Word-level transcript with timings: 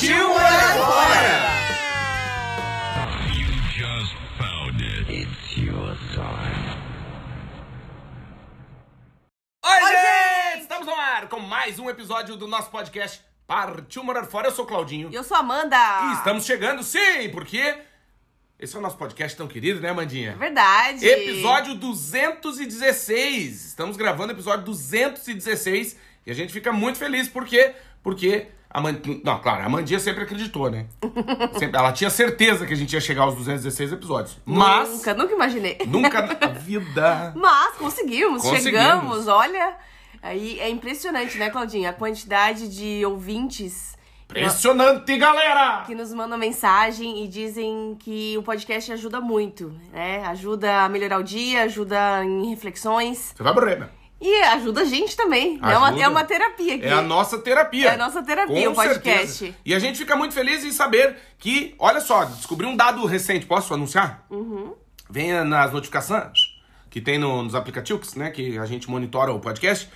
Partiu 0.00 0.28
morar 0.30 0.74
fora! 0.78 1.60
Oi, 9.62 9.80
gente! 9.90 10.62
Estamos 10.62 10.86
no 10.86 10.94
ar 10.94 11.28
com 11.28 11.38
mais 11.38 11.78
um 11.78 11.90
episódio 11.90 12.34
do 12.34 12.48
nosso 12.48 12.70
podcast 12.70 13.20
Partiu 13.46 14.02
Morar 14.02 14.24
Fora. 14.24 14.48
Eu 14.48 14.52
sou 14.52 14.64
o 14.64 14.68
Claudinho. 14.68 15.10
E 15.12 15.14
eu 15.14 15.22
sou 15.22 15.36
a 15.36 15.40
Amanda. 15.40 15.76
E 15.76 16.14
estamos 16.14 16.46
chegando, 16.46 16.82
sim, 16.82 17.28
porque 17.30 17.76
esse 18.58 18.74
é 18.74 18.78
o 18.78 18.82
nosso 18.82 18.96
podcast 18.96 19.36
tão 19.36 19.46
querido, 19.46 19.80
né, 19.80 19.92
Mandinha? 19.92 20.34
Verdade. 20.34 21.06
Episódio 21.06 21.74
216. 21.74 23.66
Estamos 23.66 23.98
gravando 23.98 24.32
o 24.32 24.34
episódio 24.34 24.64
216 24.64 25.98
e 26.24 26.30
a 26.30 26.34
gente 26.34 26.54
fica 26.54 26.72
muito 26.72 26.98
feliz 26.98 27.28
porque 27.28 27.74
porque 28.02 28.48
a 28.72 28.80
Man... 28.80 29.00
não, 29.24 29.38
claro, 29.40 29.64
a 29.64 29.68
Mandinha 29.68 29.98
sempre 29.98 30.22
acreditou, 30.22 30.70
né? 30.70 30.86
Sempre- 31.58 31.78
ela 31.78 31.92
tinha 31.92 32.08
certeza 32.10 32.64
que 32.66 32.72
a 32.72 32.76
gente 32.76 32.92
ia 32.92 33.00
chegar 33.00 33.22
aos 33.22 33.34
216 33.34 33.92
episódios. 33.92 34.38
Mas 34.44 34.88
Nunca, 34.90 35.14
nunca 35.14 35.34
imaginei. 35.34 35.78
nunca 35.86 36.22
na 36.22 36.48
vida. 36.54 37.32
Mas 37.36 37.74
conseguimos, 37.76 38.42
Conseguimos. 38.42 38.62
chegamos, 38.64 39.28
olha. 39.28 39.76
Aí 40.22 40.60
é 40.60 40.68
impressionante, 40.68 41.36
né, 41.38 41.50
Claudinha? 41.50 41.90
A 41.90 41.92
quantidade 41.94 42.68
de 42.68 43.04
ouvintes 43.06 43.98
Impressionante, 44.28 45.16
galera! 45.16 45.82
que 45.86 45.92
nos 45.94 46.14
mandam 46.14 46.38
mensagem 46.38 47.24
e 47.24 47.26
dizem 47.26 47.96
que 47.98 48.36
o 48.38 48.42
podcast 48.44 48.92
ajuda 48.92 49.20
muito, 49.20 49.74
né? 49.92 50.22
Ajuda 50.26 50.82
a 50.84 50.88
melhorar 50.88 51.18
o 51.18 51.22
dia, 51.24 51.62
ajuda 51.64 52.24
em 52.24 52.48
reflexões 52.48 53.32
Você 53.36 53.42
vai 53.42 53.52
morrer, 53.52 53.80
né? 53.80 53.88
E 54.20 54.42
ajuda 54.42 54.82
a 54.82 54.84
gente 54.84 55.16
também. 55.16 55.58
É 55.62 55.76
uma, 55.78 55.88
Ajuda. 55.88 56.02
é 56.02 56.08
uma 56.08 56.24
terapia 56.24 56.74
aqui. 56.76 56.84
É 56.84 56.92
a 56.92 57.00
nossa 57.02 57.38
terapia. 57.38 57.88
É 57.88 57.94
a 57.94 57.96
nossa 57.96 58.22
terapia, 58.22 58.66
Com 58.66 58.72
o 58.72 58.74
podcast. 58.74 59.26
certeza. 59.32 59.54
E 59.64 59.74
a 59.74 59.78
gente 59.78 59.98
fica 59.98 60.14
muito 60.16 60.34
feliz 60.34 60.64
em 60.64 60.72
saber 60.72 61.16
que, 61.38 61.74
olha 61.78 62.00
só, 62.00 62.24
descobri 62.24 62.66
um 62.66 62.76
dado 62.76 63.04
recente. 63.06 63.46
Posso 63.46 63.72
anunciar? 63.72 64.24
Uhum. 64.30 64.74
Venha 65.08 65.44
nas 65.44 65.72
notificações 65.72 66.38
que 66.90 67.00
tem 67.00 67.18
no- 67.18 67.42
nos 67.42 67.54
aplicativos, 67.54 68.14
né? 68.14 68.30
Que 68.30 68.58
a 68.58 68.66
gente 68.66 68.90
monitora 68.90 69.32
o 69.32 69.40
podcast. 69.40 69.88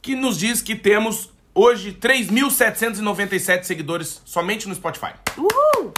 Que 0.00 0.14
nos 0.14 0.38
diz 0.38 0.62
que 0.62 0.74
temos 0.76 1.30
hoje 1.54 1.92
3.797 1.92 3.64
seguidores 3.64 4.22
somente 4.24 4.68
no 4.68 4.74
Spotify. 4.74 5.12
Uhul! 5.36 5.92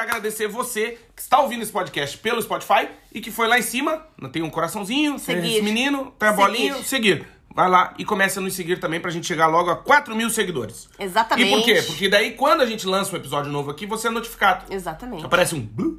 Quer 0.00 0.04
agradecer 0.12 0.48
você 0.48 0.96
que 1.14 1.20
está 1.20 1.40
ouvindo 1.40 1.62
esse 1.62 1.70
podcast 1.70 2.16
pelo 2.16 2.40
Spotify 2.40 2.88
e 3.12 3.20
que 3.20 3.30
foi 3.30 3.46
lá 3.46 3.58
em 3.58 3.62
cima, 3.62 4.06
tem 4.32 4.40
um 4.42 4.48
coraçãozinho, 4.48 5.20
tem 5.20 5.36
Seguir. 5.36 5.52
esse 5.56 5.62
menino, 5.62 6.10
tem 6.18 6.26
a 6.26 6.32
Seguir. 6.32 6.42
bolinha, 6.42 6.74
seguir. 6.82 7.26
Vai 7.54 7.68
lá 7.68 7.92
e 7.98 8.04
começa 8.06 8.40
a 8.40 8.42
nos 8.42 8.54
seguir 8.54 8.80
também 8.80 8.98
pra 8.98 9.10
gente 9.10 9.26
chegar 9.26 9.46
logo 9.46 9.68
a 9.68 9.76
4 9.76 10.16
mil 10.16 10.30
seguidores. 10.30 10.88
Exatamente. 10.98 11.48
E 11.48 11.54
por 11.54 11.62
quê? 11.66 11.82
Porque 11.82 12.08
daí 12.08 12.30
quando 12.32 12.62
a 12.62 12.66
gente 12.66 12.86
lança 12.86 13.12
um 13.14 13.18
episódio 13.18 13.52
novo 13.52 13.70
aqui, 13.70 13.84
você 13.84 14.08
é 14.08 14.10
notificado. 14.10 14.72
Exatamente. 14.72 15.22
Aparece 15.26 15.54
um 15.54 15.98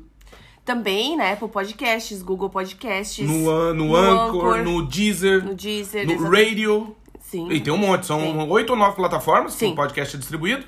Também, 0.65 1.15
né, 1.15 1.33
Apple 1.33 1.49
Podcasts, 1.49 2.23
Google 2.23 2.49
Podcasts. 2.49 3.23
no, 3.29 3.51
An- 3.51 3.73
no, 3.75 3.95
Anchor, 3.95 4.63
no 4.63 4.81
Deezer, 4.83 5.43
no 5.45 5.53
Deezer, 5.53 6.07
no 6.07 6.13
exatamente. 6.13 6.43
Radio. 6.49 6.95
Sim. 7.19 7.51
E 7.51 7.59
tem 7.61 7.71
um 7.71 7.77
monte, 7.77 8.07
são 8.07 8.49
oito 8.49 8.71
ou 8.71 8.75
nove 8.79 8.95
plataformas 8.95 9.53
que 9.53 9.59
Sim. 9.59 9.73
o 9.73 9.75
podcast 9.75 10.15
é 10.15 10.19
distribuído. 10.19 10.65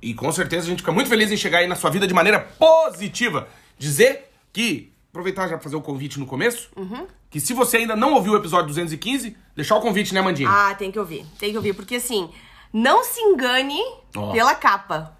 E 0.00 0.14
com 0.14 0.30
certeza 0.32 0.66
a 0.66 0.70
gente 0.70 0.80
fica 0.80 0.92
muito 0.92 1.08
feliz 1.08 1.30
em 1.32 1.36
chegar 1.36 1.58
aí 1.58 1.66
na 1.66 1.74
sua 1.76 1.90
vida 1.90 2.06
de 2.06 2.14
maneira 2.14 2.38
positiva. 2.38 3.48
Dizer 3.78 4.30
que, 4.52 4.92
aproveitar 5.10 5.42
já 5.48 5.54
pra 5.54 5.60
fazer 5.60 5.76
o 5.76 5.80
convite 5.82 6.18
no 6.18 6.26
começo, 6.26 6.68
Uhum. 6.76 7.06
que 7.30 7.40
se 7.40 7.52
você 7.54 7.78
ainda 7.78 7.96
não 7.96 8.12
ouviu 8.14 8.32
o 8.32 8.36
episódio 8.36 8.68
215, 8.68 9.36
deixar 9.54 9.76
o 9.76 9.80
convite, 9.80 10.12
né, 10.14 10.20
Mandinha? 10.20 10.48
Ah, 10.50 10.74
tem 10.74 10.90
que 10.92 10.98
ouvir. 10.98 11.24
Tem 11.38 11.50
que 11.50 11.56
ouvir, 11.56 11.72
porque 11.74 11.96
assim, 11.96 12.30
não 12.72 13.02
se 13.04 13.20
engane 13.20 13.80
Ó. 14.14 14.32
pela 14.32 14.54
capa. 14.54 15.16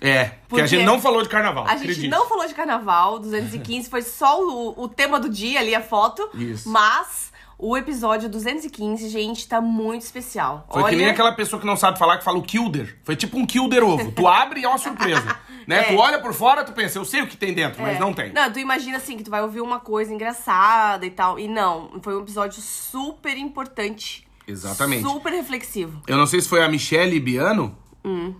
é, 0.00 0.24
porque 0.24 0.36
porque 0.48 0.60
a 0.62 0.66
gente 0.66 0.84
não 0.84 1.00
falou 1.00 1.22
de 1.22 1.28
carnaval, 1.28 1.66
A 1.66 1.76
gente 1.76 2.06
não 2.08 2.28
falou 2.28 2.46
de 2.46 2.54
carnaval, 2.54 3.18
215 3.18 3.88
foi 3.90 4.02
só 4.02 4.42
o, 4.42 4.82
o 4.84 4.88
tema 4.88 5.18
do 5.18 5.28
dia 5.28 5.58
ali, 5.60 5.74
a 5.74 5.80
foto. 5.82 6.28
Isso. 6.34 6.68
Mas 6.68 7.25
o 7.58 7.76
episódio 7.76 8.28
215, 8.28 9.08
gente, 9.08 9.48
tá 9.48 9.60
muito 9.60 10.02
especial. 10.02 10.66
Foi 10.70 10.82
Olha, 10.82 10.90
que 10.90 10.96
nem 10.96 11.10
aquela 11.10 11.32
pessoa 11.32 11.58
que 11.58 11.66
não 11.66 11.76
sabe 11.76 11.98
falar 11.98 12.18
que 12.18 12.24
fala 12.24 12.38
o 12.38 12.42
kilder. 12.42 12.98
Foi 13.02 13.16
tipo 13.16 13.38
um 13.38 13.46
kilder 13.46 13.82
ovo. 13.82 14.12
Tu 14.12 14.26
abre 14.28 14.60
e 14.60 14.64
é 14.64 14.68
uma 14.68 14.76
surpresa. 14.78 15.36
né? 15.66 15.80
É. 15.80 15.82
Tu 15.84 15.96
olha 15.96 16.18
por 16.20 16.34
fora, 16.34 16.64
tu 16.64 16.72
pensa, 16.72 16.98
eu 16.98 17.04
sei 17.04 17.22
o 17.22 17.26
que 17.26 17.36
tem 17.36 17.54
dentro, 17.54 17.80
mas 17.80 17.96
É. 17.96 18.00
não 18.00 18.12
tem. 18.12 18.32
Não, 18.32 18.52
tu 18.52 18.58
imagina 18.58 18.98
assim 18.98 19.16
que 19.16 19.24
tu 19.24 19.30
vai 19.30 19.42
ouvir 19.42 19.60
uma 19.62 19.80
coisa 19.80 20.12
engraçada 20.12 21.06
e 21.06 21.10
tal. 21.10 21.38
E 21.38 21.48
não, 21.48 21.98
foi 22.02 22.14
um 22.16 22.20
episódio 22.20 22.60
super 22.60 23.36
importante. 23.38 24.26
Exatamente. 24.46 25.02
Super 25.02 25.32
reflexivo. 25.32 26.02
Eu 26.06 26.16
não 26.16 26.26
sei 26.26 26.40
se 26.40 26.48
foi 26.48 26.62
a 26.62 26.68
Michelle 26.68 27.18
Biano. 27.18 27.76
Hum. 28.04 28.34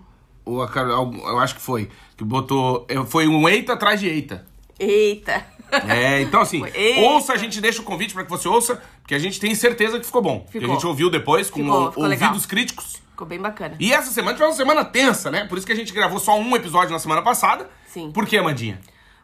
Ou 0.44 0.62
a 0.62 0.68
Carol. 0.68 1.12
Eu 1.14 1.38
acho 1.40 1.56
que 1.56 1.60
foi. 1.60 1.90
Que 2.16 2.22
botou. 2.22 2.86
Foi 3.08 3.26
um 3.26 3.48
eita 3.48 3.72
atrás 3.72 3.98
de 3.98 4.06
eita. 4.08 4.46
Eita. 4.78 5.44
É, 5.88 6.20
então 6.22 6.40
assim, 6.40 6.64
eita. 6.74 7.00
ouça, 7.00 7.32
a 7.32 7.36
gente 7.36 7.60
deixa 7.60 7.80
o 7.80 7.84
convite 7.84 8.14
pra 8.14 8.24
que 8.24 8.30
você 8.30 8.46
ouça, 8.48 8.80
porque 9.02 9.14
a 9.14 9.18
gente 9.18 9.40
tem 9.40 9.54
certeza 9.54 9.98
que 9.98 10.06
ficou 10.06 10.22
bom. 10.22 10.40
Que 10.50 10.58
a 10.58 10.60
Ficou. 10.60 10.74
gente 10.74 10.86
ouviu 10.86 11.10
depois 11.10 11.50
com 11.50 11.60
Ficou, 11.62 11.82
o- 11.86 11.88
ficou 11.90 12.04
ouvidos 12.04 12.20
legal. 12.28 12.40
críticos. 12.48 12.96
Ficou 13.10 13.26
bem 13.26 13.40
bacana. 13.40 13.74
E 13.80 13.92
essa 13.92 14.10
semana 14.10 14.36
foi 14.36 14.46
uma 14.46 14.54
semana 14.54 14.84
tensa, 14.84 15.30
né? 15.30 15.44
Por 15.46 15.56
isso 15.56 15.66
que 15.66 15.72
a 15.72 15.76
gente 15.76 15.92
gravou 15.92 16.18
só 16.18 16.38
um 16.38 16.54
episódio 16.54 16.90
na 16.90 16.98
semana 16.98 17.22
passada. 17.22 17.68
Sim. 17.88 18.10
Por 18.12 18.26
quê, 18.26 18.36
Amandinha? 18.36 18.78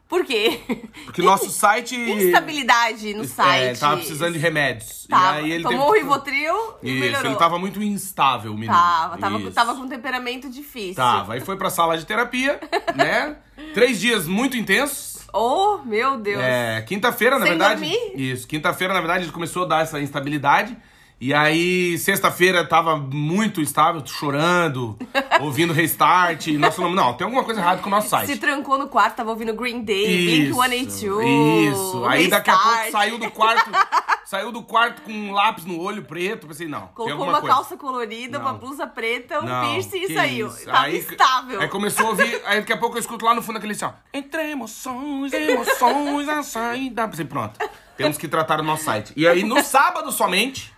Por 0.09 0.25
quê? 0.27 0.61
Porque 1.05 1.23
nosso 1.23 1.49
site. 1.53 1.95
Instabilidade 1.97 3.15
no 3.15 3.25
site. 3.25 3.65
É, 3.65 3.75
tava 3.75 3.97
precisando 3.99 4.33
de 4.33 4.39
remédios. 4.39 5.07
Tava. 5.09 5.41
E 5.41 5.45
aí 5.45 5.53
ele 5.53 5.63
Tomou 5.63 5.89
o 5.89 5.93
teve... 5.93 6.03
Rivotril 6.05 6.55
e 6.83 6.91
Isso, 6.91 7.01
melhorou. 7.01 7.31
ele 7.31 7.39
tava 7.39 7.59
muito 7.59 7.83
instável, 7.83 8.53
menino. 8.55 8.73
Tava, 8.73 9.17
tava, 9.19 9.39
Isso. 9.39 9.51
tava 9.53 9.75
com 9.75 9.83
um 9.83 9.89
temperamento 9.89 10.51
difícil. 10.51 10.95
Tava, 10.97 11.35
aí 11.35 11.41
foi 11.41 11.57
pra 11.57 11.71
sala 11.71 11.97
de 11.97 12.05
terapia, 12.05 12.61
né? 12.95 13.37
Três 13.75 14.01
dias 14.01 14.27
muito 14.27 14.57
intensos. 14.57 15.12
Oh, 15.33 15.79
meu 15.85 16.17
Deus. 16.19 16.41
É, 16.43 16.83
quinta-feira, 16.83 17.39
na 17.39 17.47
Sem 17.47 17.57
verdade. 17.57 17.81
dormir? 17.81 18.13
Isso, 18.15 18.47
quinta-feira, 18.47 18.93
na 18.93 19.01
verdade, 19.01 19.25
ele 19.25 19.33
começou 19.33 19.65
a 19.65 19.67
dar 19.67 19.83
essa 19.83 20.01
instabilidade. 20.01 20.77
E 21.21 21.33
aí, 21.33 21.97
sexta-feira, 21.99 22.65
tava 22.67 22.97
muito 22.97 23.61
instável, 23.61 24.03
chorando, 24.05 24.99
ouvindo 25.41 25.73
restart. 25.73 26.49
Nosso 26.49 26.83
nome. 26.83 26.97
Não, 26.97 27.15
tem 27.15 27.25
alguma 27.25 27.45
coisa 27.45 27.61
errada 27.61 27.81
com 27.81 27.87
o 27.87 27.91
nosso 27.93 28.09
site. 28.09 28.27
Se 28.33 28.39
trancou 28.39 28.77
no 28.77 28.89
quarto, 28.89 29.15
tava 29.15 29.31
ouvindo 29.31 29.55
Green 29.55 29.83
Day, 29.85 30.49
Isso, 30.49 30.57
Blink-182. 30.61 31.73
Isso. 31.73 32.05
Aí 32.07 32.27
daqui 32.29 32.51
a 32.51 32.55
pouco 32.57 32.69
Restart. 32.71 32.91
saiu 32.91 33.19
do 33.19 33.31
quarto, 33.31 33.71
saiu 34.33 34.51
do 34.51 34.63
quarto 34.63 35.03
com 35.03 35.13
um 35.13 35.31
lápis 35.33 35.67
no 35.67 35.79
olho 35.79 36.03
preto. 36.05 36.47
Pensei, 36.47 36.67
não. 36.67 36.87
Colocou 36.89 37.27
uma 37.29 37.41
coisa. 37.41 37.55
calça 37.55 37.77
colorida, 37.77 38.39
Não. 38.39 38.47
uma 38.47 38.55
blusa 38.55 38.87
preta, 38.87 39.41
um 39.41 39.45
Não, 39.45 39.61
piercing 39.69 40.05
e 40.05 40.15
saiu. 40.15 40.47
isso. 40.47 40.65
Tava 40.65 40.79
aí, 40.87 40.97
estável. 40.97 41.61
Aí 41.61 41.69
começou 41.69 42.07
a 42.07 42.11
ouvir, 42.11 42.41
aí 42.47 42.61
daqui 42.61 42.73
a 42.73 42.79
pouco 42.79 42.97
eu 42.97 43.01
escuto 43.01 43.27
lá 43.27 43.35
no 43.35 43.43
fundo 43.43 43.59
aquele 43.59 43.75
assim, 43.75 43.85
ó. 43.85 43.93
Entre 44.11 44.51
emoções, 44.51 45.35
emoções, 45.35 46.29
a 46.31 46.43
saída. 46.43 47.07
Pensei, 47.09 47.27
pronto. 47.27 47.59
Temos 47.95 48.17
que 48.17 48.27
tratar 48.27 48.59
o 48.61 48.63
nosso 48.63 48.85
site. 48.85 49.13
E 49.15 49.29
aí, 49.29 49.45
no 49.45 49.61
sábado 49.63 50.11
somente, 50.11 50.73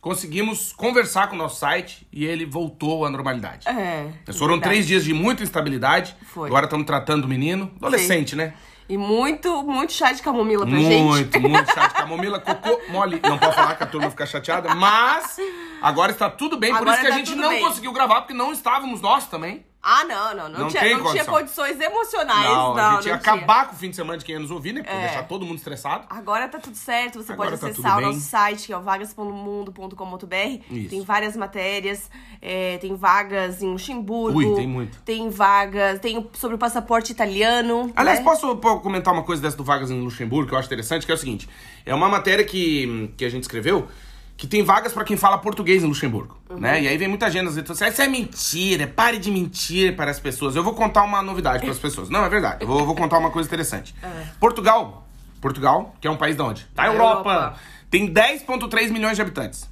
conseguimos 0.00 0.72
conversar 0.72 1.28
com 1.28 1.34
o 1.34 1.38
nosso 1.38 1.60
site 1.60 2.08
e 2.10 2.24
ele 2.24 2.46
voltou 2.46 3.04
à 3.04 3.10
normalidade. 3.10 3.68
É. 3.68 4.14
Foram 4.32 4.54
verdade. 4.54 4.62
três 4.62 4.86
dias 4.86 5.04
de 5.04 5.12
muita 5.12 5.42
instabilidade. 5.42 6.16
Foi. 6.22 6.48
Agora 6.48 6.64
estamos 6.64 6.86
tratando 6.86 7.26
o 7.26 7.28
menino. 7.28 7.70
Adolescente, 7.76 8.34
né? 8.34 8.54
E 8.88 8.96
muito, 8.96 9.62
muito 9.64 9.92
chá 9.92 10.12
de 10.12 10.22
camomila 10.22 10.66
pra 10.66 10.78
gente. 10.78 11.02
Muito, 11.04 11.40
muito 11.46 11.72
chá 11.74 11.88
de 11.88 11.94
camomila, 11.94 12.40
cocô 12.40 12.80
mole. 12.88 13.20
Não 13.22 13.38
pode 13.38 13.54
falar 13.54 13.74
que 13.74 13.82
a 13.82 13.86
turma 13.86 14.08
fica 14.10 14.24
chateada, 14.24 14.74
mas 14.74 15.36
agora 15.82 16.10
está 16.12 16.30
tudo 16.30 16.56
bem. 16.56 16.70
Por 16.70 16.80
Agora 16.82 16.92
isso 16.92 17.00
que 17.02 17.06
a 17.06 17.10
tá 17.10 17.16
gente 17.18 17.34
não 17.34 17.50
bem. 17.50 17.60
conseguiu 17.60 17.92
gravar, 17.92 18.22
porque 18.22 18.32
não 18.32 18.50
estávamos 18.50 19.02
nós 19.02 19.26
também. 19.26 19.64
Ah, 19.80 20.04
não, 20.04 20.34
não. 20.36 20.48
Não, 20.48 20.58
Não 20.60 20.68
tinha, 20.68 20.82
não 20.82 21.12
tinha 21.12 21.24
condição. 21.24 21.34
condições 21.34 21.80
emocionais. 21.80 22.50
Não, 22.50 22.74
Não, 22.74 22.74
a 22.74 22.94
gente 22.96 23.06
ia 23.06 23.14
não 23.14 23.22
tinha. 23.22 23.34
acabar 23.36 23.68
com 23.68 23.76
o 23.76 23.78
fim 23.78 23.90
de 23.90 23.96
semana 23.96 24.18
de 24.18 24.24
quem 24.24 24.34
ia 24.34 24.40
nos 24.40 24.50
ouvir, 24.50 24.72
né? 24.72 24.82
Porque 24.82 24.96
É. 24.96 25.00
deixar 25.06 25.22
todo 25.28 25.46
mundo 25.46 25.56
estressado. 25.58 26.04
Agora 26.10 26.48
tá 26.48 26.58
tudo 26.58 26.76
certo, 26.76 27.22
você 27.22 27.32
Agora 27.32 27.50
pode 27.50 27.60
tá 27.60 27.68
acessar 27.68 27.94
tudo 27.94 28.04
o 28.04 28.06
nosso 28.08 28.20
site, 28.20 28.66
que 28.66 28.72
é 28.72 28.76
o 28.76 28.82
vagas.mundo.com.br. 28.82 30.88
Tem 30.90 31.02
várias 31.04 31.36
matérias, 31.36 32.10
é, 32.42 32.76
tem 32.78 32.94
vagas 32.96 33.62
em 33.62 33.68
Luxemburgo. 33.70 34.36
Ui, 34.38 34.54
tem 34.56 34.66
muito. 34.66 35.00
Tem 35.02 35.30
vagas, 35.30 36.00
tem 36.00 36.28
sobre 36.34 36.56
o 36.56 36.58
passaporte 36.58 37.12
italiano. 37.12 37.90
Aliás, 37.96 38.18
né? 38.18 38.24
posso 38.24 38.56
pô, 38.56 38.80
comentar 38.80 39.14
uma 39.14 39.22
coisa 39.22 39.40
dessa 39.42 39.56
do 39.56 39.64
Vagas 39.64 39.90
em 39.90 40.00
Luxemburgo 40.00 40.48
que 40.48 40.54
eu 40.54 40.58
acho 40.58 40.66
interessante, 40.66 41.06
que 41.06 41.12
é 41.12 41.14
o 41.14 41.18
seguinte: 41.18 41.48
é 41.86 41.94
uma 41.94 42.08
matéria 42.08 42.44
que, 42.44 43.12
que 43.16 43.24
a 43.24 43.30
gente 43.30 43.42
escreveu 43.44 43.88
que 44.38 44.46
tem 44.46 44.62
vagas 44.62 44.92
pra 44.92 45.02
quem 45.02 45.16
fala 45.16 45.36
português 45.36 45.82
em 45.82 45.86
Luxemburgo, 45.86 46.38
né? 46.48 46.80
E 46.80 46.86
aí 46.86 46.96
vem 46.96 47.08
muita 47.08 47.28
gente 47.28 47.42
nas 47.42 47.56
redes 47.56 47.66
sociais, 47.66 47.92
isso 47.92 48.02
é 48.02 48.06
mentira, 48.06 48.86
pare 48.86 49.18
de 49.18 49.32
mentir 49.32 49.96
para 49.96 50.12
as 50.12 50.20
pessoas. 50.20 50.54
Eu 50.54 50.62
vou 50.62 50.74
contar 50.74 51.02
uma 51.02 51.20
novidade 51.20 51.60
para 51.60 51.72
as 51.72 51.78
pessoas. 51.78 52.08
Não, 52.08 52.24
é 52.24 52.28
verdade. 52.28 52.58
Eu 52.60 52.68
vou, 52.68 52.86
vou 52.86 52.94
contar 52.94 53.18
uma 53.18 53.30
coisa 53.30 53.48
interessante. 53.48 53.92
Portugal, 54.38 55.08
Portugal, 55.40 55.96
que 56.00 56.06
é 56.06 56.10
um 56.10 56.16
país 56.16 56.36
de 56.36 56.42
onde? 56.42 56.68
Da 56.72 56.86
Europa. 56.86 57.30
Europa. 57.30 57.58
Tem 57.90 58.12
10.3 58.12 58.90
milhões 58.90 59.16
de 59.16 59.22
habitantes. 59.22 59.68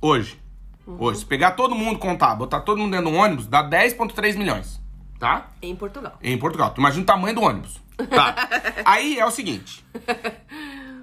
Hoje. 0.00 0.36
Hoje. 0.84 1.20
Se 1.20 1.24
pegar 1.24 1.52
todo 1.52 1.72
mundo, 1.72 2.00
contar, 2.00 2.34
botar 2.34 2.58
todo 2.60 2.78
mundo 2.78 2.90
dentro 2.90 3.06
de 3.06 3.12
um 3.12 3.20
ônibus, 3.20 3.46
dá 3.46 3.62
10.3 3.62 4.36
milhões. 4.36 4.80
Tá? 5.20 5.50
Em 5.62 5.76
Portugal. 5.76 6.18
Em 6.20 6.36
Portugal. 6.36 6.70
Tu 6.70 6.80
imagina 6.80 7.04
o 7.04 7.06
tamanho 7.06 7.36
do 7.36 7.42
ônibus. 7.42 7.80
Tá. 8.10 8.48
Aí 8.84 9.16
é 9.16 9.24
o 9.24 9.30
seguinte. 9.30 9.84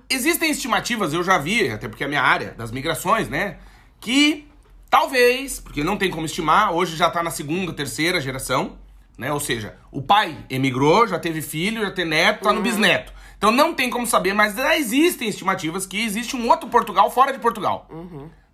Existem 0.10 0.50
estimativas, 0.50 1.14
eu 1.14 1.24
já 1.24 1.38
vi, 1.38 1.70
até 1.70 1.88
porque 1.88 2.04
é 2.04 2.08
a 2.08 2.10
minha 2.10 2.22
área, 2.22 2.56
das 2.58 2.72
migrações, 2.72 3.30
né? 3.30 3.58
Que 4.00 4.48
talvez, 4.90 5.60
porque 5.60 5.84
não 5.84 5.98
tem 5.98 6.10
como 6.10 6.26
estimar, 6.26 6.74
hoje 6.74 6.96
já 6.96 7.10
tá 7.12 7.22
na 7.22 7.30
segunda, 7.30 7.72
terceira 7.72 8.20
geração, 8.20 8.78
né? 9.18 9.32
Ou 9.32 9.40
seja, 9.40 9.78
o 9.92 10.02
pai 10.02 10.38
emigrou, 10.50 11.08
já 11.08 11.20
teve 11.20 11.42
filho, 11.42 11.82
já 11.82 11.92
tem 11.92 12.06
neto, 12.06 12.44
tá 12.44 12.52
no 12.52 12.62
bisneto. 12.62 13.14
Então 13.38 13.52
não 13.52 13.74
tem 13.74 13.90
como 13.90 14.08
saber, 14.08 14.34
mas 14.34 14.56
já 14.56 14.76
existem 14.78 15.30
estimativas 15.30 15.86
que 15.86 16.04
existe 16.04 16.36
um 16.36 16.50
outro 16.50 16.68
Portugal 16.70 17.12
fora 17.12 17.32
de 17.32 17.40
Portugal. 17.40 17.88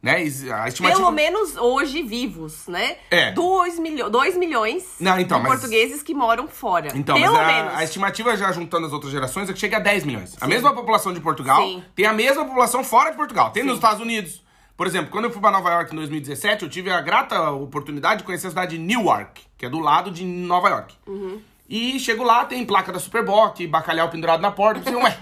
Né? 0.06 0.18
A 0.18 0.68
estimativa... 0.68 1.00
Pelo 1.00 1.10
menos 1.12 1.58
hoje 1.58 2.04
vivos, 2.04 2.68
né? 2.68 2.98
É. 3.10 3.32
2 3.32 3.80
milho 3.80 4.08
dois 4.08 4.38
milhões 4.38 4.84
Não, 5.00 5.20
então, 5.20 5.40
de 5.40 5.48
mas- 5.48 5.54
portugueses 5.60 6.04
que 6.04 6.14
moram 6.14 6.48
fora. 6.48 6.90
Então, 6.94 7.20
Pelo 7.20 7.36
a, 7.36 7.46
menos. 7.48 7.74
a 7.74 7.84
estimativa 7.84 8.38
já 8.38 8.52
juntando 8.52 8.86
as 8.86 8.94
outras 8.94 9.12
gerações 9.12 9.50
é 9.50 9.54
que 9.54 9.58
chega 9.60 9.78
a 9.78 9.80
10 9.80 10.04
milhões. 10.06 10.38
A 10.40 10.48
mesma 10.48 10.72
população 10.76 11.12
de 11.12 11.20
Portugal 11.20 11.60
Sim. 11.64 11.84
tem 11.96 12.06
a 12.06 12.14
mesma 12.14 12.46
população 12.46 12.84
fora 12.84 13.10
de 13.10 13.18
Portugal. 13.18 13.50
Tem 13.50 13.64
nos 13.64 13.76
Estados 13.78 14.00
Unidos. 14.00 14.44
Por 14.78 14.86
exemplo, 14.86 15.10
quando 15.10 15.26
eu 15.26 15.32
fui 15.32 15.42
pra 15.42 15.50
Nova 15.50 15.72
York 15.72 15.92
em 15.92 15.96
2017, 15.96 16.64
eu 16.64 16.70
tive 16.70 16.92
a 16.92 17.02
grata 17.02 17.50
oportunidade 17.50 18.20
de 18.20 18.26
conhecer 18.26 18.46
a 18.46 18.50
cidade 18.52 18.78
de 18.78 18.84
Newark, 18.84 19.42
que 19.58 19.66
é 19.66 19.70
do 19.70 19.80
lado 19.80 20.12
de 20.12 20.24
Nova 20.24 20.70
York. 20.70 20.94
Uhum. 21.08 21.42
E 21.68 22.00
chego 22.00 22.24
lá, 22.24 22.46
tem 22.46 22.64
placa 22.64 22.92
da 22.92 23.00
Superboc, 23.00 23.66
bacalhau 23.66 24.08
pendurado 24.10 24.40
na 24.42 24.52
porta. 24.52 24.82
Eu 24.82 24.84
pensei, 24.84 25.02
ué, 25.02 25.18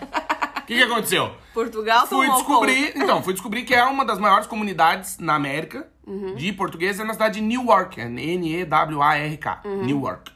que, 0.66 0.76
que 0.76 0.82
aconteceu? 0.84 1.32
Portugal 1.54 2.08
fui 2.08 2.28
descobrir, 2.30 2.94
então, 2.96 3.22
fui 3.24 3.34
descobrir 3.34 3.64
que 3.64 3.74
é 3.76 3.84
uma 3.84 4.04
das 4.06 4.18
maiores 4.20 4.48
comunidades 4.48 5.18
na 5.20 5.36
América 5.36 5.88
Uhum. 6.06 6.36
de 6.36 6.52
português 6.52 7.00
é 7.00 7.04
na 7.06 7.14
cidade 7.14 7.36
de 7.40 7.42
Newark, 7.46 8.00
é 8.02 8.04
N-E-W-A-R-K, 8.06 9.62
Uhum. 9.66 9.86
Newark. 9.86 10.32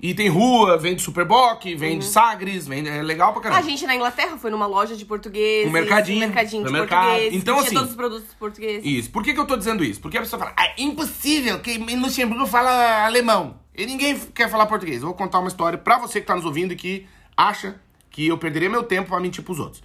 E 0.00 0.14
tem 0.14 0.28
rua, 0.28 0.76
vende 0.78 1.00
Superboc, 1.00 1.64
vende 1.76 2.04
Sagres, 2.04 2.66
vende, 2.66 2.88
é 2.88 3.02
legal 3.02 3.28
pra 3.32 3.34
conta. 3.40 3.48
caramba. 3.50 3.66
A 3.66 3.70
gente 3.70 3.86
na 3.86 3.94
Inglaterra 3.94 4.36
foi 4.36 4.50
numa 4.50 4.66
loja 4.66 4.96
de 4.96 5.04
português. 5.04 5.68
Um 5.68 5.70
mercadinho, 5.70 6.16
Um 6.18 6.20
mercadinho 6.20 6.64
de 6.66 6.72
mercado. 6.72 7.04
português. 7.06 7.34
Então, 7.34 7.58
assim, 7.60 7.74
todos 7.74 7.90
os 7.90 7.96
produtos 7.96 8.34
portugueses. 8.34 8.84
Isso. 8.84 9.10
Por 9.12 9.22
que, 9.22 9.32
que 9.32 9.38
eu 9.38 9.44
tô 9.46 9.56
dizendo 9.56 9.84
isso? 9.84 10.00
Porque 10.00 10.16
a 10.18 10.20
pessoa 10.20 10.40
fala, 10.40 10.52
ah, 10.56 10.66
é 10.66 10.74
impossível 10.82 11.60
que 11.60 11.70
em 11.72 12.00
Luxemburgo 12.00 12.46
fala 12.48 13.04
alemão. 13.06 13.60
E 13.76 13.86
ninguém 13.86 14.18
quer 14.34 14.50
falar 14.50 14.66
português. 14.66 15.02
Eu 15.02 15.06
vou 15.08 15.14
contar 15.14 15.38
uma 15.38 15.46
história 15.48 15.78
pra 15.78 15.98
você 15.98 16.20
que 16.20 16.26
tá 16.26 16.34
nos 16.34 16.44
ouvindo 16.44 16.72
e 16.72 16.76
que 16.76 17.06
acha 17.36 17.80
que 18.12 18.28
eu 18.28 18.38
perderia 18.38 18.70
meu 18.70 18.82
tempo 18.84 19.08
pra 19.08 19.18
mentir 19.18 19.42
pros 19.42 19.58
outros. 19.58 19.82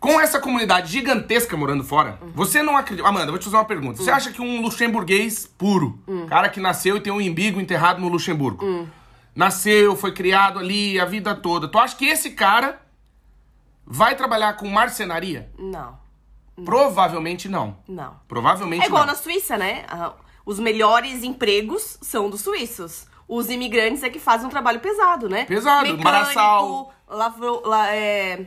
Com 0.00 0.20
essa 0.20 0.40
comunidade 0.40 0.90
gigantesca 0.90 1.56
morando 1.56 1.84
fora, 1.84 2.18
você 2.34 2.60
não 2.60 2.76
acredita. 2.76 3.08
Amanda, 3.08 3.30
vou 3.30 3.38
te 3.38 3.44
fazer 3.44 3.56
uma 3.56 3.64
pergunta. 3.64 4.02
Você 4.02 4.10
acha 4.10 4.32
que 4.32 4.42
um 4.42 4.60
luxemburguês 4.60 5.46
puro, 5.46 5.96
cara 6.28 6.48
que 6.48 6.58
nasceu 6.58 6.96
e 6.96 7.00
tem 7.00 7.12
um 7.12 7.20
umbigo 7.20 7.60
enterrado 7.60 8.00
no 8.00 8.08
Luxemburgo, 8.08 8.88
nasceu, 9.32 9.96
foi 9.96 10.10
criado 10.12 10.58
ali 10.58 10.98
a 10.98 11.04
vida 11.04 11.34
toda, 11.36 11.68
tu 11.68 11.78
acha 11.78 11.94
que 11.96 12.04
esse 12.06 12.32
cara 12.32 12.82
vai 13.86 14.16
trabalhar 14.16 14.54
com 14.56 14.68
marcenaria? 14.68 15.48
Não, 15.56 15.96
Provavelmente 16.64 17.48
não. 17.48 17.76
não. 17.88 18.16
Provavelmente 18.28 18.82
É 18.82 18.86
igual 18.86 19.02
não. 19.06 19.12
na 19.12 19.18
Suíça, 19.18 19.56
né? 19.56 19.84
Ah, 19.88 20.12
Os 20.44 20.58
melhores 20.58 21.22
empregos 21.22 21.96
são 22.02 22.28
dos 22.28 22.40
suíços. 22.42 23.06
Os 23.28 23.48
imigrantes 23.48 24.02
é 24.02 24.10
que 24.10 24.18
fazem 24.18 24.46
um 24.46 24.50
trabalho 24.50 24.80
pesado, 24.80 25.28
né? 25.28 25.44
Pesado, 25.44 25.82
Mecânico, 25.96 26.92
lavro, 27.08 27.62
la, 27.64 27.94
é, 27.94 28.46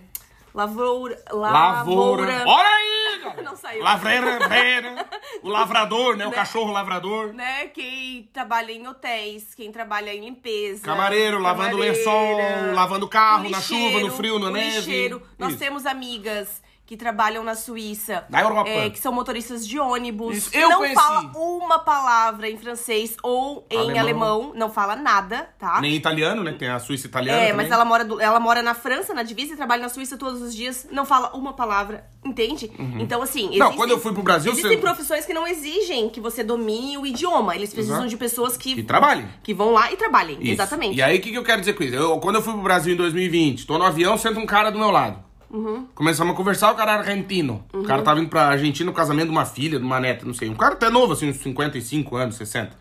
lavoura, 0.54 1.20
Lavoura. 1.32 2.44
Olha 2.46 2.68
aí, 2.68 3.20
cara. 3.24 3.42
Não 3.42 3.56
saiu. 3.56 3.84
Lavreira, 3.84 4.48
breira. 4.48 5.06
O 5.44 5.50
lavrador, 5.50 6.16
né? 6.16 6.28
O 6.28 6.32
cachorro 6.32 6.72
lavrador. 6.72 7.34
Né? 7.34 7.68
Quem 7.68 8.30
trabalha 8.34 8.72
em 8.72 8.88
hotéis, 8.88 9.54
quem 9.54 9.72
trabalha 9.72 10.14
em 10.14 10.22
limpeza. 10.22 10.84
Camareiro, 10.84 11.40
lavando 11.40 11.78
lençol, 11.78 12.38
lavando 12.74 13.08
carro, 13.08 13.48
o 13.48 13.50
na 13.50 13.62
chuva, 13.62 14.00
no 14.00 14.12
frio, 14.12 14.40
na 14.40 14.50
neve. 14.52 14.78
lixeiro. 14.78 15.22
Nós 15.38 15.52
Isso. 15.52 15.60
temos 15.60 15.86
amigas 15.86 16.62
que 16.86 16.96
trabalham 16.96 17.44
na 17.44 17.56
Suíça. 17.56 18.26
Na 18.30 18.42
Europa. 18.42 18.70
é, 18.70 18.90
que 18.92 19.00
são 19.00 19.12
motoristas 19.12 19.68
de 19.68 19.80
ônibus. 19.80 20.38
Isso. 20.38 20.50
Eu 20.56 20.70
não 20.70 20.78
conheci. 20.78 20.96
fala 20.96 21.32
uma 21.36 21.80
palavra 21.80 22.48
em 22.50 22.58
francês 22.58 23.16
ou 23.24 23.66
em 23.72 23.78
Alemão. 23.98 24.00
alemão. 24.02 24.54
Não 24.56 24.70
fala 24.70 24.96
nada, 24.96 25.50
tá? 25.58 25.82
Nem 25.82 25.96
italiano, 25.96 26.44
né? 26.44 26.54
Tem 26.54 26.70
a 26.70 26.78
Suíça 26.80 27.08
italiana 27.08 27.40
É, 27.40 27.48
também. 27.50 27.66
mas 27.66 27.72
ela 27.72 27.84
mora, 27.86 28.06
do- 28.06 28.22
ela 28.22 28.40
mora 28.40 28.62
na 28.62 28.76
França, 28.76 29.14
na 29.16 29.24
divisa, 29.24 29.54
e 29.54 29.56
trabalha 29.58 29.82
na 29.82 29.90
Suíça 29.90 30.16
todos 30.16 30.42
os 30.44 30.54
dias, 30.56 30.88
não 30.92 31.06
fala 31.06 31.36
uma 31.36 31.54
palavra, 31.54 32.06
entende? 32.24 32.72
Então, 33.00 33.22
assim. 33.22 33.50
Uhum. 33.50 33.58
Não, 33.58 33.74
quando 33.74 33.90
eu 33.92 34.00
fui 34.00 34.14
pro 34.14 34.22
Brasil, 34.22 34.52
Existem 34.52 34.74
você- 34.76 34.82
profissões 34.82 35.26
que 35.26 35.34
não 35.34 35.48
exigem 35.48 36.08
que 36.10 36.22
você 36.22 36.44
domine 36.44 36.98
o 37.00 37.06
idioma. 37.06 37.56
Eles 37.56 37.74
precisam 37.74 37.98
Exato. 37.98 38.10
de 38.10 38.18
pessoas 38.18 38.56
que. 38.58 38.76
Que 38.76 38.84
trabalhem. 38.84 39.28
Que 39.42 39.54
vão 39.56 39.72
lá 39.72 39.92
e 39.92 39.98
trabalhem. 39.98 40.38
Isso. 40.40 40.52
Exatamente. 40.52 40.96
E 40.98 41.02
aí, 41.02 41.18
o 41.18 41.22
que, 41.22 41.32
que 41.32 41.38
eu 41.38 41.44
quero 41.44 41.62
dizer 41.62 41.74
com 41.74 41.84
isso? 41.84 41.96
Eu, 41.96 42.20
quando 42.20 42.36
eu 42.36 42.42
fui 42.44 42.54
pro 42.54 42.62
Brasil 42.62 42.94
em 42.94 42.98
2020, 42.98 43.66
tô 43.66 43.78
no 43.80 43.86
avião, 43.86 44.18
senta 44.18 44.40
um 44.40 44.46
cara 44.46 44.70
do 44.70 44.78
meu 44.78 44.92
lado. 44.92 45.26
Uhum. 45.56 45.88
Começamos 45.96 46.34
a 46.34 46.38
conversar, 46.38 46.72
o 46.72 46.76
cara 46.76 46.92
era 46.94 47.02
argentino. 47.02 47.64
O 47.74 47.84
cara 47.84 48.02
tava 48.02 48.20
indo 48.20 48.30
pra 48.30 48.48
Argentina 48.48 48.90
no 48.90 48.96
casamento 48.96 49.28
de 49.28 49.32
uma 49.32 49.46
filha, 49.46 49.80
de 49.80 49.86
uma 49.86 50.00
neta, 50.00 50.26
não 50.26 50.34
sei. 50.34 50.50
Um 50.50 50.56
cara 50.56 50.74
até 50.74 50.90
novo, 50.90 51.14
assim, 51.14 51.30
uns 51.30 51.38
55 51.38 52.16
anos, 52.16 52.36
60. 52.36 52.78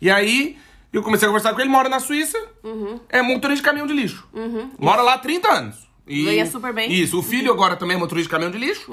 E 0.00 0.10
aí, 0.10 0.58
eu 0.92 1.02
comecei 1.02 1.26
a 1.26 1.30
conversar 1.30 1.54
com 1.54 1.60
ele, 1.60 1.70
mora 1.70 1.88
na 1.88 2.00
Suíça, 2.00 2.38
é 3.08 3.22
motorista 3.22 3.56
de 3.56 3.62
caminhão 3.62 3.86
de 3.86 3.92
lixo. 3.94 4.26
Mora 4.78 5.02
lá 5.02 5.14
há 5.14 5.18
30 5.18 5.48
anos. 5.48 5.88
E, 6.06 6.20
Uhum. 6.20 6.24
Ganha 6.26 6.46
super 6.46 6.72
bem. 6.72 6.88
Uhum. 6.88 6.94
Isso, 6.94 7.18
o 7.18 7.22
filho 7.22 7.52
agora 7.52 7.76
também 7.76 7.96
é 7.96 8.00
motorista 8.00 8.28
de 8.28 8.30
caminhão 8.30 8.50
de 8.50 8.58
lixo. 8.58 8.92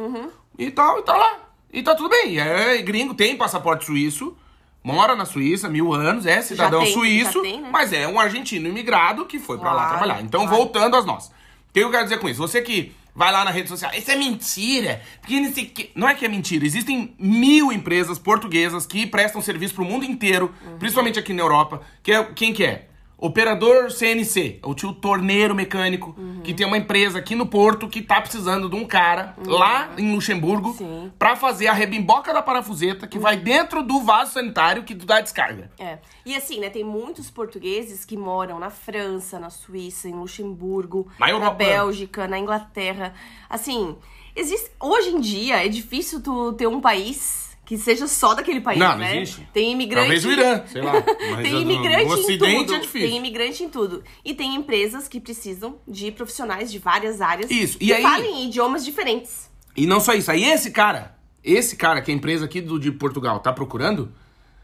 E 0.58 0.70
tal, 0.72 1.00
e 1.00 1.04
tá 1.04 1.16
lá. 1.18 1.40
E 1.72 1.82
tá 1.82 1.96
tudo 1.96 2.10
bem. 2.10 2.40
É 2.40 2.82
gringo, 2.82 3.14
tem 3.14 3.36
passaporte 3.36 3.86
suíço. 3.86 4.36
Mora 4.84 5.16
na 5.16 5.24
Suíça, 5.26 5.70
mil 5.70 5.94
anos, 5.94 6.26
é 6.26 6.42
cidadão 6.42 6.84
tem, 6.84 6.92
suíço, 6.94 7.42
tem, 7.42 7.62
né? 7.62 7.70
mas 7.72 7.94
é 7.94 8.06
um 8.06 8.20
argentino 8.20 8.68
imigrado 8.68 9.26
que 9.26 9.40
foi 9.40 9.58
pra 9.58 9.72
lá 9.72 9.88
trabalhar. 9.90 10.22
Então, 10.22 10.42
claro. 10.42 10.58
voltando 10.58 10.98
às 10.98 11.06
nós. 11.06 11.28
O 11.28 11.32
que 11.74 11.80
eu 11.80 11.90
quero 11.90 12.04
dizer 12.04 12.20
com 12.20 12.28
isso? 12.28 12.42
Você 12.42 12.62
que 12.62 12.92
vai 13.16 13.32
lá 13.32 13.44
na 13.46 13.52
rede 13.52 13.70
social, 13.70 13.92
isso 13.96 14.10
é 14.10 14.16
mentira, 14.16 15.02
porque 15.22 15.92
não 15.96 16.08
o 16.08 16.10
é 16.10 16.16
que 16.16 16.26
é 16.26 16.28
mentira, 16.28 16.66
existem 16.66 17.14
mil 17.20 17.72
empresas 17.72 18.18
portuguesas 18.18 18.86
que 18.86 19.06
prestam 19.06 19.42
serviço 19.42 19.76
pro 19.76 19.86
mundo 19.86 20.04
inteiro, 20.06 20.54
Uhum. 20.66 20.78
principalmente 20.80 21.20
aqui 21.20 21.32
na 21.34 21.42
Europa. 21.44 21.82
Que 22.02 22.12
é, 22.12 22.24
quem 22.34 22.54
que 22.54 22.64
é? 22.66 22.88
Operador 23.26 23.90
CNC, 23.90 24.60
o 24.62 24.76
tio 24.76 24.92
torneiro 24.92 25.56
mecânico, 25.56 26.14
Uhum. 26.18 26.42
que 26.44 26.54
tem 26.54 26.68
uma 26.68 26.78
empresa 26.78 27.20
aqui 27.20 27.36
no 27.36 27.46
Porto 27.46 27.88
que 27.88 28.02
tá 28.02 28.20
precisando 28.20 28.70
de 28.70 28.76
um 28.76 28.86
cara 28.86 29.34
lá 29.46 29.92
em 29.98 30.14
Luxemburgo 30.14 30.76
Uhum. 30.78 31.10
Pra 31.18 31.34
fazer 31.38 31.68
a 31.68 31.74
rebimboca 31.74 32.34
da 32.34 32.42
parafuseta 32.42 33.08
que 33.08 33.18
vai 33.18 33.38
dentro 33.38 33.82
do 33.82 34.02
vaso 34.02 34.34
sanitário 34.34 34.84
que 34.84 34.94
tu 34.94 35.06
dá 35.06 35.22
descarga. 35.22 35.72
É. 35.80 36.00
E 36.26 36.36
assim, 36.36 36.60
né, 36.60 36.70
tem 36.70 36.84
muitos 36.84 37.32
portugueses 37.32 38.04
que 38.04 38.18
moram 38.18 38.60
na 38.60 38.70
França, 38.70 39.40
na 39.40 39.50
Suíça, 39.50 40.10
em 40.10 40.14
Luxemburgo, 40.14 41.08
Na 41.18 41.28
na. 41.40 41.50
Bélgica, 41.50 42.28
na 42.28 42.38
Inglaterra. 42.38 43.14
Assim, 43.50 43.96
existe. 44.36 44.70
Hoje 44.82 45.12
em 45.12 45.22
dia 45.22 45.66
é 45.66 45.70
difícil 45.70 46.22
tu 46.22 46.52
ter 46.54 46.68
um 46.68 46.82
país 46.82 47.43
que 47.66 47.78
seja 47.78 48.08
só 48.08 48.34
daquele 48.34 48.60
país, 48.60 48.78
Não, 48.78 48.90
não 48.92 48.98
né? 48.98 49.22
existe. 49.22 49.48
Tem 49.54 49.72
imigrante. 49.72 50.02
Talvez 50.08 50.26
o 50.26 50.32
Irã, 50.32 50.64
sei 50.68 50.82
lá. 50.82 50.94
Mas 51.32 51.42
tem 51.44 51.54
no- 51.54 51.62
imigrante 51.62 52.06
no 52.06 52.18
em 52.18 52.20
Ocidente 52.20 52.56
tudo. 52.66 52.76
é 52.76 52.80
difícil. 52.80 53.08
Tem 53.10 53.18
imigrante 53.18 53.64
em 53.64 53.70
tudo. 53.70 54.04
E 54.26 54.34
tem 54.34 54.56
empresas 54.56 55.08
que 55.08 55.20
precisam 55.20 55.78
de 55.88 56.12
profissionais 56.12 56.72
de 56.72 56.78
várias 56.80 57.22
áreas 57.22 57.50
Isso. 57.50 57.78
E 57.80 57.86
que 57.88 57.94
aí- 57.94 58.02
falem 58.04 58.46
idiomas 58.46 58.84
diferentes. 58.84 59.50
E 59.76 59.88
não 59.88 60.00
só 60.00 60.14
isso, 60.14 60.30
aí 60.30 60.44
esse 60.44 60.72
cara, 60.72 61.16
esse 61.44 61.76
cara 61.76 62.02
que 62.02 62.12
a 62.12 62.14
empresa 62.14 62.46
aqui 62.46 62.62
do, 62.62 62.80
de 62.80 62.92
Portugal 62.92 63.40
tá 63.40 63.52
procurando, 63.54 64.12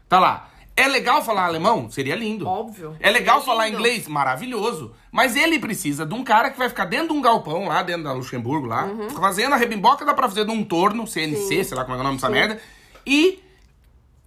tá 0.08 0.20
lá. 0.20 0.46
É 0.76 0.86
legal 0.86 1.22
falar 1.22 1.44
alemão? 1.46 1.90
Seria 1.90 2.14
lindo. 2.14 2.46
Óbvio. 2.46 2.96
É 3.00 3.10
legal 3.10 3.40
É 3.40 3.42
falar 3.42 3.66
lindo. 3.66 3.78
inglês? 3.78 4.06
Maravilhoso. 4.08 4.92
Mas 5.10 5.36
ele 5.36 5.58
precisa 5.58 6.06
de 6.06 6.14
um 6.14 6.22
cara 6.22 6.48
que 6.50 6.56
vai 6.56 6.68
ficar 6.68 6.84
dentro 6.84 7.08
de 7.08 7.12
um 7.14 7.20
galpão 7.20 7.66
lá, 7.66 7.82
dentro 7.82 8.04
da 8.04 8.12
Luxemburgo 8.12 8.66
lá, 8.66 8.84
Uhum. 8.86 9.10
fazendo 9.10 9.52
a 9.54 9.56
rebimboca 9.56 10.04
da 10.04 10.14
fazer 10.14 10.44
de 10.44 10.50
um 10.52 10.62
torno, 10.64 11.06
CNC, 11.06 11.64
sei 11.64 11.76
lá 11.76 11.84
como 11.84 11.96
é 11.96 12.00
o 12.00 12.04
nome 12.04 12.16
dessa 12.16 12.30
merda, 12.30 12.60
e 13.06 13.40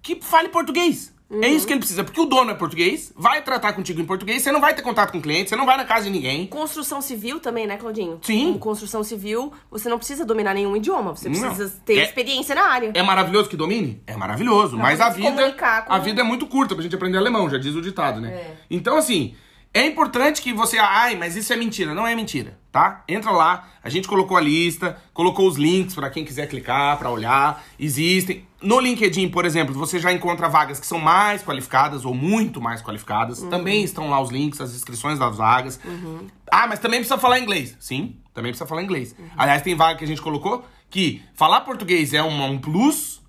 que 0.02 0.20
fale 0.22 0.50
português. 0.50 1.12
É 1.32 1.36
Uhum. 1.36 1.44
isso 1.56 1.66
que 1.66 1.74
ele 1.74 1.80
precisa, 1.80 2.04
porque 2.04 2.20
o 2.22 2.26
dono 2.26 2.52
é 2.52 2.54
português, 2.54 3.12
vai 3.16 3.42
tratar 3.42 3.74
contigo 3.74 4.00
em 4.00 4.06
português, 4.06 4.44
você 4.44 4.52
não 4.52 4.62
vai 4.62 4.76
ter 4.76 4.84
contato 4.84 5.12
com 5.12 5.18
o 5.18 5.22
cliente, 5.22 5.50
você 5.50 5.56
não 5.56 5.66
vai 5.66 5.78
na 5.78 5.84
casa 5.86 6.04
de 6.06 6.12
ninguém. 6.12 6.46
Construção 6.46 7.02
civil 7.02 7.40
também, 7.40 7.66
né, 7.66 7.76
Claudinho? 7.76 8.20
Sim. 8.22 8.54
Com 8.54 8.60
construção 8.60 9.04
civil, 9.04 9.52
você 9.72 9.90
não 9.90 9.98
precisa 9.98 10.24
dominar 10.26 10.54
nenhum 10.54 10.76
idioma, 10.76 11.16
você 11.16 11.30
Não. 11.30 11.40
precisa 11.40 11.82
ter 11.84 11.98
É- 11.98 12.04
experiência 12.04 12.54
na 12.54 12.66
área. 12.66 12.92
É 12.94 13.02
maravilhoso 13.02 13.50
que 13.50 13.58
domine? 13.58 14.04
É 14.06 14.16
maravilhoso. 14.16 14.78
mas 14.78 15.00
poder 15.00 15.04
a 15.04 15.10
vida, 15.10 15.56
a 15.88 15.98
vida 15.98 16.22
é 16.22 16.24
muito 16.24 16.46
curta 16.46 16.76
pra 16.76 16.84
gente 16.84 16.96
aprender 16.96 17.18
alemão, 17.18 17.50
já 17.50 17.58
diz 17.58 17.74
o 17.74 17.82
ditado, 17.82 18.22
né? 18.22 18.30
É. 18.32 18.58
Então, 18.70 18.96
assim, 18.96 19.34
É 19.74 19.88
importante 19.88 20.42
que 20.42 20.54
você. 20.54 20.78
Ai, 20.78 21.16
mas 21.16 21.36
isso 21.36 21.52
é 21.52 21.56
mentira. 21.56 21.96
Não 21.96 22.06
é 22.06 22.16
mentira, 22.16 22.60
tá? 22.72 23.04
Entra 23.08 23.32
lá, 23.32 23.68
a 23.84 23.90
gente 23.90 24.08
colocou 24.08 24.38
a 24.38 24.42
lista, 24.42 25.02
colocou 25.14 25.48
os 25.48 25.58
links 25.58 25.96
para 25.96 26.12
quem 26.12 26.24
quiser 26.24 26.48
clicar, 26.48 26.98
para 27.00 27.10
olhar. 27.10 27.64
Existem. 27.80 28.46
No 28.62 28.80
LinkedIn, 28.80 29.30
por 29.30 29.46
exemplo, 29.46 29.74
você 29.74 30.00
já 30.00 30.14
encontra 30.14 30.48
vagas 30.48 30.80
que 30.80 30.86
são 30.86 31.00
mais 31.00 31.44
qualificadas 31.44 32.06
ou 32.06 32.14
muito 32.14 32.62
mais 32.62 32.84
qualificadas. 32.84 33.40
Uhum. 33.42 33.50
Também 33.50 33.84
estão 33.84 34.10
lá 34.10 34.22
os 34.22 34.30
links, 34.30 34.62
as 34.62 34.76
inscrições 34.76 35.18
das 35.18 35.38
vagas. 35.38 35.80
Uhum. 35.84 36.28
Ah, 36.52 36.68
mas 36.68 36.78
também 36.78 37.00
precisa 37.00 37.18
falar 37.18 37.40
inglês. 37.40 37.76
Sim, 37.80 38.16
também 38.32 38.52
precisa 38.52 38.68
falar 38.68 38.84
inglês. 38.84 39.16
Uhum. 39.18 39.26
Aliás, 39.36 39.64
tem 39.64 39.76
vaga 39.76 39.98
que 39.98 40.06
a 40.06 40.08
gente 40.08 40.22
colocou 40.22 40.64
que 40.88 41.24
falar 41.34 41.62
português 41.62 42.14
é 42.14 42.22
um, 42.22 42.44
um 42.46 42.60
plus, 42.60 43.20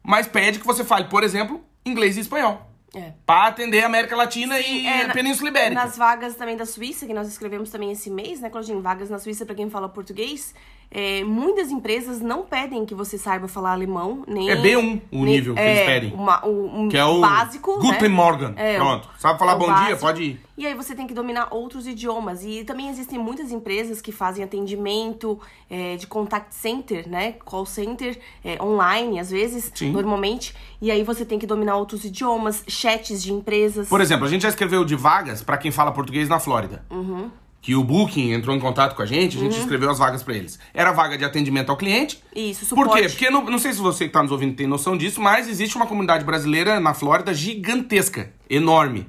mas 0.00 0.28
pede 0.28 0.60
que 0.60 0.66
você 0.66 0.84
fale, 0.84 1.06
por 1.06 1.24
exemplo, 1.24 1.60
inglês 1.84 2.16
e 2.16 2.20
espanhol. 2.20 2.67
É. 2.94 3.12
Para 3.26 3.48
atender 3.48 3.82
a 3.82 3.86
América 3.86 4.16
Latina 4.16 4.56
Sim, 4.56 4.82
e 4.82 4.86
é, 4.86 5.02
a 5.02 5.12
Península 5.12 5.50
Ibérica. 5.50 5.74
Nas 5.74 5.96
vagas 5.96 6.34
também 6.36 6.56
da 6.56 6.64
Suíça, 6.64 7.06
que 7.06 7.12
nós 7.12 7.28
escrevemos 7.28 7.70
também 7.70 7.92
esse 7.92 8.08
mês, 8.08 8.40
né, 8.40 8.48
Claudinho? 8.48 8.80
Vagas 8.80 9.10
na 9.10 9.18
Suíça 9.18 9.44
para 9.44 9.54
quem 9.54 9.68
fala 9.68 9.88
português. 9.88 10.54
É, 10.90 11.22
muitas 11.22 11.70
empresas 11.70 12.20
não 12.20 12.44
pedem 12.44 12.86
que 12.86 12.94
você 12.94 13.18
saiba 13.18 13.46
falar 13.46 13.72
alemão, 13.72 14.24
nem. 14.26 14.48
É 14.48 14.56
B1 14.56 15.02
o 15.12 15.24
nem, 15.24 15.24
nível 15.24 15.54
que 15.54 15.60
eles 15.60 15.78
é, 15.80 15.86
pedem. 15.86 16.14
Uma, 16.14 16.46
um, 16.46 16.88
que 16.88 16.96
é 16.96 17.04
o 17.04 17.20
básico. 17.20 17.78
Guten 17.78 18.08
né? 18.08 18.08
Morgen. 18.08 18.54
É, 18.56 18.78
Pronto. 18.78 19.08
Sabe 19.18 19.38
falar 19.38 19.56
bom 19.56 19.66
básico. 19.66 19.86
dia? 19.86 19.96
Pode 19.96 20.22
ir. 20.22 20.40
E 20.56 20.66
aí 20.66 20.74
você 20.74 20.94
tem 20.94 21.06
que 21.06 21.12
dominar 21.12 21.48
outros 21.50 21.86
idiomas. 21.86 22.42
E 22.42 22.64
também 22.64 22.88
existem 22.88 23.18
muitas 23.18 23.52
empresas 23.52 24.00
que 24.00 24.10
fazem 24.10 24.42
atendimento 24.42 25.38
é, 25.68 25.96
de 25.96 26.06
contact 26.06 26.54
center, 26.54 27.06
né? 27.06 27.32
Call 27.44 27.66
center 27.66 28.18
é, 28.42 28.60
online, 28.62 29.20
às 29.20 29.30
vezes, 29.30 29.70
Sim. 29.74 29.90
normalmente. 29.90 30.54
E 30.80 30.90
aí 30.90 31.02
você 31.04 31.22
tem 31.22 31.38
que 31.38 31.46
dominar 31.46 31.76
outros 31.76 32.02
idiomas, 32.02 32.64
chats 32.66 33.22
de 33.22 33.30
empresas. 33.30 33.88
Por 33.88 34.00
exemplo, 34.00 34.24
a 34.24 34.28
gente 34.28 34.42
já 34.42 34.48
escreveu 34.48 34.86
de 34.86 34.96
vagas 34.96 35.42
para 35.42 35.58
quem 35.58 35.70
fala 35.70 35.92
português 35.92 36.30
na 36.30 36.40
Flórida. 36.40 36.82
Uhum 36.90 37.30
que 37.68 37.74
o 37.74 37.84
Booking 37.84 38.32
entrou 38.32 38.56
em 38.56 38.58
contato 38.58 38.96
com 38.96 39.02
a 39.02 39.04
gente, 39.04 39.36
a 39.36 39.40
gente 39.40 39.52
uhum. 39.52 39.60
escreveu 39.60 39.90
as 39.90 39.98
vagas 39.98 40.22
para 40.22 40.34
eles. 40.34 40.58
Era 40.72 40.90
vaga 40.90 41.18
de 41.18 41.24
atendimento 41.26 41.68
ao 41.68 41.76
cliente. 41.76 42.18
Isso, 42.34 42.64
suporte. 42.64 42.88
Por 42.88 42.98
quê? 42.98 43.08
Porque 43.10 43.28
não, 43.28 43.44
não 43.44 43.58
sei 43.58 43.74
se 43.74 43.78
você 43.78 44.04
que 44.04 44.08
está 44.08 44.22
nos 44.22 44.32
ouvindo 44.32 44.56
tem 44.56 44.66
noção 44.66 44.96
disso, 44.96 45.20
mas 45.20 45.46
existe 45.46 45.76
uma 45.76 45.86
comunidade 45.86 46.24
brasileira 46.24 46.80
na 46.80 46.94
Flórida 46.94 47.34
gigantesca, 47.34 48.32
enorme. 48.48 49.06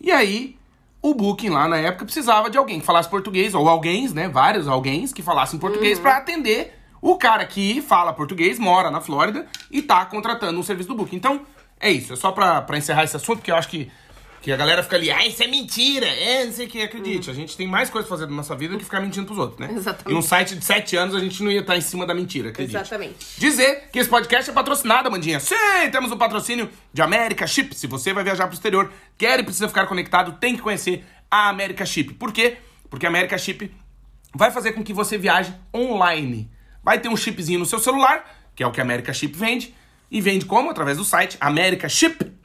E 0.00 0.12
aí, 0.12 0.54
o 1.02 1.12
Booking 1.12 1.48
lá 1.48 1.66
na 1.66 1.78
época 1.78 2.04
precisava 2.04 2.48
de 2.48 2.56
alguém 2.56 2.78
que 2.78 2.86
falasse 2.86 3.10
português, 3.10 3.52
ou 3.52 3.68
alguém, 3.68 4.08
né? 4.10 4.28
Vários 4.28 4.68
alguém 4.68 5.04
que 5.08 5.20
falassem 5.20 5.58
português 5.58 5.98
uhum. 5.98 6.04
para 6.04 6.18
atender 6.18 6.78
o 7.02 7.16
cara 7.16 7.44
que 7.46 7.82
fala 7.82 8.12
português, 8.12 8.60
mora 8.60 8.92
na 8.92 9.00
Flórida 9.00 9.44
e 9.72 9.82
tá 9.82 10.06
contratando 10.06 10.56
um 10.56 10.62
serviço 10.62 10.90
do 10.90 10.94
Booking. 10.94 11.16
Então, 11.16 11.40
é 11.80 11.90
isso. 11.90 12.12
É 12.12 12.16
só 12.16 12.30
para 12.30 12.78
encerrar 12.78 13.02
esse 13.02 13.16
assunto, 13.16 13.38
porque 13.38 13.50
eu 13.50 13.56
acho 13.56 13.68
que 13.68 13.90
que 14.48 14.52
a 14.52 14.56
galera 14.56 14.82
fica 14.82 14.96
ali, 14.96 15.10
ah, 15.10 15.26
isso 15.26 15.42
é 15.42 15.46
mentira, 15.46 16.06
é, 16.06 16.46
não 16.46 16.52
sei 16.54 16.66
o 16.66 16.70
que, 16.70 16.80
acredite. 16.80 17.28
Hum. 17.28 17.32
A 17.34 17.36
gente 17.36 17.54
tem 17.54 17.66
mais 17.66 17.90
coisa 17.90 18.08
pra 18.08 18.16
fazer 18.16 18.30
na 18.30 18.34
nossa 18.34 18.56
vida 18.56 18.72
do 18.72 18.78
que 18.78 18.84
ficar 18.84 18.98
mentindo 18.98 19.26
pros 19.26 19.36
outros, 19.36 19.60
né? 19.60 19.68
Exatamente. 19.76 20.10
E 20.10 20.14
um 20.14 20.22
site 20.22 20.56
de 20.56 20.64
7 20.64 20.96
anos 20.96 21.14
a 21.14 21.20
gente 21.20 21.42
não 21.42 21.50
ia 21.50 21.60
estar 21.60 21.76
em 21.76 21.82
cima 21.82 22.06
da 22.06 22.14
mentira, 22.14 22.48
acredite. 22.48 22.74
Exatamente. 22.74 23.14
Dizer 23.36 23.90
que 23.92 23.98
esse 23.98 24.08
podcast 24.08 24.48
é 24.48 24.52
patrocinado, 24.54 25.06
Amandinha. 25.06 25.38
Sim, 25.38 25.54
temos 25.92 26.10
o 26.10 26.14
um 26.14 26.16
patrocínio 26.16 26.70
de 26.90 27.02
América 27.02 27.46
Chip. 27.46 27.74
Se 27.74 27.86
você 27.86 28.14
vai 28.14 28.24
viajar 28.24 28.46
pro 28.46 28.54
exterior, 28.54 28.90
quer 29.18 29.38
e 29.38 29.42
precisa 29.42 29.68
ficar 29.68 29.86
conectado, 29.86 30.38
tem 30.40 30.56
que 30.56 30.62
conhecer 30.62 31.04
a 31.30 31.50
América 31.50 31.84
Chip. 31.84 32.14
Por 32.14 32.32
quê? 32.32 32.56
Porque 32.88 33.04
a 33.04 33.10
América 33.10 33.36
Chip 33.36 33.70
vai 34.34 34.50
fazer 34.50 34.72
com 34.72 34.82
que 34.82 34.94
você 34.94 35.18
viaje 35.18 35.54
online. 35.76 36.50
Vai 36.82 36.98
ter 36.98 37.10
um 37.10 37.16
chipzinho 37.18 37.58
no 37.58 37.66
seu 37.66 37.78
celular, 37.78 38.24
que 38.56 38.62
é 38.62 38.66
o 38.66 38.72
que 38.72 38.80
a 38.80 38.82
América 38.82 39.12
Chip 39.12 39.36
vende, 39.36 39.74
e 40.10 40.22
vende 40.22 40.46
como? 40.46 40.70
Através 40.70 40.96
do 40.96 41.04
site 41.04 41.36
americaship.com 41.38 42.37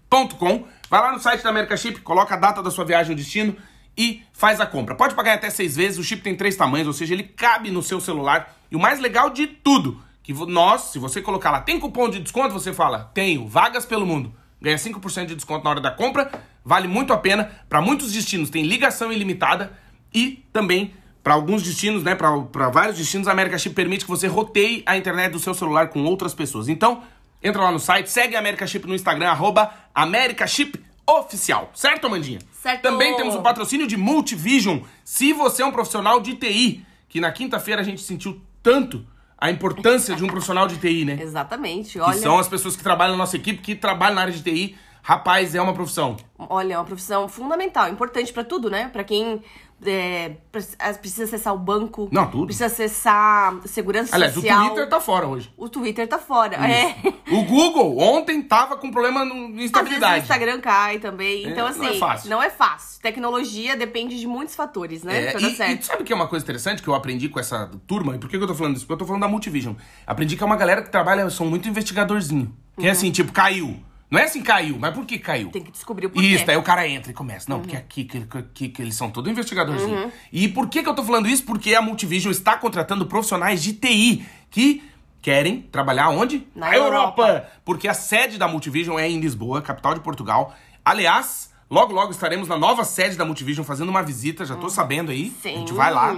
Vai 0.89 1.01
lá 1.01 1.11
no 1.11 1.19
site 1.19 1.43
da 1.43 1.49
America 1.49 1.75
Chip, 1.75 2.01
coloca 2.01 2.35
a 2.35 2.37
data 2.37 2.61
da 2.61 2.69
sua 2.69 2.85
viagem, 2.85 3.13
o 3.13 3.15
destino 3.15 3.55
e 3.97 4.21
faz 4.31 4.59
a 4.59 4.65
compra. 4.65 4.95
Pode 4.95 5.15
pagar 5.15 5.33
até 5.33 5.49
seis 5.49 5.75
vezes, 5.75 5.97
o 5.97 6.03
chip 6.03 6.21
tem 6.21 6.35
três 6.35 6.55
tamanhos, 6.55 6.87
ou 6.87 6.93
seja, 6.93 7.13
ele 7.13 7.23
cabe 7.23 7.71
no 7.71 7.81
seu 7.81 7.99
celular. 7.99 8.55
E 8.69 8.75
o 8.75 8.79
mais 8.79 8.99
legal 8.99 9.29
de 9.29 9.47
tudo, 9.47 10.01
que 10.21 10.33
nós, 10.33 10.91
se 10.91 10.99
você 10.99 11.21
colocar 11.21 11.51
lá, 11.51 11.61
tem 11.61 11.79
cupom 11.79 12.09
de 12.09 12.19
desconto, 12.19 12.53
você 12.53 12.71
fala, 12.71 13.11
tenho, 13.13 13.47
vagas 13.47 13.85
pelo 13.85 14.05
mundo. 14.05 14.33
Ganha 14.61 14.77
5% 14.77 15.25
de 15.25 15.35
desconto 15.35 15.63
na 15.63 15.69
hora 15.71 15.81
da 15.81 15.91
compra, 15.91 16.31
vale 16.63 16.87
muito 16.87 17.11
a 17.11 17.17
pena. 17.17 17.51
Para 17.67 17.81
muitos 17.81 18.11
destinos 18.11 18.49
tem 18.49 18.63
ligação 18.63 19.11
ilimitada 19.11 19.73
e 20.13 20.43
também 20.53 20.93
para 21.23 21.33
alguns 21.33 21.63
destinos, 21.63 22.03
né, 22.03 22.15
para 22.15 22.69
vários 22.69 22.97
destinos, 22.97 23.27
a 23.27 23.31
América 23.31 23.57
Chip 23.57 23.73
permite 23.73 24.03
que 24.03 24.11
você 24.11 24.27
roteie 24.27 24.83
a 24.85 24.97
internet 24.97 25.31
do 25.31 25.39
seu 25.39 25.53
celular 25.53 25.87
com 25.87 26.03
outras 26.03 26.33
pessoas. 26.33 26.67
Então, 26.67 27.01
Entra 27.43 27.61
lá 27.61 27.71
no 27.71 27.79
site, 27.79 28.09
segue 28.09 28.35
a 28.35 28.39
America 28.39 28.65
Chip 28.65 28.87
no 28.87 28.95
Instagram, 28.95 29.29
arroba 29.29 29.71
America 29.93 30.47
Chip 30.47 30.81
Oficial. 31.05 31.69
Certo, 31.73 32.07
Amandinha? 32.07 32.39
Certo. 32.51 32.81
Também 32.81 33.15
temos 33.17 33.35
o 33.35 33.41
patrocínio 33.41 33.85
de 33.85 33.97
Multivision. 33.97 34.79
Se 35.03 35.33
você 35.33 35.61
é 35.61 35.65
um 35.65 35.71
profissional 35.71 36.21
de 36.21 36.35
TI, 36.35 36.85
que 37.09 37.19
na 37.19 37.31
quinta-feira 37.31 37.81
a 37.81 37.83
gente 37.83 38.01
sentiu 38.01 38.41
tanto 38.61 39.05
a 39.37 39.51
importância 39.51 40.15
de 40.15 40.23
um 40.23 40.27
profissional 40.27 40.65
de 40.65 40.77
TI, 40.77 41.03
né? 41.03 41.17
Exatamente. 41.21 41.99
Olha... 41.99 42.13
Que 42.13 42.19
são 42.19 42.39
as 42.39 42.47
pessoas 42.47 42.77
que 42.77 42.81
trabalham 42.81 43.11
na 43.11 43.17
nossa 43.17 43.35
equipe, 43.35 43.61
que 43.61 43.75
trabalham 43.75 44.15
na 44.15 44.21
área 44.21 44.33
de 44.33 44.41
TI. 44.41 44.77
Rapaz, 45.03 45.53
é 45.53 45.61
uma 45.61 45.73
profissão. 45.73 46.15
Olha, 46.39 46.75
é 46.75 46.77
uma 46.77 46.85
profissão 46.85 47.27
fundamental, 47.27 47.89
importante 47.89 48.31
para 48.31 48.43
tudo, 48.43 48.69
né? 48.69 48.87
Para 48.87 49.03
quem 49.03 49.43
é, 49.85 50.37
precisa 50.51 51.25
acessar 51.25 51.53
o 51.53 51.57
banco. 51.57 52.07
Não, 52.09 52.25
tudo. 52.29 52.45
Precisa 52.45 52.67
acessar 52.67 53.59
segurança 53.65 54.15
Aliás, 54.15 54.33
social. 54.33 54.61
o 54.61 54.67
Twitter 54.67 54.89
tá 54.89 54.99
fora 55.01 55.27
hoje. 55.27 55.53
O 55.57 55.67
Twitter 55.67 56.07
tá 56.07 56.17
fora, 56.17 56.55
é. 56.55 56.95
O 57.31 57.43
Google 57.43 57.97
ontem 57.99 58.41
tava 58.41 58.77
com 58.77 58.91
problema 58.91 59.25
no 59.25 59.59
instabilidade. 59.61 60.21
O 60.21 60.23
Instagram 60.23 60.61
cai 60.61 60.99
também. 60.99 61.45
É, 61.45 61.49
então, 61.49 61.67
assim, 61.67 61.79
não 61.79 61.89
é, 61.89 61.97
fácil. 61.97 62.29
não 62.29 62.43
é 62.43 62.49
fácil. 62.49 63.01
Tecnologia 63.01 63.75
depende 63.75 64.17
de 64.17 64.27
muitos 64.27 64.55
fatores, 64.55 65.03
né? 65.03 65.33
É, 65.33 65.37
e, 65.37 65.79
e 65.79 65.83
sabe 65.83 66.03
que 66.03 66.13
é 66.13 66.15
uma 66.15 66.27
coisa 66.27 66.45
interessante 66.45 66.81
que 66.81 66.87
eu 66.87 66.95
aprendi 66.95 67.27
com 67.27 67.39
essa 67.39 67.69
turma? 67.85 68.15
E 68.15 68.19
por 68.19 68.29
que, 68.29 68.37
que 68.37 68.43
eu 68.43 68.47
tô 68.47 68.55
falando 68.55 68.77
isso? 68.77 68.85
Porque 68.85 68.93
eu 68.93 68.99
tô 68.99 69.05
falando 69.05 69.21
da 69.21 69.27
Multivision. 69.27 69.73
Aprendi 70.07 70.37
que 70.37 70.43
é 70.43 70.45
uma 70.45 70.55
galera 70.55 70.81
que 70.81 70.89
trabalha, 70.89 71.29
são 71.29 71.45
muito 71.45 71.67
investigadorzinho. 71.67 72.55
Que 72.77 72.81
é 72.81 72.83
uhum. 72.83 72.87
é 72.87 72.91
assim, 72.91 73.11
tipo, 73.11 73.31
caiu. 73.31 73.77
Não 74.13 74.19
é 74.19 74.25
assim 74.25 74.43
caiu, 74.43 74.77
mas 74.77 74.93
por 74.93 75.07
que 75.07 75.17
caiu? 75.17 75.49
Tem 75.49 75.63
que 75.63 75.71
descobrir 75.71 76.05
o 76.05 76.09
porquê. 76.11 76.27
Isso, 76.27 76.45
aí 76.47 76.55
o 76.55 76.61
cara 76.61 76.87
entra 76.87 77.09
e 77.09 77.15
começa. 77.15 77.47
Não, 77.49 77.55
uhum. 77.55 77.63
porque 77.63 77.75
aqui 77.75 78.03
que, 78.03 78.27
que, 78.53 78.69
que, 78.69 78.81
eles 78.83 78.93
são 78.93 79.09
todos 79.09 79.31
investigadorzinhos. 79.31 80.03
Uhum. 80.03 80.11
E 80.31 80.47
por 80.47 80.69
que, 80.69 80.83
que 80.83 80.87
eu 80.87 80.93
tô 80.93 81.03
falando 81.03 81.27
isso? 81.27 81.43
Porque 81.43 81.73
a 81.73 81.81
Multivision 81.81 82.31
está 82.31 82.55
contratando 82.55 83.07
profissionais 83.07 83.63
de 83.63 83.73
TI 83.73 84.23
que 84.51 84.83
querem 85.19 85.63
trabalhar 85.63 86.09
onde? 86.09 86.45
Na 86.55 86.75
Europa. 86.75 87.23
Europa. 87.23 87.49
Porque 87.65 87.87
a 87.87 87.95
sede 87.95 88.37
da 88.37 88.47
Multivision 88.47 88.99
é 88.99 89.09
em 89.09 89.19
Lisboa, 89.19 89.63
capital 89.63 89.95
de 89.95 90.01
Portugal. 90.01 90.53
Aliás, 90.85 91.51
logo 91.67 91.91
logo 91.91 92.11
estaremos 92.11 92.47
na 92.47 92.55
nova 92.55 92.83
sede 92.83 93.17
da 93.17 93.25
Multivision 93.25 93.65
fazendo 93.65 93.89
uma 93.89 94.03
visita, 94.03 94.45
já 94.45 94.55
tô 94.55 94.65
uhum. 94.65 94.69
sabendo 94.69 95.11
aí. 95.11 95.33
Sim. 95.41 95.55
A 95.55 95.57
gente 95.57 95.73
vai 95.73 95.91
lá. 95.91 96.15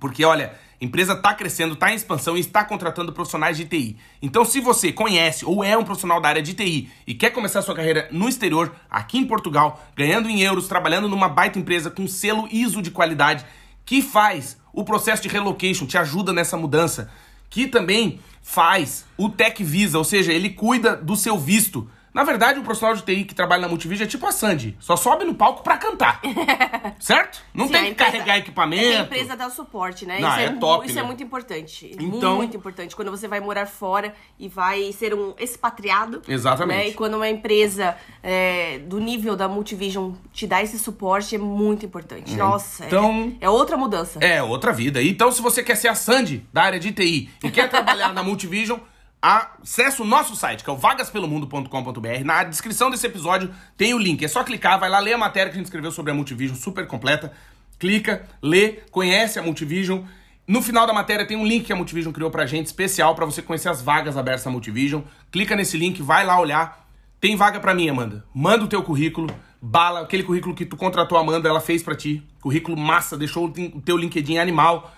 Porque, 0.00 0.24
olha, 0.24 0.54
empresa 0.80 1.12
está 1.14 1.34
crescendo, 1.34 1.74
está 1.74 1.92
em 1.92 1.96
expansão 1.96 2.36
e 2.36 2.40
está 2.40 2.64
contratando 2.64 3.12
profissionais 3.12 3.56
de 3.56 3.64
TI. 3.64 3.96
Então, 4.22 4.44
se 4.44 4.60
você 4.60 4.92
conhece 4.92 5.44
ou 5.44 5.64
é 5.64 5.76
um 5.76 5.84
profissional 5.84 6.20
da 6.20 6.28
área 6.28 6.42
de 6.42 6.54
TI 6.54 6.90
e 7.06 7.14
quer 7.14 7.30
começar 7.30 7.62
sua 7.62 7.74
carreira 7.74 8.08
no 8.12 8.28
exterior, 8.28 8.74
aqui 8.88 9.18
em 9.18 9.26
Portugal, 9.26 9.84
ganhando 9.96 10.28
em 10.28 10.40
euros, 10.40 10.68
trabalhando 10.68 11.08
numa 11.08 11.28
baita 11.28 11.58
empresa 11.58 11.90
com 11.90 12.06
selo 12.06 12.48
ISO 12.50 12.80
de 12.80 12.90
qualidade, 12.90 13.44
que 13.84 14.02
faz 14.02 14.56
o 14.72 14.84
processo 14.84 15.22
de 15.22 15.28
relocation, 15.28 15.86
te 15.86 15.98
ajuda 15.98 16.32
nessa 16.32 16.56
mudança, 16.56 17.10
que 17.50 17.66
também 17.66 18.20
faz 18.42 19.04
o 19.16 19.28
Tech 19.28 19.62
Visa, 19.64 19.98
ou 19.98 20.04
seja, 20.04 20.32
ele 20.32 20.50
cuida 20.50 20.96
do 20.96 21.16
seu 21.16 21.38
visto 21.38 21.90
na 22.18 22.24
verdade, 22.24 22.58
um 22.58 22.64
profissional 22.64 22.96
de 22.96 23.02
TI 23.02 23.22
que 23.22 23.32
trabalha 23.32 23.62
na 23.62 23.68
Multivídeo 23.68 24.02
é 24.02 24.06
tipo 24.08 24.26
a 24.26 24.32
Sandy. 24.32 24.76
Só 24.80 24.96
sobe 24.96 25.24
no 25.24 25.36
palco 25.36 25.62
pra 25.62 25.76
cantar. 25.76 26.20
certo? 26.98 27.44
Não 27.54 27.66
Sim, 27.66 27.72
tem 27.74 27.84
que 27.84 27.90
empresa, 27.90 28.10
carregar 28.10 28.38
equipamento. 28.38 28.88
É 28.88 28.96
a 28.96 29.00
empresa 29.02 29.36
dá 29.36 29.46
o 29.46 29.50
suporte, 29.52 30.04
né? 30.04 30.18
Não, 30.18 30.28
isso 30.28 30.38
é, 30.40 30.44
é 30.46 30.50
top, 30.50 30.86
Isso 30.86 30.96
né? 30.96 31.02
é 31.02 31.04
muito 31.04 31.22
importante. 31.22 31.96
Então, 31.96 32.34
muito 32.34 32.56
importante. 32.56 32.96
Quando 32.96 33.12
você 33.12 33.28
vai 33.28 33.38
morar 33.38 33.66
fora 33.66 34.12
e 34.36 34.48
vai 34.48 34.90
ser 34.90 35.14
um 35.14 35.32
expatriado. 35.38 36.20
Exatamente. 36.26 36.76
Né? 36.76 36.88
E 36.88 36.94
quando 36.94 37.14
uma 37.14 37.28
empresa 37.28 37.96
é, 38.20 38.80
do 38.80 38.98
nível 38.98 39.36
da 39.36 39.46
Multivision 39.46 40.10
te 40.32 40.44
dá 40.44 40.60
esse 40.60 40.76
suporte, 40.76 41.36
é 41.36 41.38
muito 41.38 41.86
importante. 41.86 42.34
É. 42.34 42.36
Nossa, 42.36 42.84
então, 42.84 43.32
é, 43.40 43.44
é 43.44 43.48
outra 43.48 43.76
mudança. 43.76 44.18
É, 44.18 44.42
outra 44.42 44.72
vida. 44.72 45.00
Então, 45.00 45.30
se 45.30 45.40
você 45.40 45.62
quer 45.62 45.76
ser 45.76 45.86
a 45.86 45.94
Sandy 45.94 46.44
da 46.52 46.62
área 46.62 46.80
de 46.80 46.90
TI 46.90 47.30
e 47.44 47.48
quer 47.48 47.70
trabalhar 47.70 48.12
na 48.12 48.24
Multivision 48.24 48.80
acesse 49.20 50.00
o 50.00 50.04
nosso 50.04 50.36
site, 50.36 50.62
que 50.62 50.70
é 50.70 50.72
o 50.72 50.76
vagaspelomundo.com.br. 50.76 52.24
Na 52.24 52.44
descrição 52.44 52.90
desse 52.90 53.06
episódio 53.06 53.52
tem 53.76 53.94
o 53.94 53.98
link. 53.98 54.24
É 54.24 54.28
só 54.28 54.44
clicar, 54.44 54.78
vai 54.78 54.88
lá 54.88 54.98
ler 54.98 55.14
a 55.14 55.18
matéria 55.18 55.50
que 55.50 55.56
a 55.56 55.58
gente 55.58 55.66
escreveu 55.66 55.90
sobre 55.90 56.12
a 56.12 56.14
Multivision, 56.14 56.56
super 56.56 56.86
completa. 56.86 57.32
Clica, 57.78 58.26
lê, 58.40 58.80
conhece 58.90 59.38
a 59.38 59.42
Multivision. 59.42 60.02
No 60.46 60.62
final 60.62 60.86
da 60.86 60.92
matéria 60.92 61.26
tem 61.26 61.36
um 61.36 61.46
link 61.46 61.66
que 61.66 61.72
a 61.72 61.76
Multivision 61.76 62.12
criou 62.12 62.30
pra 62.30 62.46
gente, 62.46 62.66
especial 62.66 63.14
para 63.14 63.26
você 63.26 63.42
conhecer 63.42 63.68
as 63.68 63.82
vagas 63.82 64.16
abertas 64.16 64.44
da 64.44 64.50
Multivision. 64.50 65.02
Clica 65.30 65.54
nesse 65.54 65.76
link, 65.76 66.00
vai 66.00 66.24
lá 66.24 66.40
olhar. 66.40 66.86
Tem 67.20 67.36
vaga 67.36 67.58
para 67.60 67.74
mim, 67.74 67.88
Amanda. 67.88 68.24
Manda 68.32 68.64
o 68.64 68.68
teu 68.68 68.82
currículo, 68.82 69.28
bala, 69.60 70.00
aquele 70.00 70.22
currículo 70.22 70.54
que 70.54 70.64
tu 70.64 70.76
contratou 70.76 71.18
a 71.18 71.20
Amanda, 71.20 71.48
ela 71.48 71.60
fez 71.60 71.82
para 71.82 71.96
ti. 71.96 72.22
Currículo 72.40 72.76
massa, 72.76 73.16
deixou 73.16 73.46
o 73.46 73.80
teu 73.82 73.96
LinkedIn 73.96 74.38
animal. 74.38 74.94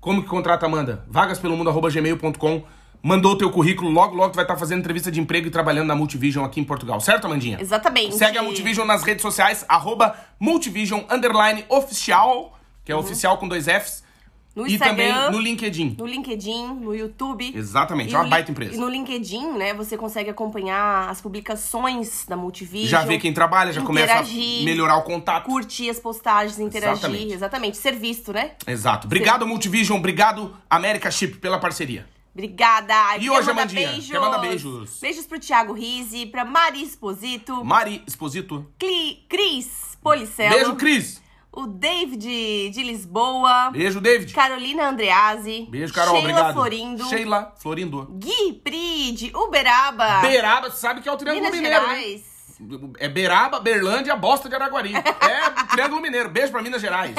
Como 0.00 0.22
que 0.22 0.28
contrata 0.28 0.64
a 0.64 0.68
Amanda? 0.68 1.04
vagaspelomundo.gmail.com 1.08 2.77
mandou 3.02 3.32
o 3.32 3.36
teu 3.38 3.50
currículo, 3.50 3.90
logo, 3.90 4.14
logo 4.14 4.32
tu 4.32 4.36
vai 4.36 4.44
estar 4.44 4.56
fazendo 4.56 4.80
entrevista 4.80 5.10
de 5.10 5.20
emprego 5.20 5.46
e 5.46 5.50
trabalhando 5.50 5.86
na 5.88 5.94
Multivision 5.94 6.44
aqui 6.44 6.60
em 6.60 6.64
Portugal, 6.64 7.00
certo, 7.00 7.26
Amandinha? 7.26 7.58
Exatamente. 7.60 8.16
Segue 8.16 8.38
a 8.38 8.42
Multivision 8.42 8.86
nas 8.86 9.02
redes 9.02 9.22
sociais, 9.22 9.64
arroba 9.68 10.14
Multivision 10.40 11.02
underline 11.10 11.64
oficial, 11.68 12.58
que 12.84 12.92
é 12.92 12.94
Uhum. 12.94 13.00
oficial 13.02 13.38
com 13.38 13.46
dois 13.48 13.66
Fs. 13.66 14.06
No 14.56 14.66
e 14.66 14.74
Instagram, 14.74 14.96
também 15.14 15.30
no 15.30 15.38
LinkedIn. 15.38 15.94
no 15.96 16.04
LinkedIn, 16.06 16.66
no 16.80 16.92
YouTube. 16.92 17.52
Exatamente, 17.54 18.12
é 18.12 18.18
uma 18.18 18.26
baita 18.26 18.50
empresa. 18.50 18.74
E 18.74 18.76
no 18.76 18.88
LinkedIn, 18.88 19.52
né, 19.52 19.72
você 19.72 19.96
consegue 19.96 20.30
acompanhar 20.30 21.08
as 21.08 21.20
publicações 21.20 22.24
da 22.26 22.36
Multivision. 22.36 22.88
Já 22.88 23.04
vê 23.04 23.18
quem 23.18 23.32
trabalha, 23.32 23.72
já 23.72 23.82
começa 23.82 24.14
a 24.18 24.22
melhorar 24.64 24.96
o 24.96 25.02
contato. 25.02 25.44
Curtir 25.44 25.90
as 25.90 26.00
postagens, 26.00 26.58
interagir. 26.58 26.92
Exatamente. 26.96 27.32
Exatamente. 27.34 27.76
Ser 27.76 27.92
visto, 27.94 28.32
né? 28.32 28.52
Exato. 28.66 29.06
Obrigado, 29.06 29.46
Multivision. 29.46 29.96
Obrigado, 29.96 30.52
América 30.68 31.08
Chip, 31.08 31.36
pela 31.36 31.60
parceria. 31.60 32.04
Obrigada. 32.32 33.16
E 33.16 33.20
quer 33.20 33.30
hoje, 33.30 33.50
Amandinha? 33.50 33.88
beijos. 33.88 34.10
Quer 34.10 34.20
mandar 34.20 34.38
beijos? 34.38 34.98
Beijos 35.00 35.26
pro 35.26 35.40
Thiago 35.40 35.72
Rizzi, 35.72 36.26
pra 36.26 36.44
Mari 36.44 36.82
Esposito, 36.82 37.64
Mari 37.64 38.02
Exposito. 38.06 38.66
Cli- 38.78 39.24
Cris 39.28 39.98
Policelo. 40.02 40.54
Beijo, 40.54 40.76
Cris. 40.76 41.22
O 41.50 41.66
David 41.66 42.70
de 42.70 42.82
Lisboa. 42.84 43.70
Beijo, 43.72 44.00
David. 44.00 44.32
Carolina 44.32 44.88
Andreazzi. 44.90 45.66
Beijo, 45.68 45.92
Carol. 45.92 46.14
Sheila 46.14 46.30
obrigado. 46.30 46.54
Florindo. 46.54 47.04
Sheila 47.08 47.54
Florindo. 47.58 48.06
Gui 48.12 48.52
Pride, 48.62 49.32
Uberaba. 49.34 50.20
Você 50.70 50.76
sabe 50.76 51.00
que 51.00 51.08
é 51.08 51.12
o 51.12 51.16
Triângulo 51.16 51.44
Minas 51.46 51.60
Mineiro, 51.60 51.88
né? 51.88 51.94
É 52.98 53.08
Beiraba, 53.08 53.60
Berlândia, 53.60 54.16
Bosta 54.16 54.48
de 54.48 54.54
Araguari. 54.54 54.92
É 54.94 55.64
Triângulo 55.70 56.00
Mineiro. 56.02 56.28
Beijo 56.28 56.50
pra 56.50 56.60
Minas 56.62 56.80
Gerais. 56.82 57.14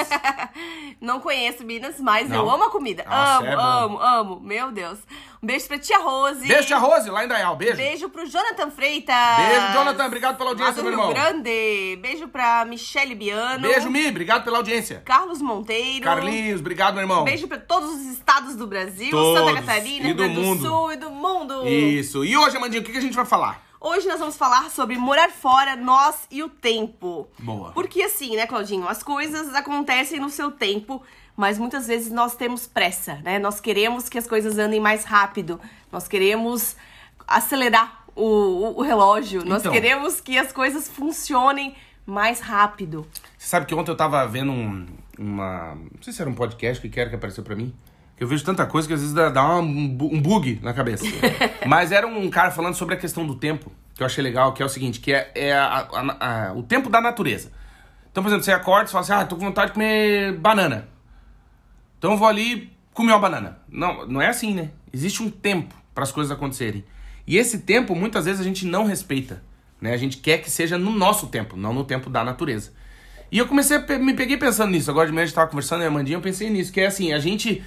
Não 0.99 1.19
conheço 1.19 1.63
Minas, 1.63 1.99
mas 1.99 2.27
Não? 2.29 2.37
eu 2.37 2.49
amo 2.49 2.65
a 2.65 2.69
comida. 2.69 3.05
Nossa, 3.05 3.37
amo, 3.37 3.45
é 3.47 3.53
amo, 3.53 3.99
amo. 4.01 4.39
Meu 4.41 4.71
Deus. 4.71 4.99
Um 5.41 5.47
beijo 5.47 5.67
pra 5.67 5.79
tia 5.79 5.97
Rose. 5.99 6.45
Beijo, 6.45 6.67
tia 6.67 6.77
Rose, 6.77 7.09
lá 7.09 7.23
em 7.23 7.27
Dayal. 7.29 7.55
Beijo. 7.55 7.77
Beijo 7.77 8.09
pro 8.09 8.25
Jonathan 8.27 8.69
Freitas. 8.69 9.15
Beijo, 9.37 9.73
Jonathan. 9.73 10.05
Obrigado 10.05 10.37
pela 10.37 10.49
audiência, 10.49 10.83
meu 10.83 10.91
irmão. 10.91 11.13
Grande. 11.13 11.97
Beijo 12.01 12.27
pra 12.27 12.65
Michele 12.65 13.15
Biano. 13.15 13.61
Beijo, 13.61 13.89
Mi. 13.89 14.07
Obrigado 14.09 14.43
pela 14.43 14.57
audiência. 14.57 15.01
Carlos 15.05 15.41
Monteiro. 15.41 16.03
Carlinhos, 16.03 16.59
obrigado, 16.59 16.95
meu 16.95 17.03
irmão. 17.03 17.23
Beijo 17.23 17.47
pra 17.47 17.57
todos 17.57 17.89
os 17.89 18.01
estados 18.07 18.57
do 18.57 18.67
Brasil, 18.67 19.11
Todos. 19.11 19.39
Santa 19.39 19.61
Catarina, 19.61 20.03
E 20.03 20.07
Rio 20.07 20.15
do 20.15 20.23
Grande 20.23 20.35
do. 20.57 20.67
Sul 20.67 20.91
e 20.91 20.97
do 20.97 21.09
mundo. 21.09 21.65
Isso. 21.65 22.25
E 22.25 22.35
hoje, 22.35 22.57
Amandinha, 22.57 22.81
o 22.81 22.85
que 22.85 22.97
a 22.97 23.01
gente 23.01 23.15
vai 23.15 23.25
falar? 23.25 23.68
Hoje 23.81 24.07
nós 24.07 24.19
vamos 24.19 24.35
falar 24.35 24.69
sobre 24.69 24.97
morar 24.97 25.29
fora, 25.29 25.75
nós 25.75 26.27
e 26.29 26.43
o 26.43 26.49
tempo. 26.49 27.27
Boa. 27.39 27.71
Porque 27.71 28.01
assim, 28.01 28.35
né, 28.35 28.45
Claudinho? 28.45 28.87
As 28.87 29.01
coisas 29.01 29.53
acontecem 29.55 30.19
no 30.19 30.29
seu 30.29 30.51
tempo, 30.51 31.01
mas 31.35 31.57
muitas 31.57 31.87
vezes 31.87 32.11
nós 32.11 32.35
temos 32.35 32.67
pressa, 32.67 33.15
né? 33.23 33.39
Nós 33.39 33.61
queremos 33.61 34.09
que 34.09 34.17
as 34.17 34.27
coisas 34.27 34.57
andem 34.57 34.81
mais 34.81 35.05
rápido. 35.05 35.61
Nós 35.91 36.09
queremos 36.09 36.75
acelerar 37.25 38.03
o, 38.15 38.23
o- 38.25 38.79
o 38.79 38.81
relógio. 38.81 39.45
Nós 39.45 39.61
Então. 39.61 39.71
queremos 39.71 40.19
que 40.19 40.37
as 40.37 40.51
coisas 40.51 40.89
funcionem 40.89 41.73
mais 42.05 42.41
rápido. 42.41 43.07
Você 43.37 43.47
sabe 43.47 43.65
que 43.65 43.73
ontem 43.75 43.91
eu 43.91 43.95
tava 43.95 44.25
vendo 44.27 44.51
um, 44.51 44.85
uma. 45.17 45.75
Não 45.75 46.01
sei 46.01 46.11
se 46.11 46.21
era 46.21 46.29
um 46.29 46.33
podcast 46.35 46.81
que 46.81 46.89
quer 46.89 47.07
que 47.09 47.15
apareceu 47.15 47.43
pra 47.45 47.55
mim. 47.55 47.73
Eu 48.19 48.27
vejo 48.27 48.43
tanta 48.43 48.65
coisa 48.65 48.87
que 48.87 48.93
às 48.93 48.99
vezes 48.99 49.15
dá, 49.15 49.29
dá 49.29 49.57
um, 49.59 49.61
um 50.11 50.21
bug 50.21 50.59
na 50.61 50.73
cabeça. 50.73 51.05
Mas 51.65 51.91
era 51.91 52.05
um 52.05 52.29
cara 52.29 52.51
falando 52.51 52.75
sobre 52.75 52.95
a 52.95 52.97
questão 52.97 53.25
do 53.25 53.35
tempo, 53.35 53.71
que 53.95 54.03
eu 54.03 54.05
achei 54.05 54.23
legal, 54.23 54.53
que 54.53 54.61
é 54.61 54.65
o 54.65 54.69
seguinte, 54.69 54.99
que 54.99 55.13
é, 55.13 55.31
é 55.35 55.53
a- 55.53 55.87
a- 55.93 56.49
a- 56.49 56.53
o 56.53 56.61
tempo 56.63 56.89
da 56.89 56.99
natureza. 56.99 57.51
Então, 58.11 58.21
por 58.21 58.29
exemplo, 58.29 58.43
você 58.43 58.51
acorda 58.51 58.89
e 58.89 58.91
fala 58.91 59.01
assim, 59.03 59.13
ah, 59.13 59.25
tô 59.25 59.35
com 59.37 59.45
vontade 59.45 59.67
de 59.67 59.73
comer 59.73 60.33
banana. 60.33 60.89
Então 61.97 62.11
eu 62.11 62.17
vou 62.17 62.27
ali 62.27 62.71
comer 62.93 63.11
uma 63.13 63.19
banana. 63.19 63.59
Não, 63.69 64.05
não 64.05 64.21
é 64.21 64.27
assim, 64.27 64.53
né? 64.53 64.71
Existe 64.91 65.21
um 65.23 65.29
tempo 65.29 65.73
para 65.93 66.03
as 66.03 66.11
coisas 66.11 66.31
acontecerem. 66.31 66.83
E 67.25 67.37
esse 67.37 67.59
tempo, 67.59 67.95
muitas 67.95 68.25
vezes, 68.25 68.41
a 68.41 68.43
gente 68.43 68.65
não 68.65 68.85
respeita. 68.85 69.43
Né? 69.79 69.93
A 69.93 69.97
gente 69.97 70.17
quer 70.17 70.39
que 70.39 70.49
seja 70.49 70.77
no 70.77 70.91
nosso 70.91 71.27
tempo, 71.27 71.55
não 71.55 71.73
no 71.73 71.83
tempo 71.85 72.09
da 72.09 72.23
natureza. 72.23 72.73
E 73.31 73.37
eu 73.37 73.47
comecei 73.47 73.77
me 73.99 74.13
peguei 74.13 74.35
pensando 74.37 74.71
nisso. 74.71 74.89
Agora 74.89 75.05
de 75.07 75.13
manhã 75.13 75.23
a 75.23 75.25
gente 75.27 75.35
tava 75.35 75.47
conversando 75.49 75.81
e 75.83 75.85
a 75.85 75.87
Amandinha, 75.87 76.17
eu 76.17 76.21
pensei 76.21 76.49
nisso. 76.49 76.73
Que 76.73 76.81
é 76.81 76.87
assim, 76.87 77.13
a 77.13 77.19
gente 77.19 77.63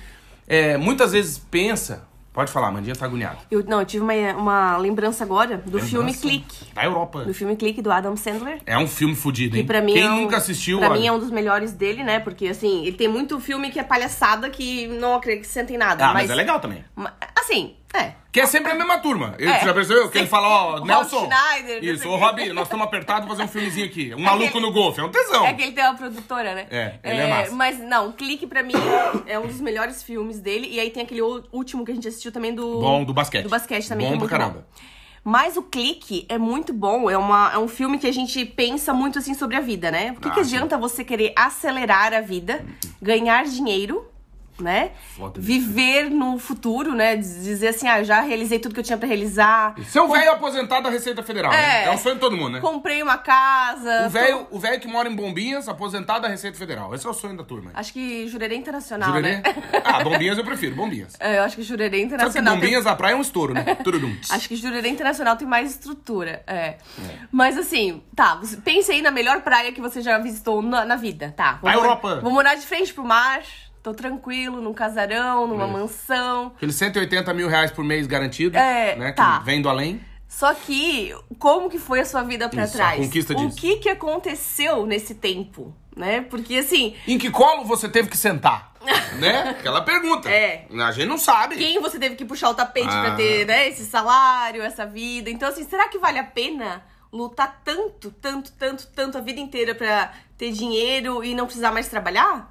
é, 0.54 0.76
muitas 0.76 1.12
vezes 1.12 1.38
pensa... 1.38 2.10
Pode 2.32 2.50
falar, 2.50 2.68
a 2.68 2.70
Amandinha 2.70 2.96
tá 2.96 3.04
agoniada. 3.04 3.36
Eu, 3.50 3.62
não, 3.62 3.80
eu 3.80 3.84
tive 3.84 4.02
uma, 4.02 4.14
uma 4.32 4.76
lembrança 4.78 5.22
agora 5.22 5.58
do 5.58 5.78
filme 5.78 6.12
Lembrança 6.12 6.20
Clique. 6.22 6.64
Da 6.72 6.82
Europa. 6.82 7.26
Do 7.26 7.34
filme 7.34 7.54
Clique 7.56 7.82
do 7.82 7.92
Adam 7.92 8.16
Sandler. 8.16 8.58
É 8.64 8.78
um 8.78 8.88
filme 8.88 9.14
fudido, 9.14 9.54
hein? 9.54 9.62
Que 9.62 9.66
pra 9.66 9.82
mim 9.82 9.92
Quem 9.92 10.04
é 10.04 10.10
um, 10.10 10.22
nunca 10.22 10.38
assistiu, 10.38 10.78
Pra 10.78 10.88
olha, 10.88 10.98
mim 10.98 11.06
é 11.06 11.12
um 11.12 11.18
dos 11.18 11.30
melhores 11.30 11.74
dele, 11.74 12.02
né? 12.02 12.20
Porque 12.20 12.46
assim, 12.46 12.86
ele 12.86 12.96
tem 12.96 13.06
muito 13.06 13.38
filme 13.38 13.70
que 13.70 13.78
é 13.78 13.82
palhaçada 13.82 14.48
que 14.48 14.86
não 14.86 15.16
acrescenta 15.16 15.74
em 15.74 15.76
nada. 15.76 16.06
Ah, 16.06 16.14
mas 16.14 16.30
é 16.30 16.34
legal 16.34 16.58
também. 16.58 16.82
Assim, 17.38 17.74
é. 17.94 18.12
Que 18.32 18.40
é 18.40 18.46
sempre 18.46 18.72
a 18.72 18.74
mesma 18.74 18.98
turma. 18.98 19.34
Ele, 19.38 19.50
É. 19.50 19.60
Já 19.60 19.74
percebeu? 19.74 20.08
Que 20.08 20.16
ele 20.16 20.26
fala, 20.26 20.48
ó, 20.48 20.76
O 20.80 20.84
Nelson. 20.86 21.28
Schneider, 21.30 21.84
Isso, 21.84 22.08
ô 22.08 22.14
o 22.14 22.18
quê. 22.18 22.24
Rob, 22.24 22.52
nós 22.54 22.64
estamos 22.64 22.86
apertados 22.86 23.28
fazer 23.28 23.42
um 23.42 23.48
filmezinho 23.48 23.84
aqui. 23.84 24.14
Um 24.14 24.20
maluco 24.20 24.46
Aquele- 24.46 24.64
no 24.64 24.72
golfe. 24.72 25.00
É 25.00 25.04
um 25.04 25.10
tesão. 25.10 25.44
É 25.46 25.52
que 25.52 25.62
ele 25.62 25.72
tem 25.72 25.84
uma 25.84 25.94
produtora, 25.94 26.54
né? 26.54 26.66
É, 26.70 26.94
ele 27.04 27.20
é 27.20 27.26
massa. 27.28 27.52
Mas 27.52 27.78
não, 27.78 28.10
Clique 28.12 28.46
pra 28.46 28.62
mim 28.62 28.72
é 29.26 29.38
um 29.38 29.46
dos 29.46 29.60
melhores 29.60 30.02
filmes 30.02 30.40
dele. 30.40 30.66
E 30.70 30.80
aí 30.80 30.88
tem 30.88 31.02
aquele 31.02 31.20
último 31.20 31.84
que 31.84 31.92
a 31.92 31.94
gente 31.94 32.08
assistiu 32.08 32.32
também 32.32 32.54
do. 32.54 32.80
Bom, 32.80 33.04
do 33.04 33.12
basquete. 33.12 33.42
Do 33.42 33.50
basquete 33.50 33.86
também. 33.86 34.08
Bom 34.08 34.14
é 34.14 34.18
pra 34.18 34.28
caramba. 34.28 34.66
Mas 35.24 35.56
o 35.58 35.62
Clique 35.62 36.24
é 36.28 36.36
muito 36.38 36.72
bom. 36.72 37.08
É, 37.10 37.16
uma, 37.18 37.52
é 37.52 37.58
um 37.58 37.68
filme 37.68 37.98
que 37.98 38.06
a 38.06 38.12
gente 38.12 38.44
pensa 38.46 38.92
muito 38.94 39.18
assim 39.18 39.34
sobre 39.34 39.56
a 39.56 39.60
vida, 39.60 39.90
né? 39.90 40.14
O 40.16 40.20
que, 40.20 40.28
Ah, 40.28 40.32
que 40.32 40.40
adianta 40.40 40.76
você 40.78 41.04
querer 41.04 41.32
acelerar 41.36 42.12
a 42.14 42.20
vida, 42.20 42.64
ganhar 43.00 43.44
dinheiro, 43.44 44.04
né? 44.62 44.92
Foda 45.16 45.38
isso. 45.40 45.46
Viver 45.46 46.08
no 46.10 46.38
futuro, 46.38 46.94
né? 46.94 47.16
Diz- 47.16 47.42
Dizer 47.42 47.68
assim, 47.68 47.88
ah, 47.88 48.02
já 48.02 48.20
realizei 48.20 48.58
tudo 48.58 48.72
que 48.74 48.80
eu 48.80 48.84
tinha 48.84 48.96
pra 48.96 49.06
realizar. 49.08 49.74
Você 49.76 49.98
é 49.98 50.02
um 50.02 50.08
velho 50.10 50.30
aposentado 50.32 50.84
da 50.84 50.90
Receita 50.90 51.22
Federal, 51.22 51.50
né? 51.52 51.82
É. 51.82 51.84
É 51.86 51.90
um 51.90 51.98
sonho 51.98 52.14
de 52.14 52.20
todo 52.20 52.36
mundo, 52.36 52.50
né? 52.54 52.60
Comprei 52.60 53.02
uma 53.02 53.18
casa. 53.18 54.06
O 54.06 54.10
velho, 54.10 54.46
o 54.50 54.58
velho 54.58 54.80
que 54.80 54.88
mora 54.88 55.08
em 55.08 55.14
Bombinhas, 55.14 55.68
aposentado 55.68 56.22
da 56.22 56.28
Receita 56.28 56.56
Federal. 56.56 56.94
Esse 56.94 57.06
é 57.06 57.10
o 57.10 57.14
sonho 57.14 57.36
da 57.36 57.44
turma. 57.44 57.70
Acho 57.74 57.92
que 57.92 58.26
Jurerê 58.28 58.54
Internacional, 58.56 59.08
Jurerê? 59.10 59.36
né? 59.36 59.42
Ah, 59.84 60.02
Bombinhas 60.02 60.38
eu 60.38 60.44
prefiro, 60.44 60.74
Bombinhas. 60.74 61.14
É, 61.20 61.38
eu 61.38 61.42
acho 61.42 61.56
que 61.56 61.62
Jurerê 61.62 61.90
Sabe 61.96 61.98
que 62.00 62.06
Internacional. 62.14 62.52
tem- 62.54 62.60
Bombinhas, 62.62 62.86
a 62.86 62.94
praia 62.94 63.12
é 63.12 63.16
um 63.16 63.20
estouro, 63.20 63.52
né? 63.52 63.64
Acho 64.30 64.48
que 64.48 64.56
Jurerê 64.56 64.88
Internacional 64.88 65.36
tem 65.36 65.46
mais 65.46 65.70
estrutura, 65.72 66.42
é. 66.46 66.76
Mas 67.30 67.58
assim, 67.58 68.02
tá, 68.14 68.40
pense 68.64 68.90
aí 68.92 69.02
na 69.02 69.10
melhor 69.10 69.40
praia 69.42 69.72
que 69.72 69.80
você 69.80 70.00
já 70.00 70.18
visitou 70.18 70.62
na, 70.62 70.84
na 70.84 70.96
vida, 70.96 71.32
tá? 71.36 71.58
Mor- 71.62 71.72
Europa. 71.72 72.20
Vou 72.20 72.30
morar 72.32 72.54
de 72.54 72.66
frente 72.66 72.92
pro 72.94 73.04
mar, 73.04 73.40
tô 73.82 73.92
tranquilo, 73.92 74.60
num 74.60 74.72
casarão, 74.72 75.46
numa 75.46 75.64
É. 75.64 75.70
mansão. 75.70 76.52
Aqueles 76.56 76.74
180 76.76 77.32
mil 77.34 77.48
reais 77.48 77.70
por 77.70 77.84
mês 77.84 78.06
garantido, 78.06 78.56
É, 78.56 78.94
né? 78.96 79.12
tá. 79.12 79.38
Que 79.40 79.44
vem 79.46 79.60
do 79.60 79.68
além. 79.68 80.00
Só 80.28 80.54
que, 80.54 81.14
como 81.38 81.68
que 81.68 81.78
foi 81.78 82.00
a 82.00 82.04
sua 82.06 82.22
vida 82.22 82.48
pra 82.48 82.64
Isso, 82.64 82.74
a 82.74 82.76
trás? 82.76 82.98
conquista 83.04 83.32
o 83.34 83.36
disso. 83.36 83.56
que 83.56 83.76
que 83.76 83.88
aconteceu 83.90 84.86
nesse 84.86 85.14
tempo, 85.14 85.74
né? 85.94 86.22
Porque 86.22 86.56
assim, 86.56 86.94
Em 87.06 87.18
que 87.18 87.30
colo 87.30 87.64
você 87.64 87.86
teve 87.88 88.08
que 88.08 88.16
sentar? 88.16 88.72
né? 89.20 89.50
Aquela 89.50 89.82
pergunta. 89.82 90.30
É. 90.30 90.66
A 90.80 90.90
gente 90.92 91.06
não 91.06 91.18
sabe. 91.18 91.56
quem 91.56 91.80
você 91.80 91.98
teve 91.98 92.14
que 92.16 92.24
puxar 92.24 92.48
o 92.50 92.54
tapete 92.54 92.86
pra 92.86 93.12
Ah. 93.12 93.16
ter, 93.16 93.46
né, 93.46 93.68
esse 93.68 93.84
salário, 93.84 94.62
essa 94.62 94.86
vida. 94.86 95.28
Então, 95.28 95.48
assim, 95.48 95.64
será 95.64 95.88
que 95.88 95.98
vale 95.98 96.18
a 96.18 96.24
pena 96.24 96.82
lutar 97.12 97.60
tanto, 97.62 98.10
tanto, 98.10 98.50
tanto, 98.52 98.86
tanto 98.94 99.18
a 99.18 99.20
vida 99.20 99.38
inteira 99.38 99.74
pra 99.74 100.12
ter 100.38 100.50
dinheiro 100.50 101.22
e 101.22 101.34
não 101.34 101.44
precisar 101.44 101.70
mais 101.70 101.88
trabalhar? 101.88 102.50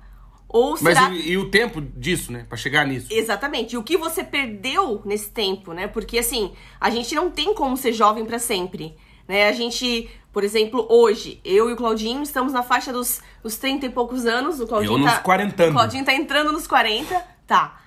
Ou 0.54 0.72
Mas 0.82 0.98
será 0.98 1.10
e, 1.12 1.32
e 1.32 1.38
o 1.38 1.50
tempo 1.50 1.80
disso, 1.82 2.32
né? 2.32 2.46
Pra 2.48 2.58
chegar 2.58 2.86
nisso. 2.86 3.08
Exatamente. 3.10 3.74
E 3.74 3.78
o 3.78 3.84
que 3.84 3.96
você 3.98 4.22
perdeu 4.24 5.02
nesse 5.06 5.30
tempo, 5.32 5.72
né? 5.74 5.88
Porque 5.88 6.20
assim, 6.20 6.52
a 6.80 6.90
gente 6.90 7.16
não 7.16 7.30
tem 7.32 7.54
como 7.54 7.78
ser 7.78 7.94
jovem 7.94 8.26
pra 8.26 8.38
sempre, 8.38 8.94
né? 9.28 9.48
A 9.48 9.54
gente, 9.54 10.10
por 10.34 10.44
exemplo, 10.44 10.86
hoje, 10.90 11.40
eu 11.46 11.70
e 11.70 11.74
o 11.74 11.76
Claudinho 11.78 12.22
estamos 12.22 12.52
na 12.52 12.64
faixa 12.64 12.92
dos, 12.92 13.22
dos 13.42 13.56
30 13.56 13.86
e 13.86 13.90
poucos 13.90 14.26
anos. 14.26 14.60
O 14.60 14.68
Claudinho 14.68 14.94
Eu 14.96 14.98
nos 14.98 15.12
tá, 15.14 15.20
40 15.20 15.70
O 15.70 15.72
Claudinho 15.72 16.04
tá 16.04 16.14
entrando 16.14 16.52
nos 16.52 16.68
40. 16.68 17.16
Tá. 17.48 17.80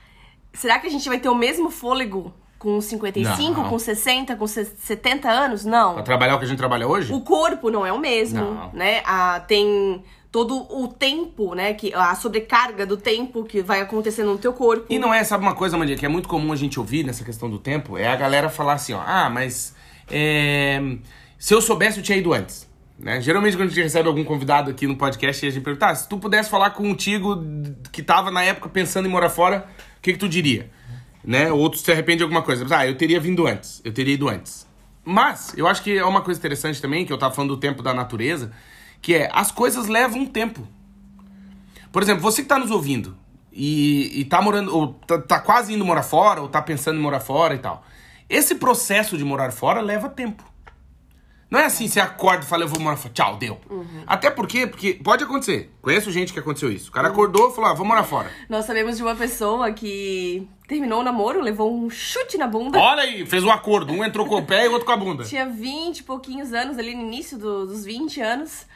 Será 0.55 0.79
que 0.79 0.87
a 0.87 0.91
gente 0.91 1.07
vai 1.09 1.19
ter 1.19 1.29
o 1.29 1.35
mesmo 1.35 1.71
fôlego 1.71 2.33
com 2.59 2.81
55, 2.81 3.61
Não. 3.61 3.69
com 3.69 3.79
60, 3.79 4.37
com 4.37 4.47
se- 4.47 4.65
70 4.65 5.29
anos? 5.29 5.67
Não. 5.67 5.95
Pra 5.95 6.03
trabalhar 6.03 6.37
o 6.37 6.39
que 6.39 6.45
a 6.47 6.49
gente 6.49 6.57
trabalha 6.57 6.89
hoje? 6.89 7.13
O 7.13 7.21
corpo 7.21 7.71
não 7.71 7.85
é 7.85 7.93
o 7.93 7.99
mesmo, 7.99 8.41
Não. 8.41 8.71
né? 8.73 9.03
Ah, 9.05 9.41
tem 9.47 10.03
todo 10.35 10.67
o 10.69 10.89
tempo, 10.89 11.55
né? 11.55 11.75
Que, 11.75 11.95
a 11.95 12.13
sobrecarga 12.17 12.85
do 12.85 12.97
tempo 12.97 13.45
que 13.45 13.63
vai 13.63 13.81
acontecendo 13.81 14.33
no 14.33 14.39
teu 14.39 14.53
corpo. 14.53 14.85
E 14.91 14.99
não 14.99 15.15
é, 15.15 15.23
sabe 15.23 15.45
uma 15.45 15.55
coisa, 15.55 15.79
Mandinha, 15.79 15.97
que 15.97 16.05
é 16.05 16.09
muito 16.09 16.29
comum 16.29 16.53
a 16.53 16.57
gente 16.57 16.77
ouvir 16.77 17.05
nessa 17.05 17.23
questão 17.23 17.49
do 17.49 17.57
tempo? 17.57 17.97
É 17.97 18.09
a 18.09 18.17
galera 18.17 18.51
falar 18.51 18.73
assim, 18.73 18.95
ó, 18.95 19.01
ah, 19.07 19.31
mas 19.31 19.77
é, 20.11 20.83
se 21.39 21.55
eu 21.55 21.61
soubesse 21.61 21.99
eu 21.99 22.03
tinha 22.03 22.19
ido 22.19 22.33
antes. 22.33 22.69
Né? 22.99 23.21
Geralmente 23.21 23.57
quando 23.57 23.69
a 23.69 23.71
gente 23.71 23.85
recebe 23.85 24.09
algum 24.09 24.25
convidado 24.25 24.73
aqui 24.73 24.89
no 24.89 24.97
podcast 24.97 25.47
a 25.47 25.51
gente 25.51 25.63
pergunta, 25.63 25.87
ah, 25.87 25.95
se 25.95 26.09
tu 26.09 26.19
pudesse 26.19 26.51
falar 26.51 26.71
contigo 26.71 27.41
que 27.93 28.03
tava 28.03 28.33
na 28.33 28.43
época 28.43 28.69
pensando 28.69 29.07
em 29.07 29.11
morar 29.13 29.31
fora, 29.31 29.69
o 29.99 30.03
que 30.03 30.15
que 30.15 30.19
tu 30.19 30.29
diria? 30.29 30.69
Né? 31.25 31.53
Ou 31.53 31.71
tu 31.71 31.79
se 31.79 31.93
arrepende 31.93 32.19
de 32.19 32.23
alguma 32.25 32.43
coisa. 32.43 32.67
Ah, 32.77 32.85
eu 32.85 32.97
teria 32.97 33.21
vindo 33.21 33.47
antes, 33.47 33.81
eu 33.85 33.93
teria 33.93 34.15
ido 34.15 34.29
antes. 34.29 34.67
Mas, 35.05 35.55
eu 35.57 35.69
acho 35.69 35.81
que 35.81 35.97
é 35.97 36.05
uma 36.05 36.23
coisa 36.23 36.41
interessante 36.41 36.83
também, 36.83 37.07
que 37.07 37.13
eu 37.13 37.19
tava 37.19 37.33
falando 37.33 37.55
do 37.55 37.61
tempo 37.61 37.85
da 37.85 37.95
natureza, 37.95 38.51
que 39.05 39.15
é, 39.15 39.29
as 39.35 39.53
coisas 39.53 39.87
levam 39.87 40.21
um 40.21 40.27
tempo. 40.27 40.67
Por 41.93 42.03
exemplo, 42.03 42.23
você 42.23 42.41
que 42.41 42.49
tá 42.49 42.59
nos 42.59 42.71
ouvindo 42.71 43.15
e, 43.53 44.21
e 44.21 44.25
tá 44.25 44.41
morando, 44.41 44.75
ou 44.75 44.95
tá, 44.95 45.21
tá 45.21 45.39
quase 45.39 45.75
indo 45.75 45.85
morar 45.85 46.03
fora, 46.03 46.41
ou 46.41 46.49
tá 46.49 46.63
pensando 46.63 46.99
em 46.99 47.03
morar 47.03 47.21
fora 47.21 47.55
e 47.55 47.59
tal. 47.59 47.85
Esse 48.31 48.55
processo 48.55 49.19
de 49.19 49.23
morar 49.23 49.53
fora 49.53 49.83
leva 49.83 50.09
tempo. 50.09 50.43
Não 51.51 51.61
é 51.61 51.67
assim, 51.67 51.87
você 51.87 52.01
acorda 52.01 52.47
e 52.47 52.49
fala, 52.49 52.65
eu 52.65 52.69
vou 52.69 52.81
morar 52.81 52.97
fora. 52.97 53.13
Tchau, 53.13 53.37
deu. 53.37 53.61
Uhum. 53.69 54.05
Até 54.07 54.31
porque, 54.31 54.67
porque 54.67 54.95
pode 54.95 55.23
acontecer. 55.23 55.71
Conheço 55.83 56.11
gente 56.11 56.33
que 56.33 56.39
aconteceu 56.39 56.73
isso. 56.73 56.89
O 56.89 56.93
cara 56.93 57.09
uhum. 57.09 57.13
acordou 57.13 57.51
e 57.51 57.55
falou, 57.55 57.71
ah, 57.71 57.75
vou 57.75 57.85
morar 57.85 58.05
fora. 58.05 58.31
Nós 58.49 58.65
sabemos 58.65 58.97
de 58.97 59.03
uma 59.03 59.15
pessoa 59.15 59.71
que 59.71 60.49
terminou 60.67 61.01
o 61.01 61.05
namoro, 61.05 61.43
levou 61.43 61.71
um 61.71 61.91
chute 61.91 62.39
na 62.39 62.47
bunda. 62.47 62.79
Olha 62.79 63.03
aí, 63.03 63.27
fez 63.27 63.45
um 63.45 63.51
acordo. 63.51 63.93
Um 63.93 64.03
entrou 64.03 64.25
com 64.27 64.37
o 64.37 64.47
pé 64.47 64.65
e 64.65 64.69
o 64.69 64.73
outro 64.73 64.87
com 64.87 64.93
a 64.93 64.97
bunda. 64.97 65.25
Tinha 65.25 65.45
20 65.45 65.99
e 65.99 66.03
pouquinhos 66.05 66.55
anos, 66.55 66.79
ali 66.79 66.95
no 66.95 67.03
início 67.03 67.37
do, 67.37 67.67
dos 67.67 67.85
20 67.85 68.23
anos. 68.23 68.67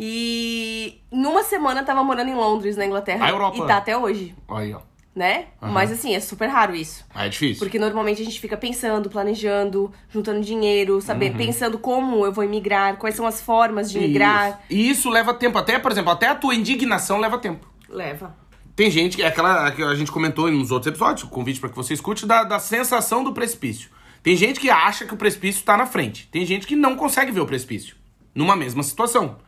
E 0.00 1.00
numa 1.10 1.42
semana 1.42 1.82
tava 1.82 2.04
morando 2.04 2.30
em 2.30 2.34
Londres, 2.34 2.76
na 2.76 2.86
Inglaterra. 2.86 3.26
A 3.26 3.30
Europa. 3.30 3.58
E 3.58 3.66
tá 3.66 3.76
até 3.78 3.96
hoje. 3.96 4.32
Aí, 4.48 4.72
ó 4.72 4.80
né? 5.18 5.46
Uhum. 5.60 5.72
Mas 5.72 5.90
assim, 5.90 6.14
é 6.14 6.20
super 6.20 6.46
raro 6.46 6.74
isso. 6.74 7.04
Ah, 7.12 7.26
é 7.26 7.28
difícil. 7.28 7.58
Porque 7.58 7.78
normalmente 7.78 8.22
a 8.22 8.24
gente 8.24 8.40
fica 8.40 8.56
pensando, 8.56 9.10
planejando, 9.10 9.92
juntando 10.08 10.40
dinheiro, 10.40 11.00
saber, 11.00 11.32
uhum. 11.32 11.36
pensando 11.36 11.78
como 11.78 12.24
eu 12.24 12.32
vou 12.32 12.44
emigrar, 12.44 12.96
quais 12.96 13.16
são 13.16 13.26
as 13.26 13.42
formas 13.42 13.90
de 13.90 13.98
emigrar. 13.98 14.62
E 14.70 14.88
isso 14.88 15.10
leva 15.10 15.34
tempo, 15.34 15.58
até, 15.58 15.78
por 15.78 15.90
exemplo, 15.90 16.12
até 16.12 16.28
a 16.28 16.36
tua 16.36 16.54
indignação 16.54 17.18
leva 17.18 17.36
tempo. 17.36 17.68
Leva. 17.88 18.34
Tem 18.76 18.88
gente 18.90 19.16
que 19.16 19.22
é 19.24 19.26
aquela 19.26 19.72
que 19.72 19.82
a 19.82 19.94
gente 19.96 20.12
comentou 20.12 20.48
nos 20.52 20.70
outros 20.70 20.86
episódios, 20.86 21.24
o 21.24 21.28
convite 21.28 21.58
para 21.58 21.68
que 21.68 21.76
você 21.76 21.92
escute, 21.92 22.24
da, 22.24 22.44
da 22.44 22.60
sensação 22.60 23.24
do 23.24 23.32
precipício. 23.32 23.90
Tem 24.22 24.36
gente 24.36 24.60
que 24.60 24.70
acha 24.70 25.04
que 25.04 25.14
o 25.14 25.16
precipício 25.16 25.64
tá 25.64 25.76
na 25.76 25.86
frente. 25.86 26.28
Tem 26.30 26.46
gente 26.46 26.64
que 26.64 26.76
não 26.76 26.94
consegue 26.94 27.32
ver 27.32 27.40
o 27.40 27.46
precipício. 27.46 27.96
Numa 28.32 28.54
mesma 28.54 28.84
situação. 28.84 29.38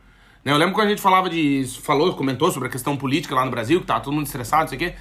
Né, 0.43 0.51
eu 0.51 0.57
lembro 0.57 0.73
quando 0.73 0.87
a 0.87 0.89
gente 0.89 1.01
falava 1.01 1.29
de. 1.29 1.65
falou, 1.81 2.15
comentou 2.15 2.51
sobre 2.51 2.67
a 2.67 2.71
questão 2.71 2.97
política 2.97 3.35
lá 3.35 3.45
no 3.45 3.51
Brasil, 3.51 3.79
que 3.79 3.87
tá 3.87 3.99
todo 3.99 4.13
mundo 4.13 4.25
estressado, 4.25 4.63
não 4.63 4.69
sei 4.69 4.77
o 4.77 4.79
quê. 4.79 4.95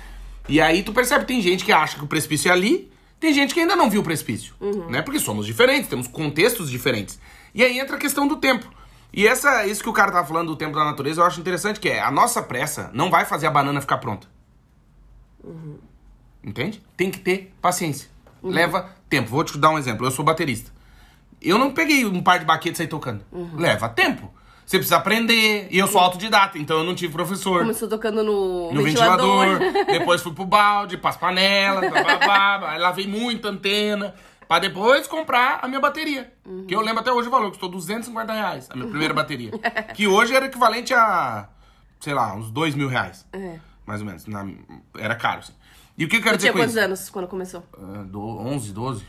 E 0.48 0.60
aí 0.60 0.82
tu 0.82 0.92
percebe, 0.92 1.24
tem 1.24 1.40
gente 1.40 1.64
que 1.64 1.72
acha 1.72 1.96
que 1.96 2.04
o 2.04 2.06
precipício 2.06 2.50
é 2.50 2.52
ali, 2.52 2.90
tem 3.18 3.32
gente 3.32 3.54
que 3.54 3.60
ainda 3.60 3.76
não 3.76 3.88
viu 3.88 4.00
o 4.00 4.04
precipício, 4.04 4.54
uhum. 4.60 4.90
né? 4.90 5.02
Porque 5.02 5.20
somos 5.20 5.46
diferentes, 5.46 5.88
temos 5.88 6.08
contextos 6.08 6.70
diferentes. 6.70 7.20
E 7.54 7.62
aí 7.62 7.78
entra 7.78 7.96
a 7.96 7.98
questão 7.98 8.26
do 8.26 8.36
tempo. 8.36 8.68
E 9.12 9.26
essa, 9.26 9.66
isso 9.66 9.82
que 9.82 9.88
o 9.88 9.92
cara 9.92 10.12
tá 10.12 10.24
falando 10.24 10.48
do 10.48 10.56
tempo 10.56 10.74
da 10.74 10.84
natureza, 10.84 11.20
eu 11.20 11.26
acho 11.26 11.40
interessante, 11.40 11.80
que 11.80 11.88
é 11.88 12.00
a 12.00 12.10
nossa 12.10 12.42
pressa 12.42 12.90
não 12.94 13.10
vai 13.10 13.24
fazer 13.24 13.46
a 13.46 13.50
banana 13.50 13.80
ficar 13.80 13.98
pronta. 13.98 14.28
Uhum. 15.42 15.78
Entende? 16.42 16.82
Tem 16.96 17.10
que 17.10 17.18
ter 17.18 17.52
paciência. 17.60 18.08
Uhum. 18.42 18.50
Leva 18.50 18.90
tempo. 19.08 19.28
Vou 19.28 19.44
te 19.44 19.58
dar 19.58 19.70
um 19.70 19.78
exemplo. 19.78 20.06
Eu 20.06 20.10
sou 20.10 20.24
baterista. 20.24 20.70
Eu 21.42 21.58
não 21.58 21.72
peguei 21.72 22.04
um 22.04 22.22
par 22.22 22.38
de 22.38 22.44
baquetes 22.44 22.78
e 22.78 22.82
saí 22.82 22.86
tocando. 22.86 23.24
Uhum. 23.32 23.56
Leva 23.56 23.88
tempo. 23.88 24.32
Você 24.70 24.76
precisa 24.76 24.98
aprender. 24.98 25.66
E 25.68 25.78
eu 25.78 25.88
sou 25.88 26.00
autodidata, 26.00 26.56
então 26.56 26.78
eu 26.78 26.84
não 26.84 26.94
tive 26.94 27.12
professor. 27.12 27.62
Começou 27.62 27.88
tocando 27.88 28.22
no, 28.22 28.72
no 28.72 28.84
ventilador. 28.84 29.58
ventilador 29.58 29.84
depois 29.98 30.22
fui 30.22 30.32
pro 30.32 30.46
balde, 30.46 30.96
pras 30.96 31.16
panelas, 31.16 31.90
babá, 31.90 32.70
aí 32.70 32.78
lavei 32.78 33.04
muita 33.04 33.48
antena. 33.48 34.14
Pra 34.46 34.60
depois 34.60 35.08
comprar 35.08 35.58
a 35.60 35.66
minha 35.66 35.80
bateria. 35.80 36.32
Uhum. 36.46 36.66
Que 36.66 36.76
eu 36.76 36.80
lembro 36.82 37.00
até 37.00 37.10
hoje 37.10 37.26
o 37.26 37.30
valor, 37.32 37.48
custou 37.48 37.68
250 37.68 38.32
reais 38.32 38.68
a 38.70 38.76
minha 38.76 38.88
primeira 38.88 39.12
bateria. 39.12 39.50
que 39.92 40.06
hoje 40.06 40.36
era 40.36 40.46
equivalente 40.46 40.94
a, 40.94 41.48
sei 41.98 42.14
lá, 42.14 42.32
uns 42.36 42.48
2 42.52 42.76
mil 42.76 42.86
reais. 42.86 43.26
É. 43.32 43.58
Mais 43.84 44.00
ou 44.00 44.06
menos. 44.06 44.24
Na, 44.26 44.48
era 44.96 45.16
caro, 45.16 45.40
assim. 45.40 45.54
E 45.98 46.04
o 46.04 46.08
que 46.08 46.18
eu 46.18 46.22
quero 46.22 46.36
dizer 46.36 46.52
com 46.52 46.60
isso? 46.60 46.68
tinha 46.68 46.82
quantos 46.84 47.00
anos 47.00 47.10
quando 47.10 47.26
começou? 47.26 47.64
Uh, 47.76 48.04
do, 48.04 48.20
11, 48.20 48.72
12, 48.72 49.04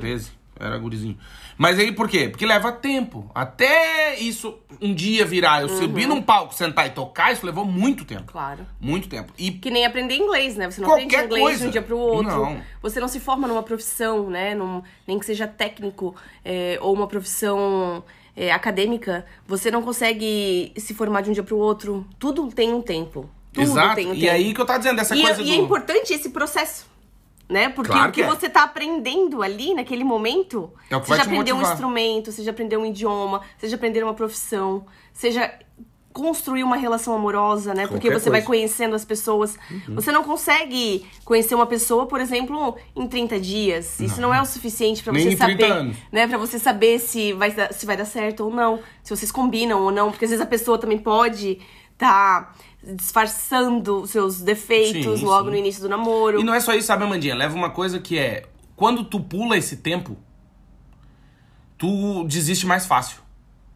13. 0.00 0.32
Era 0.58 0.78
gurizinho. 0.78 1.18
Mas 1.58 1.78
aí 1.78 1.92
por 1.92 2.08
quê? 2.08 2.28
Porque 2.28 2.46
leva 2.46 2.70
tempo. 2.72 3.30
Até 3.34 4.18
isso 4.18 4.58
um 4.80 4.94
dia 4.94 5.24
virar, 5.24 5.62
eu 5.62 5.68
uhum. 5.68 5.78
subir 5.78 6.06
num 6.06 6.22
palco, 6.22 6.54
sentar 6.54 6.86
e 6.86 6.90
tocar, 6.90 7.32
isso 7.32 7.44
levou 7.44 7.64
muito 7.64 8.04
tempo. 8.04 8.32
Claro. 8.32 8.66
Muito 8.80 9.08
tempo. 9.08 9.32
E 9.38 9.50
que 9.50 9.70
nem 9.70 9.84
aprender 9.84 10.16
inglês, 10.16 10.56
né? 10.56 10.70
Você 10.70 10.80
não 10.80 10.92
aprende 10.92 11.14
inglês 11.14 11.42
coisa. 11.42 11.60
de 11.60 11.66
um 11.66 11.70
dia 11.70 11.82
pro 11.82 11.98
outro. 11.98 12.30
Não. 12.30 12.60
Você 12.82 13.00
não 13.00 13.08
se 13.08 13.20
forma 13.20 13.48
numa 13.48 13.62
profissão, 13.62 14.30
né? 14.30 14.54
Num, 14.54 14.82
nem 15.06 15.18
que 15.18 15.26
seja 15.26 15.46
técnico 15.46 16.14
é, 16.44 16.78
ou 16.80 16.94
uma 16.94 17.06
profissão 17.06 18.04
é, 18.36 18.52
acadêmica. 18.52 19.24
Você 19.46 19.70
não 19.70 19.82
consegue 19.82 20.72
se 20.76 20.94
formar 20.94 21.22
de 21.22 21.30
um 21.30 21.32
dia 21.32 21.42
pro 21.42 21.58
outro. 21.58 22.06
Tudo 22.18 22.48
tem 22.48 22.72
um 22.72 22.82
tempo. 22.82 23.28
Tudo 23.52 23.64
Exato. 23.64 23.94
tem 23.94 24.06
um 24.08 24.14
e 24.14 24.20
tempo. 24.20 24.32
aí 24.32 24.54
que 24.54 24.60
eu 24.60 24.66
tava 24.66 24.78
dizendo, 24.78 25.00
essa 25.00 25.16
e, 25.16 25.22
coisa 25.22 25.40
e 25.42 25.44
do... 25.44 25.52
é 25.52 25.56
importante 25.56 26.12
esse 26.12 26.30
processo 26.30 26.93
né? 27.48 27.68
Porque 27.68 27.92
claro 27.92 28.08
o 28.08 28.12
que, 28.12 28.22
que 28.22 28.26
é. 28.26 28.28
você 28.28 28.48
tá 28.48 28.64
aprendendo 28.64 29.42
ali 29.42 29.74
naquele 29.74 30.04
momento, 30.04 30.72
é 30.90 30.94
seja 30.94 31.04
vai 31.04 31.20
aprender 31.20 31.52
um 31.52 31.62
instrumento, 31.62 32.32
seja 32.32 32.50
aprender 32.50 32.76
um 32.76 32.86
idioma, 32.86 33.42
seja 33.58 33.76
aprender 33.76 34.02
uma 34.02 34.14
profissão, 34.14 34.86
seja 35.12 35.52
construir 36.14 36.62
uma 36.62 36.76
relação 36.76 37.12
amorosa, 37.12 37.74
né? 37.74 37.88
Qualquer 37.88 37.88
Porque 37.88 38.08
você 38.08 38.30
coisa. 38.30 38.30
vai 38.30 38.42
conhecendo 38.42 38.94
as 38.94 39.04
pessoas. 39.04 39.58
Uhum. 39.68 39.96
Você 39.96 40.12
não 40.12 40.22
consegue 40.22 41.04
conhecer 41.24 41.56
uma 41.56 41.66
pessoa, 41.66 42.06
por 42.06 42.20
exemplo, 42.20 42.76
em 42.94 43.08
30 43.08 43.40
dias. 43.40 43.96
Não. 43.98 44.06
Isso 44.06 44.20
não 44.20 44.32
é 44.32 44.40
o 44.40 44.46
suficiente 44.46 45.02
para 45.02 45.12
você 45.12 45.36
saber, 45.36 45.64
anos. 45.64 45.96
né, 46.12 46.28
para 46.28 46.38
você 46.38 46.56
saber 46.56 47.00
se 47.00 47.32
vai 47.32 47.52
se 47.72 47.84
vai 47.84 47.96
dar 47.96 48.04
certo 48.04 48.44
ou 48.44 48.50
não, 48.50 48.78
se 49.02 49.14
vocês 49.14 49.32
combinam 49.32 49.82
ou 49.82 49.90
não, 49.90 50.12
porque 50.12 50.24
às 50.24 50.30
vezes 50.30 50.42
a 50.42 50.48
pessoa 50.48 50.78
também 50.78 50.98
pode 50.98 51.58
tá 51.98 52.52
disfarçando 52.94 54.06
seus 54.06 54.40
defeitos 54.40 55.20
sim, 55.20 55.24
logo 55.24 55.44
sim. 55.46 55.50
no 55.50 55.56
início 55.56 55.82
do 55.82 55.88
namoro. 55.88 56.40
E 56.40 56.44
não 56.44 56.54
é 56.54 56.60
só 56.60 56.74
isso, 56.74 56.86
sabe, 56.86 57.04
Amandinha? 57.04 57.34
Leva 57.34 57.54
uma 57.54 57.70
coisa 57.70 57.98
que 57.98 58.18
é. 58.18 58.44
Quando 58.76 59.04
tu 59.04 59.20
pula 59.20 59.56
esse 59.56 59.76
tempo, 59.76 60.16
tu 61.78 62.24
desiste 62.24 62.66
mais 62.66 62.86
fácil. 62.86 63.18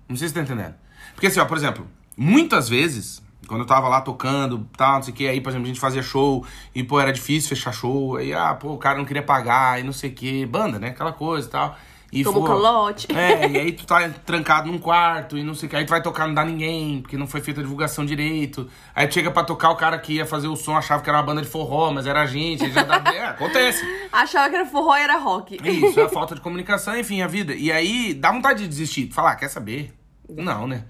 Não 0.08 0.16
sei 0.16 0.28
se 0.28 0.34
você 0.34 0.40
tá 0.40 0.44
entendendo. 0.44 0.74
Porque 1.14 1.26
assim, 1.26 1.40
ó, 1.40 1.44
por 1.44 1.56
exemplo, 1.56 1.86
muitas 2.16 2.68
vezes, 2.68 3.22
quando 3.46 3.60
eu 3.60 3.66
tava 3.66 3.88
lá 3.88 4.00
tocando, 4.00 4.68
tal, 4.76 4.96
não 4.96 5.02
sei 5.02 5.12
o 5.12 5.16
que, 5.16 5.28
aí, 5.28 5.40
por 5.40 5.50
exemplo, 5.50 5.66
a 5.66 5.68
gente 5.68 5.80
fazia 5.80 6.02
show 6.02 6.44
e, 6.74 6.82
pô, 6.82 7.00
era 7.00 7.12
difícil 7.12 7.48
fechar 7.50 7.72
show, 7.72 8.16
aí, 8.16 8.32
ah, 8.32 8.54
pô, 8.54 8.72
o 8.72 8.78
cara 8.78 8.98
não 8.98 9.04
queria 9.04 9.22
pagar 9.22 9.80
e 9.80 9.82
não 9.82 9.92
sei 9.92 10.10
o 10.10 10.14
que, 10.14 10.46
banda, 10.46 10.78
né? 10.78 10.88
Aquela 10.88 11.12
coisa 11.12 11.46
e 11.46 11.50
tal. 11.50 11.76
E 12.10 12.24
Tomou 12.24 12.40
for, 12.40 12.48
calote. 12.48 13.06
É, 13.14 13.48
e 13.48 13.58
aí 13.58 13.72
tu 13.72 13.84
tá 13.84 14.08
trancado 14.24 14.72
num 14.72 14.78
quarto 14.78 15.36
e 15.36 15.44
não 15.44 15.54
sei 15.54 15.66
o 15.66 15.70
que. 15.70 15.76
Aí 15.76 15.84
tu 15.84 15.90
vai 15.90 16.02
tocar, 16.02 16.26
não 16.26 16.32
dá 16.32 16.42
ninguém, 16.42 17.02
porque 17.02 17.18
não 17.18 17.26
foi 17.26 17.42
feita 17.42 17.60
a 17.60 17.62
divulgação 17.62 18.04
direito. 18.04 18.68
Aí 18.94 19.06
tu 19.06 19.14
chega 19.14 19.30
pra 19.30 19.44
tocar, 19.44 19.70
o 19.70 19.76
cara 19.76 19.98
que 19.98 20.14
ia 20.14 20.24
fazer 20.24 20.48
o 20.48 20.56
som 20.56 20.74
achava 20.74 21.02
que 21.02 21.08
era 21.10 21.18
uma 21.18 21.24
banda 21.24 21.42
de 21.42 21.48
forró, 21.48 21.90
mas 21.92 22.06
era 22.06 22.22
a 22.22 22.26
gente. 22.26 22.70
Já 22.70 22.82
dá... 22.82 23.02
é, 23.12 23.26
acontece. 23.26 23.84
Achava 24.10 24.48
que 24.48 24.56
era 24.56 24.64
forró 24.64 24.96
e 24.96 25.02
era 25.02 25.18
rock. 25.18 25.58
Isso, 25.62 26.00
é 26.00 26.04
a 26.04 26.08
falta 26.08 26.34
de 26.34 26.40
comunicação, 26.40 26.98
enfim, 26.98 27.20
a 27.20 27.26
vida. 27.26 27.54
E 27.54 27.70
aí 27.70 28.14
dá 28.14 28.32
vontade 28.32 28.62
de 28.62 28.68
desistir. 28.68 29.10
Falar, 29.12 29.32
ah, 29.32 29.36
quer 29.36 29.48
saber? 29.48 29.92
Não, 30.28 30.66
né? 30.66 30.84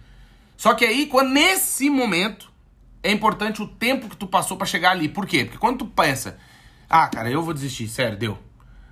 Só 0.57 0.75
que 0.75 0.85
aí, 0.85 1.07
quando 1.07 1.31
nesse 1.31 1.91
momento, 1.91 2.49
é 3.03 3.11
importante 3.11 3.61
o 3.61 3.67
tempo 3.67 4.09
que 4.09 4.17
tu 4.17 4.27
passou 4.27 4.57
para 4.57 4.67
chegar 4.67 4.93
ali. 4.93 5.09
Por 5.09 5.27
quê? 5.27 5.45
Porque 5.45 5.59
quando 5.59 5.79
tu 5.79 5.87
pensa, 5.87 6.39
ah, 6.89 7.09
cara, 7.09 7.29
eu 7.29 7.43
vou 7.43 7.53
desistir, 7.53 7.89
sério, 7.89 8.17
deu. 8.17 8.39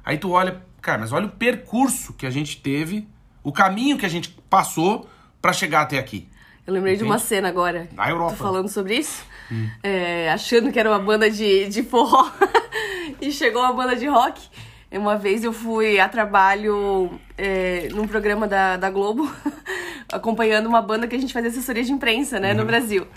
Aí 0.05 0.19
tu 0.19 0.31
olha 0.31 0.63
Cara, 0.87 0.99
mas 0.99 1.13
olha 1.13 1.27
o 1.27 1.31
percurso 1.31 2.13
que 2.13 2.25
a 2.25 2.31
gente 2.31 2.61
teve, 2.61 3.09
o 3.43 3.51
caminho 3.51 3.99
que 3.99 4.07
a 4.07 4.09
gente 4.09 4.31
passou 4.49 5.09
para 5.43 5.53
chegar 5.53 5.81
até 5.81 5.99
aqui. 5.99 6.29
Eu 6.65 6.73
lembrei 6.73 6.95
Entende? 6.95 7.09
de 7.09 7.11
uma 7.13 7.19
cena 7.19 7.49
agora. 7.49 7.89
Na 7.93 8.09
Europa. 8.09 8.31
Tô 8.31 8.37
falando 8.37 8.69
sobre 8.69 8.95
isso. 8.95 9.25
Hum. 9.51 9.69
É, 9.83 10.31
achando 10.31 10.71
que 10.71 10.79
era 10.79 10.89
uma 10.89 11.01
banda 11.01 11.29
de, 11.29 11.69
de 11.69 11.83
forró. 11.83 12.31
e 13.21 13.33
chegou 13.33 13.63
uma 13.63 13.73
banda 13.73 13.97
de 13.97 14.07
rock. 14.07 14.41
Uma 14.93 15.17
vez 15.19 15.43
eu 15.43 15.53
fui 15.53 15.99
a 15.99 16.09
trabalho 16.09 17.19
é, 17.37 17.89
num 17.93 18.07
programa 18.07 18.47
da, 18.47 18.77
da 18.77 18.89
Globo, 18.89 19.29
acompanhando 20.13 20.69
uma 20.69 20.81
banda 20.81 21.09
que 21.09 21.17
a 21.17 21.19
gente 21.19 21.33
fazia 21.33 21.51
assessoria 21.51 21.83
de 21.83 21.91
imprensa, 21.91 22.39
né, 22.39 22.53
uhum. 22.53 22.59
no 22.59 22.65
Brasil. 22.65 23.09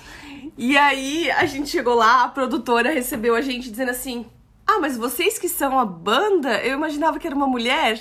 E 0.58 0.76
aí 0.76 1.30
a 1.30 1.46
gente 1.46 1.70
chegou 1.70 1.94
lá, 1.94 2.24
a 2.24 2.30
produtora 2.30 2.92
recebeu 2.92 3.36
a 3.36 3.42
gente 3.42 3.70
dizendo 3.70 3.92
assim: 3.92 4.26
ah, 4.70 4.80
mas 4.80 4.98
vocês 4.98 5.38
que 5.38 5.50
são 5.50 5.80
a 5.80 5.86
banda, 5.86 6.62
eu 6.64 6.74
imaginava 6.74 7.20
que 7.20 7.28
era 7.28 7.36
uma 7.36 7.48
mulher. 7.48 8.00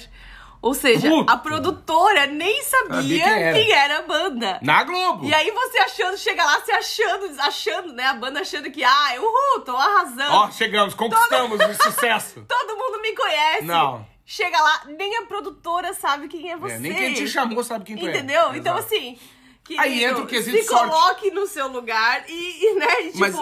Ou 0.60 0.74
seja, 0.74 1.08
Puta. 1.08 1.32
a 1.32 1.36
produtora 1.36 2.26
nem 2.26 2.62
sabia, 2.64 2.94
sabia 2.96 3.24
quem, 3.24 3.42
era. 3.42 3.58
quem, 3.58 3.72
era. 3.72 3.98
a 3.98 4.02
banda. 4.02 4.58
Na 4.60 4.82
Globo. 4.82 5.24
E 5.24 5.32
aí 5.32 5.50
você 5.52 5.78
achando, 5.78 6.18
chega 6.18 6.44
lá, 6.44 6.60
se 6.62 6.72
achando, 6.72 7.40
achando, 7.40 7.92
né? 7.92 8.04
A 8.06 8.14
banda 8.14 8.40
achando 8.40 8.68
que, 8.70 8.82
ah, 8.82 9.14
uhul, 9.18 9.60
tô 9.64 9.76
arrasando. 9.76 10.32
Ó, 10.32 10.50
chegamos, 10.50 10.94
conquistamos 10.94 11.58
Todo... 11.58 11.70
o 11.70 11.74
sucesso. 11.82 12.44
Todo 12.48 12.76
mundo 12.76 13.00
me 13.00 13.14
conhece. 13.14 13.64
Não. 13.64 14.04
Chega 14.26 14.60
lá, 14.60 14.82
nem 14.86 15.16
a 15.16 15.22
produtora 15.22 15.94
sabe 15.94 16.26
quem 16.28 16.50
é 16.50 16.56
você. 16.56 16.74
É, 16.74 16.78
nem 16.78 16.92
quem 16.92 17.14
te 17.14 17.28
chamou 17.28 17.62
sabe 17.62 17.84
quem 17.84 17.96
tu 17.96 18.06
Entendeu? 18.06 18.18
é. 18.18 18.44
Entendeu? 18.48 18.60
Então, 18.60 18.76
assim. 18.76 19.16
Querido, 19.64 19.84
aí 19.84 20.04
entra 20.04 20.22
o 20.22 20.26
quesito 20.26 20.56
Se 20.56 20.68
coloque 20.68 21.30
no 21.30 21.46
seu 21.46 21.68
lugar 21.68 22.24
e, 22.28 22.64
e 22.64 22.74
né, 22.74 22.96
tipo. 23.12 23.18
Mas 23.18 23.34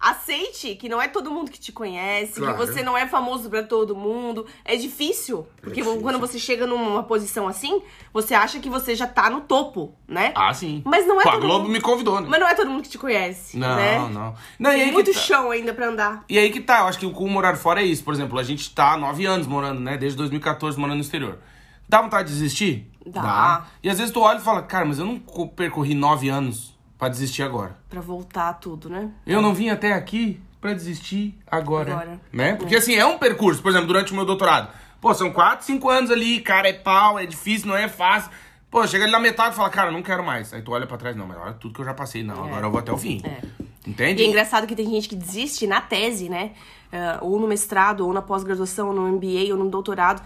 aceite 0.00 0.74
que 0.76 0.88
não 0.88 1.00
é 1.00 1.06
todo 1.06 1.30
mundo 1.30 1.50
que 1.50 1.60
te 1.60 1.70
conhece, 1.70 2.40
claro. 2.40 2.56
que 2.56 2.66
você 2.66 2.82
não 2.82 2.96
é 2.96 3.06
famoso 3.06 3.50
para 3.50 3.62
todo 3.62 3.94
mundo. 3.94 4.46
É 4.64 4.74
difícil, 4.74 5.46
porque 5.60 5.80
é 5.80 5.82
difícil. 5.82 6.00
quando 6.00 6.18
você 6.18 6.38
chega 6.38 6.66
numa 6.66 7.02
posição 7.02 7.46
assim, 7.46 7.82
você 8.12 8.32
acha 8.32 8.58
que 8.58 8.70
você 8.70 8.94
já 8.94 9.06
tá 9.06 9.28
no 9.28 9.42
topo, 9.42 9.94
né? 10.08 10.32
Ah, 10.34 10.54
sim. 10.54 10.82
Mas 10.86 11.06
não 11.06 11.20
é 11.20 11.24
Pô, 11.24 11.32
todo 11.32 11.44
a 11.44 11.46
Globo 11.46 11.64
mundo... 11.64 11.72
me 11.72 11.80
convidou, 11.82 12.20
né? 12.20 12.26
Mas 12.30 12.40
não 12.40 12.48
é 12.48 12.54
todo 12.54 12.70
mundo 12.70 12.82
que 12.82 12.88
te 12.88 12.96
conhece, 12.96 13.58
não, 13.58 13.76
né? 13.76 13.98
Não, 13.98 14.34
não. 14.58 14.72
Tem 14.72 14.90
muito 14.90 15.12
tá... 15.12 15.18
chão 15.18 15.50
ainda 15.50 15.74
para 15.74 15.88
andar. 15.88 16.24
E 16.28 16.38
aí 16.38 16.50
que 16.50 16.60
tá, 16.60 16.80
eu 16.80 16.86
acho 16.86 16.98
que 16.98 17.04
o 17.04 17.28
morar 17.28 17.56
fora 17.56 17.82
é 17.82 17.84
isso. 17.84 18.02
Por 18.02 18.14
exemplo, 18.14 18.38
a 18.38 18.42
gente 18.42 18.74
tá 18.74 18.94
há 18.94 18.96
nove 18.96 19.26
anos 19.26 19.46
morando, 19.46 19.80
né? 19.80 19.98
Desde 19.98 20.16
2014 20.16 20.78
morando 20.78 20.96
no 20.96 21.02
exterior. 21.02 21.38
Dá 21.86 22.00
vontade 22.00 22.28
de 22.28 22.34
desistir? 22.34 22.90
Dá. 23.04 23.20
Dá. 23.20 23.66
E 23.82 23.90
às 23.90 23.98
vezes 23.98 24.12
tu 24.12 24.20
olha 24.20 24.38
e 24.38 24.42
fala, 24.42 24.62
cara, 24.62 24.86
mas 24.86 24.98
eu 24.98 25.04
não 25.04 25.18
percorri 25.18 25.94
nove 25.94 26.28
anos 26.28 26.78
para 27.00 27.08
desistir 27.08 27.42
agora. 27.42 27.74
Para 27.88 28.02
voltar 28.02 28.52
tudo, 28.52 28.90
né? 28.90 29.10
Eu 29.26 29.40
não 29.40 29.54
vim 29.54 29.70
até 29.70 29.94
aqui 29.94 30.38
para 30.60 30.74
desistir 30.74 31.34
agora, 31.50 31.92
agora. 31.92 32.20
né? 32.30 32.54
Porque 32.56 32.74
é. 32.74 32.78
assim, 32.78 32.94
é 32.94 33.06
um 33.06 33.16
percurso, 33.16 33.62
por 33.62 33.70
exemplo, 33.70 33.86
durante 33.86 34.12
o 34.12 34.14
meu 34.14 34.26
doutorado. 34.26 34.68
Pô, 35.00 35.14
são 35.14 35.32
quatro, 35.32 35.64
cinco 35.64 35.88
anos 35.88 36.10
ali, 36.10 36.40
cara, 36.40 36.68
é 36.68 36.74
pau, 36.74 37.18
é 37.18 37.24
difícil, 37.24 37.68
não 37.68 37.76
é 37.76 37.88
fácil. 37.88 38.30
Pô, 38.70 38.86
chega 38.86 39.04
ali 39.04 39.12
na 39.12 39.18
metade 39.18 39.54
e 39.54 39.56
fala, 39.56 39.70
cara, 39.70 39.90
não 39.90 40.02
quero 40.02 40.22
mais. 40.22 40.52
Aí 40.52 40.60
tu 40.60 40.72
olha 40.72 40.86
pra 40.86 40.98
trás, 40.98 41.16
não, 41.16 41.26
mas 41.26 41.38
olha 41.38 41.54
tudo 41.54 41.72
que 41.72 41.80
eu 41.80 41.86
já 41.86 41.94
passei. 41.94 42.22
Não, 42.22 42.44
é. 42.44 42.48
agora 42.48 42.66
eu 42.66 42.70
vou 42.70 42.80
até 42.80 42.92
o 42.92 42.98
fim. 42.98 43.22
É. 43.24 43.40
Entende? 43.88 44.22
E 44.22 44.26
é 44.26 44.28
engraçado 44.28 44.66
que 44.66 44.76
tem 44.76 44.88
gente 44.90 45.08
que 45.08 45.16
desiste 45.16 45.66
na 45.66 45.80
tese, 45.80 46.28
né? 46.28 46.52
Uh, 46.92 47.24
ou 47.24 47.40
no 47.40 47.48
mestrado, 47.48 48.06
ou 48.06 48.12
na 48.12 48.20
pós-graduação, 48.20 48.88
ou 48.88 48.94
no 48.94 49.08
MBA, 49.08 49.52
ou 49.52 49.56
no 49.56 49.70
doutorado. 49.70 50.22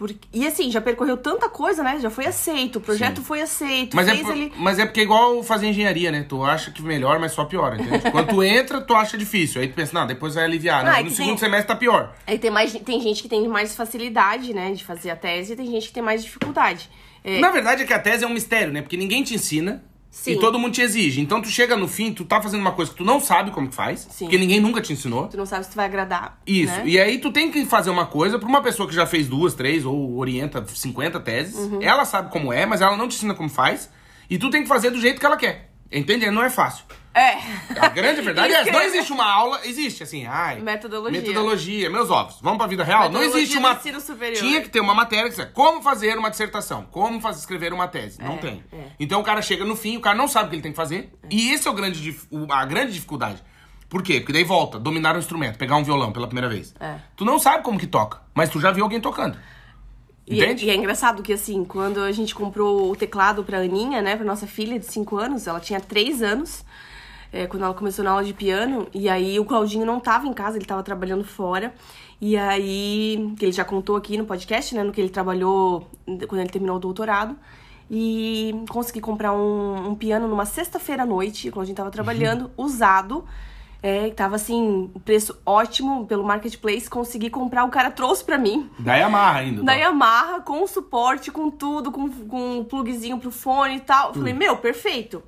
Porque... 0.00 0.16
E 0.32 0.46
assim, 0.46 0.70
já 0.70 0.80
percorreu 0.80 1.18
tanta 1.18 1.46
coisa, 1.46 1.82
né? 1.82 1.98
Já 2.00 2.08
foi 2.08 2.24
aceito, 2.24 2.76
o 2.76 2.80
projeto 2.80 3.18
Sim. 3.18 3.22
foi 3.22 3.42
aceito. 3.42 3.94
Mas 3.94 4.08
é, 4.08 4.16
por... 4.16 4.32
ali... 4.32 4.50
mas 4.56 4.78
é 4.78 4.86
porque 4.86 5.00
é 5.00 5.02
igual 5.02 5.42
fazer 5.42 5.66
engenharia, 5.66 6.10
né? 6.10 6.24
Tu 6.26 6.42
acha 6.42 6.70
que 6.70 6.80
melhor, 6.80 7.20
mas 7.20 7.32
só 7.32 7.44
piora, 7.44 7.76
entende? 7.76 8.08
Quando 8.10 8.28
tu 8.28 8.42
entra, 8.42 8.80
tu 8.80 8.94
acha 8.94 9.18
difícil. 9.18 9.60
Aí 9.60 9.68
tu 9.68 9.74
pensa, 9.74 9.92
não, 9.92 10.06
depois 10.06 10.36
vai 10.36 10.44
aliviar. 10.44 10.86
Ah, 10.86 11.02
no 11.02 11.10
segundo 11.10 11.32
tem... 11.32 11.38
semestre 11.40 11.66
tá 11.66 11.76
pior. 11.76 12.16
Aí 12.26 12.38
tem, 12.38 12.50
mais, 12.50 12.72
tem 12.72 12.98
gente 12.98 13.22
que 13.22 13.28
tem 13.28 13.46
mais 13.46 13.76
facilidade, 13.76 14.54
né? 14.54 14.72
De 14.72 14.82
fazer 14.82 15.10
a 15.10 15.16
tese, 15.16 15.52
e 15.52 15.56
tem 15.56 15.66
gente 15.66 15.88
que 15.88 15.92
tem 15.92 16.02
mais 16.02 16.24
dificuldade. 16.24 16.88
É... 17.22 17.38
Na 17.38 17.50
verdade 17.50 17.82
é 17.82 17.86
que 17.86 17.92
a 17.92 17.98
tese 17.98 18.24
é 18.24 18.26
um 18.26 18.32
mistério, 18.32 18.72
né? 18.72 18.80
Porque 18.80 18.96
ninguém 18.96 19.22
te 19.22 19.34
ensina. 19.34 19.84
Sim. 20.10 20.32
E 20.32 20.40
todo 20.40 20.58
mundo 20.58 20.72
te 20.72 20.82
exige. 20.82 21.20
Então 21.20 21.40
tu 21.40 21.48
chega 21.48 21.76
no 21.76 21.86
fim, 21.86 22.12
tu 22.12 22.24
tá 22.24 22.42
fazendo 22.42 22.60
uma 22.60 22.72
coisa 22.72 22.90
que 22.90 22.96
tu 22.96 23.04
não 23.04 23.20
sabe 23.20 23.52
como 23.52 23.68
que 23.68 23.74
faz, 23.74 24.08
Sim. 24.10 24.24
porque 24.24 24.36
ninguém 24.36 24.60
nunca 24.60 24.80
te 24.80 24.92
ensinou. 24.92 25.28
Tu 25.28 25.36
não 25.36 25.46
sabe 25.46 25.64
se 25.64 25.70
tu 25.70 25.76
vai 25.76 25.86
agradar. 25.86 26.40
Isso. 26.46 26.72
Né? 26.72 26.82
E 26.86 27.00
aí 27.00 27.18
tu 27.18 27.30
tem 27.30 27.50
que 27.50 27.64
fazer 27.64 27.90
uma 27.90 28.06
coisa 28.06 28.38
pra 28.38 28.48
uma 28.48 28.60
pessoa 28.60 28.88
que 28.88 28.94
já 28.94 29.06
fez 29.06 29.28
duas, 29.28 29.54
três 29.54 29.86
ou 29.86 30.18
orienta 30.18 30.64
50 30.66 31.20
teses. 31.20 31.54
Uhum. 31.54 31.80
Ela 31.80 32.04
sabe 32.04 32.30
como 32.30 32.52
é, 32.52 32.66
mas 32.66 32.80
ela 32.80 32.96
não 32.96 33.06
te 33.06 33.16
ensina 33.16 33.34
como 33.34 33.48
faz. 33.48 33.88
E 34.28 34.36
tu 34.36 34.50
tem 34.50 34.62
que 34.62 34.68
fazer 34.68 34.90
do 34.90 35.00
jeito 35.00 35.20
que 35.20 35.26
ela 35.26 35.36
quer. 35.36 35.70
Entende? 35.92 36.28
Não 36.30 36.42
é 36.42 36.50
fácil. 36.50 36.84
É. 37.12 37.80
A 37.80 37.88
grande 37.88 38.20
verdade 38.20 38.52
é, 38.54 38.70
não 38.70 38.80
existe 38.82 39.12
uma 39.12 39.24
aula, 39.24 39.60
existe 39.64 40.02
assim, 40.02 40.26
ai. 40.26 40.60
Metodologia. 40.60 41.20
Metodologia, 41.20 41.90
meus 41.90 42.08
ovos. 42.08 42.36
Vamos 42.40 42.58
pra 42.58 42.68
vida 42.68 42.84
real? 42.84 43.10
Não 43.10 43.22
existe 43.22 43.58
uma. 43.58 43.74
Tinha 43.74 44.62
que 44.62 44.68
ter 44.68 44.80
uma 44.80 44.94
matéria 44.94 45.28
que 45.28 45.36
diz 45.36 45.44
como 45.52 45.82
fazer 45.82 46.16
uma 46.16 46.30
dissertação, 46.30 46.86
como 46.90 47.20
fazer, 47.20 47.40
escrever 47.40 47.72
uma 47.72 47.88
tese. 47.88 48.20
É, 48.20 48.24
não 48.24 48.38
tem. 48.38 48.62
É. 48.72 48.90
Então 48.98 49.20
o 49.20 49.24
cara 49.24 49.42
chega 49.42 49.64
no 49.64 49.74
fim, 49.74 49.96
o 49.96 50.00
cara 50.00 50.16
não 50.16 50.28
sabe 50.28 50.46
o 50.46 50.48
que 50.50 50.56
ele 50.56 50.62
tem 50.62 50.72
que 50.72 50.76
fazer. 50.76 51.12
É. 51.24 51.26
E 51.30 51.50
esse 51.52 51.66
é 51.66 51.70
o 51.70 51.74
grande, 51.74 52.16
a 52.48 52.64
grande 52.64 52.92
dificuldade. 52.92 53.42
Por 53.88 54.04
quê? 54.04 54.20
Porque 54.20 54.32
daí 54.32 54.44
volta, 54.44 54.78
dominar 54.78 55.16
o 55.16 55.18
instrumento, 55.18 55.58
pegar 55.58 55.76
um 55.76 55.82
violão 55.82 56.12
pela 56.12 56.28
primeira 56.28 56.48
vez. 56.48 56.72
É. 56.78 56.94
Tu 57.16 57.24
não 57.24 57.40
sabe 57.40 57.64
como 57.64 57.76
que 57.76 57.88
toca, 57.88 58.22
mas 58.32 58.48
tu 58.48 58.60
já 58.60 58.70
viu 58.70 58.84
alguém 58.84 59.00
tocando. 59.00 59.36
E 60.28 60.44
é, 60.44 60.54
e 60.54 60.70
é, 60.70 60.76
engraçado 60.76 61.24
que, 61.24 61.32
assim, 61.32 61.64
quando 61.64 61.98
a 61.98 62.12
gente 62.12 62.32
comprou 62.32 62.92
o 62.92 62.94
teclado 62.94 63.42
pra 63.42 63.58
Aninha, 63.58 64.00
né, 64.00 64.14
pra 64.14 64.24
nossa 64.24 64.46
filha 64.46 64.78
de 64.78 64.86
5 64.86 65.16
anos, 65.16 65.48
ela 65.48 65.58
tinha 65.58 65.80
3 65.80 66.22
anos 66.22 66.64
é, 67.32 67.46
quando 67.46 67.64
ela 67.64 67.74
começou 67.74 68.04
na 68.04 68.10
aula 68.10 68.24
de 68.24 68.32
piano. 68.32 68.86
E 68.92 69.08
aí 69.08 69.38
o 69.38 69.44
Claudinho 69.44 69.86
não 69.86 70.00
tava 70.00 70.26
em 70.26 70.32
casa, 70.32 70.56
ele 70.56 70.66
tava 70.66 70.82
trabalhando 70.82 71.24
fora. 71.24 71.72
E 72.20 72.36
aí, 72.36 73.34
que 73.38 73.46
ele 73.46 73.52
já 73.52 73.64
contou 73.64 73.96
aqui 73.96 74.18
no 74.18 74.26
podcast, 74.26 74.74
né? 74.74 74.82
No 74.82 74.92
que 74.92 75.00
ele 75.00 75.08
trabalhou 75.08 75.88
quando 76.28 76.40
ele 76.40 76.50
terminou 76.50 76.76
o 76.76 76.80
doutorado. 76.80 77.36
E 77.90 78.54
consegui 78.68 79.00
comprar 79.00 79.32
um, 79.32 79.88
um 79.88 79.94
piano 79.94 80.28
numa 80.28 80.44
sexta-feira 80.44 81.02
à 81.02 81.06
noite, 81.06 81.48
o 81.48 81.52
Claudinho 81.52 81.76
tava 81.76 81.90
trabalhando, 81.90 82.42
uhum. 82.56 82.64
usado. 82.64 83.24
É, 83.82 84.10
tava 84.10 84.36
assim, 84.36 84.92
preço 85.06 85.36
ótimo 85.44 86.06
pelo 86.06 86.22
marketplace, 86.22 86.88
consegui 86.88 87.30
comprar, 87.30 87.64
o 87.64 87.70
cara 87.70 87.90
trouxe 87.90 88.22
pra 88.22 88.36
mim. 88.36 88.68
Da 88.78 88.94
Yamaha 88.94 89.38
ainda. 89.38 89.62
Da 89.62 89.72
tá? 89.72 89.78
Yamaha, 89.78 90.40
com 90.40 90.66
suporte, 90.66 91.32
com 91.32 91.50
tudo, 91.50 91.90
com, 91.90 92.10
com 92.10 92.58
um 92.58 92.64
plugzinho 92.64 93.18
pro 93.18 93.30
fone 93.30 93.76
e 93.76 93.80
tal. 93.80 94.12
Falei, 94.12 94.34
meu, 94.34 94.58
perfeito. 94.58 95.22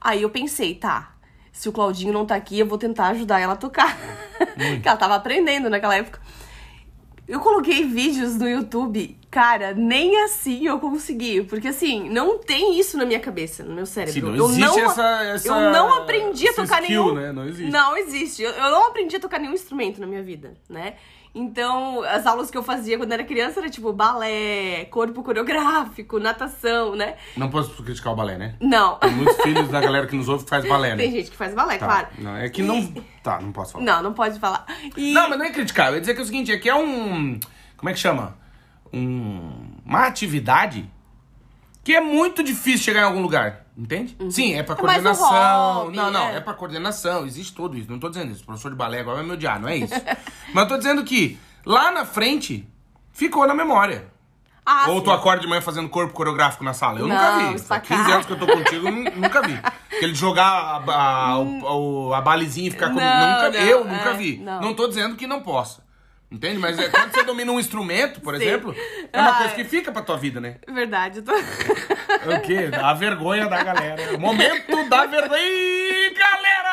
Aí 0.00 0.22
eu 0.22 0.30
pensei, 0.30 0.74
tá, 0.74 1.12
se 1.58 1.68
o 1.68 1.72
Claudinho 1.72 2.12
não 2.12 2.24
tá 2.24 2.36
aqui, 2.36 2.60
eu 2.60 2.66
vou 2.66 2.78
tentar 2.78 3.08
ajudar 3.08 3.40
ela 3.40 3.54
a 3.54 3.56
tocar. 3.56 3.98
Hum. 4.56 4.78
que 4.80 4.86
ela 4.86 4.96
tava 4.96 5.16
aprendendo 5.16 5.68
naquela 5.68 5.96
época. 5.96 6.20
Eu 7.26 7.40
coloquei 7.40 7.84
vídeos 7.84 8.36
no 8.36 8.48
YouTube, 8.48 9.18
cara, 9.28 9.74
nem 9.74 10.22
assim 10.22 10.68
eu 10.68 10.78
consegui. 10.78 11.42
Porque 11.42 11.66
assim, 11.66 12.08
não 12.10 12.38
tem 12.38 12.78
isso 12.78 12.96
na 12.96 13.04
minha 13.04 13.18
cabeça, 13.18 13.64
no 13.64 13.74
meu 13.74 13.86
cérebro. 13.86 14.14
Sim, 14.14 14.20
não 14.20 14.36
eu 14.36 14.44
existe 14.44 14.60
não, 14.60 14.78
essa, 14.78 15.22
essa, 15.24 15.48
Eu 15.48 15.72
não 15.72 15.94
aprendi 15.94 16.48
a 16.48 16.54
tocar 16.54 16.80
skill, 16.80 17.06
nenhum. 17.06 17.14
Né? 17.14 17.32
Não 17.32 17.44
existe. 17.48 17.72
Não 17.72 17.96
existe. 17.96 18.42
Eu, 18.42 18.52
eu 18.52 18.70
não 18.70 18.86
aprendi 18.86 19.16
a 19.16 19.20
tocar 19.20 19.40
nenhum 19.40 19.52
instrumento 19.52 20.00
na 20.00 20.06
minha 20.06 20.22
vida, 20.22 20.54
né? 20.68 20.94
Então, 21.34 22.02
as 22.02 22.26
aulas 22.26 22.50
que 22.50 22.58
eu 22.58 22.62
fazia 22.62 22.96
quando 22.96 23.12
era 23.12 23.22
criança 23.22 23.60
era 23.60 23.70
tipo 23.70 23.92
balé, 23.92 24.86
corpo 24.86 25.22
coreográfico, 25.22 26.18
natação, 26.18 26.96
né? 26.96 27.16
Não 27.36 27.50
posso 27.50 27.82
criticar 27.82 28.12
o 28.12 28.16
balé, 28.16 28.38
né? 28.38 28.56
Não. 28.60 28.96
Tem 28.96 29.10
muitos 29.10 29.36
filhos 29.42 29.68
da 29.68 29.80
galera 29.80 30.06
que 30.06 30.16
nos 30.16 30.28
ouve 30.28 30.44
que 30.44 30.50
faz 30.50 30.66
balé, 30.66 30.90
né? 30.90 30.96
Tem 30.96 31.12
gente 31.12 31.30
que 31.30 31.36
faz 31.36 31.54
balé, 31.54 31.78
tá. 31.78 31.86
claro. 31.86 32.08
Não, 32.18 32.36
é 32.36 32.48
que 32.48 32.62
e... 32.62 32.64
não. 32.64 32.92
Tá, 33.22 33.40
não 33.40 33.52
posso 33.52 33.72
falar. 33.72 33.84
Não, 33.84 34.02
não 34.02 34.12
pode 34.14 34.38
falar. 34.38 34.66
E... 34.96 35.12
Não, 35.12 35.28
mas 35.28 35.38
não 35.38 35.44
é 35.44 35.50
criticar. 35.50 35.88
Eu 35.88 35.94
ia 35.94 36.00
dizer 36.00 36.14
que 36.14 36.20
é 36.20 36.22
o 36.22 36.26
seguinte: 36.26 36.52
é 36.52 36.56
que 36.56 36.68
é 36.68 36.74
um. 36.74 37.38
Como 37.76 37.90
é 37.90 37.92
que 37.92 37.98
chama? 37.98 38.36
Um... 38.92 39.76
Uma 39.84 40.06
atividade 40.06 40.88
que 41.84 41.94
é 41.94 42.00
muito 42.00 42.42
difícil 42.42 42.84
chegar 42.84 43.00
em 43.00 43.04
algum 43.04 43.22
lugar. 43.22 43.66
Entende? 43.78 44.16
Uhum. 44.18 44.28
Sim, 44.28 44.54
é 44.54 44.62
pra 44.64 44.74
é 44.74 44.76
coordenação. 44.76 45.84
Hobby, 45.84 45.96
não, 45.96 46.10
não, 46.10 46.28
é. 46.30 46.36
é 46.36 46.40
pra 46.40 46.52
coordenação. 46.52 47.24
Existe 47.24 47.54
tudo 47.54 47.78
isso. 47.78 47.88
Não 47.88 48.00
tô 48.00 48.08
dizendo 48.08 48.32
isso. 48.32 48.42
O 48.42 48.46
professor 48.46 48.70
de 48.70 48.76
balé 48.76 48.98
agora 48.98 49.18
vai 49.18 49.24
me 49.24 49.30
odiar, 49.30 49.60
não 49.60 49.68
é 49.68 49.76
isso. 49.76 49.94
Mas 50.52 50.64
eu 50.64 50.68
tô 50.68 50.76
dizendo 50.78 51.04
que 51.04 51.38
lá 51.64 51.92
na 51.92 52.04
frente 52.04 52.66
ficou 53.12 53.46
na 53.46 53.54
memória. 53.54 54.08
Ah, 54.66 54.86
Ou 54.88 54.98
sim. 54.98 55.04
tu 55.04 55.10
acorda 55.12 55.40
de 55.40 55.46
manhã 55.46 55.62
fazendo 55.62 55.88
corpo 55.88 56.12
coreográfico 56.12 56.64
na 56.64 56.74
sala. 56.74 56.98
Eu 56.98 57.06
não, 57.06 57.14
nunca 57.14 57.48
vi. 57.48 57.54
Espacar. 57.54 57.98
15 57.98 58.12
anos 58.12 58.26
que 58.26 58.32
eu 58.32 58.38
tô 58.38 58.46
contigo, 58.48 58.90
nunca 58.90 59.42
vi. 59.42 59.58
Aquele 59.96 60.14
jogar 60.14 60.44
a, 60.44 60.76
a, 60.76 61.34
a, 61.36 62.18
a 62.18 62.20
balizinha 62.20 62.68
e 62.68 62.70
ficar 62.72 62.88
com. 62.88 62.94
Nunca, 62.94 63.50
não, 63.50 63.60
eu 63.60 63.84
nunca 63.84 64.10
é, 64.10 64.14
vi. 64.14 64.38
Não. 64.38 64.60
não 64.60 64.74
tô 64.74 64.88
dizendo 64.88 65.16
que 65.16 65.26
não 65.26 65.40
possa. 65.40 65.87
Entende? 66.30 66.58
Mas 66.58 66.78
é, 66.78 66.88
quando 66.90 67.10
você 67.10 67.22
domina 67.22 67.50
um 67.50 67.58
instrumento, 67.58 68.20
por 68.20 68.36
Sim. 68.36 68.44
exemplo, 68.44 68.74
é 69.12 69.18
uma 69.18 69.30
ah, 69.30 69.34
coisa 69.38 69.54
que 69.54 69.64
fica 69.64 69.90
pra 69.90 70.02
tua 70.02 70.18
vida, 70.18 70.40
né? 70.40 70.56
Verdade. 70.68 71.22
Tô... 71.22 71.32
O 71.32 72.40
quê? 72.42 72.70
A 72.72 72.92
vergonha 72.92 73.48
da 73.48 73.62
galera. 73.62 74.18
Momento 74.18 74.88
da 74.88 75.06
vergonha, 75.06 76.12
galera! 76.14 76.67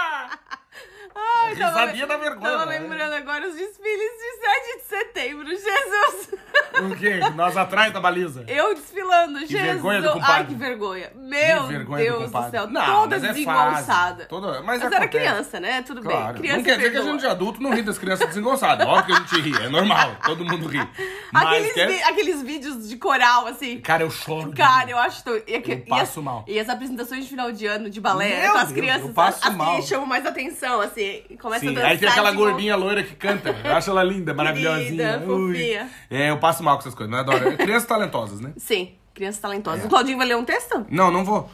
Ai, 1.44 1.54
Risadinha 1.54 2.08
da 2.08 2.18
vergonha. 2.18 2.52
Tava 2.52 2.66
né? 2.66 2.80
lembrando 2.80 3.14
agora 3.14 3.48
os 3.48 3.56
desfiles 3.56 4.12
de 4.12 4.36
7 4.42 4.78
de 4.78 4.84
setembro, 4.84 5.48
Jesus! 5.48 6.30
O 6.76 6.96
quê? 6.96 7.20
Nós 7.36 7.56
atrás 7.56 7.94
da 7.94 8.00
baliza. 8.00 8.44
Eu 8.48 8.74
desfilando, 8.74 9.40
que 9.40 9.48
Jesus! 9.48 9.74
vergonha 9.74 10.02
do 10.02 10.12
compadre. 10.12 10.34
Ai, 10.34 10.46
que 10.46 10.56
vergonha. 10.56 11.12
Meu 11.16 11.64
que 11.64 11.74
vergonha 11.74 12.04
Deus 12.04 12.32
do, 12.32 12.42
do, 12.42 12.52
céu, 12.52 12.68
não, 12.68 13.02
toda 13.02 13.16
é 13.16 13.20
desengonçada. 13.20 14.26
Toda... 14.26 14.62
Mas, 14.62 14.82
mas 14.82 14.92
era 14.92 15.08
criança, 15.08 15.60
né? 15.60 15.82
Tudo 15.82 16.02
claro. 16.02 16.34
bem. 16.34 16.42
Criança 16.42 16.58
não 16.58 16.64
quer 16.64 16.78
dizer 16.78 16.92
que 16.92 16.98
a 16.98 17.02
gente 17.02 17.20
de 17.20 17.28
adulto 17.28 17.62
não 17.62 17.74
ri 17.74 17.82
das 17.82 17.98
crianças 17.98 18.28
desengonçadas. 18.28 18.88
Óbvio 18.88 19.06
que 19.06 19.12
a 19.12 19.16
gente 19.16 19.42
ri, 19.42 19.64
é 19.64 19.70
normal, 19.70 20.16
todo 20.24 20.46
mundo 20.46 20.68
ri. 20.68 20.88
Mas 21.32 21.48
aqueles, 21.48 21.74
quer... 21.74 21.88
vi... 21.88 22.04
aqueles 22.04 22.42
vídeos 22.42 22.90
de 22.90 22.98
coral, 22.98 23.48
assim. 23.48 23.80
Cara, 23.82 24.04
eu 24.04 24.12
choro. 24.12 24.54
Cara, 24.54 24.90
eu 24.90 24.98
acho... 24.98 25.24
Tô... 25.24 25.36
E, 25.36 25.44
eu 25.48 25.86
passo 25.88 26.20
e 26.20 26.20
as... 26.20 26.24
mal. 26.26 26.46
E 26.48 26.60
as 26.60 26.70
apresentações 26.70 27.24
de 27.24 27.30
final 27.30 27.52
de 27.52 27.66
ano 27.66 27.90
de 27.90 28.00
balé 28.00 28.42
Meu 28.42 28.54
com 28.54 28.58
as 28.60 28.72
crianças, 28.72 29.08
eu 29.08 29.14
passo 29.14 29.48
as, 29.48 29.56
mal. 29.56 29.82
chamam 29.82 30.06
mais 30.06 30.26
atenção, 30.26 30.82
assim, 30.82 31.24
começa 31.38 31.66
Sim, 31.66 31.78
a 31.78 31.88
Aí 31.88 31.98
tem 31.98 32.10
aquela 32.10 32.32
gordinha 32.32 32.76
loira 32.76 33.04
que 33.04 33.16
canta. 33.16 33.56
Eu 33.64 33.74
acho 33.74 33.90
ela 33.90 34.04
linda, 34.04 34.34
maravilhosinha. 34.36 35.18
Linda. 35.18 35.90
É, 36.10 36.30
eu 36.30 36.38
passo 36.38 36.64
mal 36.64 36.76
com 36.76 36.82
essas 36.82 36.96
coisas, 36.96 37.12
mas 37.12 37.22
adoro. 37.22 37.58
Crianças 37.58 37.88
talentosas, 37.88 38.40
né? 38.40 38.54
Sim, 38.58 38.94
crianças 39.14 39.42
talentosas. 39.42 39.84
É. 39.84 39.86
O 39.86 39.90
Claudinho 39.90 40.18
vai 40.18 40.28
ler 40.28 40.38
um 40.38 40.46
texto? 40.46 40.86
Não, 40.90 41.12
não 41.12 41.26
vou. 41.26 41.50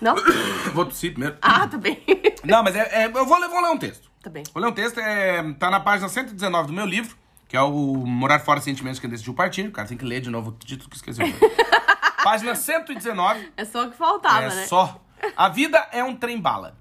Não? 0.00 0.14
vou 0.74 0.84
tossir 0.84 1.12
primeiro. 1.12 1.36
Ah, 1.40 1.66
tá 1.66 1.78
bem. 1.78 2.02
Não, 2.44 2.62
mas 2.62 2.76
é, 2.76 3.04
é, 3.04 3.06
eu 3.06 3.24
vou 3.24 3.38
ler, 3.38 3.48
vou 3.48 3.62
ler 3.62 3.70
um 3.70 3.78
texto. 3.78 4.10
Tá 4.22 4.28
bem. 4.28 4.42
Vou 4.52 4.62
ler 4.62 4.68
um 4.68 4.72
texto, 4.72 5.00
é, 5.00 5.42
tá 5.54 5.70
na 5.70 5.80
página 5.80 6.10
119 6.10 6.66
do 6.66 6.72
meu 6.74 6.84
livro, 6.84 7.16
que 7.48 7.56
é 7.56 7.62
o 7.62 7.94
Morar 8.04 8.38
Fora 8.40 8.60
Sentimentos 8.60 9.00
que 9.00 9.08
decidiu 9.08 9.32
partir. 9.32 9.66
O 9.68 9.72
cara 9.72 9.88
tem 9.88 9.96
que 9.96 10.04
ler 10.04 10.20
de 10.20 10.28
novo 10.28 10.50
o 10.50 10.52
título 10.52 10.90
que 10.90 10.96
esqueceu. 10.96 11.24
página 12.22 12.54
119. 12.54 13.52
É 13.56 13.64
só 13.64 13.86
o 13.86 13.90
que 13.90 13.96
faltava, 13.96 14.44
é 14.44 14.54
né? 14.54 14.64
É 14.64 14.66
só. 14.66 15.00
A 15.36 15.48
vida 15.48 15.88
é 15.90 16.04
um 16.04 16.14
trem-bala. 16.14 16.76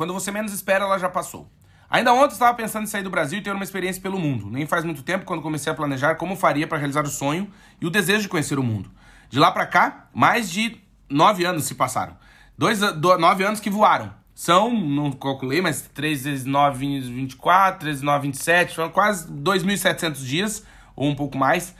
Quando 0.00 0.14
você 0.14 0.30
menos 0.30 0.54
espera, 0.54 0.86
ela 0.86 0.96
já 0.96 1.10
passou. 1.10 1.46
Ainda 1.90 2.10
ontem 2.14 2.32
estava 2.32 2.56
pensando 2.56 2.84
em 2.84 2.86
sair 2.86 3.02
do 3.02 3.10
Brasil 3.10 3.38
e 3.38 3.42
ter 3.42 3.52
uma 3.52 3.62
experiência 3.62 4.00
pelo 4.00 4.18
mundo. 4.18 4.48
Nem 4.50 4.64
faz 4.64 4.82
muito 4.82 5.02
tempo 5.02 5.26
quando 5.26 5.42
comecei 5.42 5.70
a 5.70 5.76
planejar 5.76 6.14
como 6.14 6.36
faria 6.36 6.66
para 6.66 6.78
realizar 6.78 7.04
o 7.04 7.10
sonho 7.10 7.50
e 7.78 7.86
o 7.86 7.90
desejo 7.90 8.22
de 8.22 8.28
conhecer 8.30 8.58
o 8.58 8.62
mundo. 8.62 8.90
De 9.28 9.38
lá 9.38 9.52
para 9.52 9.66
cá, 9.66 10.08
mais 10.14 10.50
de 10.50 10.80
nove 11.06 11.44
anos 11.44 11.64
se 11.64 11.74
passaram. 11.74 12.16
Dois, 12.56 12.80
do, 12.80 13.18
nove 13.18 13.44
anos 13.44 13.60
que 13.60 13.68
voaram. 13.68 14.10
São, 14.34 14.72
não 14.72 15.12
calculei, 15.12 15.60
mas 15.60 15.82
3 15.82 16.24
vezes 16.24 16.44
9, 16.46 17.00
24, 17.00 17.80
3 17.80 17.96
vezes 17.96 18.02
9, 18.02 18.28
27, 18.28 18.74
são 18.74 18.88
quase 18.88 19.30
2.700 19.30 20.14
dias, 20.24 20.64
ou 20.96 21.10
um 21.10 21.14
pouco 21.14 21.36
mais 21.36 21.74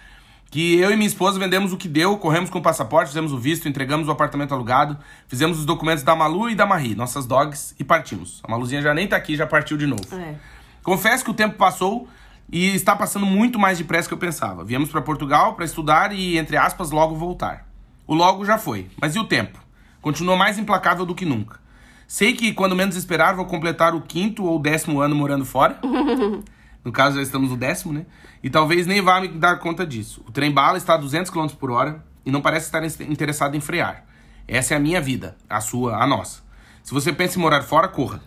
que 0.50 0.76
eu 0.80 0.90
e 0.90 0.96
minha 0.96 1.06
esposa 1.06 1.38
vendemos 1.38 1.72
o 1.72 1.76
que 1.76 1.86
deu, 1.86 2.18
corremos 2.18 2.50
com 2.50 2.58
o 2.58 2.62
passaporte, 2.62 3.08
fizemos 3.08 3.32
o 3.32 3.38
visto, 3.38 3.68
entregamos 3.68 4.08
o 4.08 4.10
apartamento 4.10 4.52
alugado, 4.52 4.98
fizemos 5.28 5.60
os 5.60 5.64
documentos 5.64 6.02
da 6.02 6.16
Malu 6.16 6.50
e 6.50 6.56
da 6.56 6.66
Marie, 6.66 6.96
nossas 6.96 7.24
dogs, 7.24 7.72
e 7.78 7.84
partimos. 7.84 8.40
A 8.42 8.50
Maluzinha 8.50 8.82
já 8.82 8.92
nem 8.92 9.06
tá 9.06 9.16
aqui, 9.16 9.36
já 9.36 9.46
partiu 9.46 9.76
de 9.76 9.86
novo. 9.86 10.02
É. 10.12 10.34
Confesso 10.82 11.24
que 11.24 11.30
o 11.30 11.34
tempo 11.34 11.56
passou 11.56 12.08
e 12.50 12.74
está 12.74 12.96
passando 12.96 13.24
muito 13.24 13.60
mais 13.60 13.78
depressa 13.78 14.08
que 14.08 14.14
eu 14.14 14.18
pensava. 14.18 14.64
Viemos 14.64 14.90
para 14.90 15.00
Portugal 15.00 15.54
para 15.54 15.64
estudar 15.64 16.12
e, 16.12 16.36
entre 16.36 16.56
aspas, 16.56 16.90
logo 16.90 17.14
voltar. 17.14 17.68
O 18.04 18.12
logo 18.12 18.44
já 18.44 18.58
foi, 18.58 18.88
mas 19.00 19.14
e 19.14 19.20
o 19.20 19.24
tempo? 19.24 19.56
Continua 20.02 20.36
mais 20.36 20.58
implacável 20.58 21.06
do 21.06 21.14
que 21.14 21.24
nunca. 21.24 21.60
Sei 22.08 22.32
que 22.32 22.52
quando 22.52 22.74
menos 22.74 22.96
esperar, 22.96 23.36
vou 23.36 23.44
completar 23.44 23.94
o 23.94 24.00
quinto 24.00 24.44
ou 24.44 24.58
décimo 24.58 25.00
ano 25.00 25.14
morando 25.14 25.44
fora. 25.44 25.78
no 26.84 26.92
caso, 26.92 27.16
já 27.16 27.22
estamos 27.22 27.50
no 27.50 27.56
décimo, 27.56 27.92
né? 27.92 28.06
E 28.42 28.48
talvez 28.48 28.86
nem 28.86 29.02
vá 29.02 29.20
me 29.20 29.28
dar 29.28 29.58
conta 29.58 29.86
disso. 29.86 30.22
O 30.26 30.32
trem 30.32 30.50
bala 30.50 30.78
está 30.78 30.94
a 30.94 30.96
200 30.96 31.30
km 31.30 31.48
por 31.58 31.70
hora 31.70 32.04
e 32.24 32.30
não 32.30 32.40
parece 32.40 32.66
estar 32.66 32.84
interessado 33.02 33.56
em 33.56 33.60
frear. 33.60 34.04
Essa 34.48 34.74
é 34.74 34.76
a 34.76 34.80
minha 34.80 35.00
vida, 35.00 35.36
a 35.48 35.60
sua, 35.60 36.02
a 36.02 36.06
nossa. 36.06 36.42
Se 36.82 36.92
você 36.92 37.12
pensa 37.12 37.38
em 37.38 37.42
morar 37.42 37.62
fora, 37.62 37.86
corra. 37.86 38.22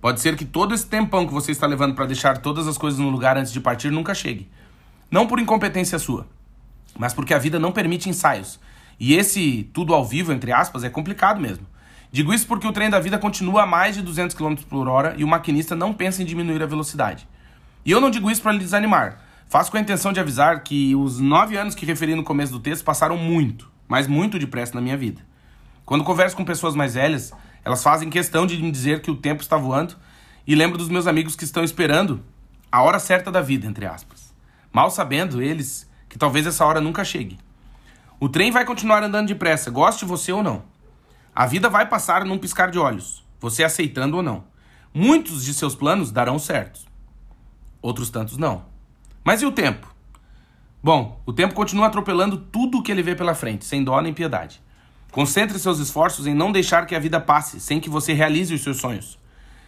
Pode 0.00 0.20
ser 0.20 0.36
que 0.36 0.44
todo 0.44 0.74
esse 0.74 0.86
tempão 0.86 1.26
que 1.26 1.32
você 1.32 1.52
está 1.52 1.66
levando 1.66 1.94
para 1.94 2.06
deixar 2.06 2.38
todas 2.38 2.66
as 2.66 2.78
coisas 2.78 2.98
no 2.98 3.10
lugar 3.10 3.36
antes 3.36 3.52
de 3.52 3.60
partir 3.60 3.90
nunca 3.90 4.14
chegue. 4.14 4.48
Não 5.10 5.26
por 5.26 5.38
incompetência 5.38 5.98
sua, 5.98 6.26
mas 6.98 7.12
porque 7.12 7.34
a 7.34 7.38
vida 7.38 7.58
não 7.58 7.72
permite 7.72 8.08
ensaios. 8.08 8.58
E 8.98 9.14
esse 9.14 9.68
tudo 9.72 9.94
ao 9.94 10.04
vivo, 10.04 10.32
entre 10.32 10.52
aspas, 10.52 10.82
é 10.82 10.90
complicado 10.90 11.40
mesmo. 11.40 11.66
Digo 12.10 12.32
isso 12.32 12.46
porque 12.46 12.66
o 12.66 12.72
trem 12.72 12.88
da 12.88 12.98
vida 12.98 13.18
continua 13.18 13.64
a 13.64 13.66
mais 13.66 13.94
de 13.94 14.02
200 14.02 14.34
km 14.34 14.54
por 14.68 14.88
hora 14.88 15.14
e 15.16 15.24
o 15.24 15.28
maquinista 15.28 15.76
não 15.76 15.92
pensa 15.92 16.22
em 16.22 16.26
diminuir 16.26 16.62
a 16.62 16.66
velocidade. 16.66 17.28
E 17.84 17.90
eu 17.90 18.00
não 18.00 18.10
digo 18.10 18.30
isso 18.30 18.42
para 18.42 18.52
lhe 18.52 18.58
desanimar. 18.58 19.20
Faço 19.48 19.70
com 19.70 19.76
a 19.76 19.80
intenção 19.80 20.12
de 20.12 20.20
avisar 20.20 20.62
que 20.62 20.94
os 20.94 21.18
nove 21.18 21.56
anos 21.56 21.74
que 21.74 21.86
referi 21.86 22.14
no 22.14 22.22
começo 22.22 22.52
do 22.52 22.60
texto 22.60 22.84
passaram 22.84 23.16
muito, 23.16 23.70
mas 23.86 24.06
muito 24.06 24.38
depressa 24.38 24.74
na 24.74 24.80
minha 24.80 24.96
vida. 24.96 25.26
Quando 25.86 26.04
converso 26.04 26.36
com 26.36 26.44
pessoas 26.44 26.74
mais 26.74 26.94
velhas, 26.94 27.32
elas 27.64 27.82
fazem 27.82 28.10
questão 28.10 28.46
de 28.46 28.56
me 28.62 28.70
dizer 28.70 29.00
que 29.00 29.10
o 29.10 29.16
tempo 29.16 29.42
está 29.42 29.56
voando 29.56 29.96
e 30.46 30.54
lembro 30.54 30.76
dos 30.76 30.88
meus 30.88 31.06
amigos 31.06 31.34
que 31.34 31.44
estão 31.44 31.64
esperando 31.64 32.22
a 32.70 32.82
hora 32.82 32.98
certa 32.98 33.30
da 33.30 33.40
vida, 33.40 33.66
entre 33.66 33.86
aspas. 33.86 34.34
Mal 34.72 34.90
sabendo 34.90 35.42
eles 35.42 35.88
que 36.08 36.18
talvez 36.18 36.46
essa 36.46 36.64
hora 36.64 36.80
nunca 36.80 37.04
chegue. 37.04 37.38
O 38.20 38.28
trem 38.28 38.50
vai 38.50 38.64
continuar 38.64 39.02
andando 39.02 39.28
depressa, 39.28 39.70
goste 39.70 40.04
você 40.04 40.32
ou 40.32 40.42
não. 40.42 40.64
A 41.34 41.46
vida 41.46 41.68
vai 41.68 41.88
passar 41.88 42.24
num 42.24 42.36
piscar 42.36 42.70
de 42.70 42.78
olhos, 42.78 43.24
você 43.38 43.62
aceitando 43.62 44.16
ou 44.16 44.22
não. 44.22 44.44
Muitos 44.92 45.44
de 45.44 45.54
seus 45.54 45.74
planos 45.74 46.10
darão 46.10 46.38
certos, 46.38 46.87
outros 47.80 48.10
tantos 48.10 48.36
não. 48.36 48.64
Mas 49.24 49.42
e 49.42 49.46
o 49.46 49.52
tempo? 49.52 49.94
Bom, 50.82 51.20
o 51.26 51.32
tempo 51.32 51.54
continua 51.54 51.86
atropelando 51.86 52.38
tudo 52.38 52.78
o 52.78 52.82
que 52.82 52.92
ele 52.92 53.02
vê 53.02 53.14
pela 53.14 53.34
frente, 53.34 53.64
sem 53.64 53.82
dó 53.82 54.00
nem 54.00 54.14
piedade. 54.14 54.62
Concentre 55.10 55.58
seus 55.58 55.78
esforços 55.78 56.26
em 56.26 56.34
não 56.34 56.52
deixar 56.52 56.86
que 56.86 56.94
a 56.94 56.98
vida 56.98 57.20
passe 57.20 57.60
sem 57.60 57.80
que 57.80 57.90
você 57.90 58.12
realize 58.12 58.54
os 58.54 58.62
seus 58.62 58.78
sonhos. 58.78 59.18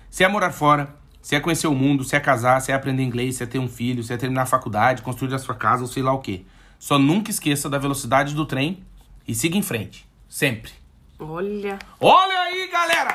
Se 0.08 0.22
é 0.22 0.28
morar 0.28 0.52
fora, 0.52 0.94
se 1.20 1.34
é 1.34 1.40
conhecer 1.40 1.66
o 1.66 1.74
mundo, 1.74 2.04
se 2.04 2.14
é 2.14 2.20
casar, 2.20 2.60
se 2.60 2.72
é 2.72 2.74
aprender 2.74 3.02
inglês, 3.02 3.36
se 3.36 3.42
é 3.42 3.46
ter 3.46 3.58
um 3.58 3.68
filho, 3.68 4.02
se 4.02 4.12
é 4.12 4.16
terminar 4.16 4.42
a 4.42 4.46
faculdade, 4.46 5.02
construir 5.02 5.34
a 5.34 5.38
sua 5.38 5.54
casa 5.54 5.82
ou 5.82 5.88
sei 5.88 6.02
lá 6.02 6.12
o 6.12 6.20
que. 6.20 6.46
Só 6.78 6.98
nunca 6.98 7.30
esqueça 7.30 7.68
da 7.68 7.78
velocidade 7.78 8.34
do 8.34 8.46
trem 8.46 8.82
e 9.26 9.34
siga 9.34 9.56
em 9.56 9.62
frente. 9.62 10.08
Sempre. 10.28 10.72
Olha. 11.18 11.78
Olha 12.00 12.38
aí, 12.40 12.68
galera! 12.68 13.14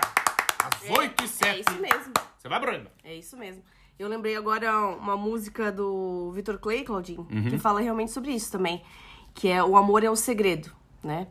Às 0.64 0.84
É, 0.84 0.92
8 0.92 1.24
e 1.24 1.28
7. 1.28 1.50
É 1.50 1.60
isso 1.60 1.82
mesmo. 1.82 2.14
Você 2.38 2.50
vai, 2.50 2.60
Bruna? 2.60 2.86
É 3.04 3.16
isso 3.16 3.38
mesmo. 3.38 3.64
Eu 3.98 4.08
lembrei 4.10 4.36
agora 4.36 4.78
uma 4.98 5.16
música 5.16 5.72
do 5.72 6.32
Victor 6.36 6.58
Clay, 6.58 6.84
Claudinho, 6.84 7.26
Uhum. 7.32 7.50
que 7.50 7.58
fala 7.58 7.80
realmente 7.80 8.12
sobre 8.12 8.32
isso 8.32 8.52
também. 8.52 8.82
Que 9.34 9.48
é 9.48 9.64
O 9.64 9.78
Amor 9.78 10.04
é 10.04 10.10
o 10.10 10.16
Segredo, 10.16 10.70
né? 11.04 11.28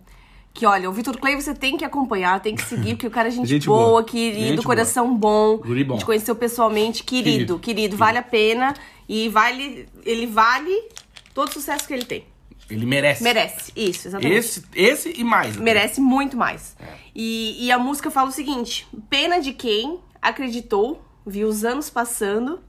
Que 0.52 0.64
olha, 0.66 0.88
o 0.88 0.92
Victor 0.92 1.18
Clay 1.18 1.34
você 1.34 1.52
tem 1.52 1.76
que 1.76 1.84
acompanhar, 1.84 2.40
tem 2.40 2.54
que 2.54 2.62
seguir, 2.62 2.94
porque 2.94 3.06
o 3.08 3.10
cara 3.10 3.28
é 3.28 3.30
gente, 3.30 3.48
Gente 3.48 3.66
boa, 3.66 3.86
boa. 3.88 4.04
querido, 4.04 4.56
Gente 4.56 4.62
coração 4.64 5.14
bom. 5.16 5.56
Guri 5.58 5.82
bom. 5.84 5.94
A 5.94 5.96
gente 5.96 6.06
conheceu 6.06 6.34
pessoalmente, 6.36 7.02
querido, 7.02 7.30
Querido. 7.32 7.58
querido, 7.58 7.96
vale 7.96 8.18
a 8.18 8.22
pena. 8.22 8.72
E 9.08 9.28
vale, 9.28 9.88
ele 10.04 10.26
vale 10.26 10.88
todo 11.34 11.48
o 11.48 11.52
sucesso 11.52 11.86
que 11.86 11.92
ele 11.92 12.04
tem. 12.04 12.24
Ele 12.70 12.86
merece. 12.86 13.22
Merece, 13.22 13.72
isso, 13.76 14.08
exatamente. 14.08 14.38
Esse, 14.38 14.64
esse 14.74 15.12
e 15.20 15.24
mais. 15.24 15.56
né? 15.56 15.62
Merece 15.62 16.00
muito 16.00 16.36
mais. 16.36 16.76
E, 17.14 17.66
e 17.66 17.70
a 17.72 17.78
música 17.78 18.10
fala 18.10 18.28
o 18.28 18.32
seguinte: 18.32 18.86
pena 19.10 19.40
de 19.40 19.52
quem 19.52 19.98
acreditou, 20.22 21.02
viu 21.26 21.48
os 21.48 21.64
anos 21.64 21.88
passando, 21.90 22.60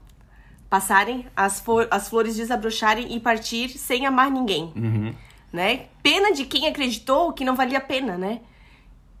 passarem, 0.68 1.26
as, 1.36 1.62
as 1.90 2.08
flores 2.08 2.36
desabrocharem 2.36 3.14
e 3.14 3.20
partir 3.20 3.70
sem 3.70 4.06
amar 4.06 4.30
ninguém. 4.30 4.72
Né? 5.52 5.86
Pena 6.02 6.32
de 6.32 6.44
quem 6.44 6.66
acreditou 6.66 7.32
que 7.32 7.44
não 7.44 7.54
valia 7.54 7.78
a 7.78 7.80
pena, 7.80 8.18
né? 8.18 8.40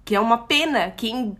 Que 0.04 0.14
é 0.14 0.20
uma 0.20 0.38
pena 0.38 0.90
quem 0.90 1.36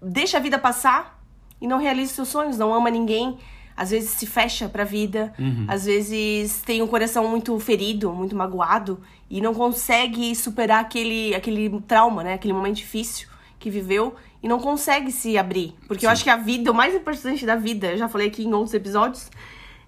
deixa 0.00 0.38
a 0.38 0.40
vida 0.40 0.58
passar 0.58 1.22
e 1.60 1.66
não 1.66 1.78
realiza 1.78 2.14
seus 2.14 2.28
sonhos, 2.28 2.58
não 2.58 2.74
ama 2.74 2.90
ninguém. 2.90 3.38
Às 3.76 3.90
vezes 3.90 4.10
se 4.10 4.26
fecha 4.26 4.70
pra 4.70 4.84
vida, 4.84 5.34
às 5.68 5.84
vezes 5.84 6.62
tem 6.62 6.80
um 6.80 6.86
coração 6.86 7.28
muito 7.28 7.58
ferido, 7.60 8.10
muito 8.10 8.34
magoado 8.34 9.02
e 9.28 9.38
não 9.38 9.52
consegue 9.52 10.34
superar 10.34 10.80
aquele, 10.80 11.34
aquele 11.34 11.80
trauma, 11.82 12.24
né? 12.24 12.32
Aquele 12.32 12.54
momento 12.54 12.76
difícil 12.76 13.28
que 13.58 13.68
viveu 13.68 14.16
e 14.46 14.48
não 14.48 14.60
consegue 14.60 15.10
se 15.10 15.36
abrir. 15.36 15.74
Porque 15.88 16.06
eu 16.06 16.10
acho 16.10 16.22
que 16.22 16.30
a 16.30 16.36
vida, 16.36 16.70
o 16.70 16.74
mais 16.74 16.94
importante 16.94 17.44
da 17.44 17.56
vida, 17.56 17.88
eu 17.88 17.98
já 17.98 18.08
falei 18.08 18.28
aqui 18.28 18.44
em 18.44 18.54
outros 18.54 18.72
episódios, 18.74 19.28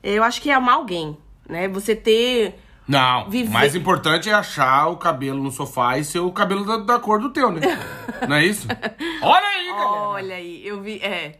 eu 0.03 0.25
acho 0.25 0.43
que 0.43 0.51
é 0.51 0.55
amar 0.55 0.75
alguém, 0.75 1.17
né? 1.49 1.69
Você 1.69 1.95
ter 1.95 2.59
Não, 2.89 3.31
Viver- 3.31 3.51
o 3.51 3.53
mais 3.53 3.77
importante 3.77 4.29
é 4.29 4.33
achar 4.33 4.89
o 4.89 4.97
cabelo 4.97 5.41
no 5.41 5.53
sofá 5.53 5.97
e 5.97 6.03
ser 6.05 6.19
o 6.19 6.33
cabelo 6.33 6.65
da, 6.65 6.77
da 6.79 6.99
cor 6.99 7.21
do 7.21 7.31
teu, 7.31 7.53
né? 7.53 7.61
Não 8.29 8.35
é 8.35 8.45
isso? 8.47 8.67
Olha 9.23 9.47
aí, 9.47 9.67
galera! 9.69 10.03
Olha 10.09 10.35
aí, 10.35 10.67
eu 10.67 10.81
vi. 10.83 10.99
É. 11.05 11.39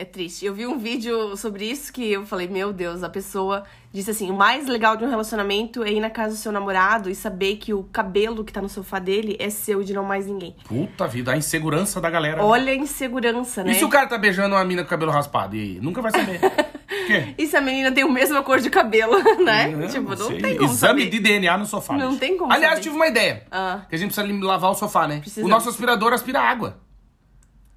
É 0.00 0.04
triste. 0.06 0.46
Eu 0.46 0.54
vi 0.54 0.66
um 0.66 0.78
vídeo 0.78 1.36
sobre 1.36 1.70
isso 1.70 1.92
que 1.92 2.10
eu 2.10 2.24
falei, 2.24 2.48
meu 2.48 2.72
Deus, 2.72 3.02
a 3.02 3.08
pessoa 3.10 3.64
disse 3.92 4.10
assim: 4.10 4.30
o 4.30 4.34
mais 4.34 4.66
legal 4.66 4.96
de 4.96 5.04
um 5.04 5.10
relacionamento 5.10 5.82
é 5.82 5.92
ir 5.92 6.00
na 6.00 6.08
casa 6.08 6.30
do 6.34 6.38
seu 6.38 6.50
namorado 6.50 7.10
e 7.10 7.14
saber 7.14 7.56
que 7.56 7.74
o 7.74 7.82
cabelo 7.82 8.42
que 8.42 8.50
tá 8.50 8.62
no 8.62 8.68
sofá 8.70 8.98
dele 8.98 9.36
é 9.38 9.50
seu 9.50 9.82
e 9.82 9.84
de 9.84 9.92
não 9.92 10.02
mais 10.02 10.26
ninguém. 10.26 10.56
Puta 10.64 11.06
vida, 11.06 11.32
a 11.32 11.36
insegurança 11.36 12.00
da 12.00 12.08
galera. 12.08 12.42
Olha 12.42 12.72
a 12.72 12.74
insegurança, 12.74 13.62
né? 13.62 13.72
E 13.72 13.74
se 13.74 13.84
o 13.84 13.90
cara 13.90 14.06
tá 14.06 14.16
beijando 14.16 14.54
uma 14.54 14.64
mina 14.64 14.82
com 14.84 14.88
cabelo 14.88 15.10
raspado? 15.12 15.54
E 15.54 15.60
aí? 15.60 15.80
Nunca 15.82 16.00
vai 16.00 16.12
saber. 16.12 16.40
Quê? 17.06 17.34
E 17.36 17.46
se 17.46 17.54
a 17.58 17.60
menina 17.60 17.92
tem 17.92 18.02
a 18.02 18.08
mesma 18.08 18.42
cor 18.42 18.58
de 18.58 18.70
cabelo, 18.70 19.22
né? 19.44 19.68
Não, 19.68 19.86
tipo, 19.86 20.08
não 20.16 20.28
sei. 20.28 20.40
tem 20.40 20.56
como 20.56 20.70
Exame 20.72 21.02
saber. 21.02 21.10
de 21.10 21.20
DNA 21.20 21.58
no 21.58 21.66
sofá. 21.66 21.92
Não 21.92 22.08
bicho. 22.08 22.20
tem 22.20 22.38
como 22.38 22.50
Aliás, 22.50 22.76
saber. 22.76 22.84
tive 22.84 22.96
uma 22.96 23.06
ideia. 23.06 23.42
Ah. 23.50 23.82
Que 23.86 23.96
a 23.96 23.98
gente 23.98 24.14
precisa 24.14 24.46
lavar 24.46 24.70
o 24.70 24.74
sofá, 24.74 25.06
né? 25.06 25.18
Precisamos. 25.20 25.46
O 25.46 25.54
nosso 25.54 25.68
aspirador 25.68 26.14
aspira 26.14 26.40
água. 26.40 26.78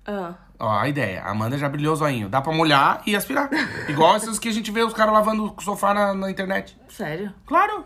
Ah, 0.05 0.35
Ó, 0.59 0.69
a 0.69 0.87
ideia. 0.87 1.21
A 1.23 1.31
Amanda 1.31 1.57
já 1.57 1.67
brilhou 1.67 1.93
o 1.93 1.95
zoinho. 1.97 2.29
Dá 2.29 2.41
pra 2.41 2.53
molhar 2.53 3.01
e 3.05 3.15
aspirar. 3.15 3.49
Igual 3.89 4.15
esses 4.15 4.39
que 4.39 4.49
a 4.49 4.53
gente 4.53 4.71
vê 4.71 4.81
os 4.83 4.93
caras 4.93 5.13
lavando 5.13 5.53
o 5.57 5.61
sofá 5.61 5.93
na, 5.93 6.13
na 6.13 6.29
internet. 6.31 6.77
sério? 6.89 7.33
Claro. 7.45 7.85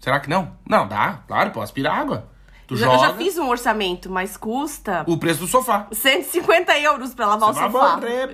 Será 0.00 0.20
que 0.20 0.30
não? 0.30 0.56
Não, 0.68 0.86
dá. 0.86 1.20
Claro, 1.26 1.50
pô, 1.50 1.60
aspira 1.60 1.92
água. 1.92 2.28
Tu 2.68 2.76
Já, 2.76 2.84
joga 2.86 2.98
eu 2.98 3.00
já 3.08 3.14
fiz 3.14 3.38
um 3.38 3.48
orçamento, 3.48 4.10
mas 4.10 4.36
custa 4.36 5.02
o 5.06 5.16
preço 5.16 5.40
do 5.40 5.46
sofá. 5.46 5.86
150 5.90 6.78
euros 6.80 7.14
pra 7.14 7.26
lavar 7.26 7.52
Vai 7.52 7.66
o 7.66 7.72
sofá. 7.72 7.96
morrer. 7.96 8.28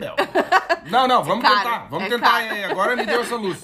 Não, 0.91 1.07
não, 1.07 1.23
vamos 1.23 1.43
caro, 1.47 1.57
tentar. 1.57 1.87
Vamos 1.89 2.07
é 2.07 2.09
tentar. 2.11 2.43
É, 2.43 2.65
agora 2.65 2.97
me 2.97 3.07
deu 3.07 3.21
essa 3.21 3.37
luz. 3.37 3.63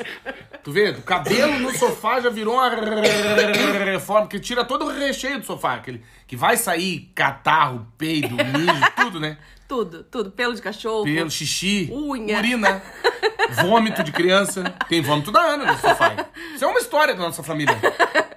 Tu 0.62 0.70
vê? 0.70 0.90
O 0.90 1.02
cabelo 1.02 1.58
no 1.58 1.76
sofá 1.76 2.20
já 2.20 2.30
virou 2.30 2.54
uma 2.54 2.70
reforma 3.84 4.28
que 4.28 4.38
tira 4.38 4.64
todo 4.64 4.84
o 4.84 4.88
recheio 4.88 5.40
do 5.40 5.44
sofá. 5.44 5.74
Aquele, 5.74 6.04
que 6.26 6.36
vai 6.36 6.56
sair 6.56 7.10
catarro, 7.16 7.84
peido, 7.98 8.36
mijo, 8.36 8.92
tudo, 8.96 9.18
né? 9.18 9.38
Tudo, 9.70 10.02
tudo. 10.02 10.32
Pelo 10.32 10.52
de 10.52 10.60
cachorro. 10.60 11.04
Pelo, 11.04 11.30
xixi, 11.30 11.88
Unha. 11.92 12.38
urina, 12.38 12.82
vômito 13.62 14.02
de 14.02 14.10
criança. 14.10 14.64
Tem 14.88 15.00
vômito 15.00 15.30
da 15.30 15.40
Ana 15.40 15.72
no 15.72 15.78
sofá. 15.78 16.26
Isso 16.56 16.64
é 16.64 16.66
uma 16.66 16.80
história 16.80 17.14
da 17.14 17.20
nossa 17.22 17.40
família. 17.44 17.78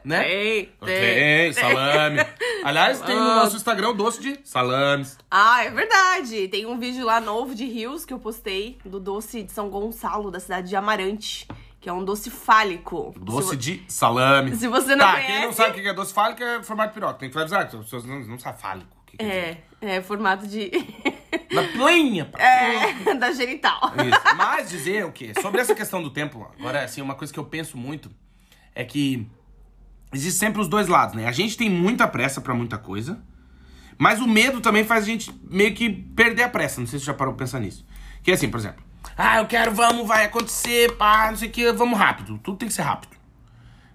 Né? 0.05 0.21
Tem, 0.23 0.65
tem. 0.85 0.99
Tem, 1.01 1.53
salame. 1.53 2.19
Aliás, 2.63 2.99
tem 3.01 3.15
no 3.15 3.23
nosso 3.35 3.55
Instagram 3.55 3.89
o 3.89 3.93
doce 3.93 4.21
de 4.21 4.39
salames. 4.43 5.17
Ah, 5.31 5.63
é 5.63 5.71
verdade. 5.71 6.47
Tem 6.49 6.67
um 6.67 6.77
vídeo 6.77 7.03
lá 7.03 7.19
novo 7.19 7.55
de 7.55 7.65
Rios 7.65 8.05
que 8.05 8.13
eu 8.13 8.19
postei 8.19 8.77
do 8.85 8.99
doce 8.99 9.41
de 9.41 9.51
São 9.51 9.69
Gonçalo, 9.69 10.29
da 10.29 10.39
cidade 10.39 10.69
de 10.69 10.75
Amarante, 10.75 11.47
que 11.81 11.89
é 11.89 11.93
um 11.93 12.05
doce 12.05 12.29
fálico. 12.29 13.11
Doce 13.17 13.47
vo- 13.47 13.55
de 13.55 13.83
salame. 13.87 14.55
Se 14.55 14.67
você 14.67 14.95
não 14.95 15.03
tá, 15.05 15.13
conhece- 15.13 15.31
quem 15.31 15.45
não 15.45 15.53
sabe 15.53 15.79
o 15.79 15.81
que 15.81 15.87
é 15.87 15.93
doce 15.95 16.13
fálico 16.13 16.43
é 16.43 16.61
formato 16.61 16.89
de 16.89 16.93
piroca. 16.93 17.15
Tem 17.17 17.29
que 17.31 17.39
avisar, 17.39 17.67
que 17.67 17.75
as 17.75 17.83
pessoas 17.85 18.05
não, 18.05 18.19
não 18.19 18.37
sabem 18.37 18.59
fálico. 18.61 19.02
Que 19.17 19.23
É, 19.23 19.57
é 19.81 20.01
formato 20.01 20.47
de. 20.47 20.71
Na 21.51 21.63
plenha. 21.63 22.29
é, 22.37 23.13
da 23.15 23.31
genital. 23.31 23.79
Isso. 23.97 24.35
Mas 24.35 24.69
dizer 24.69 25.05
o 25.05 25.11
quê? 25.11 25.33
Sobre 25.41 25.61
essa 25.61 25.75
questão 25.75 26.01
do 26.01 26.09
tempo, 26.09 26.47
agora, 26.59 26.83
assim, 26.83 27.01
uma 27.01 27.15
coisa 27.15 27.31
que 27.31 27.39
eu 27.39 27.45
penso 27.45 27.77
muito 27.77 28.09
é 28.75 28.83
que 28.83 29.27
existe 30.13 30.39
sempre 30.39 30.61
os 30.61 30.67
dois 30.67 30.87
lados, 30.87 31.15
né? 31.15 31.27
A 31.27 31.31
gente 31.31 31.57
tem 31.57 31.69
muita 31.69 32.07
pressa 32.07 32.41
pra 32.41 32.53
muita 32.53 32.77
coisa, 32.77 33.21
mas 33.97 34.19
o 34.19 34.27
medo 34.27 34.61
também 34.61 34.83
faz 34.83 35.03
a 35.03 35.07
gente 35.07 35.31
meio 35.49 35.73
que 35.73 35.89
perder 35.89 36.43
a 36.43 36.49
pressa. 36.49 36.79
Não 36.79 36.87
sei 36.87 36.99
se 36.99 37.05
você 37.05 37.11
já 37.11 37.17
parou 37.17 37.33
pra 37.33 37.45
pensar 37.45 37.59
nisso. 37.59 37.85
Que 38.23 38.31
é 38.31 38.33
assim, 38.33 38.49
por 38.49 38.59
exemplo, 38.59 38.83
ah, 39.17 39.39
eu 39.39 39.45
quero, 39.45 39.71
vamos, 39.73 40.07
vai 40.07 40.25
acontecer, 40.25 40.95
pá, 40.97 41.29
não 41.29 41.37
sei 41.37 41.49
o 41.49 41.51
que, 41.51 41.71
vamos 41.73 41.97
rápido. 41.99 42.39
Tudo 42.39 42.57
tem 42.57 42.67
que 42.67 42.73
ser 42.73 42.81
rápido. 42.81 43.15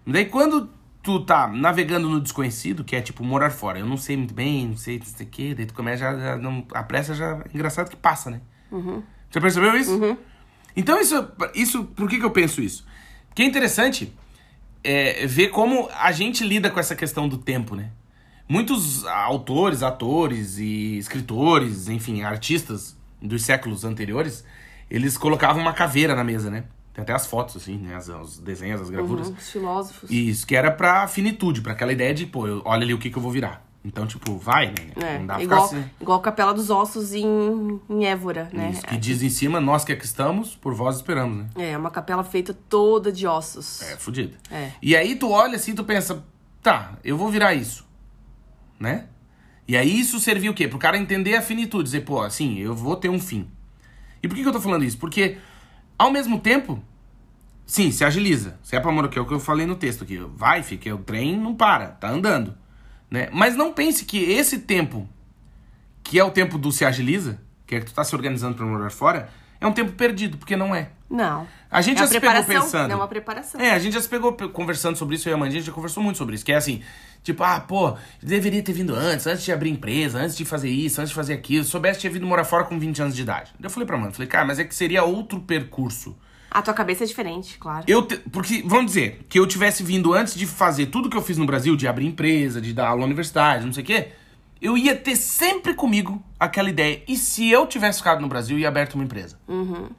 Daí 0.06 0.26
quando 0.26 0.70
tu 1.03 1.20
tá 1.20 1.49
navegando 1.49 2.09
no 2.09 2.20
desconhecido, 2.20 2.84
que 2.84 2.96
é 2.96 3.01
tipo 3.01 3.24
morar 3.24 3.51
fora, 3.51 3.78
eu 3.78 3.86
não 3.86 3.96
sei 3.96 4.16
muito 4.16 4.34
bem, 4.34 4.68
não 4.68 4.76
sei, 4.76 4.99
não 4.99 5.07
sei 5.07 5.26
o 5.26 5.28
que, 5.28 5.55
daí 5.55 5.66
tu 5.66 5.74
começa 5.74 5.99
já, 5.99 6.18
já 6.18 6.36
não, 6.36 6.66
a 6.72 6.82
pressa 6.82 7.14
já 7.14 7.38
é 7.38 7.55
engraçado 7.55 7.88
que 7.88 7.96
passa, 7.96 8.30
né? 8.30 8.40
Você 9.30 9.40
percebeu 9.40 9.76
isso? 9.76 9.99
Então 10.76 11.01
isso, 11.01 11.28
isso, 11.55 11.84
por 11.84 12.09
que 12.09 12.18
que 12.18 12.24
eu 12.24 12.30
penso 12.30 12.61
isso? 12.61 12.86
Porque 13.28 13.42
é 13.42 13.46
interessante 13.46 14.12
é, 14.84 15.26
ver 15.26 15.49
como 15.49 15.88
a 15.99 16.12
gente 16.12 16.44
lida 16.44 16.70
com 16.70 16.78
essa 16.78 16.94
questão 16.94 17.28
do 17.28 17.38
tempo, 17.38 17.74
né? 17.74 17.90
muitos 18.49 19.05
autores, 19.05 19.82
atores 19.82 20.59
e 20.59 20.96
escritores, 20.96 21.88
enfim, 21.88 22.22
artistas 22.22 22.96
dos 23.20 23.42
séculos 23.42 23.84
anteriores, 23.84 24.44
eles 24.90 25.18
colocavam 25.18 25.61
uma 25.61 25.74
caveira 25.74 26.14
na 26.14 26.24
mesa, 26.24 26.51
né? 26.51 26.64
Tem 26.99 27.05
até 27.05 27.12
as 27.12 27.26
fotos, 27.28 27.57
assim, 27.57 27.78
né? 27.78 27.94
As, 27.94 28.09
os 28.09 28.40
desenhos, 28.40 28.80
as 28.80 28.90
gravuras. 28.90 29.28
Uhum, 29.28 29.34
os 29.34 29.51
filósofos. 29.53 30.11
Isso, 30.11 30.44
que 30.44 30.57
era 30.57 30.68
pra 30.72 31.07
finitude, 31.07 31.61
pra 31.61 31.72
aquela 31.72 31.92
ideia 31.92 32.12
de, 32.12 32.26
pô, 32.26 32.49
eu, 32.49 32.61
olha 32.64 32.82
ali 32.82 32.92
o 32.92 32.99
que, 32.99 33.09
que 33.09 33.16
eu 33.16 33.22
vou 33.22 33.30
virar. 33.30 33.64
Então, 33.84 34.05
tipo, 34.05 34.36
vai, 34.36 34.66
né? 34.66 34.74
É, 34.96 35.18
não 35.20 35.26
dá 35.26 35.40
igual, 35.40 35.64
assim. 35.64 35.84
igual 36.01 36.18
a 36.18 36.22
Capela 36.22 36.53
dos 36.53 36.70
Ossos 36.70 37.14
em, 37.14 37.80
em 37.88 38.05
Évora, 38.05 38.51
né? 38.53 38.72
Isso, 38.72 38.82
que 38.82 38.96
é. 38.96 38.99
diz 38.99 39.22
em 39.22 39.28
cima, 39.28 39.61
nós 39.61 39.84
que 39.84 39.92
aqui 39.92 40.05
estamos, 40.05 40.57
por 40.57 40.74
vós 40.74 40.96
esperamos, 40.96 41.38
né? 41.38 41.70
É, 41.70 41.78
uma 41.78 41.88
capela 41.88 42.24
feita 42.24 42.53
toda 42.53 43.12
de 43.12 43.28
ossos. 43.28 43.80
É, 43.82 43.96
fodida. 43.96 44.36
É. 44.51 44.72
E 44.82 44.96
aí 44.96 45.14
tu 45.14 45.30
olha 45.30 45.55
assim, 45.55 45.76
tu 45.76 45.84
pensa, 45.84 46.24
tá, 46.61 46.99
eu 47.05 47.16
vou 47.16 47.30
virar 47.30 47.55
isso, 47.55 47.86
né? 48.80 49.07
E 49.68 49.76
aí 49.76 50.01
isso 50.01 50.18
serviu 50.18 50.51
o 50.51 50.55
quê? 50.55 50.66
Pro 50.66 50.80
cara 50.80 50.99
entender 50.99 51.36
a 51.36 51.42
finitude, 51.42 51.84
dizer, 51.84 52.01
pô, 52.01 52.22
assim, 52.22 52.59
eu 52.59 52.74
vou 52.74 52.96
ter 52.96 53.09
um 53.09 53.20
fim. 53.20 53.49
E 54.20 54.26
por 54.26 54.34
que, 54.34 54.42
que 54.42 54.49
eu 54.49 54.53
tô 54.53 54.61
falando 54.61 54.84
isso? 54.84 54.99
Porque, 54.99 55.38
ao 55.96 56.11
mesmo 56.11 56.40
tempo, 56.40 56.82
sim, 57.68 57.92
se 57.92 58.04
agiliza. 58.04 58.58
Se 58.64 58.74
é 58.74 58.80
pra 58.80 58.90
morar, 58.90 59.08
que 59.08 59.18
é 59.18 59.22
o 59.22 59.26
que 59.26 59.34
eu 59.34 59.38
falei 59.38 59.66
no 59.66 59.76
texto 59.76 60.02
aqui. 60.02 60.18
Vai, 60.34 60.64
fica, 60.64 60.92
o 60.92 60.98
trem 60.98 61.38
não 61.38 61.54
para, 61.54 61.88
tá 61.88 62.08
andando. 62.08 62.56
Né? 63.10 63.28
Mas 63.30 63.54
não 63.54 63.72
pense 63.72 64.04
que 64.04 64.18
esse 64.18 64.58
tempo, 64.60 65.08
que 66.02 66.18
é 66.18 66.24
o 66.24 66.30
tempo 66.30 66.58
do 66.58 66.72
se 66.72 66.84
agiliza, 66.84 67.40
que 67.66 67.76
é 67.76 67.80
que 67.80 67.86
tu 67.86 67.94
tá 67.94 68.02
se 68.02 68.16
organizando 68.16 68.56
para 68.56 68.66
morar 68.66 68.90
fora, 68.90 69.28
é 69.60 69.66
um 69.66 69.72
tempo 69.72 69.92
perdido, 69.92 70.38
porque 70.38 70.56
não 70.56 70.74
é. 70.74 70.90
Não. 71.10 71.46
A 71.70 71.80
gente 71.80 71.96
é 71.96 72.00
já 72.00 72.06
se 72.06 72.20
pegou 72.20 72.44
pensando. 72.44 72.90
É 72.90 72.94
uma 72.94 73.08
preparação. 73.08 73.60
É, 73.60 73.72
a 73.72 73.78
gente 73.78 73.94
já 73.94 74.00
se 74.00 74.08
pegou 74.08 74.32
conversando 74.32 74.96
sobre 74.96 75.16
isso, 75.16 75.28
eu 75.28 75.32
e 75.32 75.34
a 75.34 75.36
Amanda, 75.36 75.50
a 75.50 75.54
gente 75.54 75.66
já 75.66 75.72
conversou 75.72 76.02
muito 76.02 76.16
sobre 76.16 76.34
isso, 76.34 76.44
que 76.44 76.52
é 76.52 76.56
assim, 76.56 76.82
tipo, 77.22 77.42
ah, 77.42 77.60
pô, 77.60 77.96
deveria 78.22 78.62
ter 78.62 78.72
vindo 78.72 78.94
antes, 78.94 79.26
antes 79.26 79.44
de 79.44 79.52
abrir 79.52 79.70
empresa, 79.70 80.18
antes 80.18 80.36
de 80.36 80.44
fazer 80.44 80.70
isso, 80.70 81.00
antes 81.00 81.10
de 81.10 81.14
fazer 81.14 81.34
aquilo, 81.34 81.64
se 81.64 81.70
soubesse 81.70 82.00
tinha 82.00 82.12
vindo 82.12 82.26
morar 82.26 82.44
fora 82.44 82.64
com 82.64 82.78
20 82.78 83.02
anos 83.02 83.16
de 83.16 83.22
idade. 83.22 83.52
Eu 83.60 83.70
falei 83.70 83.86
pra 83.86 83.96
Amanda, 83.96 84.12
falei, 84.12 84.28
cara, 84.28 84.44
mas 84.44 84.58
é 84.58 84.64
que 84.64 84.74
seria 84.74 85.02
outro 85.02 85.40
percurso. 85.40 86.16
A 86.51 86.62
tua 86.62 86.72
cabeça 86.72 87.05
é 87.05 87.07
diferente, 87.07 87.59
claro. 87.59 87.84
Eu 87.86 88.03
te... 88.03 88.16
Porque, 88.16 88.62
vamos 88.64 88.86
dizer, 88.86 89.26
que 89.28 89.38
eu 89.38 89.46
tivesse 89.46 89.82
vindo 89.82 90.14
antes 90.14 90.34
de 90.34 90.46
fazer 90.46 90.86
tudo 90.86 91.11
que 91.11 91.16
eu 91.16 91.22
fiz 91.22 91.36
no 91.36 91.44
Brasil, 91.44 91.76
de 91.76 91.86
abrir 91.86 92.07
empresa, 92.07 92.61
de 92.61 92.72
dar 92.72 92.88
aula 92.88 93.01
na 93.01 93.07
universidade, 93.07 93.66
não 93.66 93.72
sei 93.72 93.82
o 93.82 93.86
quê, 93.86 94.09
eu 94.61 94.76
ia 94.76 94.96
ter 94.96 95.14
sempre 95.16 95.74
comigo 95.74 96.22
aquela 96.40 96.70
ideia. 96.70 97.03
E 97.07 97.16
se 97.16 97.51
eu 97.51 97.66
tivesse 97.66 97.99
ficado 97.99 98.20
no 98.20 98.28
Brasil 98.28 98.59
e 98.59 98.64
aberto 98.64 98.94
uma 98.94 99.05
empresa? 99.05 99.38
Uhum. 99.46 99.90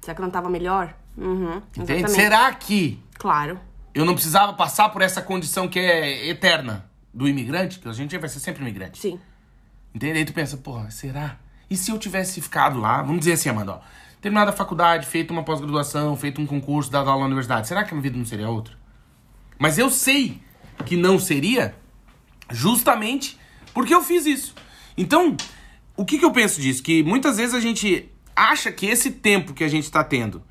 Será 0.00 0.14
que 0.14 0.20
não 0.20 0.30
tava 0.30 0.50
melhor? 0.50 0.94
Uhum. 1.16 1.62
Entende? 1.76 2.10
Será 2.10 2.52
que. 2.54 3.02
Claro. 3.18 3.58
Eu 3.94 4.04
não 4.04 4.14
precisava 4.14 4.52
passar 4.52 4.90
por 4.90 5.00
essa 5.02 5.22
condição 5.22 5.66
que 5.66 5.78
é 5.78 6.28
eterna 6.28 6.88
do 7.12 7.26
imigrante, 7.26 7.78
que 7.78 7.88
a 7.88 7.92
gente 7.92 8.16
vai 8.18 8.28
ser 8.28 8.40
sempre 8.40 8.62
imigrante. 8.62 8.98
Sim. 8.98 9.18
Entende? 9.94 10.18
Aí 10.18 10.24
tu 10.24 10.34
pensa, 10.34 10.56
porra, 10.58 10.90
será? 10.90 11.36
E 11.68 11.76
se 11.76 11.90
eu 11.90 11.98
tivesse 11.98 12.40
ficado 12.40 12.78
lá, 12.78 13.02
vamos 13.02 13.20
dizer 13.20 13.32
assim, 13.32 13.48
Amanda, 13.48 13.72
ó 13.72 13.80
terminado 14.20 14.50
a 14.50 14.52
faculdade, 14.52 15.06
feito 15.06 15.30
uma 15.30 15.42
pós-graduação, 15.42 16.16
feito 16.16 16.40
um 16.40 16.46
concurso, 16.46 16.90
dado 16.90 17.08
aula 17.08 17.20
na 17.20 17.26
universidade, 17.26 17.68
será 17.68 17.84
que 17.84 17.90
a 17.90 17.94
minha 17.94 18.02
vida 18.02 18.18
não 18.18 18.24
seria 18.24 18.48
outra? 18.48 18.74
Mas 19.58 19.78
eu 19.78 19.90
sei 19.90 20.40
que 20.84 20.96
não 20.96 21.18
seria 21.18 21.74
justamente 22.50 23.38
porque 23.72 23.94
eu 23.94 24.02
fiz 24.02 24.26
isso. 24.26 24.54
Então, 24.96 25.36
o 25.96 26.04
que, 26.04 26.18
que 26.18 26.24
eu 26.24 26.32
penso 26.32 26.60
disso? 26.60 26.82
Que 26.82 27.02
muitas 27.02 27.36
vezes 27.36 27.54
a 27.54 27.60
gente 27.60 28.10
acha 28.34 28.70
que 28.70 28.86
esse 28.86 29.10
tempo 29.10 29.52
que 29.52 29.64
a 29.64 29.68
gente 29.68 29.84
está 29.84 30.02
tendo 30.02 30.42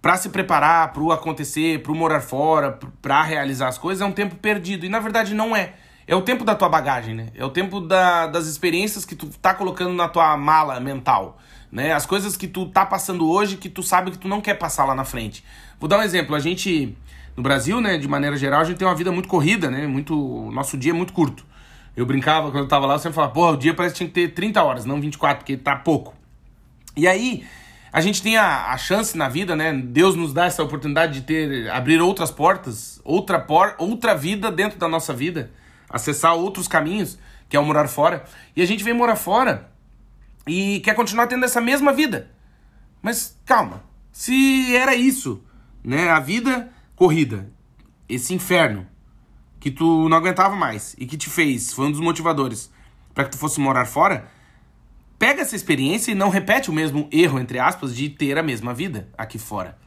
para 0.00 0.16
se 0.16 0.30
preparar 0.30 0.92
para 0.92 1.02
o 1.02 1.12
acontecer, 1.12 1.80
para 1.82 1.92
o 1.92 1.94
morar 1.94 2.20
fora, 2.20 2.78
para 3.00 3.22
realizar 3.22 3.68
as 3.68 3.78
coisas, 3.78 4.02
é 4.02 4.04
um 4.04 4.12
tempo 4.12 4.34
perdido. 4.34 4.84
E 4.84 4.88
na 4.88 4.98
verdade 4.98 5.34
não 5.34 5.54
é. 5.54 5.74
É 6.06 6.16
o 6.16 6.22
tempo 6.22 6.44
da 6.44 6.56
tua 6.56 6.68
bagagem, 6.68 7.14
né? 7.14 7.28
É 7.34 7.44
o 7.44 7.50
tempo 7.50 7.80
da, 7.80 8.26
das 8.26 8.46
experiências 8.46 9.04
que 9.04 9.14
tu 9.14 9.28
tá 9.40 9.54
colocando 9.54 9.94
na 9.94 10.08
tua 10.08 10.36
mala 10.36 10.80
mental 10.80 11.38
né? 11.72 11.92
As 11.92 12.04
coisas 12.04 12.36
que 12.36 12.46
tu 12.46 12.66
tá 12.66 12.84
passando 12.84 13.26
hoje 13.26 13.56
que 13.56 13.70
tu 13.70 13.82
sabe 13.82 14.10
que 14.10 14.18
tu 14.18 14.28
não 14.28 14.42
quer 14.42 14.54
passar 14.54 14.84
lá 14.84 14.94
na 14.94 15.04
frente. 15.04 15.42
Vou 15.80 15.88
dar 15.88 15.98
um 15.98 16.02
exemplo, 16.02 16.36
a 16.36 16.38
gente 16.38 16.94
no 17.34 17.42
Brasil, 17.42 17.80
né, 17.80 17.96
de 17.96 18.06
maneira 18.06 18.36
geral, 18.36 18.60
a 18.60 18.64
gente 18.64 18.76
tem 18.76 18.86
uma 18.86 18.94
vida 18.94 19.10
muito 19.10 19.26
corrida, 19.26 19.70
né? 19.70 19.86
Muito, 19.86 20.50
nosso 20.52 20.76
dia 20.76 20.92
é 20.92 20.94
muito 20.94 21.14
curto. 21.14 21.46
Eu 21.96 22.04
brincava 22.04 22.50
quando 22.50 22.64
eu 22.64 22.68
tava 22.68 22.84
lá, 22.84 22.94
eu 22.94 22.98
sempre 22.98 23.14
falava, 23.14 23.32
porra, 23.32 23.52
o 23.52 23.56
dia 23.56 23.72
parece 23.72 23.94
que 23.94 23.98
tinha 23.98 24.08
que 24.08 24.14
ter 24.14 24.28
30 24.34 24.62
horas, 24.62 24.84
não 24.84 25.00
24, 25.00 25.38
porque 25.38 25.56
tá 25.56 25.76
pouco. 25.76 26.14
E 26.94 27.08
aí, 27.08 27.44
a 27.90 28.02
gente 28.02 28.22
tem 28.22 28.36
a, 28.36 28.70
a 28.70 28.76
chance 28.76 29.16
na 29.16 29.30
vida, 29.30 29.56
né? 29.56 29.72
Deus 29.72 30.14
nos 30.14 30.34
dá 30.34 30.44
essa 30.44 30.62
oportunidade 30.62 31.20
de 31.20 31.22
ter 31.22 31.70
abrir 31.70 32.02
outras 32.02 32.30
portas, 32.30 33.00
outra 33.02 33.38
por, 33.38 33.74
outra 33.78 34.14
vida 34.14 34.50
dentro 34.50 34.78
da 34.78 34.88
nossa 34.88 35.14
vida, 35.14 35.50
acessar 35.88 36.34
outros 36.34 36.68
caminhos, 36.68 37.18
que 37.48 37.56
é 37.56 37.60
o 37.60 37.64
morar 37.64 37.88
fora. 37.88 38.24
E 38.54 38.60
a 38.60 38.66
gente 38.66 38.84
vem 38.84 38.92
morar 38.92 39.16
fora 39.16 39.71
e 40.46 40.80
quer 40.80 40.94
continuar 40.94 41.26
tendo 41.26 41.44
essa 41.44 41.60
mesma 41.60 41.92
vida. 41.92 42.30
Mas 43.00 43.38
calma, 43.44 43.82
se 44.10 44.74
era 44.76 44.94
isso, 44.94 45.42
né, 45.82 46.10
a 46.10 46.20
vida 46.20 46.72
corrida, 46.94 47.50
esse 48.08 48.34
inferno 48.34 48.86
que 49.58 49.70
tu 49.70 50.08
não 50.08 50.16
aguentava 50.16 50.54
mais 50.56 50.94
e 50.98 51.06
que 51.06 51.16
te 51.16 51.30
fez, 51.30 51.72
foi 51.72 51.86
um 51.86 51.90
dos 51.90 52.00
motivadores 52.00 52.70
para 53.14 53.24
que 53.24 53.30
tu 53.30 53.38
fosse 53.38 53.60
morar 53.60 53.86
fora, 53.86 54.28
pega 55.18 55.42
essa 55.42 55.54
experiência 55.54 56.10
e 56.10 56.16
não 56.16 56.28
repete 56.28 56.70
o 56.70 56.72
mesmo 56.72 57.08
erro 57.12 57.38
entre 57.38 57.58
aspas 57.58 57.94
de 57.94 58.08
ter 58.08 58.36
a 58.38 58.42
mesma 58.42 58.74
vida 58.74 59.08
aqui 59.16 59.38
fora. 59.38 59.78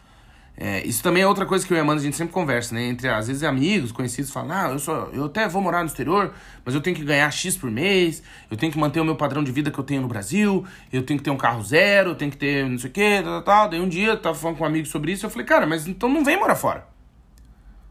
É, 0.58 0.86
isso 0.88 1.04
também 1.04 1.22
é 1.22 1.28
outra 1.28 1.46
coisa 1.46 1.68
que 1.68 1.74
eu 1.74 1.76
e 1.76 1.80
a 1.80 1.84
Amanda 1.84 2.00
a 2.00 2.04
gente 2.04 2.16
sempre 2.16 2.34
conversa, 2.34 2.74
né? 2.74 2.86
Entre, 2.86 3.10
às 3.10 3.28
vezes, 3.28 3.44
amigos, 3.44 3.92
conhecidos, 3.92 4.32
falam, 4.32 4.56
ah, 4.56 4.70
eu, 4.72 4.80
sou, 4.80 5.10
eu 5.12 5.26
até 5.26 5.48
vou 5.50 5.62
morar 5.62 5.80
no 5.80 5.88
exterior, 5.88 6.34
mas 6.64 6.74
eu 6.74 6.80
tenho 6.80 6.96
que 6.96 7.04
ganhar 7.04 7.30
X 7.30 7.58
por 7.58 7.70
mês, 7.70 8.24
eu 8.50 8.56
tenho 8.56 8.72
que 8.72 8.78
manter 8.78 9.02
o 9.02 9.06
meu 9.06 9.18
padrão 9.18 9.44
de 9.44 9.52
vida 9.52 9.70
que 9.70 9.78
eu 9.78 9.84
tenho 9.84 10.02
no 10.02 10.08
Brasil, 10.08 10.66
eu 10.94 11.04
tenho 11.04 11.20
que 11.20 11.26
ter 11.26 11.30
um 11.32 11.38
carro 11.38 11.62
zero, 11.62 12.12
eu 12.12 12.16
tenho 12.16 12.32
que 12.32 12.38
ter 12.38 12.68
não 12.70 12.78
sei 12.78 12.90
o 12.90 12.94
quê, 12.94 13.22
tal, 13.22 13.34
tal, 13.34 13.44
tal. 13.44 13.70
Daí 13.70 13.82
um 13.82 13.90
dia 13.90 14.10
eu 14.10 14.22
tava 14.22 14.36
falando 14.36 14.58
com 14.58 14.64
um 14.64 14.68
amigo 14.68 14.88
sobre 14.88 15.12
isso, 15.12 15.26
eu 15.26 15.30
falei, 15.30 15.46
cara, 15.46 15.66
mas 15.66 15.88
então 15.88 16.08
não 16.08 16.24
vem 16.24 16.38
morar 16.38 16.56
fora. 16.56 16.88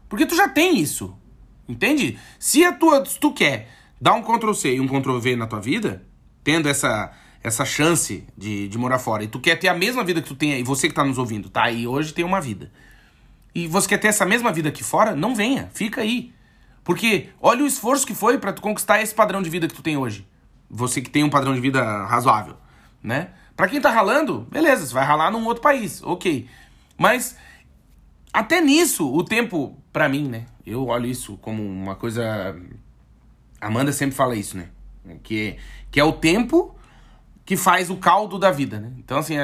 Porque 0.09 0.25
tu 0.25 0.35
já 0.35 0.49
tem 0.49 0.79
isso, 0.79 1.15
entende? 1.69 2.17
Se, 2.39 2.63
a 2.63 2.73
tua, 2.73 3.05
se 3.05 3.19
tu 3.19 3.31
quer 3.31 3.69
dar 4.01 4.13
um 4.13 4.23
Ctrl-C 4.23 4.75
e 4.75 4.79
um 4.79 4.87
Ctrl-V 4.87 5.35
na 5.35 5.45
tua 5.45 5.61
vida, 5.61 6.03
tendo 6.43 6.67
essa 6.67 7.11
essa 7.45 7.63
chance 7.63 8.25
de, 8.35 8.67
de 8.67 8.75
morar 8.75 8.97
fora 8.97 9.23
e 9.23 9.27
tu 9.27 9.39
quer 9.39 9.55
ter 9.55 9.67
a 9.67 9.73
mesma 9.75 10.03
vida 10.03 10.19
que 10.19 10.27
tu 10.27 10.35
tem 10.35 10.53
aí, 10.53 10.63
você 10.63 10.87
que 10.89 10.95
tá 10.95 11.03
nos 11.03 11.19
ouvindo, 11.19 11.47
tá 11.47 11.65
aí 11.65 11.85
hoje 11.85 12.11
tem 12.11 12.25
uma 12.25 12.41
vida. 12.41 12.71
E 13.53 13.67
você 13.67 13.87
quer 13.87 13.99
ter 13.99 14.07
essa 14.07 14.25
mesma 14.25 14.51
vida 14.51 14.69
aqui 14.69 14.83
fora? 14.83 15.15
Não 15.15 15.35
venha, 15.35 15.69
fica 15.71 16.01
aí. 16.01 16.33
Porque 16.83 17.29
olha 17.39 17.63
o 17.63 17.67
esforço 17.67 18.05
que 18.05 18.15
foi 18.15 18.39
para 18.39 18.51
tu 18.51 18.63
conquistar 18.63 18.99
esse 18.99 19.13
padrão 19.13 19.43
de 19.43 19.49
vida 19.51 19.67
que 19.67 19.75
tu 19.75 19.83
tem 19.83 19.95
hoje. 19.95 20.27
Você 20.67 21.01
que 21.01 21.09
tem 21.09 21.23
um 21.23 21.29
padrão 21.29 21.53
de 21.53 21.59
vida 21.59 21.83
razoável, 22.05 22.57
né? 23.01 23.29
Para 23.55 23.67
quem 23.67 23.79
tá 23.79 23.91
ralando, 23.91 24.47
beleza, 24.51 24.87
você 24.87 24.93
vai 24.93 25.05
ralar 25.05 25.29
num 25.29 25.45
outro 25.45 25.61
país, 25.61 26.01
OK. 26.01 26.49
Mas 26.97 27.37
até 28.33 28.59
nisso, 28.59 29.07
o 29.07 29.23
tempo 29.23 29.77
para 29.93 30.09
mim, 30.09 30.27
né? 30.27 30.45
Eu 30.65 30.87
olho 30.87 31.05
isso 31.05 31.37
como 31.37 31.61
uma 31.61 31.93
coisa 31.93 32.55
Amanda 33.61 33.93
sempre 33.93 34.15
fala 34.15 34.35
isso, 34.35 34.57
né? 34.57 34.69
Que 35.21 35.57
que 35.91 35.99
é 35.99 36.03
o 36.03 36.11
tempo 36.11 36.74
que 37.45 37.55
faz 37.55 37.91
o 37.91 37.97
caldo 37.97 38.39
da 38.39 38.49
vida, 38.49 38.79
né? 38.79 38.91
Então, 38.97 39.19
assim, 39.19 39.35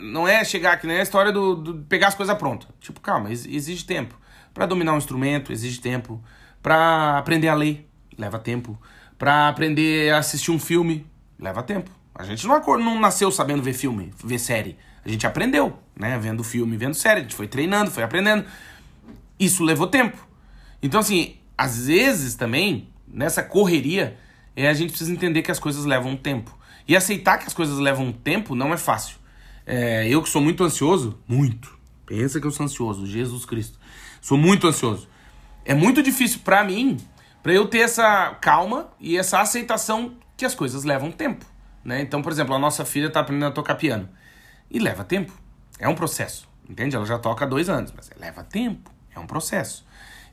não 0.00 0.28
é 0.28 0.44
chegar 0.44 0.74
aqui, 0.74 0.86
nem 0.86 0.98
a 0.98 1.02
história 1.02 1.32
do, 1.32 1.56
do 1.56 1.74
pegar 1.86 2.08
as 2.08 2.14
coisas 2.14 2.36
prontas. 2.38 2.68
Tipo, 2.80 3.00
calma, 3.00 3.32
exige 3.32 3.84
tempo. 3.84 4.16
para 4.54 4.64
dominar 4.64 4.92
um 4.94 4.98
instrumento, 4.98 5.52
exige 5.52 5.80
tempo. 5.80 6.22
para 6.62 7.18
aprender 7.18 7.48
a 7.48 7.54
ler, 7.54 7.88
leva 8.16 8.38
tempo. 8.38 8.80
para 9.18 9.48
aprender 9.48 10.12
a 10.12 10.18
assistir 10.18 10.52
um 10.52 10.58
filme, 10.58 11.04
leva 11.38 11.62
tempo. 11.62 11.90
A 12.14 12.24
gente 12.24 12.46
não, 12.46 12.60
não 12.78 13.00
nasceu 13.00 13.30
sabendo 13.32 13.62
ver 13.62 13.72
filme, 13.72 14.12
ver 14.22 14.38
série. 14.38 14.76
A 15.04 15.08
gente 15.08 15.26
aprendeu, 15.26 15.76
né? 15.96 16.16
Vendo 16.18 16.44
filme, 16.44 16.76
vendo 16.76 16.94
série. 16.94 17.20
A 17.20 17.22
gente 17.22 17.34
foi 17.34 17.48
treinando, 17.48 17.90
foi 17.90 18.04
aprendendo. 18.04 18.44
Isso 19.38 19.64
levou 19.64 19.88
tempo. 19.88 20.16
Então, 20.80 21.00
assim, 21.00 21.36
às 21.58 21.86
vezes 21.86 22.34
também, 22.36 22.88
nessa 23.06 23.42
correria, 23.42 24.16
é, 24.54 24.68
a 24.68 24.74
gente 24.74 24.90
precisa 24.90 25.10
entender 25.10 25.42
que 25.42 25.50
as 25.50 25.58
coisas 25.58 25.84
levam 25.84 26.16
tempo. 26.16 26.56
E 26.86 26.96
aceitar 26.96 27.38
que 27.38 27.46
as 27.46 27.54
coisas 27.54 27.78
levam 27.78 28.12
tempo 28.12 28.54
não 28.54 28.72
é 28.72 28.76
fácil. 28.76 29.16
É, 29.66 30.08
eu 30.08 30.22
que 30.22 30.28
sou 30.28 30.42
muito 30.42 30.64
ansioso, 30.64 31.18
muito. 31.26 31.78
Pensa 32.06 32.40
que 32.40 32.46
eu 32.46 32.50
sou 32.50 32.66
ansioso, 32.66 33.06
Jesus 33.06 33.44
Cristo. 33.44 33.78
Sou 34.20 34.36
muito 34.36 34.66
ansioso. 34.66 35.08
É 35.64 35.74
muito 35.74 36.02
difícil 36.02 36.40
para 36.44 36.64
mim, 36.64 36.96
para 37.42 37.52
eu 37.52 37.66
ter 37.68 37.78
essa 37.78 38.36
calma 38.40 38.90
e 38.98 39.16
essa 39.16 39.40
aceitação 39.40 40.16
que 40.36 40.44
as 40.44 40.54
coisas 40.54 40.84
levam 40.84 41.12
tempo. 41.12 41.46
Né? 41.84 42.00
Então, 42.00 42.22
por 42.22 42.32
exemplo, 42.32 42.54
a 42.54 42.58
nossa 42.58 42.84
filha 42.84 43.06
está 43.06 43.20
aprendendo 43.20 43.46
a 43.46 43.52
tocar 43.52 43.76
piano. 43.76 44.08
E 44.70 44.78
leva 44.78 45.04
tempo. 45.04 45.32
É 45.78 45.88
um 45.88 45.94
processo. 45.94 46.48
Entende? 46.68 46.96
Ela 46.96 47.06
já 47.06 47.18
toca 47.18 47.44
há 47.44 47.48
dois 47.48 47.68
anos, 47.68 47.92
mas 47.94 48.10
leva 48.18 48.42
tempo. 48.42 48.90
É 49.14 49.18
um 49.18 49.26
processo. 49.26 49.84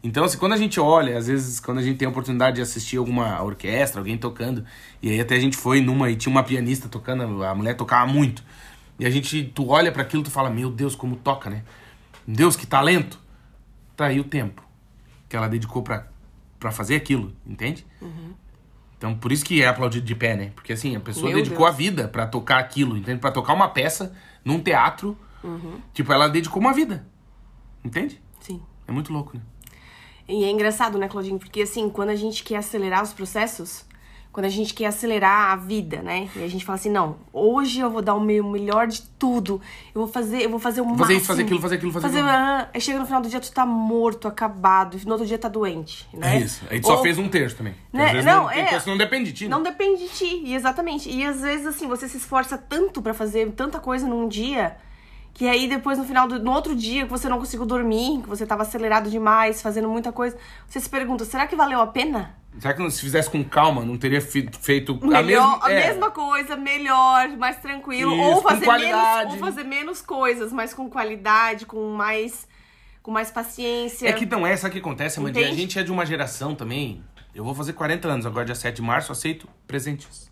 Então, 0.02 0.24
assim, 0.24 0.38
quando 0.38 0.54
a 0.54 0.58
gente 0.58 0.80
olha, 0.80 1.18
às 1.18 1.28
vezes, 1.28 1.60
quando 1.60 1.80
a 1.80 1.82
gente 1.82 1.98
tem 1.98 2.06
a 2.06 2.10
oportunidade 2.10 2.56
de 2.56 2.62
assistir 2.62 2.98
alguma 2.98 3.42
orquestra, 3.44 4.00
alguém 4.00 4.18
tocando, 4.18 4.64
e 5.02 5.10
aí 5.10 5.20
até 5.20 5.36
a 5.36 5.40
gente 5.40 5.58
foi 5.58 5.82
numa 5.82 6.10
e 6.10 6.16
tinha 6.16 6.32
uma 6.32 6.44
pianista 6.44 6.88
tocando, 6.88 7.44
a 7.44 7.54
mulher 7.54 7.76
tocava 7.76 8.10
muito. 8.12 8.44
E 8.98 9.06
a 9.06 9.10
gente, 9.10 9.44
tu 9.44 9.68
olha 9.70 9.92
para 9.92 10.02
aquilo, 10.02 10.24
tu 10.24 10.32
fala, 10.32 10.50
meu 10.50 10.70
Deus, 10.72 10.96
como 10.96 11.16
toca, 11.18 11.50
né? 11.50 11.64
Deus, 12.26 12.56
que 12.56 12.66
talento. 12.66 13.20
Tá 13.96 14.06
aí 14.06 14.20
o 14.20 14.24
tempo 14.24 14.64
que 15.28 15.36
ela 15.36 15.48
dedicou 15.50 15.84
para 15.84 16.72
fazer 16.72 16.96
aquilo, 16.96 17.34
entende? 17.46 17.86
Uhum. 18.02 18.34
Então, 18.98 19.16
por 19.16 19.32
isso 19.32 19.46
que 19.46 19.62
é 19.62 19.68
aplaudido 19.68 20.06
de 20.06 20.16
pé, 20.16 20.36
né? 20.36 20.52
Porque 20.56 20.74
assim, 20.74 20.96
a 20.96 21.00
pessoa 21.00 21.28
Meu 21.28 21.38
dedicou 21.38 21.66
Deus. 21.66 21.70
a 21.70 21.78
vida 21.78 22.08
para 22.08 22.26
tocar 22.26 22.60
aquilo, 22.60 22.98
entende? 22.98 23.20
Para 23.20 23.32
tocar 23.32 23.54
uma 23.54 23.70
peça 23.70 24.14
num 24.44 24.60
teatro. 24.60 25.18
Tipo, 25.94 26.12
ela 26.12 26.28
dedicou 26.28 26.62
uma 26.62 26.74
vida. 26.74 27.06
Entende? 27.84 28.22
Sim. 28.42 28.62
É 28.88 28.92
muito 28.92 29.14
louco, 29.14 29.38
né? 29.38 29.44
E 30.30 30.44
é 30.44 30.50
engraçado, 30.52 30.98
né, 30.98 31.08
Claudinho? 31.08 31.40
Porque 31.40 31.62
assim, 31.64 31.90
quando 31.90 32.10
a 32.10 32.16
gente 32.16 32.44
quer 32.44 32.58
acelerar 32.58 33.02
os 33.04 33.12
processos, 33.12 33.84
quando 34.32 34.46
a 34.46 34.50
gente 34.50 34.76
quer 34.76 34.86
acelerar 34.86 35.52
a 35.52 35.56
vida, 35.56 36.04
né? 36.04 36.30
E 36.36 36.44
a 36.44 36.48
gente 36.48 36.64
fala 36.64 36.78
assim, 36.78 36.92
não, 36.92 37.18
hoje 37.34 37.80
eu 37.80 37.90
vou 37.90 38.00
dar 38.00 38.14
o 38.14 38.20
meu 38.22 38.44
melhor 38.44 38.86
de 38.86 39.02
tudo. 39.18 39.60
Eu 39.94 40.02
vou 40.04 40.08
fazer, 40.08 40.44
eu 40.44 40.50
vou 40.52 40.60
fazer 40.60 40.82
o 40.82 40.84
Fazer 40.86 40.98
máximo. 41.00 41.18
isso, 41.18 41.26
fazer 41.28 41.42
aquilo, 41.44 41.60
fazer 41.60 41.76
aquilo, 41.76 41.92
fazer 41.92 42.08
fazer 42.08 42.20
aquilo. 42.20 42.32
ah, 42.32 42.70
Aí 42.72 42.80
chega 42.80 43.00
no 43.00 43.08
final 43.08 43.22
do 43.24 43.28
dia, 43.28 43.40
tu 43.40 43.52
tá 43.52 43.66
morto, 43.66 44.28
acabado. 44.28 44.98
E 45.02 45.04
no 45.04 45.14
outro 45.14 45.26
dia 45.26 45.40
tá 45.40 45.50
doente, 45.50 46.08
né? 46.14 46.36
É 46.36 46.40
isso. 46.42 46.64
Aí 46.70 46.80
tu 46.80 46.86
só 46.88 46.98
Ou- 46.98 47.02
fez 47.02 47.18
um 47.18 47.28
terço 47.28 47.56
também. 47.58 47.74
Né? 47.92 48.22
Não, 48.22 48.44
não, 48.44 48.52
é. 48.52 48.80
não 48.86 48.98
depende 48.98 49.32
de 49.32 49.34
ti. 49.40 49.44
né? 49.46 49.50
Não 49.50 49.64
depende 49.64 50.04
de 50.04 50.10
ti, 50.10 50.42
e 50.46 50.54
exatamente. 50.54 51.10
E 51.10 51.26
às 51.26 51.42
vezes, 51.42 51.66
assim, 51.66 51.88
você 51.88 52.08
se 52.08 52.18
esforça 52.18 52.56
tanto 52.56 53.02
pra 53.02 53.16
fazer 53.16 53.52
tanta 53.54 53.80
coisa 53.80 54.08
num 54.08 54.28
dia, 54.28 54.78
que 55.34 55.48
aí 55.48 55.68
depois, 55.68 55.98
no 55.98 56.04
final 56.04 56.28
do 56.28 56.40
no 56.40 56.52
outro 56.52 56.76
dia, 56.76 57.06
que 57.06 57.10
você 57.10 57.30
não 57.30 57.40
conseguiu 57.40 57.66
dormir, 57.66 58.22
que 58.22 58.30
você 58.30 58.46
tava 58.46 58.64
acelerado 58.64 59.10
demais, 59.10 59.62
fazendo 59.62 59.88
muita 59.88 60.12
coisa, 60.12 60.38
você 60.68 60.80
se 60.80 60.90
pergunta, 60.90 61.24
será 61.26 61.48
que 61.48 61.56
valeu 61.56 61.80
a 61.80 61.88
pena? 61.88 62.36
Será 62.58 62.74
que 62.74 62.92
se 62.92 63.02
fizesse 63.02 63.30
com 63.30 63.44
calma, 63.44 63.86
não 63.86 63.98
teria 63.98 64.20
feito 64.22 65.00
a 65.02 65.22
Melhor, 65.22 65.24
mesma... 65.24 65.66
a 65.66 65.72
é. 65.72 65.88
mesma 65.88 66.12
coisa, 66.12 66.58
melhor, 66.58 67.30
mais 67.38 67.58
tranquilo. 67.58 68.12
Isso, 68.12 68.22
ou, 68.22 68.42
fazer 68.42 68.66
menos, 68.66 69.34
ou 69.34 69.38
fazer 69.38 69.64
menos 69.64 70.02
coisas, 70.02 70.52
mas 70.52 70.74
com 70.74 70.90
qualidade, 70.90 71.66
com 71.66 71.90
mais, 71.92 72.48
com 73.02 73.12
mais 73.12 73.32
paciência. 73.32 74.10
É 74.10 74.14
que 74.14 74.26
não 74.26 74.46
é, 74.46 74.56
o 74.56 74.70
que 74.70 74.80
acontece, 74.80 75.20
Amandinha? 75.20 75.48
A 75.48 75.54
gente 75.54 75.80
é 75.80 75.84
de 75.84 75.92
uma 75.92 76.06
geração 76.06 76.54
também. 76.54 77.04
Eu 77.34 77.44
vou 77.44 77.54
fazer 77.54 77.74
40 77.74 78.08
anos 78.08 78.26
agora, 78.26 78.46
dia 78.46 78.56
7 78.56 78.78
de 78.78 78.82
março, 78.82 79.12
aceito 79.12 79.48
presentes. 79.68 80.30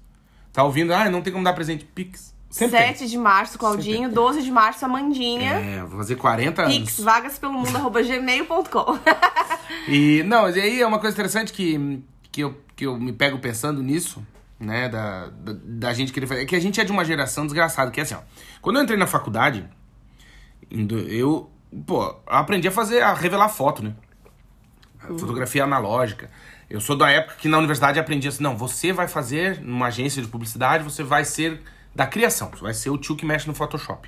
Tá 0.51 0.63
ouvindo? 0.63 0.93
Ah, 0.93 1.09
não 1.09 1.21
tem 1.21 1.31
como 1.31 1.45
dar 1.45 1.53
presente. 1.53 1.85
Pix. 1.85 2.35
Sempre 2.49 2.77
7 2.77 3.07
de 3.07 3.17
março, 3.17 3.57
Claudinho. 3.57 4.09
12 4.09 4.41
de 4.41 4.51
março, 4.51 4.85
Amandinha. 4.85 5.59
tem. 5.59 5.75
É, 5.75 5.83
vou 5.83 5.97
fazer 5.97 6.15
40 6.15 6.65
Pix, 6.65 6.75
anos. 6.77 6.99
vagas 6.99 7.37
pelo 7.37 7.53
mundo, 7.53 7.75
arroba 7.75 8.01
gmail.com. 8.01 8.99
E, 9.87 10.23
não, 10.23 10.43
mas 10.43 10.55
aí 10.55 10.81
é 10.81 10.87
uma 10.87 10.99
coisa 10.99 11.13
interessante 11.13 11.51
que, 11.51 12.01
que, 12.31 12.41
eu, 12.41 12.57
que 12.75 12.85
eu 12.85 12.97
me 12.97 13.11
pego 13.11 13.37
pensando 13.39 13.81
nisso, 13.83 14.25
né, 14.59 14.87
da, 14.87 15.27
da, 15.27 15.53
da 15.63 15.93
gente 15.93 16.11
querer 16.11 16.25
fazer. 16.25 16.43
É 16.43 16.45
que 16.45 16.55
a 16.55 16.59
gente 16.59 16.79
é 16.79 16.83
de 16.83 16.91
uma 16.91 17.03
geração 17.03 17.45
desgraçada, 17.45 17.91
que 17.91 17.99
é 17.99 18.03
assim, 18.03 18.15
ó. 18.15 18.19
Quando 18.61 18.77
eu 18.77 18.83
entrei 18.83 18.97
na 18.97 19.07
faculdade, 19.07 19.65
eu, 21.09 21.49
pô, 21.85 22.15
aprendi 22.25 22.67
a 22.67 22.71
fazer, 22.71 23.01
a 23.01 23.13
revelar 23.13 23.49
foto, 23.49 23.83
né? 23.83 23.93
A 25.01 25.07
Fotografia 25.07 25.63
analógica. 25.63 26.29
Eu 26.69 26.81
sou 26.81 26.97
da 26.97 27.09
época 27.09 27.35
que 27.37 27.47
na 27.47 27.57
universidade 27.57 27.99
aprendi 27.99 28.27
assim, 28.27 28.43
não, 28.43 28.57
você 28.57 28.91
vai 28.91 29.07
fazer 29.07 29.61
numa 29.61 29.87
agência 29.87 30.21
de 30.21 30.27
publicidade, 30.27 30.83
você 30.83 31.03
vai 31.03 31.23
ser 31.23 31.61
da 31.97 32.05
criação, 32.05 32.51
você 32.51 32.61
vai 32.61 32.75
ser 32.75 32.91
o 32.91 32.97
tio 32.97 33.15
que 33.15 33.25
mexe 33.25 33.47
no 33.47 33.55
Photoshop. 33.55 34.07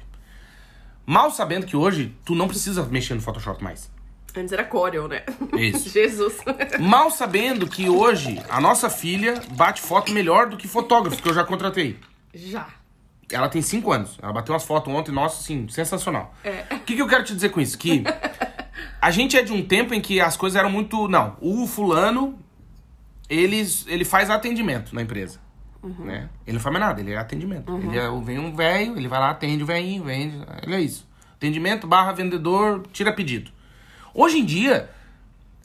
Mal 1.07 1.31
sabendo 1.31 1.65
que 1.65 1.75
hoje 1.75 2.15
tu 2.23 2.35
não 2.35 2.47
precisa 2.47 2.83
mexer 2.83 3.15
no 3.15 3.21
Photoshop 3.21 3.63
mais. 3.63 3.91
Antes 4.37 4.51
era 4.51 4.63
Corel, 4.63 5.07
né? 5.07 5.23
Isso. 5.57 5.89
Jesus. 5.91 6.37
Mal 6.79 7.09
sabendo 7.09 7.65
que 7.65 7.89
hoje 7.89 8.39
a 8.47 8.61
nossa 8.61 8.91
filha 8.91 9.41
bate 9.53 9.81
foto 9.81 10.11
melhor 10.11 10.49
do 10.49 10.55
que 10.55 10.67
fotógrafos 10.67 11.19
que 11.19 11.27
eu 11.27 11.33
já 11.33 11.43
contratei. 11.43 11.97
Já. 12.31 12.67
Ela 13.31 13.49
tem 13.49 13.59
5 13.59 13.91
anos. 13.91 14.19
Ela 14.21 14.33
bateu 14.33 14.53
umas 14.53 14.65
fotos 14.65 14.93
ontem, 14.93 15.11
nossa, 15.11 15.41
assim, 15.41 15.67
sensacional. 15.67 16.35
É. 16.43 16.65
O 16.75 16.81
que, 16.81 16.95
que 16.95 17.01
eu 17.01 17.07
quero 17.07 17.23
te 17.23 17.33
dizer 17.33 17.49
com 17.49 17.59
isso? 17.59 17.75
Que 17.75 18.03
a 19.01 19.09
gente 19.09 19.35
é 19.35 19.41
de 19.41 19.51
um 19.51 19.65
tempo 19.65 19.95
em 19.95 19.99
que 19.99 20.21
as 20.21 20.37
coisas 20.37 20.59
eram 20.59 20.69
muito. 20.69 21.07
Não, 21.07 21.37
o 21.41 21.65
fulano, 21.65 22.37
eles, 23.27 23.83
ele 23.87 24.05
faz 24.05 24.29
atendimento 24.29 24.93
na 24.93 25.01
empresa. 25.01 25.39
Né? 25.83 26.29
Ele 26.45 26.55
não 26.55 26.61
faz 26.61 26.73
mais 26.73 26.85
nada, 26.85 26.99
ele 27.01 27.13
é 27.13 27.17
atendimento. 27.17 27.75
Ele 27.77 27.97
é, 27.97 28.09
vem 28.21 28.37
um 28.39 28.55
velho, 28.55 28.97
ele 28.97 29.07
vai 29.07 29.19
lá, 29.19 29.29
atende 29.31 29.63
o 29.63 29.65
velhinho, 29.65 30.03
vende. 30.03 30.41
Ele 30.63 30.75
é 30.75 30.81
isso. 30.81 31.07
Atendimento 31.35 31.87
barra 31.87 32.11
vendedor, 32.11 32.83
tira 32.91 33.13
pedido. 33.13 33.51
Hoje 34.13 34.39
em 34.39 34.45
dia, 34.45 34.89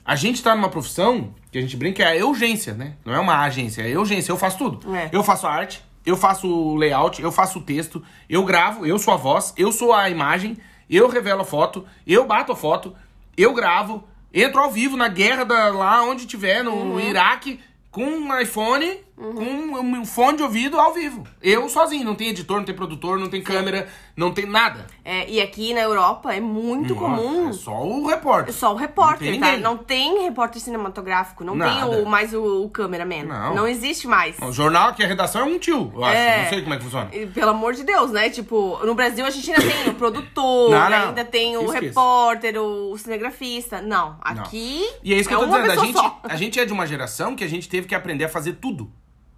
a 0.04 0.14
gente 0.14 0.42
tá 0.42 0.54
numa 0.54 0.68
profissão 0.68 1.34
que 1.50 1.58
a 1.58 1.60
gente 1.60 1.76
brinca 1.76 2.02
é 2.02 2.20
a 2.20 2.26
urgência, 2.26 2.74
né? 2.74 2.94
Não 3.04 3.14
é 3.14 3.18
uma 3.18 3.40
agência, 3.42 3.82
é 3.82 3.98
urgência. 3.98 4.30
Eu 4.30 4.36
faço 4.36 4.58
tudo. 4.58 4.94
É. 4.94 5.08
Eu 5.12 5.24
faço 5.24 5.46
a 5.46 5.52
arte, 5.52 5.82
eu 6.04 6.16
faço 6.16 6.46
o 6.46 6.76
layout, 6.76 7.20
eu 7.22 7.32
faço 7.32 7.58
o 7.58 7.62
texto, 7.62 8.02
eu 8.28 8.44
gravo, 8.44 8.86
eu 8.86 8.98
sou 8.98 9.14
a 9.14 9.16
voz, 9.16 9.54
eu 9.56 9.72
sou 9.72 9.92
a 9.92 10.08
imagem, 10.10 10.56
eu 10.88 11.08
revelo 11.08 11.40
a 11.40 11.44
foto, 11.44 11.84
eu 12.06 12.26
bato 12.26 12.52
a 12.52 12.56
foto, 12.56 12.94
eu 13.36 13.54
gravo, 13.54 14.04
entro 14.32 14.60
ao 14.60 14.70
vivo 14.70 14.96
na 14.96 15.08
guerra 15.08 15.44
da, 15.44 15.68
lá 15.70 16.02
onde 16.02 16.26
tiver, 16.26 16.62
no 16.62 16.72
Uhum. 16.72 17.00
Iraque, 17.00 17.58
com 17.90 18.04
um 18.04 18.40
iPhone, 18.40 18.98
com 19.16 19.30
um 19.30 20.04
fone 20.04 20.38
de 20.38 20.42
ouvido 20.42 20.78
ao 20.78 20.92
vivo. 20.92 21.24
Eu 21.40 21.68
sozinho, 21.68 22.04
não 22.04 22.14
tem 22.14 22.28
editor, 22.28 22.56
não 22.58 22.64
tem 22.64 22.74
produtor, 22.74 23.18
não 23.18 23.28
tem 23.28 23.40
câmera, 23.42 23.88
não 24.16 24.32
tem 24.32 24.44
nada. 24.44 24.86
É, 25.04 25.28
e 25.30 25.40
aqui 25.40 25.72
na 25.72 25.80
Europa 25.80 26.34
é 26.34 26.40
muito 26.40 26.94
comum 26.96 27.50
É 27.50 27.52
só 27.52 27.82
o 27.84 28.06
repórter. 28.06 28.52
só 28.52 28.72
o 28.72 28.76
repórter, 28.76 29.30
Não 29.32 29.40
tem 29.40 29.40
tá? 29.40 29.56
Não 29.58 29.76
tem 29.76 30.22
repórter 30.24 30.60
cinematográfico, 30.60 31.44
não 31.44 31.54
Nada. 31.54 31.92
tem 31.92 32.02
o, 32.02 32.06
mais 32.06 32.34
o, 32.34 32.64
o 32.64 32.70
cameraman. 32.70 33.24
Não. 33.24 33.68
existe 33.68 34.08
mais. 34.08 34.36
O 34.40 34.50
jornal 34.52 34.88
aqui, 34.90 35.02
a 35.04 35.06
redação 35.06 35.42
é 35.42 35.44
um 35.44 35.58
tio, 35.58 35.92
eu 35.94 36.04
acho. 36.04 36.16
É. 36.16 36.42
Não 36.42 36.48
sei 36.48 36.62
como 36.62 36.74
é 36.74 36.76
que 36.76 36.82
funciona. 36.84 37.10
E, 37.14 37.26
Pelo 37.26 37.50
amor 37.50 37.74
de 37.74 37.84
Deus, 37.84 38.10
né? 38.10 38.30
Tipo, 38.30 38.80
no 38.84 38.94
Brasil 38.94 39.24
a 39.24 39.30
gente 39.30 39.50
ainda 39.50 39.62
tem 39.74 39.90
o 39.90 39.94
produtor, 39.94 40.70
Não, 40.70 40.90
não. 40.90 41.08
ainda 41.08 41.24
tem 41.24 41.56
o 41.56 41.64
Esqueça. 41.66 41.80
repórter, 41.86 42.60
o, 42.60 42.96
cinegrafista. 42.98 43.80
Não, 43.80 44.16
aqui. 44.20 44.84
E 45.02 45.14
é 45.14 45.16
isso 45.18 45.28
que 45.28 45.34
eu 45.34 45.40
tô 45.40 45.46
dizendo. 45.46 45.70
A 45.70 45.76
gente, 45.76 45.92
só. 45.96 46.20
a 46.22 46.36
gente 46.36 46.58
é 46.60 46.64
de 46.64 46.72
uma 46.72 46.86
geração 46.86 47.36
que 47.36 47.44
a 47.44 47.48
gente 47.48 47.68
teve 47.68 47.86
que 47.86 47.94
aprender 47.94 48.24
a 48.24 48.28
fazer 48.28 48.54
tudo. 48.54 48.90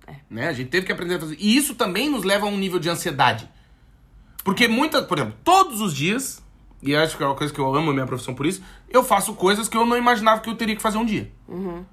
É. 0.06 0.14
Né? 0.30 0.48
A 0.48 0.52
gente 0.52 0.68
teve 0.68 0.86
que 0.86 0.92
aprender 0.92 1.16
a 1.16 1.20
fazer. 1.20 1.36
E 1.38 1.56
isso 1.56 1.74
também 1.74 2.08
nos 2.08 2.24
leva 2.24 2.46
a 2.46 2.48
um 2.48 2.56
nível 2.56 2.78
de 2.78 2.88
ansiedade. 2.88 3.48
Porque 4.44 4.68
muitas, 4.68 5.04
por 5.06 5.18
exemplo, 5.18 5.36
todos 5.42 5.80
os 5.80 5.92
dias, 5.94 6.42
e 6.82 6.94
acho 6.94 7.16
que 7.16 7.22
é 7.22 7.26
uma 7.26 7.34
coisa 7.34 7.52
que 7.52 7.58
eu 7.58 7.74
amo 7.74 7.90
a 7.90 7.92
minha 7.92 8.06
profissão 8.06 8.34
por 8.34 8.46
isso, 8.46 8.62
eu 8.88 9.02
faço 9.02 9.34
coisas 9.34 9.68
que 9.68 9.76
eu 9.76 9.84
não 9.84 9.96
imaginava 9.96 10.40
que 10.40 10.48
eu 10.48 10.54
teria 10.54 10.76
que 10.76 10.82
fazer 10.82 10.98
um 10.98 11.04
dia. 11.04 11.30
Uhum. 11.48 11.84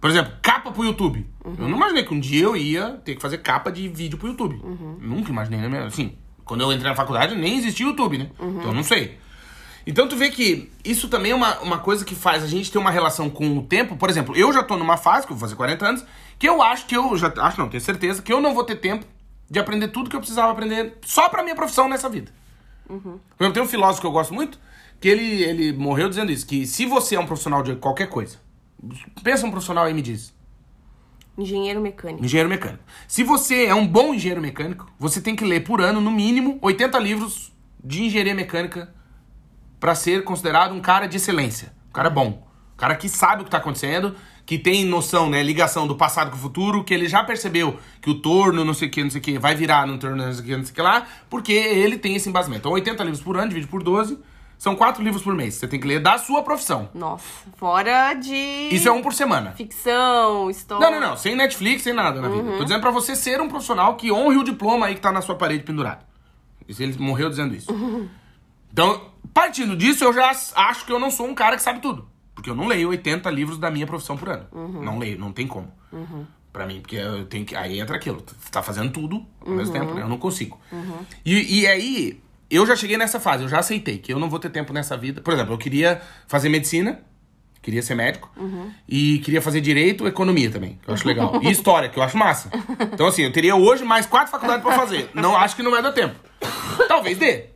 Por 0.00 0.10
exemplo, 0.10 0.32
capa 0.42 0.70
pro 0.70 0.84
YouTube. 0.84 1.26
Eu 1.44 1.68
não 1.68 1.76
imaginei 1.76 2.04
que 2.04 2.12
um 2.12 2.20
dia 2.20 2.44
eu 2.44 2.56
ia 2.56 3.00
ter 3.04 3.14
que 3.14 3.22
fazer 3.22 3.38
capa 3.38 3.72
de 3.72 3.88
vídeo 3.88 4.18
pro 4.18 4.28
YouTube. 4.28 4.60
Uhum. 4.62 4.98
Nunca 5.00 5.30
imaginei, 5.30 5.66
né? 5.66 5.84
Assim, 5.84 6.14
quando 6.44 6.60
eu 6.60 6.72
entrei 6.72 6.90
na 6.90 6.94
faculdade 6.94 7.34
nem 7.34 7.56
existia 7.56 7.86
YouTube, 7.86 8.18
né? 8.18 8.30
Uhum. 8.38 8.58
Então 8.58 8.68
eu 8.68 8.74
não 8.74 8.82
sei. 8.82 9.18
Então 9.86 10.08
tu 10.08 10.16
vê 10.16 10.30
que 10.30 10.70
isso 10.84 11.08
também 11.08 11.32
é 11.32 11.34
uma, 11.34 11.58
uma 11.60 11.78
coisa 11.78 12.04
que 12.04 12.14
faz 12.14 12.42
a 12.42 12.46
gente 12.46 12.70
ter 12.70 12.78
uma 12.78 12.90
relação 12.90 13.28
com 13.28 13.58
o 13.58 13.62
tempo. 13.62 13.96
Por 13.96 14.08
exemplo, 14.08 14.36
eu 14.36 14.52
já 14.52 14.62
tô 14.62 14.76
numa 14.76 14.96
fase, 14.96 15.26
que 15.26 15.32
eu 15.32 15.36
vou 15.36 15.46
fazer 15.46 15.56
40 15.56 15.86
anos, 15.86 16.04
que 16.38 16.48
eu 16.48 16.62
acho 16.62 16.86
que 16.86 16.96
eu 16.96 17.16
já 17.16 17.32
acho 17.38 17.60
não, 17.60 17.68
tenho 17.68 17.80
certeza 17.82 18.22
que 18.22 18.32
eu 18.32 18.40
não 18.40 18.54
vou 18.54 18.64
ter 18.64 18.76
tempo 18.76 19.06
de 19.50 19.58
aprender 19.58 19.88
tudo 19.88 20.08
que 20.10 20.16
eu 20.16 20.20
precisava 20.20 20.50
aprender 20.52 20.98
só 21.02 21.28
pra 21.28 21.42
minha 21.42 21.54
profissão 21.54 21.88
nessa 21.88 22.08
vida. 22.08 22.32
Por 22.86 23.00
exemplo, 23.38 23.52
tem 23.54 23.62
um 23.62 23.66
filósofo 23.68 24.00
que 24.00 24.06
eu 24.06 24.12
gosto 24.12 24.34
muito, 24.34 24.58
que 25.00 25.08
ele, 25.08 25.42
ele 25.42 25.72
morreu 25.72 26.08
dizendo 26.08 26.30
isso, 26.32 26.46
que 26.46 26.66
se 26.66 26.86
você 26.86 27.16
é 27.16 27.20
um 27.20 27.26
profissional 27.26 27.62
de 27.62 27.76
qualquer 27.76 28.08
coisa, 28.08 28.38
pensa 29.22 29.46
um 29.46 29.50
profissional 29.50 29.84
aí 29.84 29.92
e 29.92 29.94
me 29.94 30.02
diz, 30.02 30.34
Engenheiro 31.36 31.80
mecânico. 31.80 32.24
engenheiro 32.24 32.48
mecânico. 32.48 32.82
Se 33.08 33.24
você 33.24 33.66
é 33.66 33.74
um 33.74 33.86
bom 33.86 34.14
engenheiro 34.14 34.40
mecânico, 34.40 34.86
você 34.98 35.20
tem 35.20 35.34
que 35.34 35.44
ler 35.44 35.64
por 35.64 35.80
ano, 35.80 36.00
no 36.00 36.10
mínimo, 36.10 36.58
80 36.62 36.96
livros 37.00 37.52
de 37.82 38.04
engenharia 38.04 38.34
mecânica 38.34 38.94
pra 39.80 39.94
ser 39.96 40.22
considerado 40.24 40.72
um 40.72 40.80
cara 40.80 41.06
de 41.06 41.16
excelência. 41.16 41.72
Um 41.88 41.92
cara 41.92 42.08
bom. 42.08 42.46
Um 42.74 42.76
cara 42.76 42.94
que 42.94 43.08
sabe 43.08 43.42
o 43.42 43.44
que 43.44 43.50
tá 43.50 43.58
acontecendo, 43.58 44.14
que 44.46 44.58
tem 44.58 44.84
noção, 44.84 45.30
né, 45.30 45.42
ligação 45.42 45.86
do 45.86 45.96
passado 45.96 46.30
com 46.30 46.36
o 46.36 46.40
futuro, 46.40 46.84
que 46.84 46.92
ele 46.92 47.08
já 47.08 47.24
percebeu 47.24 47.78
que 48.02 48.10
o 48.10 48.14
torno, 48.14 48.64
não 48.64 48.74
sei 48.74 48.88
o 48.88 48.90
que, 48.90 49.02
não 49.02 49.10
sei 49.10 49.20
o 49.20 49.24
que, 49.24 49.38
vai 49.38 49.54
virar 49.54 49.86
no 49.86 49.96
torno, 49.98 50.16
não 50.16 50.32
sei 50.32 50.42
o 50.42 50.44
que, 50.46 50.56
não 50.56 50.64
sei 50.64 50.72
o 50.72 50.74
que 50.74 50.82
lá, 50.82 51.06
porque 51.30 51.52
ele 51.52 51.96
tem 51.96 52.14
esse 52.14 52.28
embasamento. 52.28 52.60
Então, 52.60 52.72
80 52.72 53.02
livros 53.04 53.22
por 53.22 53.36
ano, 53.38 53.48
divide 53.48 53.66
por 53.66 53.82
12, 53.82 54.18
são 54.58 54.76
4 54.76 55.02
livros 55.02 55.22
por 55.22 55.34
mês. 55.34 55.54
Você 55.54 55.66
tem 55.66 55.80
que 55.80 55.86
ler 55.86 56.00
da 56.00 56.18
sua 56.18 56.42
profissão. 56.42 56.88
Nossa, 56.94 57.24
fora 57.56 58.12
de. 58.14 58.34
Isso 58.70 58.88
é 58.88 58.92
um 58.92 59.02
por 59.02 59.12
semana. 59.14 59.52
Ficção, 59.52 60.50
história. 60.50 60.90
Não, 60.90 61.00
não, 61.00 61.08
não. 61.10 61.16
Sem 61.16 61.34
Netflix, 61.34 61.82
sem 61.82 61.92
nada 61.92 62.20
na 62.20 62.28
Uhum. 62.28 62.42
vida. 62.44 62.56
Tô 62.58 62.62
dizendo 62.64 62.80
pra 62.80 62.90
você 62.90 63.16
ser 63.16 63.40
um 63.40 63.48
profissional 63.48 63.96
que 63.96 64.12
honre 64.12 64.36
o 64.36 64.44
diploma 64.44 64.86
aí 64.86 64.94
que 64.94 65.00
tá 65.00 65.10
na 65.10 65.22
sua 65.22 65.34
parede 65.34 65.64
pendurado. 65.64 66.04
Ele 66.68 66.96
morreu 66.98 67.28
dizendo 67.30 67.54
isso. 67.54 67.72
Uhum. 67.72 68.08
Então, 68.74 69.00
partindo 69.32 69.76
disso, 69.76 70.02
eu 70.02 70.12
já 70.12 70.30
acho 70.56 70.84
que 70.84 70.90
eu 70.92 70.98
não 70.98 71.08
sou 71.08 71.28
um 71.28 71.34
cara 71.34 71.54
que 71.54 71.62
sabe 71.62 71.78
tudo. 71.78 72.08
Porque 72.44 72.50
eu 72.50 72.54
não 72.54 72.66
leio 72.66 72.90
80 72.90 73.30
livros 73.30 73.56
da 73.56 73.70
minha 73.70 73.86
profissão 73.86 74.18
por 74.18 74.28
ano. 74.28 74.44
Uhum. 74.52 74.82
Não 74.84 74.98
leio, 74.98 75.18
não 75.18 75.32
tem 75.32 75.46
como. 75.46 75.72
Pra 76.52 76.66
mim, 76.66 76.82
porque 76.82 76.96
eu 76.96 77.24
tenho 77.24 77.42
que. 77.46 77.56
Aí 77.56 77.80
entra 77.80 77.96
aquilo. 77.96 78.22
Tá 78.52 78.62
fazendo 78.62 78.92
tudo 78.92 79.24
ao 79.40 79.52
mesmo 79.52 79.72
Uhum. 79.74 79.80
tempo, 79.80 79.94
né? 79.94 80.02
Eu 80.02 80.08
não 80.10 80.18
consigo. 80.18 80.60
E, 81.24 81.60
e 81.62 81.66
aí, 81.66 82.20
eu 82.50 82.66
já 82.66 82.76
cheguei 82.76 82.98
nessa 82.98 83.18
fase, 83.18 83.44
eu 83.44 83.48
já 83.48 83.60
aceitei 83.60 83.96
que 83.96 84.12
eu 84.12 84.18
não 84.18 84.28
vou 84.28 84.38
ter 84.38 84.50
tempo 84.50 84.74
nessa 84.74 84.94
vida. 84.94 85.22
Por 85.22 85.32
exemplo, 85.32 85.54
eu 85.54 85.58
queria 85.58 86.02
fazer 86.28 86.50
medicina. 86.50 87.00
Queria 87.62 87.80
ser 87.80 87.94
médico. 87.94 88.30
E 88.86 89.20
queria 89.20 89.40
fazer 89.40 89.62
direito 89.62 90.04
e 90.04 90.08
economia 90.08 90.50
também, 90.50 90.78
que 90.82 90.90
eu 90.90 90.92
acho 90.92 91.08
legal. 91.08 91.40
E 91.42 91.50
história, 91.50 91.88
que 91.88 91.98
eu 91.98 92.02
acho 92.02 92.18
massa. 92.18 92.50
Então, 92.92 93.06
assim, 93.06 93.22
eu 93.22 93.32
teria 93.32 93.56
hoje 93.56 93.82
mais 93.84 94.04
quatro 94.04 94.30
faculdades 94.30 94.62
pra 94.62 94.76
fazer. 94.76 95.08
Não 95.14 95.34
acho 95.34 95.56
que 95.56 95.62
não 95.62 95.70
vai 95.70 95.80
dar 95.82 95.92
tempo. 95.92 96.14
Talvez 96.88 97.16
dê. 97.16 97.53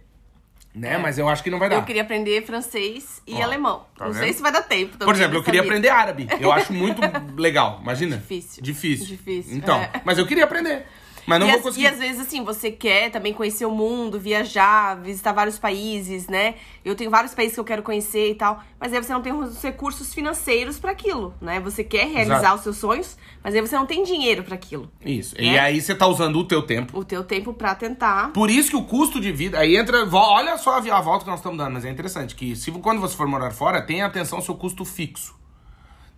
Né? 0.74 0.94
É. 0.94 0.98
Mas 0.98 1.18
eu 1.18 1.28
acho 1.28 1.42
que 1.42 1.50
não 1.50 1.58
vai 1.58 1.68
dar. 1.68 1.76
Eu 1.76 1.82
queria 1.82 2.02
aprender 2.02 2.44
francês 2.44 3.22
e 3.26 3.34
Ó, 3.34 3.42
alemão. 3.42 3.84
Tá 3.96 4.04
não 4.04 4.12
vendo? 4.12 4.22
sei 4.22 4.32
se 4.32 4.42
vai 4.42 4.52
dar 4.52 4.62
tempo. 4.62 4.96
Por 4.98 5.14
exemplo, 5.14 5.36
eu 5.38 5.42
queria 5.42 5.60
aprender 5.62 5.88
árabe. 5.88 6.28
Eu 6.40 6.52
acho 6.52 6.72
muito 6.72 7.00
legal. 7.36 7.78
Imagina. 7.82 8.16
Difícil. 8.18 8.62
Difícil. 8.62 9.06
Difícil. 9.06 9.56
Então, 9.56 9.80
é. 9.80 9.90
mas 10.04 10.18
eu 10.18 10.26
queria 10.26 10.44
aprender. 10.44 10.86
Mas 11.28 11.40
não 11.40 11.46
e 11.46 11.50
vou 11.50 11.58
as, 11.58 11.62
conseguir. 11.62 11.84
E 11.84 11.86
às 11.86 11.98
vezes, 11.98 12.20
assim, 12.22 12.42
você 12.42 12.70
quer 12.70 13.10
também 13.10 13.34
conhecer 13.34 13.66
o 13.66 13.70
mundo, 13.70 14.18
viajar, 14.18 14.94
visitar 14.94 15.32
vários 15.32 15.58
países, 15.58 16.26
né? 16.26 16.54
Eu 16.82 16.94
tenho 16.94 17.10
vários 17.10 17.34
países 17.34 17.52
que 17.52 17.60
eu 17.60 17.64
quero 17.64 17.82
conhecer 17.82 18.30
e 18.30 18.34
tal. 18.34 18.62
Mas 18.80 18.94
aí 18.94 19.02
você 19.02 19.12
não 19.12 19.20
tem 19.20 19.34
os 19.34 19.62
recursos 19.62 20.14
financeiros 20.14 20.78
para 20.78 20.90
aquilo, 20.90 21.34
né? 21.38 21.60
Você 21.60 21.84
quer 21.84 22.06
realizar 22.06 22.38
Exato. 22.38 22.56
os 22.56 22.62
seus 22.62 22.76
sonhos, 22.78 23.18
mas 23.44 23.54
aí 23.54 23.60
você 23.60 23.76
não 23.76 23.84
tem 23.84 24.02
dinheiro 24.04 24.42
para 24.42 24.54
aquilo. 24.54 24.90
Isso. 25.04 25.34
Né? 25.36 25.42
E 25.42 25.58
aí 25.58 25.78
você 25.82 25.94
tá 25.94 26.06
usando 26.06 26.38
o 26.38 26.44
teu 26.44 26.62
tempo. 26.62 26.98
O 26.98 27.04
teu 27.04 27.22
tempo 27.22 27.52
para 27.52 27.74
tentar. 27.74 28.32
Por 28.32 28.48
isso 28.48 28.70
que 28.70 28.76
o 28.76 28.84
custo 28.84 29.20
de 29.20 29.30
vida. 29.30 29.58
Aí 29.58 29.76
entra. 29.76 30.08
Olha 30.10 30.56
só 30.56 30.78
a 30.78 31.00
volta 31.02 31.24
que 31.26 31.30
nós 31.30 31.40
estamos 31.40 31.58
dando, 31.58 31.74
mas 31.74 31.84
é 31.84 31.90
interessante 31.90 32.34
que 32.34 32.56
se 32.56 32.72
quando 32.72 33.02
você 33.02 33.14
for 33.14 33.26
morar 33.26 33.50
fora, 33.50 33.82
tenha 33.82 34.06
atenção 34.06 34.38
ao 34.38 34.44
seu 34.44 34.54
custo 34.54 34.82
fixo. 34.82 35.36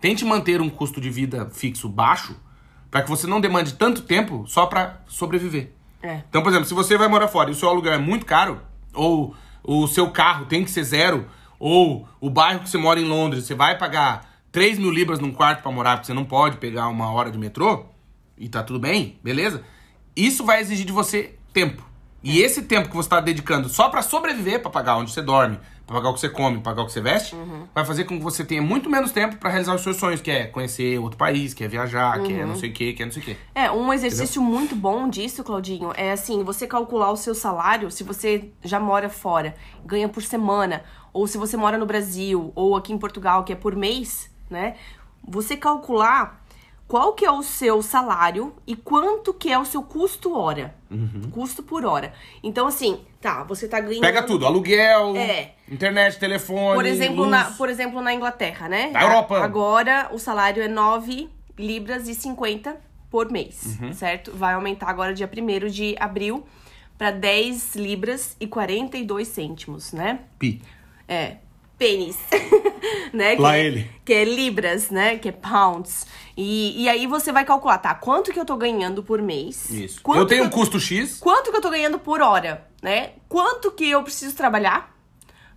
Tente 0.00 0.24
manter 0.24 0.60
um 0.60 0.70
custo 0.70 1.00
de 1.00 1.10
vida 1.10 1.50
fixo 1.52 1.88
baixo 1.88 2.36
para 2.90 3.02
que 3.02 3.08
você 3.08 3.26
não 3.26 3.40
demande 3.40 3.74
tanto 3.74 4.02
tempo 4.02 4.44
só 4.46 4.66
para 4.66 5.00
sobreviver. 5.06 5.72
É. 6.02 6.22
Então, 6.28 6.42
por 6.42 6.48
exemplo, 6.48 6.66
se 6.66 6.74
você 6.74 6.96
vai 6.96 7.08
morar 7.08 7.28
fora 7.28 7.50
e 7.50 7.52
o 7.52 7.56
seu 7.56 7.68
aluguel 7.68 7.92
é 7.92 7.98
muito 7.98 8.26
caro, 8.26 8.60
ou 8.92 9.34
o 9.62 9.86
seu 9.86 10.10
carro 10.10 10.46
tem 10.46 10.64
que 10.64 10.70
ser 10.70 10.82
zero, 10.82 11.26
ou 11.58 12.08
o 12.20 12.30
bairro 12.30 12.60
que 12.60 12.70
você 12.70 12.78
mora 12.78 12.98
em 12.98 13.04
Londres, 13.04 13.44
você 13.44 13.54
vai 13.54 13.76
pagar 13.76 14.28
3 14.50 14.78
mil 14.78 14.90
libras 14.90 15.18
num 15.20 15.30
quarto 15.30 15.62
para 15.62 15.70
morar, 15.70 15.96
porque 15.96 16.06
você 16.06 16.14
não 16.14 16.24
pode 16.24 16.56
pegar 16.56 16.88
uma 16.88 17.12
hora 17.12 17.30
de 17.30 17.38
metrô, 17.38 17.86
e 18.36 18.48
tá 18.48 18.62
tudo 18.62 18.80
bem, 18.80 19.18
beleza? 19.22 19.62
Isso 20.16 20.44
vai 20.44 20.60
exigir 20.60 20.86
de 20.86 20.92
você 20.92 21.34
tempo. 21.52 21.88
E 22.22 22.40
esse 22.40 22.62
tempo 22.62 22.88
que 22.88 22.96
você 22.96 23.06
está 23.06 23.20
dedicando 23.20 23.68
só 23.68 23.88
para 23.88 24.02
sobreviver, 24.02 24.60
para 24.60 24.70
pagar 24.70 24.96
onde 24.96 25.10
você 25.10 25.22
dorme, 25.22 25.58
pagar 25.94 26.10
o 26.10 26.14
que 26.14 26.20
você 26.20 26.28
come, 26.28 26.60
pagar 26.60 26.82
o 26.82 26.86
que 26.86 26.92
você 26.92 27.00
veste, 27.00 27.34
uhum. 27.34 27.66
vai 27.74 27.84
fazer 27.84 28.04
com 28.04 28.16
que 28.16 28.22
você 28.22 28.44
tenha 28.44 28.62
muito 28.62 28.88
menos 28.88 29.10
tempo 29.10 29.36
para 29.36 29.50
realizar 29.50 29.74
os 29.74 29.82
seus 29.82 29.96
sonhos, 29.96 30.20
que 30.20 30.30
é 30.30 30.46
conhecer 30.46 30.98
outro 30.98 31.18
país, 31.18 31.52
que 31.52 31.64
é 31.64 31.68
viajar, 31.68 32.18
uhum. 32.18 32.26
que 32.26 32.32
é 32.32 32.44
não 32.44 32.56
sei 32.56 32.70
o 32.70 32.72
que, 32.72 32.92
que 32.92 33.02
é 33.02 33.06
não 33.06 33.12
sei 33.12 33.22
o 33.22 33.24
que. 33.24 33.36
É, 33.54 33.70
um 33.70 33.92
exercício 33.92 34.40
Entendeu? 34.40 34.58
muito 34.58 34.76
bom 34.76 35.08
disso, 35.08 35.42
Claudinho, 35.42 35.92
é 35.96 36.12
assim, 36.12 36.44
você 36.44 36.66
calcular 36.66 37.10
o 37.10 37.16
seu 37.16 37.34
salário, 37.34 37.90
se 37.90 38.04
você 38.04 38.50
já 38.62 38.78
mora 38.78 39.08
fora, 39.08 39.54
ganha 39.84 40.08
por 40.08 40.22
semana, 40.22 40.84
ou 41.12 41.26
se 41.26 41.36
você 41.36 41.56
mora 41.56 41.76
no 41.76 41.86
Brasil, 41.86 42.52
ou 42.54 42.76
aqui 42.76 42.92
em 42.92 42.98
Portugal, 42.98 43.44
que 43.44 43.52
é 43.52 43.56
por 43.56 43.74
mês, 43.74 44.30
né? 44.48 44.76
Você 45.26 45.56
calcular 45.56 46.40
qual 46.90 47.12
que 47.12 47.24
é 47.24 47.30
o 47.30 47.40
seu 47.40 47.82
salário 47.82 48.52
e 48.66 48.74
quanto 48.74 49.32
que 49.32 49.52
é 49.52 49.56
o 49.56 49.64
seu 49.64 49.80
custo 49.80 50.36
hora. 50.36 50.74
Uhum. 50.90 51.30
Custo 51.30 51.62
por 51.62 51.84
hora. 51.84 52.12
Então, 52.42 52.66
assim, 52.66 53.00
tá, 53.20 53.44
você 53.44 53.68
tá 53.68 53.78
ganhando... 53.78 54.00
Pega 54.00 54.24
tudo, 54.24 54.44
aluguel, 54.44 55.14
é. 55.16 55.54
Internet, 55.70 56.18
telefone, 56.18 56.74
por 56.74 56.86
exemplo, 56.86 57.16
luz. 57.16 57.30
Na, 57.30 57.44
por 57.52 57.68
exemplo, 57.68 58.00
na 58.00 58.12
Inglaterra, 58.12 58.68
né? 58.68 58.90
Na 58.92 59.02
Europa. 59.02 59.38
Agora, 59.38 60.08
o 60.12 60.18
salário 60.18 60.62
é 60.62 60.68
9 60.68 61.28
libras 61.58 62.08
e 62.08 62.14
50 62.14 62.76
por 63.10 63.30
mês, 63.30 63.78
uhum. 63.80 63.92
certo? 63.92 64.32
Vai 64.34 64.54
aumentar 64.54 64.88
agora 64.88 65.12
dia 65.12 65.28
1 65.28 65.68
de 65.68 65.96
abril 65.98 66.44
para 66.96 67.10
10 67.10 67.76
libras 67.76 68.36
e 68.40 68.46
42 68.46 69.26
cêntimos, 69.28 69.92
né? 69.92 70.20
Pi. 70.38 70.60
É, 71.08 71.36
pênis, 71.78 72.18
né? 73.12 73.36
Lá 73.38 73.52
que, 73.52 73.56
é 73.56 73.64
ele. 73.64 73.90
Que 74.04 74.12
é 74.12 74.24
libras, 74.24 74.90
né? 74.90 75.16
Que 75.16 75.30
é 75.30 75.32
pounds. 75.32 76.06
E, 76.36 76.82
e 76.82 76.88
aí 76.88 77.06
você 77.06 77.32
vai 77.32 77.44
calcular, 77.44 77.78
tá? 77.78 77.94
Quanto 77.94 78.32
que 78.32 78.38
eu 78.38 78.44
tô 78.44 78.56
ganhando 78.56 79.02
por 79.02 79.20
mês? 79.22 79.70
Isso. 79.70 80.02
Quanto 80.02 80.18
eu 80.18 80.26
tenho 80.26 80.44
um 80.44 80.50
custo 80.50 80.78
X. 80.78 81.18
Quanto 81.18 81.50
que 81.50 81.56
eu 81.56 81.60
tô 81.60 81.70
ganhando 81.70 81.98
por 81.98 82.20
hora, 82.20 82.66
né? 82.82 83.12
Quanto 83.28 83.70
que 83.72 83.88
eu 83.88 84.02
preciso 84.02 84.36
trabalhar 84.36 84.94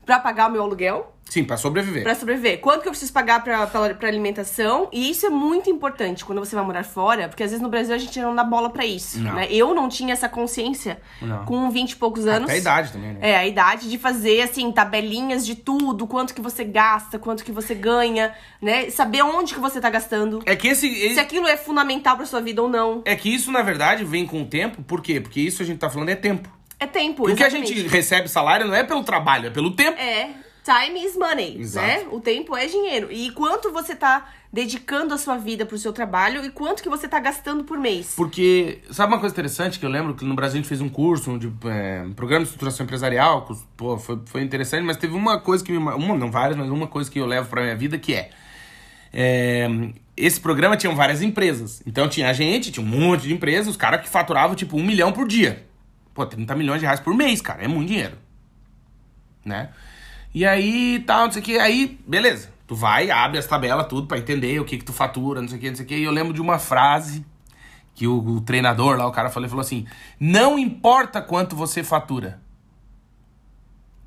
para 0.06 0.20
pagar 0.20 0.50
o 0.50 0.52
meu 0.52 0.62
aluguel? 0.62 1.14
Sim, 1.34 1.44
para 1.44 1.58
sobreviver. 1.58 2.04
Para 2.04 2.14
sobreviver. 2.14 2.60
Quanto 2.60 2.82
que 2.82 2.88
eu 2.88 2.92
preciso 2.92 3.12
pagar 3.12 3.44
pra, 3.44 3.68
alimentação? 4.08 4.88
E 4.92 5.10
isso 5.10 5.26
é 5.26 5.30
muito 5.30 5.68
importante 5.68 6.24
quando 6.24 6.38
você 6.38 6.56
vai 6.56 6.64
morar 6.64 6.84
fora, 6.84 7.28
porque 7.28 7.42
às 7.42 7.50
vezes 7.50 7.64
no 7.64 7.70
Brasil 7.70 7.96
a 7.96 7.98
gente 7.98 8.20
não 8.20 8.36
dá 8.36 8.44
bola 8.44 8.70
para 8.70 8.86
isso. 8.86 9.20
Não. 9.20 9.34
Né? 9.34 9.48
Eu 9.50 9.74
não 9.74 9.90
tinha 9.90 10.14
essa 10.14 10.30
consciência 10.30 11.02
não. 11.20 11.44
com 11.46 11.72
20 11.72 11.92
e 11.92 11.96
poucos 11.96 12.28
anos. 12.28 12.44
Até 12.44 12.54
a 12.54 12.58
idade 12.58 12.92
também, 12.92 13.14
né? 13.14 13.20
É, 13.20 13.36
a 13.36 13.48
idade 13.48 13.90
de 13.90 13.98
fazer, 13.98 14.42
assim, 14.42 14.72
tabelinhas 14.72 15.44
de 15.44 15.56
tudo, 15.56 16.06
quanto 16.06 16.36
que 16.36 16.42
você 16.42 16.64
gasta, 16.64 17.18
quanto 17.18 17.44
que 17.44 17.52
você 17.52 17.74
ganha, 17.74 18.32
né? 18.62 18.92
Saber 18.92 19.24
onde 19.24 19.56
que 19.56 19.60
você 19.60 19.82
tá 19.82 19.90
gastando. 19.90 20.40
É 20.46 20.56
que 20.56 20.68
esse. 20.68 20.88
esse... 20.88 21.16
Se 21.16 21.20
aquilo 21.20 21.48
é 21.48 21.58
fundamental 21.58 22.16
pra 22.16 22.28
sua 22.28 22.42
vida 22.42 22.62
ou 22.62 22.70
não. 22.70 23.02
É 23.06 23.16
que 23.16 23.34
isso, 23.34 23.52
na 23.52 23.64
verdade, 23.64 24.06
vem 24.06 24.28
com 24.28 24.44
o 24.44 24.46
tempo. 24.46 24.84
Por 24.84 25.02
quê? 25.02 25.20
Porque 25.20 25.42
isso 25.42 25.64
a 25.64 25.66
gente 25.66 25.80
tá 25.80 25.90
falando 25.90 26.10
é 26.10 26.16
tempo. 26.16 26.48
É 26.84 26.88
tempo, 26.88 27.24
Porque 27.24 27.42
exatamente. 27.42 27.72
o 27.72 27.74
que 27.74 27.80
a 27.80 27.84
gente 27.84 27.92
recebe 27.92 28.28
salário 28.28 28.68
não 28.68 28.76
é 28.76 28.84
pelo 28.84 29.04
trabalho, 29.04 29.48
é 29.48 29.50
pelo 29.50 29.72
tempo. 29.72 29.98
É. 30.00 30.30
Time 30.64 31.06
is 31.06 31.18
money, 31.18 31.60
Exato. 31.60 31.88
né? 31.88 32.06
O 32.10 32.22
tempo 32.22 32.56
é 32.56 32.66
dinheiro. 32.66 33.12
E 33.12 33.32
quanto 33.32 33.70
você 33.72 33.94
tá 33.96 34.30
dedicando 34.52 35.14
a 35.14 35.18
sua 35.18 35.36
vida 35.36 35.66
pro 35.66 35.78
seu 35.78 35.92
trabalho 35.92 36.46
e 36.46 36.50
quanto 36.50 36.82
que 36.82 36.88
você 36.88 37.08
tá 37.08 37.20
gastando 37.20 37.64
por 37.64 37.78
mês. 37.78 38.14
Porque, 38.16 38.80
sabe 38.92 39.12
uma 39.12 39.20
coisa 39.20 39.34
interessante 39.34 39.78
que 39.80 39.86
eu 39.86 39.90
lembro 39.90 40.14
que 40.14 40.24
no 40.24 40.36
Brasil 40.36 40.56
a 40.56 40.62
gente 40.62 40.70
fez 40.70 40.80
um 40.80 40.88
curso 40.88 41.38
de 41.38 41.52
é, 41.66 42.06
programa 42.16 42.44
de 42.44 42.50
estruturação 42.50 42.86
empresarial, 42.86 43.48
pô, 43.76 43.98
foi, 43.98 44.20
foi 44.26 44.42
interessante, 44.42 44.86
mas 44.86 44.96
teve 44.96 45.14
uma 45.14 45.40
coisa 45.40 45.64
que 45.64 45.72
me. 45.72 45.78
Uma, 45.78 46.16
não 46.16 46.32
várias, 46.32 46.56
mas 46.56 46.70
uma 46.70 46.88
coisa 46.88 47.10
que 47.12 47.20
eu 47.20 47.26
levo 47.26 47.50
pra 47.50 47.62
minha 47.64 47.76
vida 47.76 47.98
que 47.98 48.14
é. 48.14 48.30
é 49.12 49.68
esse 50.16 50.40
programa 50.40 50.78
tinha 50.78 50.94
várias 50.94 51.22
empresas. 51.22 51.82
Então 51.86 52.08
tinha 52.08 52.30
a 52.30 52.34
gente, 52.34 52.72
tinha 52.72 52.86
um 52.86 52.90
monte 52.90 53.24
de 53.24 53.34
empresas, 53.34 53.68
os 53.68 53.78
caras 53.78 54.02
que 54.02 54.08
faturavam 54.08 54.56
tipo 54.56 54.78
um 54.78 54.84
milhão 54.84 55.12
por 55.12 55.28
dia. 55.28 55.66
Pô, 56.14 56.26
30 56.26 56.56
milhões 56.56 56.80
de 56.80 56.86
reais 56.86 57.00
por 57.00 57.16
mês, 57.16 57.42
cara, 57.42 57.64
é 57.64 57.68
muito 57.68 57.88
dinheiro. 57.88 58.18
Né? 59.44 59.70
E 60.34 60.46
aí, 60.46 61.04
tal, 61.06 61.26
não 61.26 61.32
sei 61.32 61.42
o 61.42 61.46
que. 61.46 61.60
Aí, 61.60 62.00
beleza. 62.08 62.52
Tu 62.66 62.76
vai, 62.76 63.12
abre 63.12 63.38
as 63.38 63.46
tabelas, 63.46 63.88
tudo, 63.88 64.08
para 64.08 64.18
entender 64.18 64.60
o 64.60 64.66
que 64.66 64.78
que 64.78 64.86
tu 64.86 64.94
fatura, 64.94 65.42
não 65.42 65.48
sei 65.48 65.58
o 65.58 65.62
que, 65.62 65.70
não 65.70 65.76
sei 65.76 65.86
o 65.86 65.88
que. 65.88 65.96
E 65.96 66.04
eu 66.04 66.12
lembro 66.12 66.34
de 66.34 66.42
uma 66.42 66.58
frase 66.58 67.26
que 67.94 68.08
o, 68.08 68.18
o 68.18 68.42
treinador 68.42 68.98
lá, 68.98 69.06
o 69.08 69.12
cara 69.12 69.30
falou, 69.30 69.50
falou 69.50 69.62
assim: 69.62 69.86
Não 70.20 70.58
importa 70.58 71.22
quanto 71.22 71.56
você 71.56 71.84
fatura. 71.84 72.42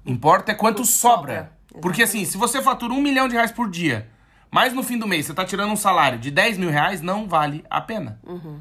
Importa 0.04 0.52
é 0.52 0.54
quanto 0.54 0.84
sobra. 0.84 1.52
sobra. 1.68 1.80
Porque 1.80 2.02
assim, 2.02 2.24
se 2.24 2.36
você 2.36 2.62
fatura 2.62 2.92
um 2.92 3.02
milhão 3.02 3.28
de 3.28 3.34
reais 3.34 3.50
por 3.50 3.68
dia, 3.68 4.08
mas 4.50 4.72
no 4.72 4.82
fim 4.82 4.96
do 4.96 5.06
mês 5.06 5.26
você 5.26 5.34
tá 5.34 5.44
tirando 5.44 5.72
um 5.72 5.76
salário 5.76 6.18
de 6.18 6.30
10 6.30 6.58
mil 6.58 6.70
reais, 6.70 7.00
não 7.02 7.28
vale 7.28 7.64
a 7.68 7.80
pena. 7.80 8.18
Uhum. 8.24 8.60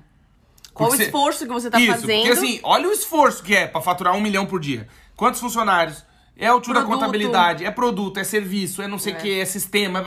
Qual 0.76 0.92
o 0.92 0.96
esforço 0.96 1.46
que 1.46 1.54
você 1.54 1.70
tá 1.70 1.80
Isso, 1.80 1.90
fazendo? 1.94 2.18
Porque 2.18 2.32
assim, 2.32 2.60
olha 2.62 2.90
o 2.90 2.92
esforço 2.92 3.42
que 3.42 3.56
é 3.56 3.66
para 3.66 3.80
faturar 3.80 4.14
um 4.14 4.20
milhão 4.20 4.46
por 4.46 4.60
dia. 4.60 4.88
Quantos 5.16 5.40
funcionários? 5.40 6.04
É 6.38 6.48
altura 6.48 6.82
da 6.82 6.86
contabilidade, 6.86 7.64
é 7.64 7.72
produto, 7.72 8.20
é 8.20 8.24
serviço, 8.26 8.82
é 8.82 8.88
não 8.88 9.00
sei 9.00 9.14
o 9.14 9.16
é. 9.16 9.20
que, 9.20 9.40
é 9.40 9.46
sistema. 9.46 10.04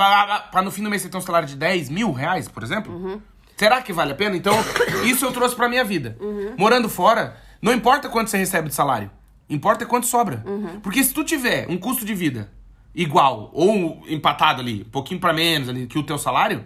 Pra 0.50 0.60
no 0.60 0.70
fim 0.70 0.82
do 0.82 0.90
mês 0.90 1.00
você 1.00 1.08
ter 1.08 1.16
um 1.16 1.22
salário 1.22 1.48
de 1.48 1.56
10 1.56 1.88
mil 1.88 2.12
reais, 2.12 2.48
por 2.48 2.62
exemplo? 2.62 2.94
Uhum. 2.94 3.18
Será 3.56 3.80
que 3.80 3.94
vale 3.94 4.12
a 4.12 4.14
pena? 4.14 4.36
Então, 4.36 4.54
isso 5.04 5.24
eu 5.24 5.32
trouxe 5.32 5.56
pra 5.56 5.70
minha 5.70 5.82
vida. 5.82 6.18
Uhum. 6.20 6.54
Morando 6.58 6.86
fora, 6.90 7.38
não 7.62 7.72
importa 7.72 8.10
quanto 8.10 8.28
você 8.28 8.36
recebe 8.36 8.68
de 8.68 8.74
salário. 8.74 9.10
Importa 9.48 9.86
quanto 9.86 10.06
sobra. 10.06 10.44
Uhum. 10.46 10.80
Porque 10.80 11.02
se 11.02 11.14
tu 11.14 11.24
tiver 11.24 11.66
um 11.70 11.78
custo 11.78 12.04
de 12.04 12.14
vida 12.14 12.50
igual 12.94 13.50
ou 13.54 14.02
empatado 14.06 14.60
ali, 14.60 14.82
um 14.86 14.90
pouquinho 14.90 15.18
para 15.18 15.32
menos 15.32 15.70
ali 15.70 15.86
que 15.86 15.98
o 15.98 16.02
teu 16.02 16.18
salário, 16.18 16.62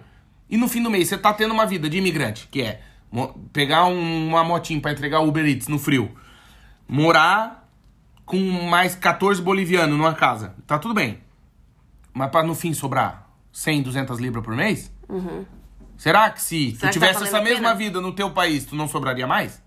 e 0.50 0.56
no 0.56 0.66
fim 0.66 0.82
do 0.82 0.90
mês 0.90 1.08
você 1.08 1.16
tá 1.16 1.32
tendo 1.32 1.54
uma 1.54 1.66
vida 1.66 1.88
de 1.88 1.98
imigrante, 1.98 2.48
que 2.50 2.62
é 2.62 2.80
pegar 3.52 3.86
um, 3.86 4.28
uma 4.28 4.44
motinha 4.44 4.80
para 4.80 4.92
entregar 4.92 5.20
Uber 5.20 5.44
Eats 5.44 5.68
no 5.68 5.78
frio, 5.78 6.10
morar 6.88 7.68
com 8.24 8.38
mais 8.38 8.94
14 8.94 9.40
bolivianos 9.42 9.96
numa 9.96 10.14
casa. 10.14 10.54
Tá 10.66 10.78
tudo 10.78 10.94
bem. 10.94 11.20
Mas 12.14 12.30
pra 12.30 12.42
no 12.42 12.54
fim 12.54 12.72
sobrar 12.72 13.28
100, 13.52 13.82
200 13.82 14.18
libras 14.18 14.44
por 14.44 14.54
mês? 14.54 14.92
Uhum. 15.08 15.44
Será 15.96 16.30
que 16.30 16.42
se 16.42 16.74
Será 16.74 16.90
tu 16.90 16.94
tivesse 16.94 17.20
tá 17.20 17.26
essa 17.26 17.40
mesma 17.40 17.74
vida 17.74 18.00
no 18.00 18.12
teu 18.12 18.30
país, 18.30 18.64
tu 18.64 18.74
não 18.74 18.88
sobraria 18.88 19.26
mais? 19.26 19.62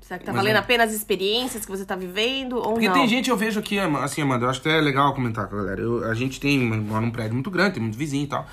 Será 0.00 0.18
que 0.18 0.24
tá 0.24 0.32
Mas 0.32 0.40
valendo 0.40 0.56
é. 0.56 0.58
a 0.60 0.62
pena 0.62 0.84
as 0.84 0.92
experiências 0.92 1.66
que 1.66 1.70
você 1.70 1.84
tá 1.84 1.94
vivendo 1.94 2.56
ou 2.56 2.72
Porque 2.72 2.86
não? 2.86 2.94
tem 2.94 3.06
gente, 3.06 3.28
eu 3.28 3.36
vejo 3.36 3.60
aqui, 3.60 3.78
assim, 3.78 4.22
Amanda, 4.22 4.46
eu 4.46 4.50
acho 4.50 4.60
até 4.60 4.80
legal 4.80 5.12
comentar 5.14 5.46
com 5.48 5.56
a 5.56 5.58
galera. 5.58 5.82
Eu, 5.82 6.04
a 6.04 6.14
gente 6.14 6.40
tem, 6.40 6.58
mora 6.58 7.02
num 7.04 7.10
prédio 7.10 7.34
muito 7.34 7.50
grande, 7.50 7.74
tem 7.74 7.82
muito 7.82 7.98
vizinho 7.98 8.24
e 8.24 8.26
tal. 8.26 8.46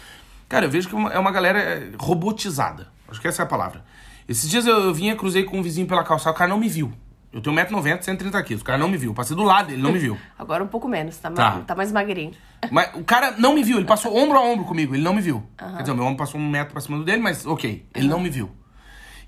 Cara, 0.50 0.66
eu 0.66 0.70
vejo 0.70 0.90
que 0.90 0.96
é 0.96 1.20
uma 1.20 1.32
galera 1.32 1.60
é, 1.60 1.92
robotizada. 1.98 2.92
Acho 3.08 3.22
que 3.22 3.28
essa 3.28 3.42
é 3.42 3.46
a 3.46 3.48
palavra. 3.48 3.84
Esses 4.28 4.50
dias 4.50 4.66
eu, 4.66 4.76
eu 4.76 4.94
vinha, 4.94 5.16
cruzei 5.16 5.44
com 5.44 5.60
um 5.60 5.62
vizinho 5.62 5.88
pela 5.88 6.04
calçada, 6.04 6.32
o 6.32 6.38
cara 6.38 6.50
não 6.50 6.58
me 6.58 6.68
viu. 6.68 6.92
Eu 7.32 7.42
tenho 7.42 7.54
1,90m, 7.54 8.02
130 8.02 8.44
quilos. 8.44 8.62
O 8.62 8.66
cara 8.66 8.78
não 8.78 8.88
me 8.88 8.96
viu. 8.96 9.14
passei 9.14 9.36
do 9.36 9.44
lado 9.44 9.68
dele, 9.68 9.82
não 9.82 9.92
me 9.92 10.00
viu. 10.00 10.18
Agora 10.40 10.64
um 10.64 10.68
pouco 10.68 10.88
menos, 10.88 11.18
tá, 11.18 11.30
tá. 11.30 11.52
Mais, 11.52 11.66
tá 11.66 11.76
mais 11.76 11.92
magrinho. 11.92 12.34
Mas 12.72 12.96
o 12.96 13.04
cara 13.04 13.32
não 13.32 13.54
me 13.54 13.62
viu, 13.62 13.78
ele 13.78 13.86
passou 13.86 14.16
ombro 14.16 14.38
a 14.38 14.42
ombro 14.42 14.66
comigo, 14.66 14.96
ele 14.96 15.04
não 15.04 15.14
me 15.14 15.22
viu. 15.22 15.36
Uhum. 15.62 15.76
Quer 15.76 15.82
dizer, 15.82 15.92
o 15.92 15.96
meu 15.96 16.06
ombro 16.06 16.18
passou 16.18 16.40
um 16.40 16.50
metro 16.50 16.72
pra 16.72 16.82
cima 16.82 16.98
do 16.98 17.04
dele, 17.04 17.22
mas 17.22 17.46
ok, 17.46 17.86
ele 17.94 18.06
uhum. 18.06 18.12
não 18.12 18.20
me 18.20 18.30
viu. 18.30 18.50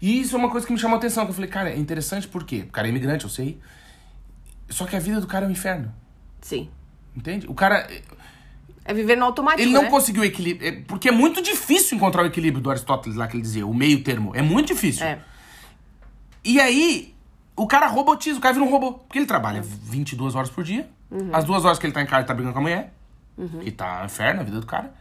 E 0.01 0.21
isso 0.21 0.36
é 0.36 0.39
uma 0.39 0.49
coisa 0.49 0.65
que 0.65 0.71
me 0.71 0.80
chamou 0.80 0.95
a 0.95 0.97
atenção, 0.97 1.25
que 1.25 1.32
eu 1.32 1.36
falei, 1.36 1.49
cara, 1.49 1.69
é 1.69 1.78
interessante 1.78 2.28
por 2.28 2.43
quê? 2.45 2.65
O 2.67 2.71
cara 2.71 2.88
é 2.88 2.89
imigrante, 2.89 3.25
eu 3.25 3.30
sei. 3.30 3.59
Só 4.69 4.86
que 4.86 4.95
a 4.95 4.99
vida 4.99 5.19
do 5.19 5.28
cara 5.28 5.45
é 5.45 5.47
um 5.47 5.51
inferno. 5.51 5.93
Sim. 6.41 6.69
Entende? 7.15 7.47
O 7.47 7.53
cara. 7.53 7.88
É 8.88 8.93
viver 8.93 9.17
no 9.17 9.25
automático. 9.25 9.61
Ele 9.61 9.73
não 9.73 9.83
né? 9.83 9.89
conseguiu 9.89 10.23
equilíbrio. 10.23 10.67
É, 10.67 10.71
porque 10.88 11.09
é 11.09 11.11
muito 11.11 11.41
difícil 11.41 11.97
encontrar 11.97 12.23
o 12.23 12.25
equilíbrio 12.25 12.63
do 12.63 12.69
Aristóteles 12.69 13.17
lá 13.17 13.27
que 13.27 13.35
ele 13.35 13.43
dizia, 13.43 13.67
o 13.67 13.73
meio 13.73 14.01
termo. 14.01 14.33
É 14.33 14.41
muito 14.41 14.67
difícil. 14.67 15.05
É. 15.05 15.19
E 16.43 16.59
aí, 16.61 17.13
o 17.53 17.67
cara 17.67 17.88
robotiza, 17.88 18.39
o 18.39 18.41
cara 18.41 18.53
vira 18.53 18.65
um 18.65 18.71
robô. 18.71 18.93
Porque 18.93 19.19
ele 19.19 19.25
trabalha 19.25 19.61
22 19.61 20.35
horas 20.35 20.49
por 20.49 20.63
dia. 20.63 20.89
Uhum. 21.11 21.29
As 21.33 21.43
duas 21.43 21.65
horas 21.65 21.77
que 21.77 21.85
ele 21.85 21.93
tá 21.93 22.01
em 22.01 22.05
casa, 22.05 22.19
ele 22.19 22.27
tá 22.27 22.33
brigando 22.33 22.53
com 22.53 22.59
a 22.59 22.61
mulher. 22.61 22.93
Uhum. 23.38 23.59
Que 23.59 23.71
tá 23.71 24.03
inferno 24.05 24.39
a 24.39 24.43
vida 24.43 24.59
do 24.61 24.65
cara. 24.65 24.93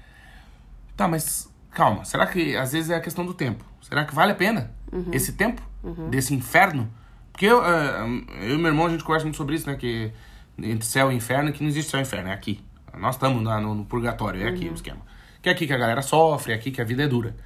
Tá, 0.97 1.07
mas 1.07 1.49
calma. 1.71 2.05
Será 2.05 2.27
que 2.27 2.57
às 2.57 2.73
vezes 2.73 2.91
é 2.91 2.97
a 2.97 3.01
questão 3.01 3.25
do 3.25 3.33
tempo? 3.33 3.65
Será 3.81 4.05
que 4.05 4.13
vale 4.13 4.33
a 4.33 4.35
pena 4.35 4.73
uhum. 4.93 5.11
esse 5.13 5.35
tempo 5.35 5.63
uhum. 5.85 6.11
desse 6.11 6.35
inferno? 6.35 6.91
Porque 7.31 7.47
eu, 7.47 7.61
uh, 7.61 8.43
eu 8.43 8.55
e 8.55 8.59
meu 8.59 8.67
irmão, 8.67 8.87
a 8.87 8.91
gente 8.91 9.05
conversa 9.05 9.25
muito 9.25 9.37
sobre 9.37 9.55
isso, 9.55 9.71
né? 9.71 9.77
Que 9.77 10.11
entre 10.59 10.87
céu 10.87 11.13
e 11.13 11.15
inferno, 11.15 11.53
que 11.53 11.63
não 11.63 11.69
existe 11.69 11.91
céu 11.91 12.01
e 12.01 12.03
inferno, 12.03 12.31
é 12.31 12.33
aqui. 12.33 12.61
Nós 12.99 13.15
estamos 13.15 13.43
no, 13.43 13.75
no, 13.75 13.85
purgatório, 13.85 14.43
é 14.43 14.49
aqui 14.49 14.67
uhum. 14.67 14.73
o 14.73 14.75
esquema. 14.75 15.01
Que 15.43 15.49
é 15.49 15.53
aqui 15.53 15.67
que 15.67 15.73
a 15.73 15.79
galera 15.79 16.03
sofre, 16.03 16.53
é 16.53 16.57
aqui 16.57 16.71
que 16.71 16.81
a 16.81 16.85
vida 16.85 17.03
é 17.03 17.09
dura. 17.09 17.37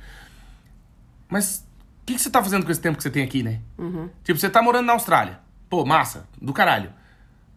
Mas 1.29 1.67
o 2.03 2.07
que, 2.07 2.15
que, 2.15 2.21
você 2.21 2.31
tá 2.31 2.43
fazendo 2.43 2.65
com 2.65 2.73
esse 2.73 2.81
tempo 2.81 2.97
que 2.97 3.03
você 3.03 3.11
tem 3.11 3.23
aqui, 3.23 3.43
né? 3.43 3.61
Uhum. 3.79 4.09
Tipo, 4.25 4.39
você 4.39 4.51
tá 4.51 4.63
morando 4.63 4.87
na 4.87 4.95
Austrália. 4.95 5.41
Pô, 5.69 5.85
massa, 5.85 6.29
do 6.41 6.53
caralho. 6.53 6.93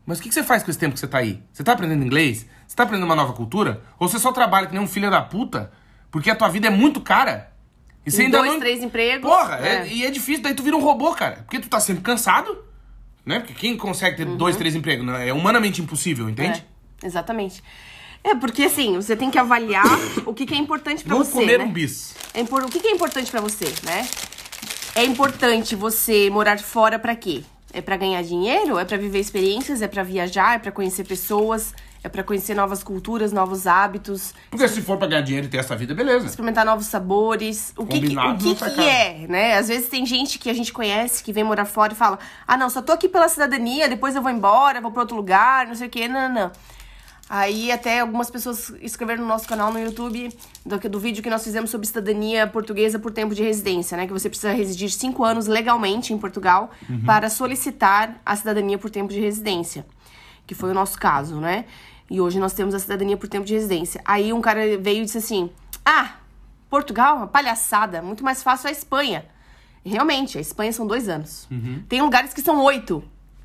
Mas 0.05 0.19
o 0.19 0.21
que, 0.21 0.29
que, 0.29 0.35
você 0.35 0.43
faz 0.43 0.63
com 0.63 0.69
esse 0.69 0.79
tempo 0.79 0.93
que 0.93 0.99
você 0.99 1.07
tá 1.07 1.19
aí? 1.19 1.41
Você 1.51 1.63
tá 1.63 1.73
aprendendo 1.73 2.03
inglês? 2.03 2.45
Você 2.67 2.75
tá 2.75 2.83
aprendendo 2.83 3.05
uma 3.05 3.15
nova 3.15 3.33
cultura? 3.33 3.81
Ou 3.97 4.07
você 4.07 4.19
só 4.19 4.31
trabalha 4.31 4.67
que 4.67 4.73
nem 4.73 4.81
um 4.81 4.87
filho 4.87 5.09
da 5.09 5.21
puta 5.21 5.71
porque 6.13 6.29
a 6.29 6.35
tua 6.35 6.47
vida 6.47 6.67
é 6.67 6.69
muito 6.69 7.01
cara? 7.01 7.51
E 8.05 8.11
você 8.11 8.21
ainda 8.21 8.37
dois, 8.37 8.51
não... 8.51 8.59
três 8.59 8.83
empregos. 8.83 9.27
Porra, 9.27 9.57
é. 9.59 9.77
É, 9.77 9.87
e 9.87 10.05
é 10.05 10.11
difícil, 10.11 10.43
daí 10.43 10.53
tu 10.53 10.61
vira 10.61 10.77
um 10.77 10.79
robô, 10.79 11.11
cara. 11.13 11.37
Porque 11.37 11.59
tu 11.59 11.67
tá 11.67 11.79
sempre 11.79 12.03
cansado, 12.03 12.55
né? 13.25 13.39
Porque 13.39 13.55
quem 13.55 13.75
consegue 13.75 14.17
ter 14.17 14.27
uhum. 14.27 14.37
dois, 14.37 14.55
três 14.55 14.75
empregos? 14.75 15.03
Né? 15.03 15.29
É 15.29 15.33
humanamente 15.33 15.81
impossível, 15.81 16.29
entende? 16.29 16.59
É, 16.59 16.72
exatamente. 17.03 17.63
É, 18.23 18.33
porque 18.35 18.63
assim, 18.63 18.95
você 18.95 19.15
tem 19.15 19.29
que 19.29 19.37
avaliar 19.37 19.85
o 20.25 20.33
que, 20.33 20.45
que 20.45 20.53
é 20.53 20.57
importante 20.57 21.03
para 21.03 21.15
você. 21.15 21.31
comer 21.31 21.59
né? 21.59 21.65
um 21.65 21.71
bis. 21.71 22.15
É, 22.33 22.41
o 22.41 22.69
que, 22.69 22.79
que 22.79 22.87
é 22.87 22.91
importante 22.91 23.29
para 23.29 23.41
você, 23.41 23.65
né? 23.83 24.07
É 24.95 25.03
importante 25.03 25.75
você 25.75 26.29
morar 26.29 26.59
fora 26.59 26.97
para 26.97 27.15
quê? 27.15 27.43
É 27.73 27.81
para 27.81 27.97
ganhar 27.97 28.21
dinheiro? 28.21 28.77
É 28.77 28.85
para 28.85 28.97
viver 28.97 29.19
experiências? 29.19 29.81
É 29.81 29.87
para 29.87 30.03
viajar? 30.03 30.55
É 30.55 30.59
para 30.59 30.71
conhecer 30.71 31.03
pessoas? 31.03 31.73
É 32.03 32.09
para 32.09 32.21
conhecer 32.21 32.53
novas 32.53 32.83
culturas, 32.83 33.31
novos 33.31 33.65
hábitos? 33.65 34.33
Porque 34.51 34.67
se 34.67 34.81
for 34.81 34.97
pra 34.97 35.07
ganhar 35.07 35.21
dinheiro 35.21 35.47
e 35.47 35.49
ter 35.49 35.57
essa 35.57 35.75
vida, 35.75 35.95
beleza. 35.95 36.27
Experimentar 36.27 36.65
novos 36.65 36.85
sabores. 36.85 37.73
O 37.77 37.85
que, 37.85 37.99
que 37.99 38.15
o 38.15 38.37
que, 38.37 38.55
que 38.55 38.81
é, 38.81 39.25
né? 39.27 39.57
Às 39.57 39.69
vezes 39.69 39.87
tem 39.87 40.05
gente 40.05 40.37
que 40.37 40.49
a 40.49 40.53
gente 40.53 40.73
conhece, 40.73 41.23
que 41.23 41.31
vem 41.31 41.45
morar 41.45 41.65
fora 41.65 41.93
e 41.93 41.95
fala: 41.95 42.19
ah, 42.45 42.57
não, 42.57 42.69
só 42.69 42.81
tô 42.81 42.91
aqui 42.91 43.07
pela 43.07 43.29
cidadania, 43.29 43.87
depois 43.87 44.15
eu 44.15 44.21
vou 44.21 44.29
embora, 44.29 44.81
vou 44.81 44.91
pra 44.91 45.01
outro 45.01 45.15
lugar, 45.15 45.65
não 45.65 45.75
sei 45.75 45.87
o 45.87 45.89
quê. 45.89 46.07
Não, 46.07 46.27
não, 46.27 46.33
não. 46.33 46.51
Aí 47.35 47.71
até 47.71 48.01
algumas 48.01 48.29
pessoas 48.29 48.71
escreveram 48.79 49.23
no 49.23 49.27
nosso 49.27 49.47
canal 49.47 49.73
no 49.73 49.79
YouTube 49.79 50.31
do, 50.63 50.77
do 50.87 50.99
vídeo 50.99 51.23
que 51.23 51.31
nós 51.31 51.43
fizemos 51.43 51.71
sobre 51.71 51.87
cidadania 51.87 52.45
portuguesa 52.45 52.99
por 52.99 53.11
tempo 53.11 53.33
de 53.33 53.41
residência, 53.41 53.97
né? 53.97 54.05
Que 54.05 54.13
você 54.13 54.29
precisa 54.29 54.53
residir 54.53 54.91
cinco 54.91 55.23
anos 55.23 55.47
legalmente 55.47 56.13
em 56.13 56.17
Portugal 56.19 56.69
uhum. 56.87 57.03
para 57.03 57.31
solicitar 57.31 58.21
a 58.23 58.35
cidadania 58.35 58.77
por 58.77 58.91
tempo 58.91 59.11
de 59.11 59.19
residência. 59.19 59.83
Que 60.45 60.53
foi 60.53 60.69
o 60.69 60.75
nosso 60.75 60.99
caso, 60.99 61.37
né? 61.37 61.65
E 62.07 62.21
hoje 62.21 62.39
nós 62.39 62.53
temos 62.53 62.75
a 62.75 62.79
cidadania 62.79 63.17
por 63.17 63.27
tempo 63.27 63.47
de 63.47 63.55
residência. 63.55 63.99
Aí 64.05 64.31
um 64.31 64.39
cara 64.39 64.77
veio 64.77 65.01
e 65.01 65.05
disse 65.05 65.17
assim: 65.17 65.49
Ah, 65.83 66.17
Portugal, 66.69 67.17
uma 67.17 67.27
palhaçada, 67.27 67.99
muito 67.99 68.23
mais 68.23 68.43
fácil 68.43 68.69
a 68.69 68.71
Espanha. 68.71 69.25
realmente, 69.83 70.37
a 70.37 70.41
Espanha 70.41 70.71
são 70.71 70.85
dois 70.85 71.09
anos. 71.09 71.47
Uhum. 71.49 71.81
Tem 71.89 71.99
lugares 71.99 72.31
que 72.31 72.41
são 72.41 72.61
oito 72.61 73.03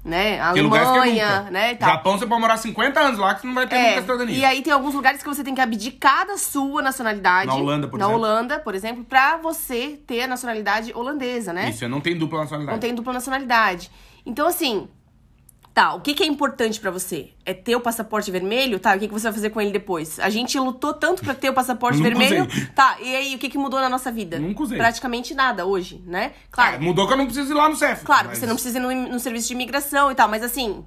né? 0.08 0.40
A 0.40 0.48
Alemanha, 0.48 1.42
né? 1.50 1.74
Tal. 1.74 1.90
Japão 1.90 2.18
você 2.18 2.26
pode 2.26 2.40
morar 2.40 2.56
50 2.56 2.98
anos 2.98 3.18
lá 3.18 3.34
que 3.34 3.42
você 3.42 3.46
não 3.46 3.54
vai 3.54 3.68
ter 3.68 3.76
é, 3.76 4.00
cidadania. 4.00 4.36
E 4.36 4.44
aí 4.44 4.62
tem 4.62 4.72
alguns 4.72 4.94
lugares 4.94 5.22
que 5.22 5.28
você 5.28 5.44
tem 5.44 5.54
que 5.54 5.60
abdicar 5.60 6.26
da 6.26 6.36
sua 6.36 6.82
nacionalidade. 6.82 7.46
Na 7.46 7.54
Holanda, 7.54 7.86
por 7.86 7.98
na 7.98 8.06
exemplo. 8.06 8.20
Na 8.22 8.28
Holanda, 8.28 8.58
por 8.58 8.74
exemplo, 8.74 9.04
pra 9.04 9.36
você 9.36 10.00
ter 10.06 10.22
a 10.22 10.26
nacionalidade 10.26 10.92
holandesa, 10.94 11.52
né? 11.52 11.68
Isso, 11.68 11.88
não 11.88 12.00
tem 12.00 12.16
dupla 12.16 12.40
nacionalidade. 12.40 12.74
Não 12.76 12.80
tem 12.80 12.94
dupla 12.94 13.12
nacionalidade. 13.12 13.90
Então, 14.24 14.46
assim, 14.46 14.88
Tá, 15.78 15.94
o 15.94 16.00
que, 16.00 16.12
que 16.12 16.24
é 16.24 16.26
importante 16.26 16.80
para 16.80 16.90
você? 16.90 17.30
É 17.46 17.54
ter 17.54 17.76
o 17.76 17.80
passaporte 17.80 18.32
vermelho? 18.32 18.80
Tá, 18.80 18.96
o 18.96 18.98
que, 18.98 19.06
que 19.06 19.14
você 19.14 19.28
vai 19.28 19.32
fazer 19.32 19.50
com 19.50 19.60
ele 19.60 19.70
depois? 19.70 20.18
A 20.18 20.28
gente 20.28 20.58
lutou 20.58 20.92
tanto 20.92 21.22
para 21.22 21.34
ter 21.34 21.50
o 21.50 21.54
passaporte 21.54 22.02
vermelho. 22.02 22.48
Usei. 22.48 22.66
Tá, 22.74 22.96
e 23.00 23.14
aí, 23.14 23.36
o 23.36 23.38
que, 23.38 23.48
que 23.48 23.56
mudou 23.56 23.78
na 23.78 23.88
nossa 23.88 24.10
vida? 24.10 24.40
Nunca 24.40 24.60
usei. 24.64 24.76
Praticamente 24.76 25.34
nada 25.34 25.64
hoje, 25.64 26.02
né? 26.04 26.32
Claro. 26.50 26.74
É, 26.74 26.78
mudou 26.80 27.06
que 27.06 27.12
eu 27.12 27.16
não 27.16 27.26
preciso 27.26 27.52
ir 27.52 27.54
lá 27.54 27.68
no 27.68 27.76
CEF. 27.76 28.04
Claro, 28.04 28.26
mas... 28.26 28.38
você 28.38 28.46
não 28.46 28.54
precisa 28.54 28.76
ir 28.76 28.80
no, 28.80 28.92
no 28.92 29.20
serviço 29.20 29.46
de 29.46 29.54
imigração 29.54 30.10
e 30.10 30.16
tal, 30.16 30.28
mas 30.28 30.42
assim, 30.42 30.84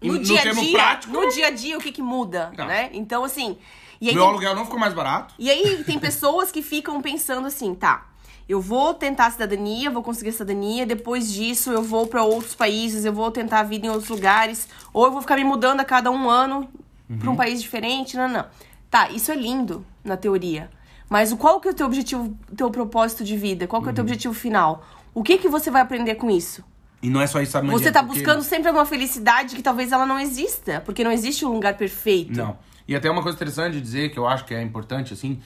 no, 0.00 0.12
no 0.12 0.18
dia 0.20 0.42
a 0.42 0.52
dia, 0.52 0.72
prático, 0.74 1.12
no 1.12 1.28
dia 1.28 1.48
a 1.48 1.50
dia, 1.50 1.76
o 1.76 1.80
que 1.80 1.90
que 1.90 2.00
muda, 2.00 2.52
tá. 2.56 2.66
né? 2.66 2.88
Então, 2.92 3.24
assim. 3.24 3.58
Meu 4.00 4.14
tem... 4.14 4.22
aluguel 4.22 4.54
não 4.54 4.64
ficou 4.64 4.78
mais 4.78 4.94
barato. 4.94 5.34
E 5.40 5.50
aí 5.50 5.82
tem 5.82 5.98
pessoas 5.98 6.52
que 6.52 6.62
ficam 6.62 7.02
pensando 7.02 7.48
assim, 7.48 7.74
tá 7.74 8.09
eu 8.50 8.60
vou 8.60 8.92
tentar 8.92 9.26
a 9.26 9.30
cidadania, 9.30 9.90
vou 9.90 10.02
conseguir 10.02 10.30
a 10.30 10.32
cidadania, 10.32 10.84
depois 10.84 11.32
disso 11.32 11.70
eu 11.70 11.84
vou 11.84 12.08
para 12.08 12.24
outros 12.24 12.52
países, 12.52 13.04
eu 13.04 13.12
vou 13.12 13.30
tentar 13.30 13.60
a 13.60 13.62
vida 13.62 13.86
em 13.86 13.90
outros 13.90 14.08
lugares, 14.08 14.68
ou 14.92 15.04
eu 15.04 15.12
vou 15.12 15.20
ficar 15.20 15.36
me 15.36 15.44
mudando 15.44 15.78
a 15.78 15.84
cada 15.84 16.10
um 16.10 16.28
ano 16.28 16.68
uhum. 17.08 17.18
para 17.18 17.30
um 17.30 17.36
país 17.36 17.62
diferente, 17.62 18.16
não, 18.16 18.26
não. 18.26 18.44
Tá, 18.90 19.08
isso 19.10 19.30
é 19.30 19.36
lindo 19.36 19.86
na 20.02 20.16
teoria. 20.16 20.68
Mas 21.08 21.32
qual 21.32 21.60
que 21.60 21.68
é 21.68 21.70
o 21.70 21.74
teu 21.74 21.86
objetivo, 21.86 22.36
teu 22.56 22.68
propósito 22.72 23.22
de 23.22 23.36
vida? 23.36 23.68
Qual 23.68 23.80
que 23.80 23.88
é 23.88 23.92
o 23.92 23.94
teu 23.94 24.02
uhum. 24.02 24.08
objetivo 24.08 24.34
final? 24.34 24.84
O 25.14 25.22
que 25.22 25.38
que 25.38 25.48
você 25.48 25.70
vai 25.70 25.82
aprender 25.82 26.16
com 26.16 26.28
isso? 26.28 26.64
E 27.00 27.08
não 27.08 27.20
é 27.20 27.28
só 27.28 27.40
isso, 27.40 27.52
sabe, 27.52 27.68
Você 27.68 27.92
tá 27.92 28.02
porque... 28.02 28.18
buscando 28.18 28.42
sempre 28.42 28.66
alguma 28.66 28.84
felicidade 28.84 29.54
que 29.54 29.62
talvez 29.62 29.92
ela 29.92 30.04
não 30.04 30.18
exista, 30.18 30.80
porque 30.80 31.04
não 31.04 31.12
existe 31.12 31.46
um 31.46 31.52
lugar 31.52 31.74
perfeito. 31.76 32.36
Não. 32.36 32.58
E 32.88 32.96
até 32.96 33.08
uma 33.08 33.22
coisa 33.22 33.36
interessante 33.36 33.74
de 33.74 33.80
dizer 33.80 34.10
que 34.10 34.18
eu 34.18 34.26
acho 34.26 34.44
que 34.44 34.52
é 34.52 34.60
importante 34.60 35.14
assim, 35.14 35.40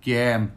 que 0.00 0.14
é 0.14 0.48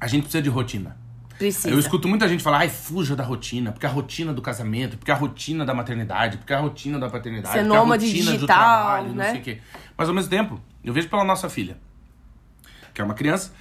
a 0.00 0.06
gente 0.06 0.22
precisa 0.22 0.40
de 0.40 0.48
rotina. 0.48 0.96
Precisa. 1.38 1.70
Eu 1.70 1.78
escuto 1.78 2.08
muita 2.08 2.28
gente 2.28 2.42
falar, 2.42 2.58
ai, 2.58 2.68
fuja 2.68 3.16
da 3.16 3.24
rotina, 3.24 3.72
porque 3.72 3.86
a 3.86 3.88
rotina 3.88 4.32
do 4.32 4.40
casamento, 4.40 4.96
porque 4.96 5.10
a 5.10 5.14
rotina 5.14 5.64
da 5.64 5.74
maternidade, 5.74 6.38
porque 6.38 6.52
a 6.52 6.60
rotina 6.60 6.98
da 6.98 7.08
paternidade, 7.08 7.54
Ser 7.54 7.64
porque 7.64 7.76
a 7.76 7.80
rotina 7.80 8.32
digital, 8.32 8.38
do 8.38 8.46
trabalho, 8.46 9.08
né? 9.08 9.24
não 9.24 9.32
sei 9.32 9.40
o 9.40 9.44
quê. 9.44 9.60
Mas 9.96 10.08
ao 10.08 10.14
mesmo 10.14 10.30
tempo, 10.30 10.60
eu 10.84 10.92
vejo 10.92 11.08
pela 11.08 11.24
nossa 11.24 11.48
filha, 11.48 11.76
que 12.92 13.00
é 13.00 13.04
uma 13.04 13.14
criança, 13.14 13.52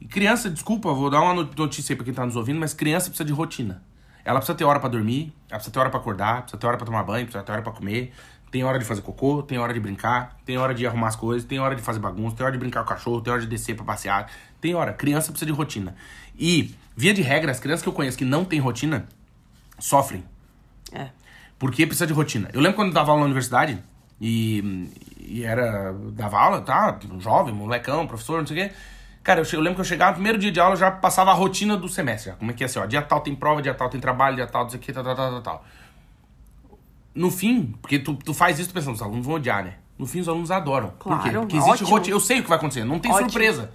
e 0.00 0.04
criança, 0.06 0.50
desculpa, 0.50 0.92
vou 0.92 1.08
dar 1.08 1.20
uma 1.20 1.34
notícia 1.56 1.92
aí 1.92 1.96
pra 1.96 2.04
quem 2.04 2.12
tá 2.12 2.26
nos 2.26 2.36
ouvindo, 2.36 2.58
mas 2.58 2.74
criança 2.74 3.08
precisa 3.08 3.24
de 3.24 3.32
rotina. 3.32 3.82
Ela 4.24 4.38
precisa 4.38 4.56
ter 4.56 4.64
hora 4.64 4.78
para 4.78 4.88
dormir, 4.88 5.32
ela 5.48 5.58
precisa 5.58 5.72
ter 5.72 5.78
hora 5.78 5.90
para 5.90 6.00
acordar, 6.00 6.42
precisa 6.42 6.58
ter 6.58 6.66
hora 6.66 6.76
para 6.76 6.86
tomar 6.86 7.02
banho, 7.02 7.24
precisa 7.24 7.42
ter 7.42 7.52
hora 7.52 7.62
para 7.62 7.72
comer, 7.72 8.12
tem 8.52 8.62
hora 8.64 8.78
de 8.78 8.84
fazer 8.84 9.00
cocô, 9.00 9.42
tem 9.42 9.58
hora 9.58 9.72
de 9.72 9.80
brincar, 9.80 10.36
tem 10.44 10.58
hora 10.58 10.74
de 10.74 10.86
arrumar 10.86 11.08
as 11.08 11.16
coisas, 11.16 11.48
tem 11.48 11.58
hora 11.58 11.74
de 11.74 11.80
fazer 11.80 11.98
bagunça, 11.98 12.36
tem 12.36 12.44
hora 12.44 12.52
de 12.52 12.58
brincar 12.58 12.80
com 12.80 12.86
o 12.86 12.88
cachorro, 12.88 13.20
tem 13.20 13.32
hora 13.32 13.40
de 13.40 13.48
descer 13.48 13.74
para 13.74 13.84
passear, 13.84 14.30
tem 14.60 14.74
hora. 14.74 14.92
Criança 14.92 15.32
precisa 15.32 15.50
de 15.50 15.56
rotina. 15.56 15.96
E 16.38 16.74
Via 16.96 17.14
de 17.14 17.22
regra, 17.22 17.50
as 17.50 17.60
crianças 17.60 17.82
que 17.82 17.88
eu 17.88 17.92
conheço 17.92 18.18
que 18.18 18.24
não 18.24 18.44
têm 18.44 18.60
rotina 18.60 19.08
sofrem. 19.78 20.24
É. 20.92 21.08
Porque 21.58 21.86
precisa 21.86 22.06
de 22.06 22.12
rotina. 22.12 22.50
Eu 22.52 22.60
lembro 22.60 22.76
quando 22.76 22.88
eu 22.88 22.94
dava 22.94 23.10
aula 23.10 23.20
na 23.20 23.26
universidade 23.26 23.82
e, 24.20 24.90
e 25.18 25.44
era. 25.44 25.92
dava 26.12 26.38
aula, 26.38 26.60
tá? 26.60 26.98
Jovem, 27.18 27.54
molecão, 27.54 28.06
professor, 28.06 28.40
não 28.40 28.46
sei 28.46 28.66
o 28.66 28.68
quê. 28.68 28.74
Cara, 29.22 29.40
eu, 29.40 29.46
eu, 29.52 29.60
lembro 29.60 29.76
que 29.76 29.80
eu 29.80 29.84
chegava 29.84 30.10
no 30.10 30.14
primeiro 30.16 30.38
dia 30.38 30.50
de 30.50 30.58
aula, 30.58 30.74
eu 30.74 30.78
já 30.78 30.90
passava 30.90 31.30
a 31.30 31.34
rotina 31.34 31.76
do 31.76 31.88
semestre. 31.88 32.30
Já. 32.30 32.36
Como 32.36 32.50
é 32.50 32.54
que 32.54 32.64
é 32.64 32.66
assim, 32.66 32.78
ó? 32.78 32.86
Dia 32.86 33.02
tal 33.02 33.20
tem 33.20 33.34
prova, 33.34 33.62
dia 33.62 33.72
tal 33.72 33.88
tem 33.88 34.00
trabalho, 34.00 34.36
dia 34.36 34.46
tal, 34.46 34.64
não 34.64 34.70
sei 34.70 34.78
o 34.80 34.82
que, 34.82 34.92
tal, 34.92 35.04
tal, 35.04 35.14
tal, 35.14 35.40
tal. 35.40 35.64
No 37.14 37.30
fim, 37.30 37.74
porque 37.80 37.98
tu, 37.98 38.14
tu 38.14 38.34
faz 38.34 38.58
isso 38.58 38.72
pensando, 38.72 38.94
os 38.94 39.02
alunos 39.02 39.24
vão 39.24 39.36
odiar, 39.36 39.64
né? 39.64 39.74
No 39.98 40.06
fim, 40.06 40.20
os 40.20 40.28
alunos 40.28 40.50
adoram. 40.50 40.92
Claro, 40.98 41.22
Por 41.22 41.30
quê? 41.30 41.38
Porque 41.38 41.56
existe 41.56 41.84
rotina. 41.84 42.16
Eu 42.16 42.20
sei 42.20 42.40
o 42.40 42.42
que 42.42 42.48
vai 42.48 42.58
acontecer, 42.58 42.84
não 42.84 42.98
tem 42.98 43.12
ótimo. 43.12 43.30
surpresa. 43.30 43.72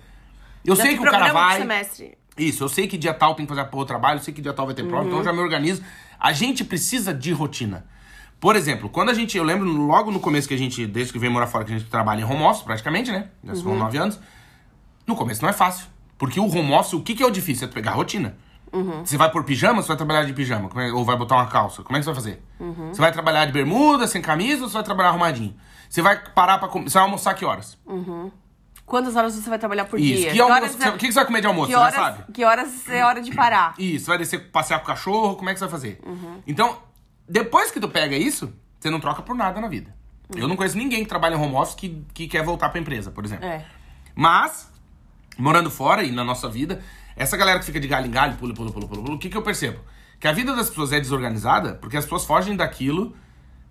Eu 0.66 0.76
já 0.76 0.84
sei 0.84 0.98
que 0.98 1.08
o 1.08 1.10
cara 1.10 1.32
vai. 1.32 1.60
Semestre. 1.60 2.18
Isso, 2.38 2.64
eu 2.64 2.70
sei 2.70 2.88
que 2.88 2.98
dia 2.98 3.14
tal 3.14 3.34
tem 3.36 3.46
que 3.46 3.50
fazer 3.50 3.62
a 3.62 3.66
porra 3.66 3.86
do 3.86 3.88
trabalho, 3.88 4.20
eu 4.20 4.24
sei 4.24 4.34
que 4.34 4.42
dia 4.42 4.54
tal 4.54 4.66
vai 4.66 4.76
ter 4.76 4.84
prova, 4.84 5.04
uhum. 5.04 5.08
então 5.08 5.20
eu 5.20 5.26
já 5.26 5.34
me 5.34 5.40
organizo. 5.40 5.82
A 6.20 6.32
gente 6.32 6.64
precisa 6.64 7.14
de 7.14 7.32
rotina. 7.32 7.86
Por 8.40 8.56
exemplo, 8.56 8.90
quando 8.90 9.10
a 9.10 9.14
gente. 9.14 9.36
Eu 9.38 9.44
lembro 9.44 9.68
logo 9.68 10.12
no 10.12 10.20
começo 10.20 10.48
que 10.48 10.54
a 10.54 10.58
gente, 10.58 10.86
desde 10.86 11.12
que 11.12 11.20
veio 11.20 11.32
morar 11.32 11.48
fora, 11.48 11.66
que 11.66 11.74
a 11.74 11.78
gente 11.78 11.90
trabalha 11.90 12.22
em 12.22 12.24
home 12.24 12.44
office 12.44 12.62
praticamente, 12.62 13.12
né? 13.12 13.30
Já 13.44 13.56
são 13.56 13.72
uhum. 13.72 13.80
nove 13.80 13.98
anos. 13.98 14.20
No 15.08 15.16
começo 15.16 15.42
não 15.42 15.50
é 15.50 15.54
fácil. 15.54 15.88
Porque 16.18 16.40
o 16.40 16.46
home 16.46 16.74
office, 16.74 16.94
o 16.94 17.02
que, 17.02 17.16
que 17.16 17.24
é 17.24 17.26
o 17.26 17.32
difícil? 17.32 17.68
É 17.68 17.72
pegar 17.72 17.92
a 17.92 17.96
rotina. 17.96 18.38
Uhum. 18.72 19.06
Você 19.06 19.18
vai 19.18 19.32
por 19.32 19.44
pijama, 19.44 19.82
você 19.82 19.88
vai 19.88 19.98
trabalhar 19.98 20.24
de 20.24 20.34
pijama? 20.34 20.70
É, 20.76 20.92
ou 20.92 21.04
vai 21.06 21.16
botar 21.16 21.36
uma 21.36 21.48
calça? 21.48 21.82
Como 21.84 21.96
é 21.96 22.00
que 22.00 22.06
você 22.06 22.12
vai 22.12 22.16
fazer? 22.16 22.44
Uhum. 22.60 22.94
Você 22.94 23.02
vai 23.02 23.12
trabalhar 23.12 23.46
de 23.46 23.52
bermuda, 23.52 24.06
sem 24.08 24.22
camisa, 24.22 24.64
ou 24.64 24.70
você 24.70 24.74
vai 24.74 24.84
trabalhar 24.84 25.10
arrumadinho? 25.10 25.56
Você 25.90 26.02
vai 26.02 26.22
parar 26.34 26.58
pra 26.58 26.68
comer. 26.68 26.90
Você 26.90 26.96
vai 26.96 27.04
almoçar 27.04 27.34
que 27.34 27.46
horas? 27.46 27.78
Uhum. 27.86 28.30
Quantas 28.88 29.18
horas 29.18 29.36
você 29.36 29.50
vai 29.50 29.60
trabalhar 29.60 29.84
por 29.84 30.00
Isso. 30.00 30.22
dia? 30.22 30.32
Que, 30.32 30.40
almoço, 30.40 30.78
que, 30.78 30.92
que, 30.94 31.08
você 31.08 31.14
vai 31.16 31.26
comer 31.26 31.42
de 31.42 31.48
almoço? 31.48 31.68
Que 31.68 31.76
horas, 31.76 31.94
já 31.94 32.00
sabe? 32.00 32.32
Que 32.32 32.46
horas 32.46 32.90
é 32.90 33.04
hora 33.04 33.22
de 33.22 33.36
parar? 33.36 33.76
Isso, 33.78 34.08
vai 34.08 34.18
descer 34.18 34.50
passear 34.50 34.80
com 34.80 34.86
o 34.86 34.88
cachorro, 34.88 35.36
como 35.36 35.50
é 35.50 35.54
que 35.54 35.60
você 35.60 35.66
vai 35.66 35.72
fazer? 35.72 36.00
Uhum. 36.06 36.42
Então, 36.48 36.78
depois 37.28 37.70
que 37.70 37.82
tu 37.82 37.90
pega 37.90 38.16
isso, 38.16 38.52
você 38.80 38.90
não 38.90 39.02
troca 39.02 39.22
por 39.22 39.36
nada 39.36 39.60
na 39.60 39.68
vida. 39.68 39.94
Uhum. 40.34 40.40
Eu 40.40 40.48
não 40.48 40.56
conheço 40.56 40.78
ninguém 40.78 41.04
que 41.04 41.10
trabalha 41.10 41.36
em 41.36 41.38
home 41.38 41.56
office 41.56 41.76
que, 41.76 42.02
que 42.14 42.30
quer 42.30 42.46
voltar 42.46 42.70
pra 42.70 42.80
empresa, 42.80 43.12
por 43.12 43.26
exemplo. 43.26 43.46
É. 43.46 43.66
Mas, 44.16 44.72
morando 45.38 45.70
fora 45.70 46.02
e 46.04 46.10
na 46.10 46.24
nossa 46.24 46.48
vida, 46.48 46.82
essa 47.18 47.36
galera 47.36 47.60
que 47.60 47.66
fica 47.66 47.82
de 47.82 47.90
galho 47.90 48.08
em 48.08 48.12
galho, 48.12 48.38
pula, 48.38 48.54
pula, 48.54 48.72
pula, 48.72 48.88
pula, 48.88 49.04
pula, 49.04 49.16
o 49.16 49.20
que, 49.20 49.30
que 49.30 49.36
eu 49.36 49.42
percebo? 49.42 49.82
Que 50.18 50.30
a 50.30 50.32
vida 50.32 50.56
das 50.56 50.70
pessoas 50.70 50.94
é 50.94 51.00
desorganizada 51.02 51.74
porque 51.74 51.98
as 51.98 52.06
pessoas 52.06 52.24
fogem 52.24 52.56
daquilo 52.56 53.14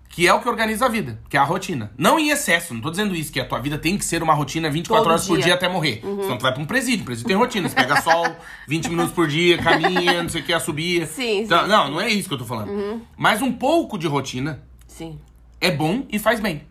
que 0.09 0.27
é 0.27 0.33
o 0.33 0.39
que 0.39 0.49
organiza 0.49 0.85
a 0.85 0.89
vida, 0.89 1.19
que 1.29 1.37
é 1.37 1.39
a 1.39 1.43
rotina. 1.43 1.91
Não 1.97 2.17
em 2.17 2.29
excesso, 2.29 2.73
não 2.73 2.81
tô 2.81 2.89
dizendo 2.89 3.15
isso, 3.15 3.31
que 3.31 3.39
a 3.39 3.45
tua 3.45 3.59
vida 3.59 3.77
tem 3.77 3.97
que 3.97 4.05
ser 4.05 4.23
uma 4.23 4.33
rotina 4.33 4.69
24 4.69 5.03
Todo 5.03 5.11
horas 5.11 5.27
por 5.27 5.35
dia. 5.35 5.45
dia 5.45 5.53
até 5.53 5.67
morrer. 5.69 6.01
Uhum. 6.03 6.23
Senão 6.23 6.37
tu 6.37 6.41
vai 6.41 6.53
pra 6.53 6.61
um 6.61 6.65
presídio, 6.65 7.05
presídio 7.05 7.27
tem 7.27 7.37
rotina, 7.37 7.69
você 7.69 7.75
pega 7.75 8.01
sol, 8.01 8.25
20 8.67 8.89
minutos 8.89 9.13
por 9.13 9.27
dia, 9.27 9.57
caminha, 9.57 10.23
não 10.23 10.29
sei 10.29 10.41
o 10.41 10.43
que, 10.43 10.59
subir. 10.59 11.07
Sim, 11.07 11.41
Então, 11.41 11.63
sim, 11.63 11.69
não, 11.69 11.91
não 11.91 12.01
é 12.01 12.09
isso 12.09 12.27
que 12.27 12.33
eu 12.33 12.39
tô 12.39 12.45
falando. 12.45 13.01
Mas 13.15 13.41
um 13.41 13.51
pouco 13.51 13.97
de 13.97 14.07
rotina 14.07 14.63
Sim. 14.87 15.19
é 15.61 15.69
bom 15.71 16.05
e 16.09 16.17
faz 16.17 16.39
bem. 16.39 16.63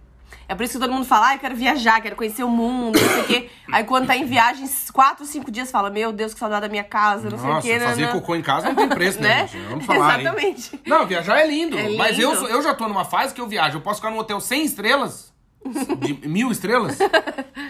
É 0.48 0.54
por 0.54 0.62
isso 0.62 0.74
que 0.74 0.78
todo 0.78 0.92
mundo 0.92 1.04
fala, 1.04 1.28
ah, 1.30 1.34
eu 1.34 1.38
quero 1.38 1.56
viajar, 1.56 2.00
quero 2.00 2.14
conhecer 2.14 2.44
o 2.44 2.48
mundo, 2.48 2.98
não 3.00 3.08
sei 3.08 3.20
o 3.20 3.24
quê. 3.24 3.50
Aí 3.72 3.82
quando 3.84 4.06
tá 4.06 4.16
em 4.16 4.24
viagens, 4.24 4.90
quatro, 4.90 5.24
cinco 5.24 5.50
dias, 5.50 5.70
fala, 5.70 5.90
meu 5.90 6.12
Deus, 6.12 6.32
que 6.32 6.38
saudade 6.40 6.62
da 6.62 6.68
minha 6.68 6.84
casa, 6.84 7.28
não 7.28 7.38
sei 7.38 7.48
o 7.48 7.52
Nossa, 7.52 7.66
quê. 7.66 7.80
fazer 7.80 8.02
nanã. 8.02 8.12
cocô 8.12 8.36
em 8.36 8.42
casa 8.42 8.68
não 8.68 8.74
tem 8.76 8.88
preço, 8.88 9.20
né? 9.22 9.28
Né? 9.28 9.46
gente? 9.48 9.64
Vamos 9.68 9.86
falar, 9.86 10.14
hein? 10.14 10.26
Exatamente. 10.26 10.80
Não, 10.86 11.06
viajar 11.06 11.38
é 11.40 11.46
lindo, 11.46 11.76
É 11.78 11.88
Mas 11.96 12.18
eu, 12.18 12.32
lindo. 12.32 12.46
eu 12.46 12.62
já 12.62 12.74
tô 12.74 12.86
numa 12.86 13.04
fase 13.04 13.34
que 13.34 13.40
eu 13.40 13.48
viajo. 13.48 13.78
Eu 13.78 13.80
posso 13.80 14.00
ficar 14.00 14.10
num 14.12 14.18
hotel 14.18 14.40
100 14.40 14.64
estrelas. 14.64 15.34
De 15.98 16.14
mil 16.28 16.52
estrelas? 16.52 16.96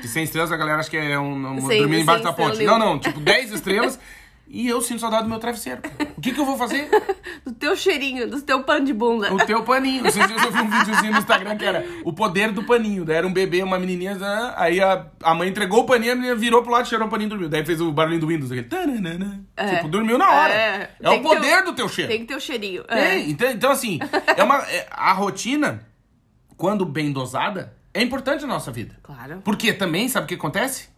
De 0.02 0.08
100 0.08 0.24
estrelas 0.24 0.52
a 0.52 0.56
galera 0.56 0.80
acha 0.80 0.90
que 0.90 0.98
é 0.98 1.18
um, 1.18 1.32
um 1.32 1.56
dormir 1.66 2.00
embaixo 2.00 2.22
da 2.24 2.32
ponte. 2.32 2.62
Não, 2.62 2.78
não, 2.78 2.98
tipo 2.98 3.18
10 3.20 3.52
estrelas. 3.52 3.98
E 4.48 4.68
eu 4.68 4.80
sinto 4.80 5.00
saudade 5.00 5.24
do 5.24 5.28
meu 5.28 5.38
travesseiro. 5.40 5.80
O 6.16 6.20
que, 6.20 6.32
que 6.32 6.38
eu 6.40 6.44
vou 6.44 6.56
fazer? 6.56 6.88
Do 7.44 7.52
teu 7.52 7.76
cheirinho, 7.76 8.28
do 8.28 8.42
teu 8.42 8.62
pano 8.64 8.84
de 8.84 8.92
bunda. 8.92 9.32
O 9.32 9.36
teu 9.38 9.62
paninho. 9.62 10.04
Esses 10.06 10.26
dias 10.26 10.42
eu 10.42 10.50
vi 10.50 10.60
um 10.60 10.68
videozinho 10.70 11.12
no 11.12 11.18
Instagram 11.18 11.56
que 11.56 11.64
era 11.64 11.84
o 12.04 12.12
poder 12.12 12.50
do 12.50 12.64
paninho. 12.64 13.04
Daí 13.04 13.16
era 13.16 13.26
um 13.26 13.32
bebê, 13.32 13.62
uma 13.62 13.78
menininha, 13.78 14.18
ah, 14.20 14.54
aí 14.56 14.80
a, 14.80 15.06
a 15.22 15.32
mãe 15.34 15.48
entregou 15.48 15.80
o 15.80 15.84
paninho, 15.86 16.12
a 16.12 16.16
menina 16.16 16.34
virou 16.34 16.62
pro 16.62 16.72
lado, 16.72 16.88
cheirou 16.88 17.06
o 17.06 17.10
paninho 17.10 17.26
e 17.28 17.30
dormiu. 17.30 17.48
Daí 17.48 17.64
fez 17.64 17.80
o 17.80 17.92
barulhinho 17.92 18.20
do 18.20 18.26
Windows. 18.26 18.50
Aquele. 18.50 18.66
É. 19.56 19.76
Tipo, 19.76 19.88
dormiu 19.88 20.18
na 20.18 20.28
hora. 20.30 20.52
É. 20.52 20.90
É, 21.00 21.08
o 21.08 21.12
ter 21.12 21.22
poder 21.22 21.62
o- 21.62 21.64
do 21.66 21.72
teu 21.74 21.88
cheiro. 21.88 22.10
Tem 22.10 22.20
que 22.20 22.26
ter 22.26 22.36
o 22.36 22.40
cheirinho. 22.40 22.82
Tem. 22.84 22.98
É. 22.98 23.18
Então, 23.28 23.50
então, 23.50 23.70
assim, 23.70 23.98
é 24.36 24.42
uma, 24.42 24.58
é- 24.68 24.88
a 24.90 25.12
rotina, 25.12 25.86
quando 26.56 26.84
bem 26.84 27.12
dosada, 27.12 27.76
é 27.94 28.02
importante 28.02 28.42
na 28.42 28.48
nossa 28.54 28.72
vida. 28.72 28.96
Claro. 29.02 29.40
Porque 29.44 29.72
também, 29.72 30.08
sabe 30.08 30.24
o 30.24 30.28
que 30.28 30.34
acontece? 30.34 30.88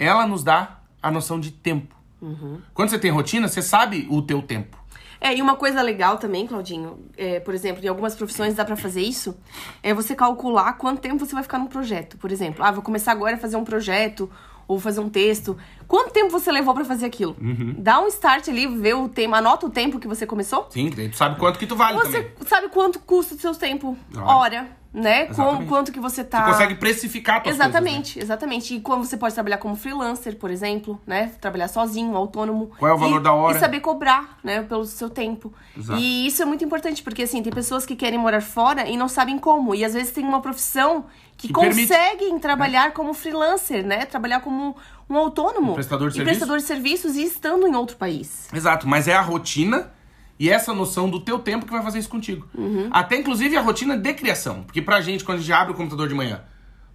Ela 0.00 0.26
nos 0.26 0.42
dá 0.42 0.75
a 1.06 1.10
noção 1.10 1.38
de 1.38 1.50
tempo. 1.50 1.94
Uhum. 2.20 2.60
Quando 2.74 2.90
você 2.90 2.98
tem 2.98 3.10
rotina, 3.10 3.48
você 3.48 3.62
sabe 3.62 4.06
o 4.10 4.22
teu 4.22 4.42
tempo. 4.42 4.76
É, 5.20 5.34
e 5.34 5.40
uma 5.40 5.56
coisa 5.56 5.80
legal 5.80 6.18
também, 6.18 6.46
Claudinho, 6.46 6.98
é, 7.16 7.40
por 7.40 7.54
exemplo, 7.54 7.82
em 7.84 7.88
algumas 7.88 8.14
profissões 8.14 8.54
dá 8.54 8.64
pra 8.64 8.76
fazer 8.76 9.00
isso, 9.00 9.36
é 9.82 9.94
você 9.94 10.14
calcular 10.14 10.74
quanto 10.74 11.00
tempo 11.00 11.24
você 11.24 11.34
vai 11.34 11.42
ficar 11.42 11.58
num 11.58 11.66
projeto. 11.66 12.18
Por 12.18 12.30
exemplo, 12.30 12.62
ah, 12.64 12.70
vou 12.70 12.82
começar 12.82 13.12
agora 13.12 13.36
a 13.36 13.38
fazer 13.38 13.56
um 13.56 13.64
projeto 13.64 14.30
ou 14.68 14.78
fazer 14.78 15.00
um 15.00 15.08
texto. 15.08 15.56
Quanto 15.86 16.12
tempo 16.12 16.30
você 16.30 16.50
levou 16.50 16.74
pra 16.74 16.84
fazer 16.84 17.06
aquilo? 17.06 17.36
Uhum. 17.40 17.76
Dá 17.78 18.00
um 18.00 18.08
start 18.08 18.48
ali, 18.48 18.66
vê 18.66 18.94
o 18.94 19.08
tempo, 19.08 19.34
anota 19.34 19.66
o 19.66 19.70
tempo 19.70 19.98
que 19.98 20.08
você 20.08 20.26
começou. 20.26 20.66
Sim, 20.70 20.90
daí 20.90 21.08
tu 21.08 21.16
sabe 21.16 21.38
quanto 21.38 21.58
que 21.58 21.66
tu 21.66 21.76
vale 21.76 21.96
Você 21.98 22.22
também. 22.22 22.46
sabe 22.46 22.68
quanto 22.68 22.98
custa 22.98 23.34
o 23.34 23.38
seu 23.38 23.54
tempo, 23.54 23.96
hora, 24.16 24.68
né? 24.96 25.26
Com, 25.26 25.66
quanto 25.66 25.92
que 25.92 26.00
você 26.00 26.24
tá... 26.24 26.44
Você 26.46 26.52
consegue 26.52 26.74
precificar 26.76 27.42
tuas 27.42 27.54
Exatamente, 27.54 28.18
exatamente. 28.18 28.74
E 28.74 28.80
como 28.80 29.04
você 29.04 29.16
pode 29.16 29.34
trabalhar 29.34 29.58
como 29.58 29.76
freelancer, 29.76 30.36
por 30.36 30.50
exemplo, 30.50 30.98
né? 31.06 31.32
Trabalhar 31.38 31.68
sozinho, 31.68 32.16
autônomo. 32.16 32.70
Qual 32.78 32.90
é 32.90 32.94
o 32.94 32.98
valor 32.98 33.20
E- 33.20 33.22
da 33.22 33.32
hora? 33.34 33.56
E 33.56 33.60
saber 33.60 33.80
cobrar, 33.80 34.38
né? 34.42 34.62
Pelo 34.62 34.86
seu 34.86 35.10
tempo. 35.10 35.52
Exato. 35.76 36.00
E 36.00 36.26
isso 36.26 36.40
é 36.40 36.46
muito 36.46 36.64
importante, 36.64 37.02
porque 37.02 37.24
assim, 37.24 37.42
tem 37.42 37.52
pessoas 37.52 37.84
que 37.84 37.94
querem 37.94 38.18
morar 38.18 38.40
fora 38.40 38.88
e 38.88 38.96
não 38.96 39.06
sabem 39.08 39.38
como. 39.38 39.74
E 39.74 39.84
às 39.84 39.92
vezes 39.92 40.12
tem 40.12 40.24
uma 40.24 40.40
profissão 40.40 41.04
que, 41.36 41.48
Que 41.48 41.52
permite. 41.52 41.88
conseguem 41.88 42.38
trabalhar 42.38 42.92
como 42.92 43.12
freelancer, 43.12 43.84
né? 43.86 44.06
Trabalhar 44.06 44.40
como 44.40 44.74
um 45.10 45.16
autônomo. 45.18 45.72
Um 45.72 45.74
prestador 45.74 46.08
de 46.08 46.14
e 46.14 46.16
serviço. 46.16 46.38
prestador 46.38 46.58
de 46.58 46.64
serviços 46.64 47.16
e 47.16 47.22
estando 47.22 47.66
em 47.68 47.76
outro 47.76 47.96
país. 47.98 48.48
Exato, 48.52 48.88
mas 48.88 49.06
é 49.06 49.14
a 49.14 49.20
rotina 49.20 49.92
e 50.38 50.50
essa 50.50 50.72
noção 50.74 51.08
do 51.08 51.20
teu 51.20 51.38
tempo 51.38 51.64
que 51.66 51.72
vai 51.72 51.82
fazer 51.82 51.98
isso 51.98 52.08
contigo. 52.08 52.46
Uhum. 52.54 52.88
Até 52.90 53.16
inclusive 53.16 53.56
a 53.56 53.60
rotina 53.60 53.96
de 53.96 54.12
criação. 54.14 54.62
Porque 54.64 54.82
pra 54.82 55.00
gente, 55.00 55.24
quando 55.24 55.38
a 55.38 55.40
gente 55.40 55.52
abre 55.52 55.72
o 55.72 55.76
computador 55.76 56.08
de 56.08 56.14
manhã, 56.14 56.42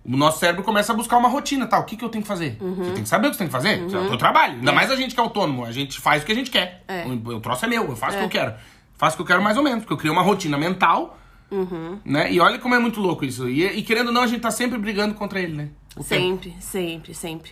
o 0.03 0.17
nosso 0.17 0.39
cérebro 0.39 0.63
começa 0.63 0.91
a 0.91 0.95
buscar 0.95 1.17
uma 1.17 1.29
rotina, 1.29 1.67
tá? 1.67 1.79
O 1.79 1.83
que, 1.85 1.95
que 1.95 2.03
eu 2.03 2.09
tenho 2.09 2.21
que 2.23 2.27
fazer? 2.27 2.57
Uhum. 2.59 2.75
Você 2.75 2.91
tem 2.91 3.03
que 3.03 3.09
saber 3.09 3.27
o 3.27 3.29
que 3.31 3.35
você 3.35 3.39
tem 3.39 3.47
que 3.47 3.51
fazer. 3.51 3.79
É 3.79 3.97
o 3.97 4.07
teu 4.07 4.17
trabalho. 4.17 4.53
Ainda 4.55 4.71
mais 4.71 4.89
a 4.91 4.95
gente 4.95 5.13
que 5.13 5.19
é 5.19 5.23
autônomo. 5.23 5.63
A 5.65 5.71
gente 5.71 5.99
faz 5.99 6.23
o 6.23 6.25
que 6.25 6.31
a 6.31 6.35
gente 6.35 6.49
quer. 6.51 6.83
É. 6.87 7.05
O, 7.05 7.11
o 7.35 7.39
troço 7.39 7.65
é 7.65 7.67
meu, 7.67 7.83
eu 7.85 7.95
faço 7.95 8.15
o 8.15 8.17
É. 8.17 8.19
que 8.19 8.25
eu 8.25 8.29
quero. 8.41 8.53
Faço 8.97 9.15
o 9.15 9.17
que 9.17 9.21
eu 9.23 9.27
quero 9.27 9.41
mais 9.43 9.57
ou 9.57 9.63
menos, 9.63 9.79
porque 9.79 9.93
eu 9.93 9.97
crio 9.97 10.11
uma 10.13 10.21
rotina 10.23 10.57
mental. 10.57 11.17
Uhum. 11.51 11.99
Né? 12.05 12.31
E 12.31 12.39
olha 12.39 12.57
como 12.59 12.73
é 12.73 12.79
muito 12.79 12.99
louco 13.01 13.25
isso. 13.25 13.49
E, 13.49 13.63
e 13.65 13.81
querendo 13.83 14.07
ou 14.07 14.13
não, 14.13 14.21
a 14.21 14.27
gente 14.27 14.41
tá 14.41 14.51
sempre 14.51 14.77
brigando 14.77 15.13
contra 15.15 15.39
ele, 15.39 15.53
né? 15.55 15.69
O 15.95 16.03
tempo. 16.03 16.21
Sempre, 16.43 16.55
sempre, 16.61 17.13
sempre. 17.13 17.51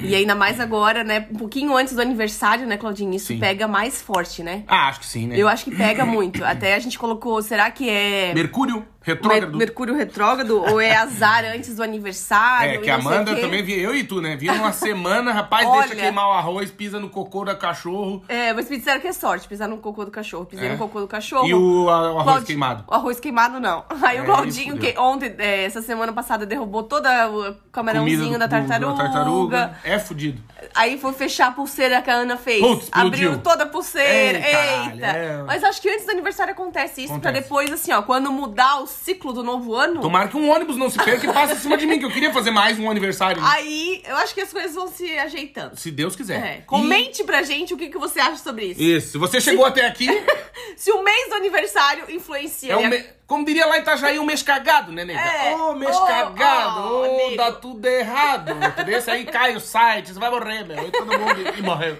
E 0.00 0.14
ainda 0.14 0.34
mais 0.34 0.58
agora, 0.58 1.04
né? 1.04 1.26
Um 1.30 1.36
pouquinho 1.36 1.76
antes 1.76 1.94
do 1.94 2.00
aniversário, 2.00 2.66
né, 2.66 2.76
Claudinho? 2.76 3.14
Isso 3.14 3.28
Sim. 3.28 3.38
pega 3.38 3.68
mais 3.68 4.00
forte, 4.00 4.42
né? 4.42 4.64
Ah, 4.66 4.88
acho 4.88 5.00
que 5.00 5.06
sim, 5.06 5.26
né? 5.26 5.36
Eu 5.38 5.48
acho 5.48 5.64
que 5.64 5.74
pega 5.74 6.04
muito. 6.04 6.44
Até 6.44 6.74
a 6.74 6.78
gente 6.78 6.98
colocou, 6.98 7.40
será 7.42 7.70
que 7.70 7.88
é 7.88 8.32
Mercúrio 8.34 8.84
retrógrado. 9.02 9.50
Mer- 9.50 9.58
Mercúrio 9.58 9.94
retrógrado 9.94 10.62
ou 10.62 10.80
é 10.80 10.94
azar 10.96 11.44
antes 11.44 11.74
do 11.76 11.82
aniversário? 11.82 12.74
É, 12.74 12.78
que 12.78 12.90
a 12.90 12.96
Amanda 12.96 13.34
também 13.36 13.62
via, 13.62 13.76
eu 13.76 13.94
e 13.94 14.04
tu, 14.04 14.20
né? 14.20 14.36
Via 14.36 14.52
numa 14.54 14.72
semana, 14.72 15.32
rapaz, 15.32 15.66
Olha. 15.68 15.80
deixa 15.80 15.96
queimar 15.96 16.28
o 16.28 16.32
arroz, 16.32 16.70
pisa 16.70 16.98
no 17.00 17.08
cocô 17.08 17.44
da 17.44 17.54
cachorro. 17.54 18.22
É, 18.28 18.52
mas 18.52 18.68
me 18.68 18.76
disseram 18.78 19.00
que 19.00 19.08
é 19.08 19.12
sorte, 19.12 19.46
pisar 19.48 19.68
no 19.68 19.78
cocô 19.78 20.04
do 20.04 20.10
cachorro. 20.10 20.44
Pisei 20.46 20.68
É. 20.68 20.72
no 20.72 20.78
cocô 20.78 21.00
do 21.00 21.08
cachorro. 21.08 21.46
E 21.46 21.54
o, 21.54 21.88
a- 21.88 22.12
o 22.12 22.18
arroz 22.20 22.44
queimado. 22.44 22.84
O 22.88 22.94
arroz 22.94 23.18
queimado, 23.20 23.58
não. 23.60 23.84
Aí 24.02 24.16
É, 24.18 24.22
o 24.22 24.24
Claudinho, 24.24 24.78
que 24.78 24.94
ontem, 24.98 25.34
é, 25.38 25.64
essa 25.64 25.82
semana 25.82 26.12
passada, 26.12 26.44
derrubou 26.46 26.82
toda 26.82 27.30
o 27.30 27.54
camarãozinho 27.72 28.38
da 28.38 28.46
do- 28.46 28.48
do- 28.48 28.50
tartaruga. 28.68 28.96
tartaruga. 29.02 29.76
É 29.84 29.98
fudido. 29.98 30.40
Aí 30.74 30.98
foi 30.98 31.12
fechar 31.12 31.48
a 31.48 31.52
pulseira 31.52 32.00
que 32.02 32.10
a 32.10 32.14
Ana 32.14 32.36
fez. 32.36 32.60
Putz. 32.60 32.88
Abriu 32.92 33.38
toda 33.38 33.64
a 33.64 33.66
pulseira. 33.66 34.38
Eita. 34.38 35.06
é. 35.06 35.42
Mas 35.46 35.62
acho 35.64 35.80
que 35.80 35.88
antes 35.88 36.04
do 36.04 36.12
aniversário 36.12 36.52
acontece 36.52 37.02
isso, 37.04 37.18
pra 37.18 37.30
Acontece. 37.30 37.42
depois, 37.42 37.72
assim, 37.72 37.92
ó, 37.92 38.02
quando 38.02 38.30
mudar 38.30 38.80
o 38.80 38.86
ciclo 38.92 39.32
do 39.32 39.42
novo 39.42 39.74
ano. 39.74 40.00
Tomara 40.00 40.28
que 40.28 40.36
um 40.36 40.48
ônibus 40.50 40.76
não 40.76 40.88
se 40.90 40.98
perca 41.02 41.26
e 41.26 41.32
passe 41.32 41.54
em 41.54 41.56
cima 41.58 41.76
de 41.76 41.86
mim, 41.86 41.98
que 41.98 42.04
eu 42.04 42.10
queria 42.10 42.32
fazer 42.32 42.50
mais 42.50 42.78
um 42.78 42.90
aniversário. 42.90 43.42
Aí 43.44 44.02
eu 44.06 44.16
acho 44.16 44.34
que 44.34 44.40
as 44.40 44.52
coisas 44.52 44.74
vão 44.74 44.88
se 44.88 45.18
ajeitando. 45.18 45.76
Se 45.76 45.90
Deus 45.90 46.14
quiser. 46.14 46.44
É, 46.44 46.60
comente 46.62 47.24
pra 47.24 47.42
gente 47.42 47.74
o 47.74 47.76
que, 47.76 47.88
que 47.88 47.98
você 47.98 48.20
acha 48.20 48.36
sobre 48.36 48.66
isso. 48.66 48.80
E- 48.80 48.96
Isso. 48.96 49.12
Se 49.12 49.18
você 49.18 49.40
chegou 49.40 49.64
até 49.64 49.86
aqui, 49.86 50.06
Se 50.76 50.90
o 50.92 51.02
mês 51.02 51.28
do 51.28 51.34
aniversário 51.34 52.04
influencia. 52.10 52.72
é 52.72 52.76
um 52.76 52.82
e 52.86 52.88
me... 52.88 53.04
como 53.26 53.44
diria 53.44 53.66
lá 53.66 53.78
em 53.78 53.82
Itajaí, 53.82 54.18
um 54.18 54.24
mês 54.24 54.42
cagado, 54.42 54.90
né, 54.92 55.04
nega? 55.04 55.20
É. 55.20 55.54
Ô, 55.54 55.74
mês 55.74 55.94
Ô, 55.96 56.06
cagado. 56.06 56.80
Ô, 56.94 57.04
amigo. 57.04 57.36
dá 57.36 57.52
tudo 57.52 57.86
errado. 57.86 58.52
Desse 58.84 59.10
aí 59.10 59.24
cai 59.24 59.54
o 59.56 59.60
site, 59.60 60.12
você 60.12 60.18
vai 60.18 60.30
morrer, 60.30 60.64
meu. 60.64 60.86
E 60.86 60.90
todo 60.90 61.06
mundo 61.18 61.40
e 61.58 61.62
morreu. 61.62 61.98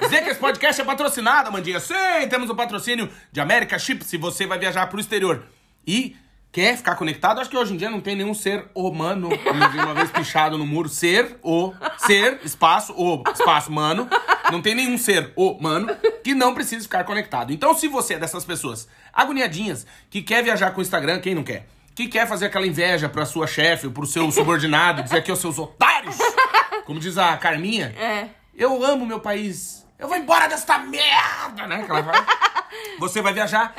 Dizer 0.00 0.22
que 0.22 0.30
esse 0.30 0.38
podcast 0.40 0.80
é 0.80 0.84
patrocinado, 0.84 1.48
Amandinha. 1.48 1.80
Sim, 1.80 1.94
temos 2.30 2.48
o 2.48 2.54
patrocínio 2.54 3.10
de 3.32 3.40
América 3.40 3.78
Chip, 3.78 4.04
se 4.04 4.16
você 4.16 4.46
vai 4.46 4.58
viajar 4.58 4.86
pro 4.86 5.00
exterior. 5.00 5.44
E 5.86 6.16
quer 6.56 6.74
ficar 6.74 6.96
conectado, 6.96 7.38
acho 7.38 7.50
que 7.50 7.56
hoje 7.58 7.74
em 7.74 7.76
dia 7.76 7.90
não 7.90 8.00
tem 8.00 8.16
nenhum 8.16 8.32
ser 8.32 8.64
humano, 8.74 9.28
uma 9.74 9.92
vez 9.92 10.10
pichado 10.10 10.56
no 10.56 10.66
muro, 10.66 10.88
ser, 10.88 11.36
o, 11.42 11.74
ser, 11.98 12.40
espaço, 12.42 12.94
o, 12.96 13.22
espaço, 13.30 13.70
mano. 13.70 14.08
Não 14.50 14.62
tem 14.62 14.74
nenhum 14.74 14.96
ser 14.96 15.34
humano 15.36 15.94
que 16.24 16.34
não 16.34 16.54
precise 16.54 16.84
ficar 16.84 17.04
conectado. 17.04 17.52
Então, 17.52 17.74
se 17.74 17.88
você 17.88 18.14
é 18.14 18.18
dessas 18.18 18.42
pessoas 18.42 18.88
agoniadinhas, 19.12 19.86
que 20.08 20.22
quer 20.22 20.42
viajar 20.42 20.70
com 20.70 20.78
o 20.78 20.82
Instagram, 20.82 21.20
quem 21.20 21.34
não 21.34 21.44
quer? 21.44 21.66
Que 21.94 22.08
quer 22.08 22.26
fazer 22.26 22.46
aquela 22.46 22.66
inveja 22.66 23.06
pra 23.06 23.26
sua 23.26 23.46
chefe, 23.46 23.90
pro 23.90 24.06
seu 24.06 24.32
subordinado, 24.32 25.02
dizer 25.02 25.18
aqui, 25.18 25.30
os 25.30 25.38
seus 25.38 25.58
otários, 25.58 26.16
como 26.86 26.98
diz 26.98 27.18
a 27.18 27.36
Carminha. 27.36 27.94
É. 27.98 28.30
Eu 28.54 28.82
amo 28.82 29.04
meu 29.04 29.20
país. 29.20 29.85
Eu 29.98 30.08
vou 30.08 30.16
embora 30.16 30.46
desta 30.46 30.78
merda, 30.78 31.66
né? 31.66 31.82
Que 31.82 31.90
ela 31.90 32.02
vai. 32.02 32.14
Você 32.98 33.22
vai 33.22 33.32
viajar 33.32 33.74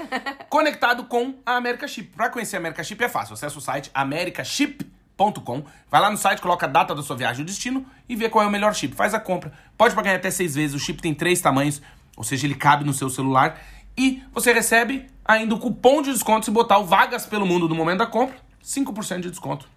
conectado 0.49 1.05
com 1.05 1.35
a 1.45 1.55
America 1.55 1.87
Chip. 1.87 2.15
Pra 2.15 2.29
conhecer 2.29 2.55
a 2.55 2.59
America 2.59 2.83
Chip 2.83 3.03
é 3.03 3.09
fácil. 3.09 3.33
Acesse 3.33 3.57
o 3.57 3.61
site 3.61 3.91
americaship.com. 3.93 5.63
Vai 5.89 6.01
lá 6.01 6.09
no 6.09 6.17
site, 6.17 6.41
coloca 6.41 6.65
a 6.65 6.69
data 6.69 6.95
da 6.95 7.03
sua 7.03 7.15
viagem 7.15 7.41
e 7.41 7.43
o 7.43 7.45
destino 7.45 7.85
e 8.09 8.15
vê 8.15 8.29
qual 8.29 8.43
é 8.43 8.47
o 8.47 8.51
melhor 8.51 8.73
chip. 8.73 8.95
Faz 8.95 9.13
a 9.13 9.19
compra. 9.19 9.53
Pode 9.77 9.93
pagar 9.93 10.13
em 10.13 10.15
até 10.15 10.31
seis 10.31 10.55
vezes. 10.55 10.75
O 10.75 10.79
chip 10.79 11.01
tem 11.01 11.13
três 11.13 11.39
tamanhos, 11.39 11.81
ou 12.15 12.23
seja, 12.23 12.47
ele 12.47 12.55
cabe 12.55 12.83
no 12.83 12.93
seu 12.93 13.09
celular. 13.09 13.59
E 13.95 14.23
você 14.31 14.53
recebe 14.53 15.07
ainda 15.25 15.53
o 15.53 15.59
cupom 15.59 16.01
de 16.01 16.11
desconto 16.11 16.45
se 16.45 16.51
botar 16.51 16.77
o 16.77 16.85
Vagas 16.85 17.25
pelo 17.25 17.45
Mundo 17.45 17.67
no 17.67 17.75
momento 17.75 17.99
da 17.99 18.07
compra. 18.07 18.37
5% 18.63 19.21
de 19.21 19.29
desconto. 19.29 19.67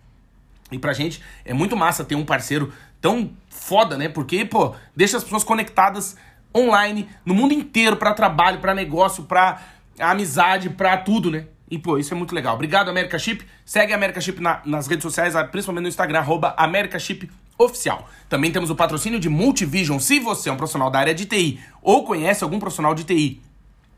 E 0.70 0.78
pra 0.78 0.93
gente 0.93 1.22
é 1.45 1.53
muito 1.53 1.76
massa 1.76 2.05
ter 2.05 2.14
um 2.14 2.24
parceiro 2.24 2.72
tão 3.01 3.30
foda, 3.49 3.97
né? 3.97 4.09
Porque, 4.09 4.45
pô, 4.45 4.74
deixa 4.95 5.16
as 5.16 5.24
pessoas 5.24 5.43
conectadas 5.43 6.16
online 6.57 7.09
no 7.24 7.34
mundo 7.34 7.53
inteiro 7.55 7.96
pra 7.96 8.12
trabalho, 8.14 8.59
pra 8.61 8.74
negócio, 8.74 9.24
pra 9.24 9.61
amizade, 9.98 10.70
pra 10.70 10.96
tudo, 10.96 11.30
né? 11.30 11.46
E, 11.70 11.78
pô, 11.78 11.98
isso 11.98 12.12
é 12.12 12.16
muito 12.16 12.34
legal. 12.34 12.55
Obrigado, 12.55 12.88
America 12.88 13.16
Chip. 13.18 13.44
Segue 13.64 13.92
a 13.92 13.96
America 13.96 14.20
Chip 14.20 14.40
na- 14.40 14.61
nas 14.64 14.88
redes 14.88 15.05
sociais, 15.05 15.36
ah, 15.36 15.44
principalmente 15.44 15.82
no 15.82 15.88
Instagram, 15.88 16.18
arroba 16.18 16.53
America 16.57 16.98
Chip 16.98 17.30
Oficial. 17.57 18.09
Também 18.28 18.51
temos 18.51 18.70
o 18.70 18.74
patrocínio 18.74 19.20
de 19.20 19.28
Multivision. 19.28 19.98
Se 20.01 20.18
você 20.18 20.48
é 20.48 20.53
um 20.53 20.57
profissional 20.57 20.90
da 20.90 20.98
área 20.98 21.14
de 21.14 21.26
TI 21.26 21.61
ou 21.82 22.05
conhece 22.05 22.42
algum 22.42 22.59
profissional 22.59 22.94
de 22.94 23.05
TI 23.05 23.40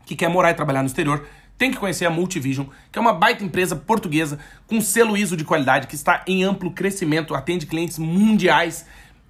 que 0.05 0.15
quer 0.15 0.29
morar 0.29 0.51
e 0.51 0.53
trabalhar 0.53 0.81
no 0.81 0.87
exterior, 0.87 1.25
tem 1.57 1.71
que 1.71 1.77
conhecer 1.77 2.05
a 2.05 2.09
Multivision, 2.11 2.65
que 2.91 2.99
é 2.99 3.01
uma 3.01 3.13
baita 3.13 3.43
empresa 3.43 3.75
portuguesa 3.75 4.37
com 4.67 4.81
selo 4.81 5.15
ISO 5.15 5.37
de 5.37 5.45
qualidade 5.45 5.87
que 5.87 5.95
está 5.95 6.23
em 6.27 6.43
amplo 6.43 6.71
crescimento, 6.71 7.33
atende 7.33 7.65
clientes 7.65 7.97
mundiais 7.97 8.85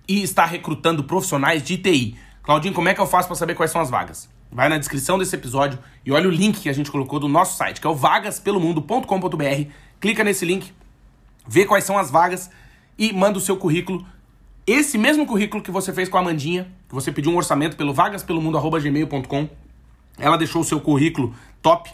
e 0.08 0.22
está 0.24 0.46
recrutando 0.46 1.04
profissionais 1.04 1.62
de 1.64 1.78
TI. 1.78 2.18
Claudinho, 2.44 2.74
como 2.74 2.90
é 2.90 2.94
que 2.94 3.02
eu 3.02 3.08
faço 3.08 3.28
para 3.28 3.36
saber 3.36 3.56
quais 3.56 3.72
são 3.72 3.82
as 3.82 3.90
vagas? 3.90 4.30
vai 4.54 4.70
na 4.70 4.78
descrição 4.78 5.18
desse 5.18 5.36
episódio 5.36 5.80
e 6.06 6.12
olha 6.12 6.28
o 6.28 6.32
link 6.32 6.60
que 6.62 6.70
a 6.70 6.74
gente 6.74 6.92
colocou 6.92 7.20
do 7.20 7.28
nosso 7.28 7.58
site, 7.58 7.82
que 7.82 7.88
é 7.88 7.90
o 7.90 7.96
vagaspelomundo.com.br. 7.96 9.70
Clica 10.00 10.24
nesse 10.24 10.46
link, 10.46 10.72
vê 11.48 11.66
quais 11.66 11.84
são 11.84 11.98
as 11.98 12.12
vagas 12.12 12.52
e 12.98 13.12
manda 13.12 13.38
o 13.38 13.42
seu 13.42 13.58
currículo. 13.58 14.06
Esse 14.66 14.98
mesmo 14.98 15.26
currículo 15.26 15.62
que 15.62 15.72
você 15.72 15.92
fez 15.92 16.08
com 16.08 16.18
a 16.18 16.20
Amandinha, 16.22 16.72
que 16.88 16.94
você 16.94 17.12
pediu 17.12 17.32
um 17.32 17.38
orçamento 17.38 17.76
pelo 17.76 17.94
vagaspelomundo.gmail.com. 17.94 19.50
Ela 20.20 20.38
deixou 20.38 20.62
o 20.62 20.66
seu 20.66 20.80
currículo 20.80 21.34
top, 21.62 21.90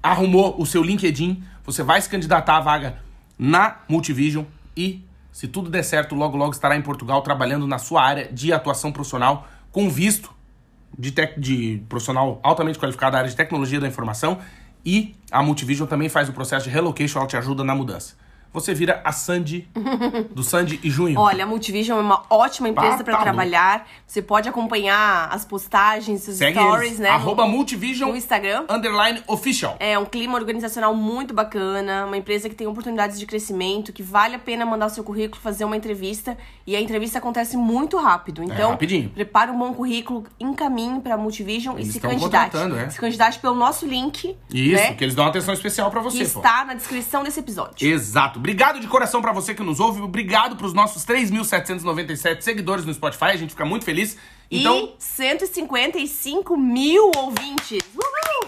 arrumou 0.00 0.54
o 0.58 0.64
seu 0.64 0.82
LinkedIn, 0.82 1.42
você 1.64 1.82
vai 1.82 2.00
se 2.00 2.08
candidatar 2.08 2.56
à 2.56 2.60
vaga 2.60 3.02
na 3.36 3.78
Multivision 3.88 4.44
e, 4.76 5.04
se 5.32 5.48
tudo 5.48 5.68
der 5.68 5.82
certo, 5.82 6.14
logo 6.14 6.36
logo 6.36 6.52
estará 6.52 6.76
em 6.76 6.82
Portugal 6.82 7.20
trabalhando 7.22 7.66
na 7.66 7.78
sua 7.78 8.02
área 8.02 8.32
de 8.32 8.52
atuação 8.52 8.92
profissional 8.92 9.48
com 9.72 9.88
visto 9.88 10.30
de, 10.98 11.12
tec, 11.12 11.38
de 11.38 11.82
profissional 11.88 12.40
altamente 12.42 12.78
qualificado 12.78 13.12
da 13.12 13.18
área 13.18 13.30
de 13.30 13.36
tecnologia 13.36 13.80
da 13.80 13.86
informação 13.86 14.38
e 14.84 15.14
a 15.30 15.42
Multivision 15.42 15.86
também 15.86 16.08
faz 16.08 16.28
o 16.28 16.32
processo 16.32 16.64
de 16.64 16.70
relocation, 16.70 17.18
ela 17.18 17.28
te 17.28 17.36
ajuda 17.36 17.62
na 17.62 17.74
mudança 17.74 18.14
você 18.52 18.74
vira 18.74 19.00
a 19.04 19.12
Sandy 19.12 19.68
do 20.34 20.42
Sandy 20.42 20.80
e 20.82 20.90
Junho. 20.90 21.18
Olha, 21.18 21.44
a 21.44 21.46
Multivision 21.46 21.98
é 21.98 22.02
uma 22.02 22.22
ótima 22.30 22.68
empresa 22.68 23.04
para 23.04 23.18
trabalhar. 23.18 23.88
Você 24.06 24.22
pode 24.22 24.48
acompanhar 24.48 25.28
as 25.30 25.44
postagens, 25.44 26.26
os 26.26 26.36
Segue 26.36 26.58
stories, 26.58 26.86
eles. 26.86 26.98
né? 27.00 27.10
Arroba 27.10 27.44
no, 27.44 27.52
Multivision 27.52 28.10
no 28.10 28.16
Instagram. 28.16 28.64
Underline 28.68 29.22
official. 29.26 29.76
É 29.78 29.98
um 29.98 30.04
clima 30.04 30.36
organizacional 30.38 30.94
muito 30.94 31.34
bacana, 31.34 32.06
uma 32.06 32.16
empresa 32.16 32.48
que 32.48 32.54
tem 32.54 32.66
oportunidades 32.66 33.18
de 33.18 33.26
crescimento, 33.26 33.92
que 33.92 34.02
vale 34.02 34.34
a 34.34 34.38
pena 34.38 34.64
mandar 34.64 34.86
o 34.86 34.90
seu 34.90 35.04
currículo, 35.04 35.40
fazer 35.40 35.64
uma 35.64 35.76
entrevista. 35.76 36.36
E 36.66 36.76
a 36.76 36.80
entrevista 36.80 37.18
acontece 37.18 37.56
muito 37.56 37.96
rápido. 37.96 38.42
É, 38.42 38.44
então, 38.44 38.68
é, 38.68 38.70
rapidinho. 38.72 39.10
prepara 39.10 39.52
um 39.52 39.58
bom 39.58 39.72
currículo, 39.74 40.24
encaminhe 40.38 41.00
pra 41.00 41.16
Multivision 41.16 41.76
eles 41.76 41.88
e 41.88 41.92
se 41.92 42.00
candidate. 42.00 42.56
É. 42.56 42.90
Se 42.90 42.98
candidate 42.98 43.38
pelo 43.38 43.54
nosso 43.54 43.86
link. 43.86 44.36
Isso, 44.52 44.74
né? 44.74 44.94
que 44.94 45.04
eles 45.04 45.14
dão 45.14 45.24
uma 45.24 45.30
atenção 45.30 45.54
especial 45.54 45.90
para 45.90 46.00
você. 46.00 46.24
Que 46.24 46.30
pô. 46.30 46.40
está 46.40 46.64
na 46.64 46.74
descrição 46.74 47.22
desse 47.22 47.40
episódio. 47.40 47.86
Exato. 47.86 48.37
Obrigado 48.38 48.78
de 48.78 48.86
coração 48.86 49.20
para 49.20 49.32
você 49.32 49.52
que 49.52 49.62
nos 49.64 49.80
ouve. 49.80 50.00
Obrigado 50.00 50.54
pros 50.54 50.72
nossos 50.72 51.04
3.797 51.04 52.40
seguidores 52.40 52.84
no 52.84 52.94
Spotify. 52.94 53.24
A 53.24 53.36
gente 53.36 53.50
fica 53.50 53.64
muito 53.64 53.84
feliz. 53.84 54.16
Então... 54.48 54.94
E 54.96 55.02
155 55.02 56.56
mil 56.56 57.10
ouvintes. 57.16 57.80
Uhul! 57.94 58.46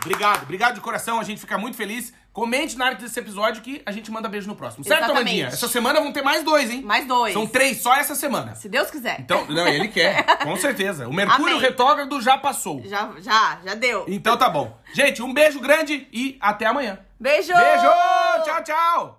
Obrigado, 0.00 0.42
obrigado 0.42 0.74
de 0.74 0.80
coração. 0.80 1.20
A 1.20 1.24
gente 1.24 1.40
fica 1.40 1.56
muito 1.56 1.76
feliz. 1.76 2.12
Comente 2.32 2.76
na 2.76 2.86
arte 2.86 3.02
desse 3.02 3.18
episódio 3.18 3.62
que 3.62 3.82
a 3.84 3.90
gente 3.92 4.10
manda 4.10 4.28
beijo 4.28 4.46
no 4.48 4.54
próximo. 4.54 4.84
Certo, 4.84 4.98
Exatamente. 5.04 5.22
Amandinha? 5.22 5.46
Essa 5.48 5.68
semana 5.68 6.00
vão 6.00 6.12
ter 6.12 6.22
mais 6.22 6.44
dois, 6.44 6.70
hein? 6.70 6.82
Mais 6.82 7.06
dois. 7.06 7.32
São 7.32 7.46
três 7.46 7.80
só 7.80 7.94
essa 7.96 8.14
semana. 8.14 8.54
Se 8.54 8.68
Deus 8.68 8.90
quiser. 8.90 9.20
Então, 9.20 9.44
não, 9.46 9.66
ele 9.66 9.88
quer, 9.88 10.24
com 10.44 10.56
certeza. 10.56 11.08
O 11.08 11.12
Mercúrio 11.12 11.56
Amém. 11.56 11.60
retrógrado 11.60 12.20
já 12.20 12.38
passou. 12.38 12.80
Já, 12.84 13.10
já, 13.18 13.58
já 13.64 13.74
deu. 13.74 14.04
Então 14.06 14.36
tá 14.36 14.48
bom. 14.48 14.76
Gente, 14.92 15.20
um 15.22 15.32
beijo 15.32 15.58
grande 15.58 16.06
e 16.12 16.38
até 16.40 16.66
amanhã. 16.66 17.00
Beijo! 17.18 17.52
Beijo! 17.52 17.88
Tchau, 18.44 18.62
tchau! 18.62 19.17